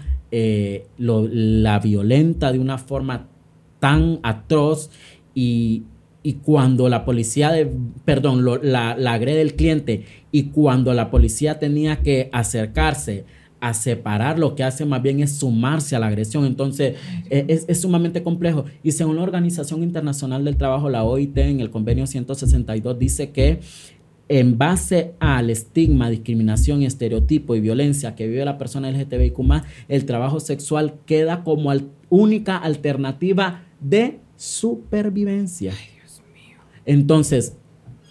lo- 0.97 1.25
la 1.31 1.79
violenta 1.79 2.51
de 2.51 2.59
una 2.59 2.77
forma 2.77 3.27
tan 3.79 4.19
atroz 4.23 4.89
y, 5.33 5.83
y 6.23 6.33
cuando 6.33 6.89
la 6.89 7.05
policía, 7.05 7.51
de, 7.51 7.71
perdón, 8.05 8.43
la, 8.63 8.95
la 8.97 9.13
agrede 9.13 9.41
el 9.41 9.55
cliente 9.55 10.05
y 10.31 10.45
cuando 10.45 10.93
la 10.93 11.09
policía 11.09 11.59
tenía 11.59 12.01
que 12.01 12.29
acercarse 12.31 13.25
a 13.59 13.73
separar, 13.73 14.37
lo 14.37 14.55
que 14.55 14.63
hace 14.63 14.85
más 14.85 15.01
bien 15.01 15.19
es 15.19 15.31
sumarse 15.37 15.95
a 15.95 15.99
la 15.99 16.07
agresión. 16.07 16.45
Entonces, 16.45 16.95
eh, 17.29 17.45
es, 17.47 17.65
es 17.67 17.81
sumamente 17.81 18.23
complejo. 18.23 18.65
Y 18.83 18.91
según 18.91 19.15
la 19.15 19.23
Organización 19.23 19.83
Internacional 19.83 20.45
del 20.45 20.57
Trabajo, 20.57 20.89
la 20.89 21.03
OIT, 21.03 21.37
en 21.37 21.59
el 21.59 21.69
convenio 21.69 22.05
162, 22.05 22.99
dice 22.99 23.31
que 23.31 23.59
en 24.29 24.57
base 24.57 25.13
al 25.19 25.49
estigma, 25.49 26.09
discriminación, 26.09 26.83
estereotipo 26.83 27.55
y 27.55 27.61
violencia 27.61 28.15
que 28.15 28.27
vive 28.27 28.43
la 28.43 28.57
persona 28.57 28.91
LGTBIQ+, 28.91 29.39
el 29.87 30.05
trabajo 30.05 30.39
sexual 30.39 30.95
queda 31.05 31.43
como 31.43 31.71
única 32.09 32.57
alternativa 32.57 33.63
de 33.79 34.19
supervivencia. 34.35 35.73
Entonces, 36.85 37.55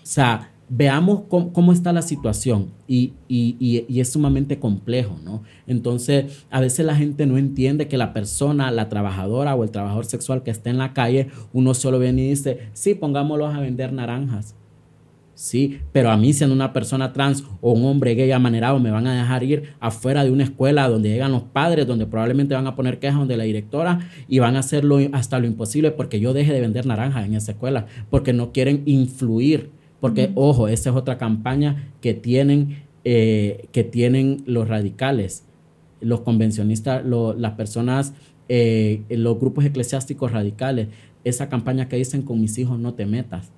o 0.03 0.07
sea, 0.07 0.53
veamos 0.69 1.23
cómo, 1.29 1.53
cómo 1.53 1.73
está 1.73 1.93
la 1.93 2.03
situación 2.03 2.73
y, 2.89 3.13
y- 3.29 3.57
y- 3.61 3.85
y 3.89 4.01
es 4.01 4.11
sumamente 4.13 4.59
complejo, 4.59 5.17
¿no? 5.25 5.43
Entonces, 5.67 6.45
a 6.51 6.61
veces 6.61 6.85
la 6.85 6.97
gente 6.97 7.25
no 7.27 7.39
entiende 7.39 7.89
que 7.89 7.97
la 7.97 8.13
persona, 8.13 8.71
la 8.71 8.89
trabajadora 8.89 9.55
o 9.55 9.63
el 9.65 9.71
trabajador 9.71 10.05
sexual 10.07 10.43
que 10.43 10.51
está 10.51 10.71
en 10.71 10.79
la 10.79 10.93
calle, 10.93 11.29
uno 11.53 11.73
solo 11.75 11.99
viene 11.99 12.23
y 12.25 12.31
dice, 12.31 12.69
sí, 12.73 12.95
pongámoslos 12.95 13.55
a 13.55 13.61
vender 13.61 13.93
naranjas. 13.93 14.55
Sí, 15.39 15.81
pero 15.93 16.11
a 16.11 16.17
mí 16.17 16.33
siendo 16.33 16.55
una 16.57 16.73
persona 16.73 17.13
trans 17.13 17.45
o 17.61 17.73
un 17.73 17.85
hombre 17.85 18.15
gay 18.15 18.31
amanerado 18.33 18.81
me 18.81 18.91
van 18.91 19.07
a 19.07 19.15
dejar 19.15 19.43
ir 19.43 19.75
afuera 19.81 20.25
de 20.25 20.31
una 20.31 20.45
escuela 20.45 20.89
donde 20.89 21.11
llegan 21.11 21.31
los 21.31 21.43
padres, 21.43 21.87
donde 21.87 22.07
probablemente 22.07 22.55
van 22.55 22.67
a 22.67 22.75
poner 22.75 22.99
quejas 22.99 23.19
donde 23.19 23.37
la 23.37 23.45
directora 23.45 24.09
y 24.29 24.39
van 24.39 24.57
a 24.57 24.61
hacerlo 24.61 24.99
hasta 25.13 25.39
lo 25.39 25.47
imposible 25.47 25.91
porque 25.91 26.21
yo 26.21 26.33
deje 26.33 26.55
de 26.55 26.63
vender 26.63 26.87
naranjas 26.87 27.27
en 27.27 27.35
esa 27.35 27.53
escuela, 27.53 27.85
porque 28.09 28.33
no 28.33 28.51
quieren 28.51 28.83
influir, 28.87 29.69
porque 30.01 30.31
ojo, 30.37 30.69
esa 30.69 30.89
es 30.89 30.97
otra 30.97 31.19
campaña 31.19 31.93
que 32.01 32.15
tienen, 32.15 32.85
eh, 33.05 33.67
que 33.73 33.85
tienen 33.85 34.43
los 34.47 34.67
radicales, 34.69 35.45
los 36.01 36.21
convencionistas, 36.23 37.05
lo- 37.05 37.35
las 37.35 37.53
personas, 37.53 38.15
eh, 38.49 39.03
los 39.11 39.39
grupos 39.39 39.67
eclesiásticos 39.67 40.33
radicales, 40.33 40.89
esa 41.25 41.51
campaña 41.51 41.89
que 41.91 41.97
dicen 41.97 42.23
con 42.23 42.41
mis 42.41 42.57
hijos 42.57 42.79
no 42.79 42.95
te 42.95 43.05
metas. 43.05 43.51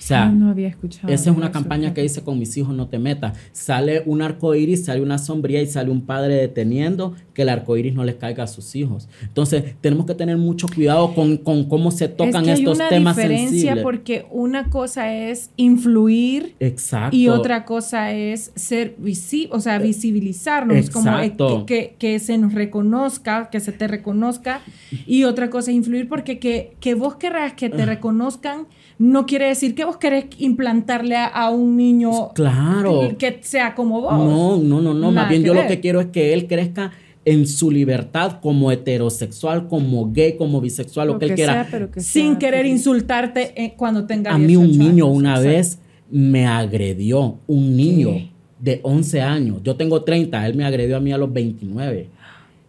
O 0.00 0.02
sea, 0.02 0.22
Ah, 0.24 0.30
no 0.32 0.48
había 0.50 0.66
escuchado. 0.68 1.12
esa 1.12 1.30
es 1.30 1.36
una 1.36 1.46
eso, 1.46 1.52
campaña 1.52 1.92
que 1.92 2.00
dice 2.00 2.22
con 2.22 2.38
mis 2.38 2.56
hijos 2.56 2.74
no 2.74 2.88
te 2.88 2.98
metas. 2.98 3.36
Sale 3.52 4.02
un 4.06 4.22
arco 4.22 4.54
iris, 4.54 4.86
sale 4.86 5.02
una 5.02 5.18
sombría 5.18 5.60
y 5.60 5.66
sale 5.66 5.90
un 5.90 6.00
padre 6.06 6.36
deteniendo 6.36 7.14
que 7.34 7.42
el 7.42 7.50
arco 7.50 7.76
iris 7.76 7.92
no 7.94 8.02
les 8.04 8.14
caiga 8.14 8.44
a 8.44 8.46
sus 8.46 8.74
hijos. 8.76 9.08
Entonces, 9.22 9.62
tenemos 9.82 10.06
que 10.06 10.14
tener 10.14 10.38
mucho 10.38 10.68
cuidado 10.74 11.14
con, 11.14 11.36
con 11.36 11.68
cómo 11.68 11.90
se 11.90 12.08
tocan 12.08 12.42
es 12.48 12.58
que 12.58 12.64
estos 12.64 12.80
hay 12.80 12.86
una 12.86 12.88
temas 12.88 13.16
diferencia 13.16 13.50
sensibles. 13.50 13.82
porque 13.82 14.26
una 14.30 14.70
cosa 14.70 15.12
es 15.14 15.50
influir 15.56 16.54
Exacto. 16.60 17.14
y 17.14 17.28
otra 17.28 17.64
cosa 17.66 18.12
es 18.12 18.52
ser 18.54 18.94
visible, 18.98 19.50
o 19.54 19.60
sea, 19.60 19.78
visibilizarnos, 19.78 20.88
como 20.90 21.10
eh, 21.18 21.26
Exacto. 21.26 21.66
que, 21.66 21.94
que- 21.98 22.10
que 22.12 22.18
se 22.18 22.38
nos 22.38 22.54
reconozca, 22.54 23.50
que 23.50 23.60
se 23.60 23.72
te 23.72 23.86
reconozca, 23.86 24.60
y 25.06 25.24
otra 25.24 25.50
cosa 25.50 25.70
es 25.70 25.76
influir 25.76 26.08
porque 26.08 26.38
que, 26.38 26.74
que 26.80 26.94
vos 26.94 27.16
querrás 27.16 27.52
que 27.52 27.66
Ah. 27.66 27.76
te 27.76 27.86
reconozcan 27.86 28.66
no 29.00 29.24
quiere 29.24 29.46
decir 29.46 29.74
que 29.74 29.86
vos 29.86 29.96
querés 29.96 30.26
implantarle 30.36 31.16
a, 31.16 31.24
a 31.26 31.48
un 31.48 31.74
niño 31.74 32.32
Claro. 32.34 33.16
que 33.18 33.38
sea 33.40 33.74
como 33.74 34.02
vos. 34.02 34.12
No, 34.12 34.58
no, 34.58 34.80
no, 34.82 34.92
no. 34.92 35.10
Nada 35.10 35.22
Más 35.22 35.28
bien 35.30 35.42
yo 35.42 35.54
lo 35.54 35.66
que 35.66 35.80
quiero 35.80 36.00
es 36.02 36.08
que 36.08 36.34
él 36.34 36.46
crezca 36.46 36.92
en 37.24 37.46
su 37.46 37.70
libertad 37.70 38.40
como 38.42 38.70
heterosexual, 38.70 39.68
como 39.68 40.12
gay, 40.12 40.36
como 40.36 40.60
bisexual, 40.60 41.08
lo, 41.08 41.18
que 41.18 41.26
él 41.26 41.34
quiera. 41.34 41.52
sea, 41.54 41.68
pero 41.70 41.90
que 41.90 42.00
sin 42.00 42.32
sea 42.32 42.38
querer 42.38 42.66
insultarte 42.66 43.52
eh, 43.56 43.72
cuando 43.74 44.04
tenga 44.06 44.34
A 44.34 44.38
mí 44.38 44.54
un 44.54 44.66
18 44.66 44.88
niño 44.90 45.04
años. 45.06 45.16
una 45.16 45.30
Exacto. 45.30 45.48
vez 45.48 45.78
me 46.10 46.46
agredió, 46.46 47.38
un 47.46 47.76
niño 47.76 48.08
¿Qué? 48.10 48.30
de 48.58 48.80
11 48.82 49.20
años. 49.22 49.56
Yo 49.64 49.76
tengo 49.76 50.02
30, 50.02 50.46
él 50.46 50.54
me 50.56 50.64
agredió 50.66 50.98
a 50.98 51.00
mí 51.00 51.10
a 51.10 51.16
los 51.16 51.32
29 51.32 52.08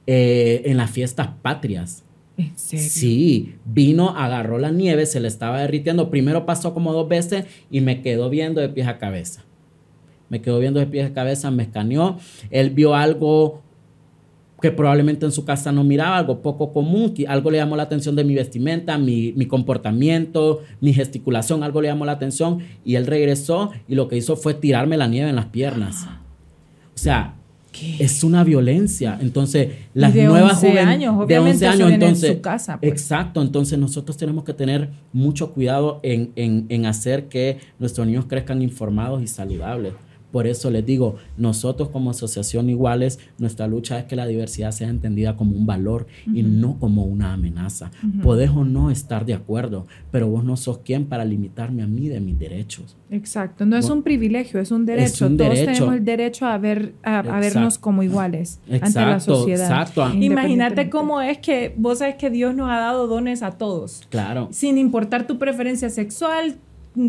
eh, 0.07 0.61
en 0.65 0.77
las 0.77 0.89
fiestas 0.91 1.27
patrias. 1.41 2.03
¿En 2.37 2.57
serio? 2.57 2.89
Sí, 2.89 3.55
vino, 3.65 4.09
agarró 4.09 4.57
la 4.57 4.71
nieve, 4.71 5.05
se 5.05 5.19
le 5.19 5.27
estaba 5.27 5.61
derritiendo. 5.61 6.09
Primero 6.09 6.45
pasó 6.45 6.73
como 6.73 6.93
dos 6.93 7.07
veces 7.07 7.45
y 7.69 7.81
me 7.81 8.01
quedó 8.01 8.29
viendo 8.29 8.61
de 8.61 8.69
pies 8.69 8.87
a 8.87 8.97
cabeza. 8.97 9.43
Me 10.29 10.41
quedó 10.41 10.59
viendo 10.59 10.79
de 10.79 10.87
pies 10.87 11.09
a 11.09 11.13
cabeza, 11.13 11.51
me 11.51 11.63
escaneó. 11.63 12.17
Él 12.49 12.69
vio 12.69 12.95
algo 12.95 13.61
que 14.61 14.71
probablemente 14.71 15.25
en 15.25 15.31
su 15.31 15.43
casa 15.43 15.71
no 15.71 15.83
miraba, 15.83 16.17
algo 16.17 16.41
poco 16.41 16.71
común, 16.71 17.13
que 17.13 17.27
algo 17.27 17.49
le 17.49 17.57
llamó 17.57 17.75
la 17.75 17.83
atención 17.83 18.15
de 18.15 18.23
mi 18.23 18.35
vestimenta, 18.35 18.97
mi, 18.97 19.33
mi 19.33 19.47
comportamiento, 19.47 20.61
mi 20.79 20.93
gesticulación, 20.93 21.63
algo 21.63 21.81
le 21.81 21.87
llamó 21.87 22.05
la 22.05 22.11
atención 22.13 22.59
y 22.85 22.95
él 22.95 23.07
regresó 23.07 23.71
y 23.87 23.95
lo 23.95 24.07
que 24.07 24.17
hizo 24.17 24.35
fue 24.35 24.53
tirarme 24.53 24.97
la 24.97 25.07
nieve 25.07 25.29
en 25.29 25.35
las 25.35 25.47
piernas. 25.47 26.05
O 26.93 26.97
sea, 26.97 27.40
es 27.99 28.23
una 28.23 28.43
violencia. 28.43 29.17
Entonces, 29.21 29.69
las 29.93 30.13
de 30.13 30.25
nuevas 30.25 30.53
11 30.55 30.69
juven- 30.71 30.87
años, 30.87 31.17
de 31.17 31.23
obviamente 31.23 31.51
11 31.51 31.65
eso 31.65 31.73
años, 31.73 31.87
viene 31.87 31.93
en 31.95 32.01
entonces, 32.09 32.31
su 32.35 32.41
casa, 32.41 32.79
pues. 32.79 32.91
exacto, 32.91 33.41
entonces 33.41 33.79
nosotros 33.79 34.17
tenemos 34.17 34.43
que 34.43 34.53
tener 34.53 34.89
mucho 35.13 35.53
cuidado 35.53 35.99
en, 36.03 36.31
en- 36.35 36.65
en 36.69 36.85
hacer 36.85 37.27
que 37.29 37.59
nuestros 37.79 38.05
niños 38.07 38.25
crezcan 38.27 38.61
informados 38.61 39.21
y 39.23 39.27
saludables, 39.27 39.93
Por 40.31 40.47
eso 40.47 40.69
les 40.71 40.85
digo, 40.85 41.15
nosotros 41.37 41.89
como 41.89 42.11
asociación 42.11 42.69
iguales, 42.69 43.19
nuestra 43.37 43.67
lucha 43.67 43.99
es 43.99 44.05
que 44.05 44.15
la 44.15 44.25
diversidad 44.25 44.71
sea 44.71 44.89
entendida 44.89 45.35
como 45.35 45.55
un 45.55 45.65
valor 45.65 46.07
y 46.33 46.43
no 46.43 46.77
como 46.79 47.03
una 47.03 47.33
amenaza. 47.33 47.91
Podés 48.23 48.49
o 48.51 48.63
no 48.63 48.91
estar 48.91 49.25
de 49.25 49.33
acuerdo, 49.33 49.87
pero 50.11 50.27
vos 50.27 50.43
no 50.43 50.57
sos 50.57 50.79
quien 50.79 51.05
para 51.05 51.25
limitarme 51.25 51.83
a 51.83 51.87
mí 51.87 52.07
de 52.07 52.19
mis 52.21 52.37
derechos. 52.39 52.95
Exacto, 53.09 53.65
no 53.65 53.75
es 53.77 53.89
un 53.89 54.03
privilegio, 54.03 54.59
es 54.59 54.71
un 54.71 54.85
derecho. 54.85 55.27
un 55.27 55.37
Todos 55.37 55.49
derecho. 55.49 55.71
tenemos 55.73 55.95
el 55.95 56.05
derecho 56.05 56.45
a, 56.45 56.57
ver, 56.57 56.93
a, 57.03 57.19
a 57.19 57.21
vernos 57.39 57.45
Exacto. 57.73 57.81
como 57.81 58.03
iguales 58.03 58.59
ante 58.81 58.99
la 59.01 59.19
sociedad. 59.19 59.65
exacto. 59.65 60.09
Imagínate 60.13 60.89
cómo 60.89 61.21
es 61.21 61.37
que 61.39 61.73
vos 61.77 61.99
sabes 61.99 62.15
que 62.15 62.29
Dios 62.29 62.55
nos 62.55 62.69
ha 62.69 62.77
dado 62.79 63.07
dones 63.07 63.43
a 63.43 63.51
todos. 63.51 64.03
Claro. 64.09 64.47
Sin 64.51 64.77
importar 64.77 65.27
tu 65.27 65.37
preferencia 65.37 65.89
sexual, 65.89 66.55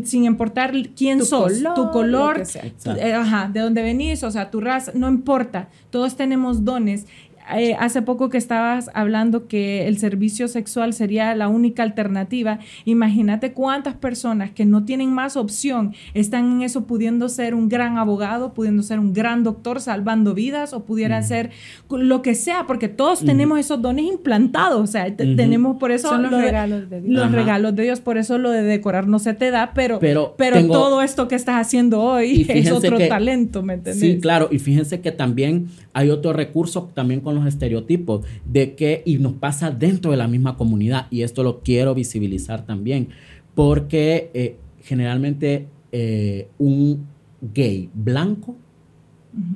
sin 0.04 0.24
importar 0.24 0.72
quién 0.96 1.18
Tu 1.18 1.24
sos, 1.24 1.52
color, 1.54 1.74
tu 1.74 1.84
lo 1.84 1.90
color, 1.90 2.42
tu- 2.84 2.90
eh, 2.90 3.14
ajá, 3.14 3.50
de 3.52 3.60
dónde 3.60 3.82
venís, 3.82 4.22
o 4.22 4.30
sea, 4.30 4.50
tu 4.50 4.60
raza, 4.60 4.92
no 4.94 5.08
importa. 5.08 5.68
Todos 5.90 6.16
tenemos 6.16 6.64
dones. 6.64 7.06
Eh, 7.56 7.74
hace 7.78 8.02
poco 8.02 8.28
que 8.28 8.38
estabas 8.38 8.88
hablando 8.94 9.48
que 9.48 9.88
el 9.88 9.98
servicio 9.98 10.46
sexual 10.46 10.92
sería 10.92 11.34
la 11.34 11.48
única 11.48 11.82
alternativa. 11.82 12.60
Imagínate 12.84 13.52
cuántas 13.52 13.94
personas 13.94 14.50
que 14.52 14.64
no 14.64 14.84
tienen 14.84 15.12
más 15.12 15.36
opción 15.36 15.92
están 16.14 16.50
en 16.52 16.62
eso 16.62 16.84
pudiendo 16.86 17.28
ser 17.28 17.54
un 17.54 17.68
gran 17.68 17.98
abogado, 17.98 18.54
pudiendo 18.54 18.82
ser 18.82 19.00
un 19.00 19.12
gran 19.12 19.42
doctor 19.42 19.80
salvando 19.80 20.34
vidas 20.34 20.72
o 20.72 20.84
pudiera 20.84 21.20
ser 21.22 21.50
lo 21.90 22.22
que 22.22 22.34
sea, 22.34 22.66
porque 22.66 22.88
todos 22.88 23.24
tenemos 23.24 23.58
esos 23.58 23.82
dones 23.82 24.04
implantados. 24.06 24.80
O 24.80 24.86
sea, 24.86 25.14
tenemos 25.16 25.78
por 25.78 25.90
eso 25.90 26.08
Son 26.08 26.22
los 26.22 26.30
regalos 26.32 26.88
de 26.88 27.00
Dios. 27.00 27.12
los 27.12 27.24
Ajá. 27.26 27.34
regalos 27.36 27.74
de 27.74 27.82
Dios, 27.82 28.00
por 28.00 28.18
eso 28.18 28.38
lo 28.38 28.50
de 28.50 28.62
decorar 28.62 29.08
no 29.08 29.18
se 29.18 29.34
te 29.34 29.50
da, 29.50 29.72
pero, 29.74 29.98
Pero 29.98 30.34
pero, 30.38 30.56
tengo- 30.56 30.72
todo 30.74 31.02
esto 31.02 31.26
que 31.28 31.34
estás 31.34 31.56
haciendo 31.56 32.00
hoy 32.00 32.46
es 32.48 32.70
otro 32.70 32.98
que- 32.98 33.08
talento, 33.08 33.62
¿me 33.62 33.74
entendés? 33.74 34.00
Sí, 34.00 34.20
claro, 34.20 34.48
y 34.52 34.58
fíjense 34.58 35.00
que 35.00 35.10
también 35.12 35.66
hay 35.92 36.10
otro 36.10 36.32
recurso 36.32 36.90
también 36.94 37.20
con 37.20 37.31
los 37.34 37.46
estereotipos 37.46 38.24
de 38.44 38.74
que 38.74 39.02
y 39.04 39.18
nos 39.18 39.34
pasa 39.34 39.70
dentro 39.70 40.10
de 40.10 40.16
la 40.16 40.28
misma 40.28 40.56
comunidad 40.56 41.06
y 41.10 41.22
esto 41.22 41.42
lo 41.42 41.60
quiero 41.60 41.94
visibilizar 41.94 42.64
también 42.66 43.08
porque 43.54 44.30
eh, 44.34 44.56
generalmente 44.82 45.68
eh, 45.92 46.48
un 46.58 47.06
gay 47.54 47.90
blanco 47.94 48.56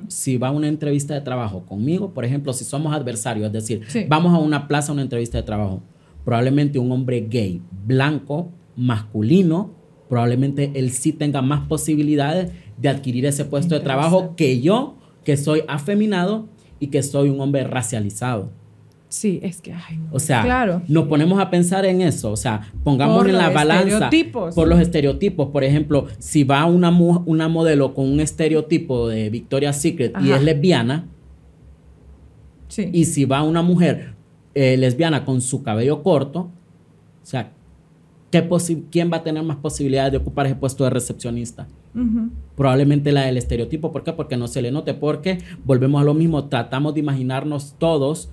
si 0.07 0.37
va 0.37 0.47
a 0.47 0.51
una 0.51 0.67
entrevista 0.67 1.13
de 1.13 1.21
trabajo 1.21 1.63
conmigo, 1.65 2.11
por 2.11 2.25
ejemplo, 2.25 2.51
si 2.51 2.65
somos 2.65 2.95
adversarios, 2.95 3.45
es 3.47 3.53
decir, 3.53 3.81
Sí. 3.87 4.05
vamos 4.09 4.33
a 4.33 4.39
una 4.39 4.67
plaza 4.67 4.91
a 4.91 4.93
una 4.93 5.03
entrevista 5.03 5.37
de 5.37 5.43
trabajo, 5.43 5.83
probablemente 6.25 6.79
un 6.79 6.91
hombre 6.91 7.27
gay, 7.29 7.61
blanco, 7.85 8.49
masculino, 8.75 9.71
probablemente 10.09 10.71
él 10.75 10.89
sí 10.91 11.13
tenga 11.13 11.41
más 11.43 11.67
posibilidades 11.67 12.51
de 12.77 12.89
adquirir 12.89 13.25
ese 13.27 13.45
puesto 13.45 13.75
de 13.75 13.81
trabajo 13.81 14.35
que 14.35 14.61
yo, 14.61 14.95
que 15.23 15.37
soy 15.37 15.61
afeminado 15.67 16.47
y 16.79 16.87
que 16.87 17.01
soy 17.03 17.29
un 17.29 17.39
hombre 17.41 17.63
racializado. 17.63 18.49
Sí, 19.09 19.39
es 19.41 19.61
que, 19.61 19.71
ay. 19.73 19.99
O 20.11 20.19
sea, 20.19 20.43
Claro. 20.43 20.81
nos 20.89 21.07
ponemos 21.07 21.39
a 21.39 21.49
pensar 21.49 21.85
en 21.85 22.01
eso. 22.01 22.29
O 22.31 22.35
sea, 22.35 22.69
pongamos 22.83 23.19
Por 23.19 23.29
en 23.29 23.37
la 23.37 23.49
balanza 23.49 24.09
por 24.53 24.67
los 24.67 24.79
estereotipos. 24.81 25.47
Por 25.49 25.63
ejemplo, 25.63 26.07
si 26.19 26.43
va 26.43 26.65
una, 26.65 26.89
una 26.89 27.47
modelo 27.47 27.93
con 27.93 28.11
un 28.11 28.19
estereotipo 28.19 29.07
de 29.07 29.29
Victoria's 29.29 29.79
Secret 29.81 30.11
y 30.21 30.27
Ajá. 30.31 30.35
es 30.37 30.43
lesbiana, 30.43 31.07
Sí. 32.67 32.89
y 32.91 33.05
si 33.05 33.23
va 33.25 33.43
una 33.43 33.61
mujer 33.61 34.13
eh, 34.53 34.75
lesbiana 34.75 35.23
con 35.23 35.39
su 35.39 35.63
cabello 35.63 36.03
corto, 36.03 36.39
o 36.41 37.25
sea, 37.25 37.51
¿qué 38.29 38.45
¿quién 38.91 39.09
va 39.11 39.17
a 39.17 39.23
tener 39.23 39.41
más 39.43 39.57
posibilidades 39.57 40.11
de 40.11 40.17
ocupar 40.17 40.47
ese 40.47 40.55
puesto 40.55 40.83
de 40.83 40.89
recepcionista? 40.89 41.67
Probablemente 42.55 43.11
la 43.11 43.21
del 43.21 43.37
estereotipo. 43.37 43.91
¿Por 43.91 44.03
qué? 44.03 44.13
Porque 44.13 44.37
no 44.37 44.47
se 44.47 44.61
le 44.61 44.71
note. 44.71 44.93
Porque 44.93 45.39
volvemos 45.63 46.01
a 46.01 46.05
lo 46.05 46.13
mismo. 46.13 46.45
Tratamos 46.45 46.93
de 46.93 46.99
imaginarnos 46.99 47.75
todos 47.77 48.29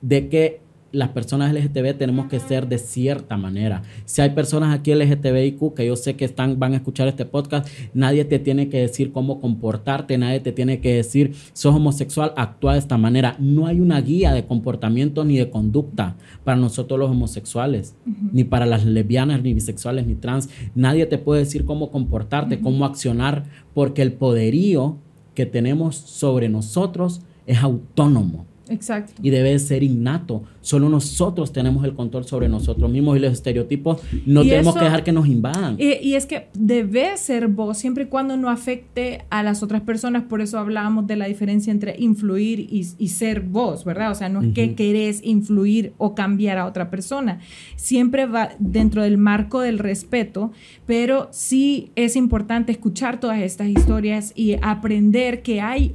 de 0.00 0.28
que 0.28 0.60
las 0.94 1.10
personas 1.10 1.52
LGTB 1.52 1.98
tenemos 1.98 2.26
que 2.26 2.40
ser 2.40 2.68
de 2.68 2.78
cierta 2.78 3.36
manera. 3.36 3.82
Si 4.04 4.22
hay 4.22 4.30
personas 4.30 4.74
aquí 4.74 4.94
LGTBIQ 4.94 5.74
que 5.74 5.86
yo 5.86 5.96
sé 5.96 6.14
que 6.14 6.24
están, 6.24 6.58
van 6.58 6.72
a 6.72 6.76
escuchar 6.76 7.08
este 7.08 7.24
podcast, 7.24 7.68
nadie 7.92 8.24
te 8.24 8.38
tiene 8.38 8.68
que 8.68 8.78
decir 8.78 9.12
cómo 9.12 9.40
comportarte, 9.40 10.16
nadie 10.16 10.40
te 10.40 10.52
tiene 10.52 10.80
que 10.80 10.94
decir, 10.94 11.34
sos 11.52 11.74
homosexual, 11.74 12.32
actúa 12.36 12.74
de 12.74 12.78
esta 12.78 12.96
manera. 12.96 13.36
No 13.38 13.66
hay 13.66 13.80
una 13.80 14.00
guía 14.00 14.32
de 14.32 14.46
comportamiento 14.46 15.24
ni 15.24 15.36
de 15.36 15.50
conducta 15.50 16.16
para 16.44 16.56
nosotros 16.56 16.98
los 16.98 17.10
homosexuales, 17.10 17.96
ni 18.32 18.44
para 18.44 18.64
las 18.64 18.84
lesbianas, 18.84 19.42
ni 19.42 19.52
bisexuales, 19.52 20.06
ni 20.06 20.14
trans. 20.14 20.48
Nadie 20.74 21.06
te 21.06 21.18
puede 21.18 21.40
decir 21.40 21.64
cómo 21.64 21.90
comportarte, 21.90 22.60
cómo 22.60 22.84
accionar, 22.84 23.44
porque 23.74 24.02
el 24.02 24.12
poderío 24.12 24.98
que 25.34 25.46
tenemos 25.46 25.96
sobre 25.96 26.48
nosotros 26.48 27.22
es 27.46 27.58
autónomo 27.58 28.46
Exacto. 28.68 29.12
y 29.22 29.30
debe 29.30 29.58
ser 29.58 29.82
innato. 29.82 30.42
Solo 30.62 30.88
nosotros 30.88 31.52
tenemos 31.52 31.84
el 31.84 31.94
control 31.94 32.24
sobre 32.24 32.48
nosotros 32.48 32.90
mismos 32.90 33.16
y 33.18 33.20
los 33.20 33.32
estereotipos 33.32 34.00
no 34.24 34.42
Y 34.42 34.48
tenemos 34.48 34.74
eso- 34.74 34.78
que 34.78 34.84
dejar 34.86 35.04
que 35.04 35.12
nos 35.12 35.26
invadan. 35.26 35.76
Y, 35.78 35.92
y 36.02 36.14
es 36.14 36.24
que 36.24 36.48
debe 36.54 37.16
ser 37.18 37.48
vos 37.48 37.76
siempre 37.76 38.04
y 38.04 38.06
cuando 38.06 38.36
no 38.38 38.48
afecte 38.48 39.24
a 39.28 39.42
las 39.42 39.62
otras 39.62 39.82
personas. 39.82 40.22
Por 40.24 40.40
eso 40.40 40.58
hablábamos 40.58 41.06
de 41.06 41.16
la 41.16 41.26
diferencia 41.26 41.70
entre 41.70 41.96
influir 41.98 42.60
y, 42.60 42.86
y 42.98 43.08
ser 43.08 43.40
vos, 43.40 43.84
¿verdad? 43.84 44.10
O 44.10 44.14
sea, 44.14 44.28
no 44.30 44.40
es 44.40 44.54
que 44.54 44.66
Ujú. 44.66 44.74
querés 44.76 45.20
influir 45.22 45.92
o 45.98 46.14
cambiar 46.14 46.56
a 46.58 46.64
otra 46.66 46.90
persona. 46.90 47.40
Siempre 47.76 48.24
va 48.26 48.50
dentro 48.58 49.02
del 49.02 49.18
marco 49.18 49.60
del 49.60 49.78
respeto, 49.78 50.52
pero 50.86 51.28
sí 51.32 51.90
es 51.96 52.16
importante 52.16 52.72
escuchar 52.72 53.20
todas 53.20 53.40
estas 53.42 53.68
historias 53.68 54.32
y 54.34 54.56
aprender 54.62 55.42
que 55.42 55.60
hay. 55.60 55.94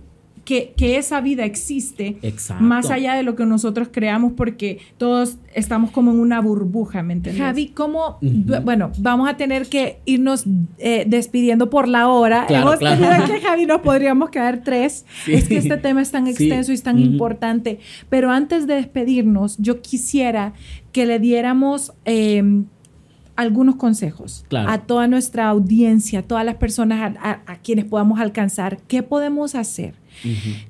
Que, 0.50 0.74
que 0.76 0.98
esa 0.98 1.22
vida 1.22 1.46
existe 1.46 2.18
Exacto. 2.24 2.64
más 2.64 2.90
allá 2.90 3.14
de 3.14 3.22
lo 3.22 3.36
que 3.36 3.46
nosotros 3.46 3.90
creamos 3.92 4.34
porque 4.36 4.80
todos 4.98 5.38
estamos 5.54 5.92
como 5.92 6.10
en 6.10 6.20
una 6.20 6.42
burbuja, 6.42 7.04
¿me 7.04 7.14
entiendes? 7.14 7.40
Javi, 7.44 7.68
¿cómo? 7.68 8.18
Bueno, 8.64 8.92
vamos 8.98 9.30
a 9.30 9.38
tener 9.38 9.68
que 9.68 10.00
irnos 10.06 10.46
eh, 10.80 11.06
despidiendo 11.08 11.70
por 11.70 11.88
la 11.88 12.08
hora. 12.08 12.46
Claro, 12.48 12.70
Hemos 12.70 12.80
claro. 12.80 13.26
que, 13.32 13.40
Javi, 13.42 13.68
nos 13.68 13.82
podríamos 13.82 14.32
quedar 14.32 14.64
tres. 14.64 15.06
Sí. 15.24 15.34
Es 15.34 15.48
que 15.48 15.58
este 15.58 15.78
tema 15.78 16.02
es 16.02 16.10
tan 16.10 16.26
Sí. 16.26 16.32
extenso 16.32 16.72
y 16.72 16.76
es 16.76 16.82
tan 16.82 16.98
importante. 16.98 17.78
Pero 18.10 18.32
antes 18.32 18.66
de 18.66 18.74
despedirnos, 18.74 19.56
yo 19.60 19.82
quisiera 19.82 20.54
que 20.92 21.06
le 21.06 21.20
diéramos 21.20 21.94
eh, 22.06 22.64
algunos 23.36 23.76
consejos 23.76 24.46
Claro. 24.50 24.70
a 24.72 24.80
toda 24.80 25.08
nuestra 25.08 25.48
audiencia, 25.48 26.20
a 26.20 26.24
todas 26.24 26.44
las 26.44 26.56
personas 26.56 27.16
a, 27.22 27.30
a- 27.30 27.42
a 27.54 27.56
quienes 27.58 27.86
podamos 27.86 28.20
alcanzar. 28.20 28.80
¿Qué 28.88 29.04
podemos 29.04 29.54
hacer? 29.56 29.94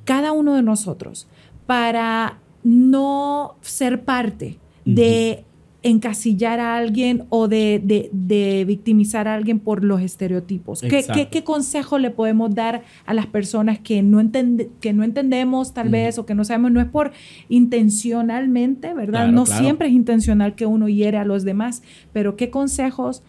Cada 0.05 0.31
uno 0.31 0.55
de 0.55 0.61
nosotros 0.63 1.27
para 1.65 2.39
no 2.63 3.55
ser 3.61 4.03
parte 4.03 4.57
de 4.85 5.45
encasillar 5.81 6.59
a 6.59 6.75
alguien 6.75 7.23
o 7.29 7.47
de, 7.47 7.81
de- 7.81 8.09
de 8.11 8.65
victimizar 8.65 9.29
a 9.29 9.33
alguien 9.35 9.59
por 9.59 9.81
los 9.85 10.01
estereotipos. 10.01 10.81
¿Qué, 10.81 11.05
qué, 11.13 11.29
qué 11.29 11.43
consejo 11.45 11.97
le 11.99 12.09
podemos 12.11 12.53
dar 12.53 12.83
a 13.05 13.13
las 13.13 13.27
personas 13.27 13.79
que 13.79 14.01
no, 14.01 14.19
entende- 14.19 14.69
que 14.81 14.91
no 14.91 15.03
entendemos 15.05 15.73
tal 15.73 15.87
vez 15.87 16.17
o 16.19 16.25
que 16.25 16.35
no 16.35 16.43
sabemos? 16.43 16.73
No 16.73 16.81
es 16.81 16.87
por 16.87 17.13
intencionalmente, 17.89 18.93
¿verdad? 18.93 19.11
Claro, 19.23 19.31
no 19.31 19.43
claro. 19.45 19.61
siempre 19.63 19.87
es 19.87 19.93
intencional 19.93 20.55
que 20.55 20.65
uno 20.65 20.89
hiere 20.89 21.17
a 21.17 21.25
los 21.25 21.43
demás, 21.43 21.81
pero 22.13 22.35
¿qué 22.35 22.49
consejos? 22.49 23.23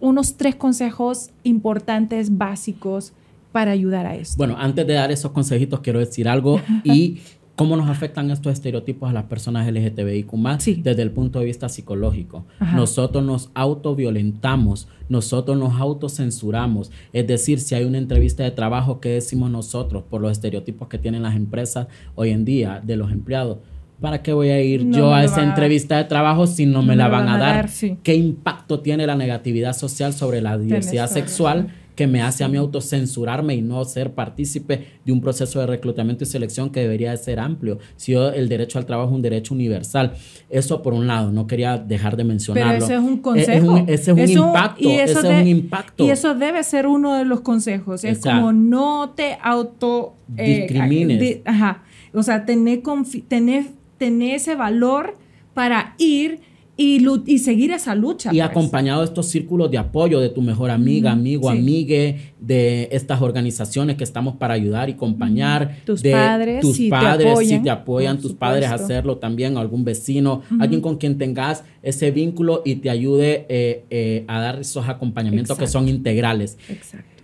Unos 0.00 0.36
tres 0.36 0.54
consejos 0.56 1.30
importantes, 1.42 2.36
básicos 2.36 3.12
para 3.54 3.70
ayudar 3.70 4.04
a 4.04 4.16
esto. 4.16 4.36
Bueno, 4.36 4.56
antes 4.58 4.84
de 4.84 4.94
dar 4.94 5.12
esos 5.12 5.30
consejitos, 5.30 5.78
quiero 5.78 6.00
decir 6.00 6.28
algo 6.28 6.60
y 6.82 7.18
cómo 7.54 7.76
nos 7.76 7.88
afectan 7.88 8.28
estos 8.32 8.52
estereotipos 8.52 9.08
a 9.08 9.12
las 9.12 9.24
personas 9.26 9.70
LGTBIQ 9.72 10.28
Sí. 10.58 10.80
desde 10.82 11.02
el 11.02 11.12
punto 11.12 11.38
de 11.38 11.44
vista 11.44 11.68
psicológico. 11.68 12.46
Ajá. 12.58 12.74
Nosotros 12.76 13.24
nos 13.24 13.50
autoviolentamos, 13.54 14.88
nosotros 15.08 15.56
nos 15.56 15.80
autocensuramos. 15.80 16.90
Es 17.12 17.26
decir, 17.28 17.60
si 17.60 17.76
hay 17.76 17.84
una 17.84 17.98
entrevista 17.98 18.42
de 18.42 18.50
trabajo, 18.50 18.98
¿qué 19.00 19.10
decimos 19.10 19.52
nosotros 19.52 20.02
por 20.10 20.20
los 20.20 20.32
estereotipos 20.32 20.88
que 20.88 20.98
tienen 20.98 21.22
las 21.22 21.36
empresas 21.36 21.86
hoy 22.16 22.30
en 22.30 22.44
día 22.44 22.80
de 22.84 22.96
los 22.96 23.12
empleados? 23.12 23.58
¿Para 24.00 24.20
qué 24.20 24.32
voy 24.32 24.48
a 24.48 24.60
ir 24.60 24.84
No 24.84 24.96
yo 24.98 25.14
a 25.14 25.22
esa 25.22 25.44
entrevista 25.44 25.96
de 25.96 26.04
trabajo 26.04 26.48
si 26.48 26.66
no 26.66 26.82
me 26.82 26.96
la 26.96 27.06
van, 27.06 27.28
a 27.28 27.38
dar? 27.38 27.68
sí. 27.68 27.96
¿Qué 28.02 28.16
impacto 28.16 28.80
tiene 28.80 29.06
la 29.06 29.14
negatividad 29.14 29.72
social 29.74 30.12
sobre 30.12 30.40
la 30.42 30.58
diversidad 30.58 31.08
sexual 31.08 31.68
que 31.94 32.06
me 32.06 32.22
hace 32.22 32.44
a 32.44 32.48
mí 32.48 32.56
autocensurarme 32.56 33.54
y 33.54 33.62
no 33.62 33.84
ser 33.84 34.12
partícipe 34.14 34.86
de 35.04 35.12
un 35.12 35.20
proceso 35.20 35.60
de 35.60 35.66
reclutamiento 35.66 36.24
y 36.24 36.26
selección 36.26 36.70
que 36.70 36.80
debería 36.80 37.10
de 37.10 37.16
ser 37.16 37.38
amplio? 37.40 37.78
Si 37.96 38.12
yo- 38.12 38.30
el 38.32 38.48
derecho 38.48 38.78
al 38.78 38.86
trabajo 38.86 39.10
es 39.10 39.14
un 39.16 39.22
derecho 39.22 39.54
universal. 39.54 40.14
Eso 40.50 40.82
por 40.82 40.92
un 40.94 41.06
lado, 41.06 41.30
no 41.32 41.46
quería 41.46 41.78
dejar 41.78 42.16
de 42.16 42.24
mencionarlo. 42.24 42.72
Pero 42.72 42.84
ese 42.84 42.94
es 42.94 43.00
un 43.00 43.06
Es- 43.06 43.14
es 43.16 43.20
consejo. 43.22 43.72
un- 43.72 43.78
ese 43.88 43.92
es 43.94 44.08
un 44.08 44.18
Eso- 44.18 44.46
impacto. 44.48 44.88
y 44.88 44.92
Ese 44.92 45.02
eso 45.12 45.20
es 45.20 45.28
de- 45.28 45.42
un 45.42 45.48
impacto. 45.48 46.04
Y 46.04 46.10
eso 46.10 46.34
debe 46.34 46.62
ser 46.64 46.86
uno 46.86 47.14
de 47.14 47.24
los 47.24 47.40
consejos. 47.42 48.04
Es 48.04 48.18
Exacto. 48.18 48.40
como 48.40 48.52
no 48.52 49.10
te 49.16 49.36
auto... 49.42 50.14
eh, 50.36 50.66
Discrimines. 50.68 51.20
di- 51.20 51.42
ajá. 51.44 51.82
O 52.12 52.22
sea, 52.22 52.44
tener, 52.46 52.82
tener, 53.28 53.64
tener 53.98 54.34
ese 54.36 54.54
valor 54.54 55.16
para 55.52 55.94
ir 55.98 56.40
y, 56.76 57.38
seguir 57.38 57.70
esa 57.70 57.94
lucha. 57.94 58.30
Y 58.32 58.38
pues. 58.38 58.50
acompañado 58.50 59.00
de 59.00 59.06
estos 59.06 59.26
círculos 59.26 59.70
de 59.70 59.78
apoyo 59.78 60.18
de 60.20 60.28
tu 60.28 60.42
mejor 60.42 60.70
amiga, 60.70 61.12
amigo, 61.12 61.50
sí. 61.50 61.58
amigue, 61.58 62.32
de 62.40 62.88
estas 62.90 63.22
organizaciones 63.22 63.96
que 63.96 64.04
estamos 64.04 64.36
para 64.36 64.54
ayudar 64.54 64.88
y 64.88 64.92
acompañar. 64.92 65.76
Tus 65.84 66.02
de 66.02 66.12
padres, 66.12 66.60
tus 66.60 66.76
si 66.76 66.84
te 66.84 66.90
padres, 66.90 67.26
si 67.26 67.30
apoyan, 67.30 67.62
te 67.62 67.70
apoyan, 67.70 68.18
tus 68.18 68.32
padres 68.32 68.68
a 68.70 68.74
hacerlo 68.74 69.18
también, 69.18 69.56
algún 69.56 69.84
vecino, 69.84 70.42
alguien 70.58 70.80
con 70.80 70.96
quien 70.96 71.16
tengas 71.16 71.64
ese 71.82 72.10
vínculo 72.10 72.62
y 72.64 72.76
te 72.76 72.90
ayude 72.90 73.46
eh, 73.48 73.84
eh, 73.90 74.24
a 74.26 74.40
dar 74.40 74.60
esos 74.60 74.88
acompañamientos 74.88 75.56
que 75.56 75.66
son 75.66 75.88
integrales. 75.88 76.58
Exacto. 76.68 77.14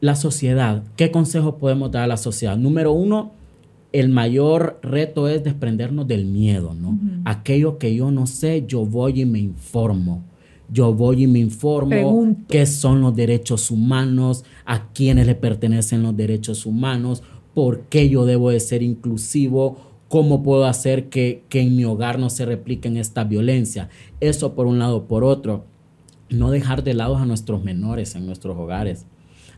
La 0.00 0.14
sociedad, 0.14 0.84
¿qué 0.96 1.10
consejo 1.10 1.56
podemos 1.56 1.90
dar 1.90 2.04
a 2.04 2.06
la 2.06 2.18
sociedad? 2.18 2.56
Número 2.56 2.92
uno, 2.92 3.32
el 3.92 4.08
mayor 4.08 4.78
reto 4.82 5.28
es 5.28 5.44
desprendernos 5.44 6.06
del 6.06 6.26
miedo, 6.26 6.74
¿no? 6.74 6.98
Aquello 7.24 7.78
que 7.78 7.94
yo 7.94 8.10
no 8.10 8.26
sé, 8.26 8.64
yo 8.66 8.84
voy 8.84 9.22
y 9.22 9.24
me 9.24 9.38
informo. 9.38 10.24
Yo 10.68 10.92
voy 10.92 11.22
y 11.22 11.26
me 11.26 11.38
informo 11.38 11.90
Pregunto. 11.90 12.44
qué 12.48 12.66
son 12.66 13.00
los 13.00 13.14
derechos 13.14 13.70
humanos, 13.70 14.44
a 14.64 14.88
quiénes 14.92 15.26
le 15.26 15.36
pertenecen 15.36 16.02
los 16.02 16.16
derechos 16.16 16.66
humanos, 16.66 17.22
por 17.54 17.82
qué 17.82 18.08
yo 18.08 18.26
debo 18.26 18.50
de 18.50 18.58
ser 18.58 18.82
inclusivo, 18.82 19.76
cómo 20.08 20.42
puedo 20.42 20.64
hacer 20.64 21.08
que, 21.08 21.44
que 21.48 21.60
en 21.60 21.76
mi 21.76 21.84
hogar 21.84 22.18
no 22.18 22.30
se 22.30 22.44
repliquen 22.44 22.96
esta 22.96 23.24
violencia. 23.24 23.88
Eso 24.20 24.54
por 24.54 24.66
un 24.66 24.78
lado. 24.80 25.04
Por 25.04 25.22
otro, 25.22 25.64
no 26.28 26.50
dejar 26.50 26.82
de 26.82 26.94
lado 26.94 27.16
a 27.16 27.26
nuestros 27.26 27.62
menores 27.62 28.16
en 28.16 28.26
nuestros 28.26 28.56
hogares 28.58 29.06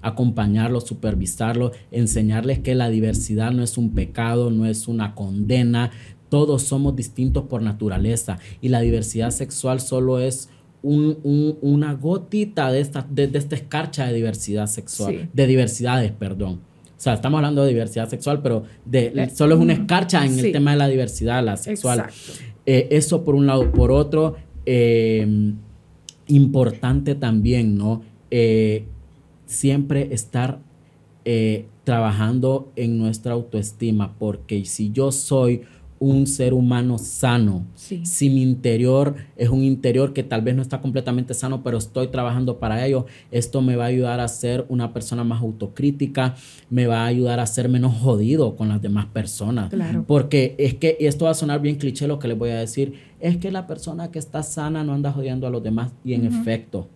acompañarlos, 0.03 0.85
supervisarlos, 0.87 1.73
enseñarles 1.91 2.59
que 2.61 2.75
la 2.75 2.89
diversidad 2.91 3.51
no 3.53 3.63
es 3.63 3.79
un 3.79 3.91
pecado, 3.91 4.51
no 4.51 4.67
es 4.67 4.89
una 4.89 5.15
condena, 5.15 5.91
todos 6.29 6.63
somos 6.63 6.95
distintos 6.97 7.45
por 7.45 7.63
naturaleza 7.63 8.39
y 8.61 8.69
la 8.69 8.81
diversidad 8.81 9.31
sexual 9.31 9.81
solo 9.81 10.19
es 10.21 10.51
un- 10.83 11.19
un- 11.25 11.59
una 11.63 11.95
gotita 11.95 12.71
de 12.71 12.81
esta, 12.81 13.07
de, 13.11 13.27
de 13.29 13.39
esta 13.39 13.57
escarcha 13.57 14.07
de 14.07 14.13
diversidad 14.15 14.67
sexual, 14.67 15.13
Sí. 15.23 15.29
de 15.33 15.47
diversidades, 15.47 16.13
perdón. 16.13 16.61
O 16.97 17.01
sea, 17.01 17.15
estamos 17.15 17.39
hablando 17.39 17.63
de 17.63 17.69
diversidad 17.69 18.09
sexual, 18.09 18.43
pero 18.43 18.65
de, 18.85 19.31
solo 19.35 19.55
es 19.55 19.61
una 19.61 19.73
escarcha 19.73 20.25
en 20.25 20.35
Sí. 20.35 20.47
el 20.47 20.53
tema 20.53 20.73
de 20.73 20.77
la 20.79 20.89
diversidad, 20.89 21.45
la 21.45 21.57
sexual. 21.57 22.07
Eh, 22.67 22.89
eso 22.91 23.25
por 23.25 23.35
un 23.35 23.47
lado. 23.47 23.73
Por 23.73 23.91
otro, 23.91 24.37
eh, 24.67 25.53
importante 26.27 27.15
también, 27.15 27.77
¿no? 27.77 28.03
Eh, 28.31 28.85
siempre 29.49 30.13
estar 30.13 30.61
eh, 31.25 31.67
trabajando 31.85 32.71
en 32.77 32.99
nuestra 32.99 33.33
autoestima, 33.33 34.15
porque 34.19 34.65
si 34.67 34.93
yo 34.93 35.11
soy 35.11 35.63
un 36.01 36.29
ser 36.29 36.55
humano 36.55 36.97
sano, 36.97 37.67
Sí. 37.75 38.07
si 38.07 38.31
mi 38.31 38.41
interior 38.43 39.17
es 39.37 39.49
un 39.49 39.65
interior 39.65 40.13
que 40.13 40.23
tal 40.23 40.43
vez 40.43 40.55
no 40.55 40.63
está 40.63 40.81
completamente 40.81 41.35
sano, 41.35 41.63
pero 41.65 41.77
estoy 41.79 42.07
trabajando 42.07 42.59
para 42.61 42.87
ello, 42.87 43.07
esto 43.33 43.63
me 43.63 43.75
va 43.75 43.85
a 43.85 43.89
ayudar 43.89 44.21
a 44.21 44.29
ser 44.29 44.65
una 44.69 44.93
persona 44.93 45.25
más 45.25 45.43
autocrítica, 45.43 46.37
me 46.71 46.87
va 46.87 47.03
a 47.03 47.07
ayudar 47.07 47.41
a 47.41 47.47
ser 47.47 47.69
menos 47.69 47.97
jodido 47.99 48.55
con 48.55 48.69
las 48.69 48.81
demás 48.81 49.07
personas. 49.07 49.71
Claro. 49.71 50.05
Porque 50.07 50.55
es 50.59 50.75
que, 50.75 50.97
y 51.01 51.07
esto 51.07 51.25
va 51.25 51.33
a 51.33 51.35
sonar 51.35 51.61
bien 51.61 51.77
cliché 51.77 52.07
lo 52.07 52.21
que 52.21 52.29
les 52.29 52.39
voy 52.39 52.51
a 52.51 52.61
decir, 52.61 52.93
es 53.19 53.39
que 53.39 53.51
la 53.51 53.67
persona 53.67 54.13
que 54.13 54.21
está 54.21 54.45
sana 54.45 54.85
no 54.85 54.93
anda 54.93 55.11
jodiendo 55.11 55.47
a 55.49 55.51
los 55.51 55.63
demás 55.65 55.91
y 56.05 56.13
en 56.15 56.27
efecto, 56.27 56.87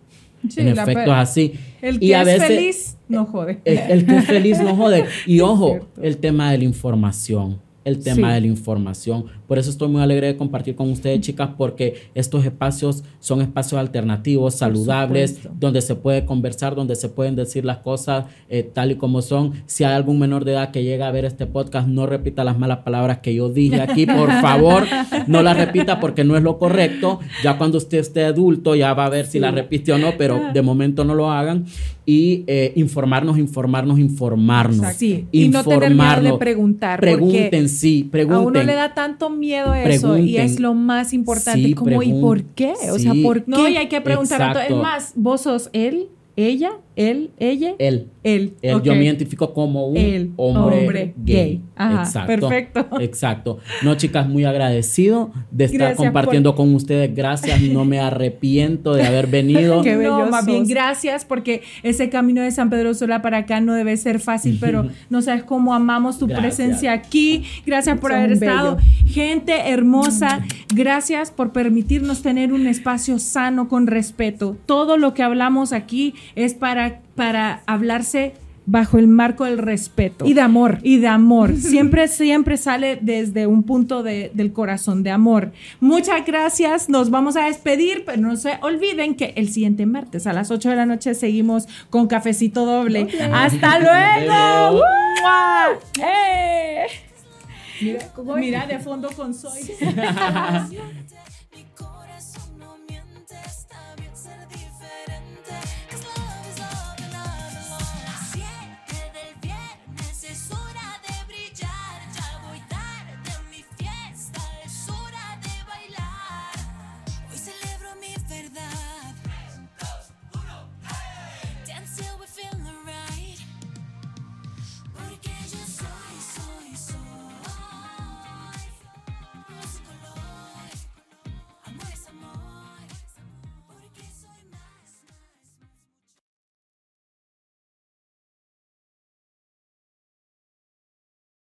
Sí, 0.49 0.59
en 0.61 0.75
la 0.75 0.83
efecto 0.83 1.03
pe- 1.05 1.09
es 1.11 1.17
así. 1.17 1.53
El 1.81 1.95
Y 1.95 2.07
que 2.07 2.15
a 2.15 2.19
es 2.21 2.25
veces- 2.25 2.47
feliz 2.47 2.97
no 3.09 3.25
jode. 3.25 3.59
el, 3.65 3.77
el 3.77 4.05
que 4.05 4.17
es 4.17 4.25
feliz 4.25 4.59
no 4.61 4.75
jode. 4.75 5.05
Y 5.25 5.39
ojo, 5.39 5.79
el 6.01 6.17
tema 6.17 6.51
de 6.51 6.57
la 6.59 6.63
información. 6.63 7.59
El 7.85 7.99
tema 8.03 8.29
Sí. 8.29 8.33
de 8.35 8.41
la 8.41 8.47
información. 8.47 9.25
Por 9.47 9.59
eso 9.59 9.69
estoy 9.69 9.89
muy 9.89 10.01
alegre 10.01 10.27
de 10.27 10.37
compartir 10.37 10.75
con 10.75 10.89
ustedes, 10.89 11.19
chicas, 11.21 11.49
porque 11.57 11.95
estos 12.15 12.45
espacios 12.45 13.03
son 13.19 13.41
espacios 13.41 13.79
alternativos, 13.79 14.55
saludables, 14.55 15.39
donde 15.59 15.81
se 15.81 15.95
puede 15.95 16.25
conversar, 16.25 16.75
donde 16.75 16.95
se 16.95 17.09
pueden 17.09 17.35
decir 17.35 17.65
las 17.65 17.77
cosas 17.79 18.25
eh, 18.49 18.63
tal 18.63 18.91
y 18.91 18.95
como 18.95 19.21
son. 19.21 19.53
Si 19.65 19.83
hay 19.83 19.93
algún 19.93 20.19
menor 20.19 20.45
de 20.45 20.53
edad 20.53 20.71
que 20.71 20.83
llega 20.83 21.07
a 21.07 21.11
ver 21.11 21.25
este 21.25 21.45
podcast, 21.45 21.87
no 21.87 22.05
repita 22.05 22.43
las 22.43 22.57
malas 22.57 22.79
palabras 22.79 23.19
que 23.19 23.33
yo 23.35 23.49
dije 23.49 23.81
aquí, 23.81 24.05
por 24.05 24.31
favor. 24.41 24.83
No 25.27 25.41
las 25.43 25.57
repita 25.57 25.99
porque 25.99 26.23
no 26.23 26.37
es 26.37 26.43
lo 26.43 26.57
correcto. 26.57 27.19
Ya 27.43 27.57
cuando 27.57 27.77
usted 27.77 27.97
esté 27.99 28.23
adulto, 28.23 28.75
ya 28.75 28.93
va 28.93 29.05
a 29.05 29.09
ver 29.09 29.25
si 29.25 29.39
la 29.39 29.51
repite 29.51 29.91
o 29.93 29.97
no, 29.97 30.11
pero 30.17 30.39
de 30.53 30.61
momento 30.61 31.03
no 31.03 31.15
lo 31.15 31.29
hagan. 31.31 31.65
Y 32.05 32.43
eh, 32.47 32.73
informarnos, 32.75 33.37
informarnos, 33.37 33.97
informarnos. 33.97 34.93
Sí. 34.95 35.25
Y 35.31 35.47
no 35.47 35.63
tener 35.63 35.79
miedo 35.79 35.89
de 35.89 35.93
informarnos. 35.95 36.37
preguntar. 36.39 36.99
Pregunten, 36.99 37.43
porque 37.49 37.67
sí, 37.69 38.09
pregunten. 38.11 38.37
A 38.37 38.41
uno 38.41 38.63
le 38.63 38.73
da 38.73 38.93
tanto 38.93 39.29
miedo 39.29 39.73
eso 39.73 40.17
y 40.17 40.33
Pregunten. 40.33 40.41
es 40.41 40.59
lo 40.59 40.73
más 40.73 41.13
importante. 41.13 41.63
Sí, 41.63 41.73
como, 41.73 42.03
¿y 42.03 42.13
por 42.19 42.43
qué? 42.43 42.73
O 42.91 42.99
sea. 42.99 43.13
¿por 43.23 43.43
qué? 43.43 43.51
No, 43.51 43.69
y 43.69 43.77
hay 43.77 43.87
que 43.87 44.01
preguntar 44.01 44.41
a 44.41 44.53
todo. 44.53 44.61
Es 44.61 44.69
Exacto. 44.69 44.83
más, 44.83 45.13
vos 45.15 45.41
sos 45.41 45.69
él, 45.71 46.07
ella, 46.35 46.71
él, 46.95 47.31
ella, 47.37 47.73
Él. 47.79 48.09
él. 48.23 48.53
Él. 48.61 48.81
Yo 48.83 48.95
me 48.95 49.03
identifico 49.03 49.53
como 49.53 49.87
un 49.87 49.97
Él, 49.97 50.31
hombre, 50.37 50.79
hombre 50.79 51.13
gay. 51.17 51.35
gay. 51.35 51.61
Ajá, 51.75 52.03
exacto. 52.03 52.47
perfecto. 52.49 53.01
Exacto. 53.01 53.59
No, 53.83 53.95
chicas, 53.95 54.27
muy 54.27 54.45
agradecido 54.45 55.31
de 55.51 55.65
estar 55.65 55.79
Gracias 55.79 55.97
compartiendo 55.97 56.55
con 56.55 56.73
ustedes. 56.73 57.13
Gracias. 57.13 57.61
No 57.61 57.85
me 57.85 57.99
arrepiento 57.99 58.93
de 58.93 59.03
haber 59.03 59.27
venido. 59.27 59.81
Qué 59.83 59.95
no, 59.95 60.27
más 60.27 60.45
bien 60.45 60.65
gracias 60.67 61.25
porque 61.25 61.61
ese 61.81 62.09
camino 62.09 62.41
de 62.41 62.51
San 62.51 62.69
Pedro 62.69 62.93
Sola 62.93 63.21
para 63.21 63.39
acá 63.39 63.59
no 63.59 63.73
debe 63.73 63.97
ser 63.97 64.19
fácil, 64.19 64.57
pero 64.59 64.87
no 65.09 65.21
sabes 65.21 65.43
cómo 65.43 65.73
amamos 65.73 66.19
tu 66.19 66.27
Gracias. 66.27 66.55
presencia 66.55 66.93
aquí. 66.93 67.43
Gracias 67.65 67.99
por 67.99 68.13
haber 68.13 68.33
estado. 68.33 68.77
bello. 68.77 68.87
Gente 69.07 69.69
hermosa, 69.69 70.43
gracias 70.73 71.31
por 71.31 71.51
permitirnos 71.51 72.21
tener 72.21 72.53
un 72.53 72.67
espacio 72.67 73.19
sano 73.19 73.67
con 73.67 73.87
respeto. 73.87 74.57
Todo 74.65 74.97
lo 74.97 75.13
que 75.13 75.23
hablamos 75.23 75.73
aquí 75.73 76.13
es 76.35 76.53
para, 76.53 77.01
para 77.15 77.61
hablarse 77.65 78.33
bajo 78.65 78.97
el 78.97 79.09
marco 79.09 79.43
del 79.43 79.57
respeto. 79.57 80.25
Y 80.25 80.33
de 80.33 80.39
amor. 80.39 80.79
Y 80.83 80.97
de 80.97 81.07
amor. 81.07 81.53
Siempre, 81.57 82.07
siempre 82.07 82.55
sale 82.55 82.97
desde 83.01 83.45
un 83.45 83.63
punto 83.63 84.03
de- 84.03 84.31
del 84.33 84.53
corazón 84.53 85.03
de 85.03 85.11
amor. 85.11 85.51
Muchas 85.81 86.25
gracias. 86.25 86.87
Nos 86.87 87.09
vamos 87.09 87.35
a 87.35 87.43
despedir, 87.47 88.03
pero 88.05 88.21
no 88.21 88.37
se 88.37 88.57
olviden 88.61 89.15
que 89.15 89.33
el 89.35 89.49
siguiente 89.49 89.85
martes 89.85 90.27
a 90.27 90.31
las 90.33 90.49
8 90.49 90.69
de 90.69 90.75
la 90.77 90.85
noche 90.85 91.13
seguimos 91.13 91.67
con 91.89 92.07
Cafecito 92.07 92.65
Doble. 92.65 93.09
¡Hasta 93.33 93.79
luego! 94.19 94.77
¡Mua! 95.21 95.65
¡Eh! 96.01 96.85
Mira, 98.37 98.65
de 98.65 98.79
fondo 98.79 99.09
con 99.13 99.33
Soy. 99.33 99.59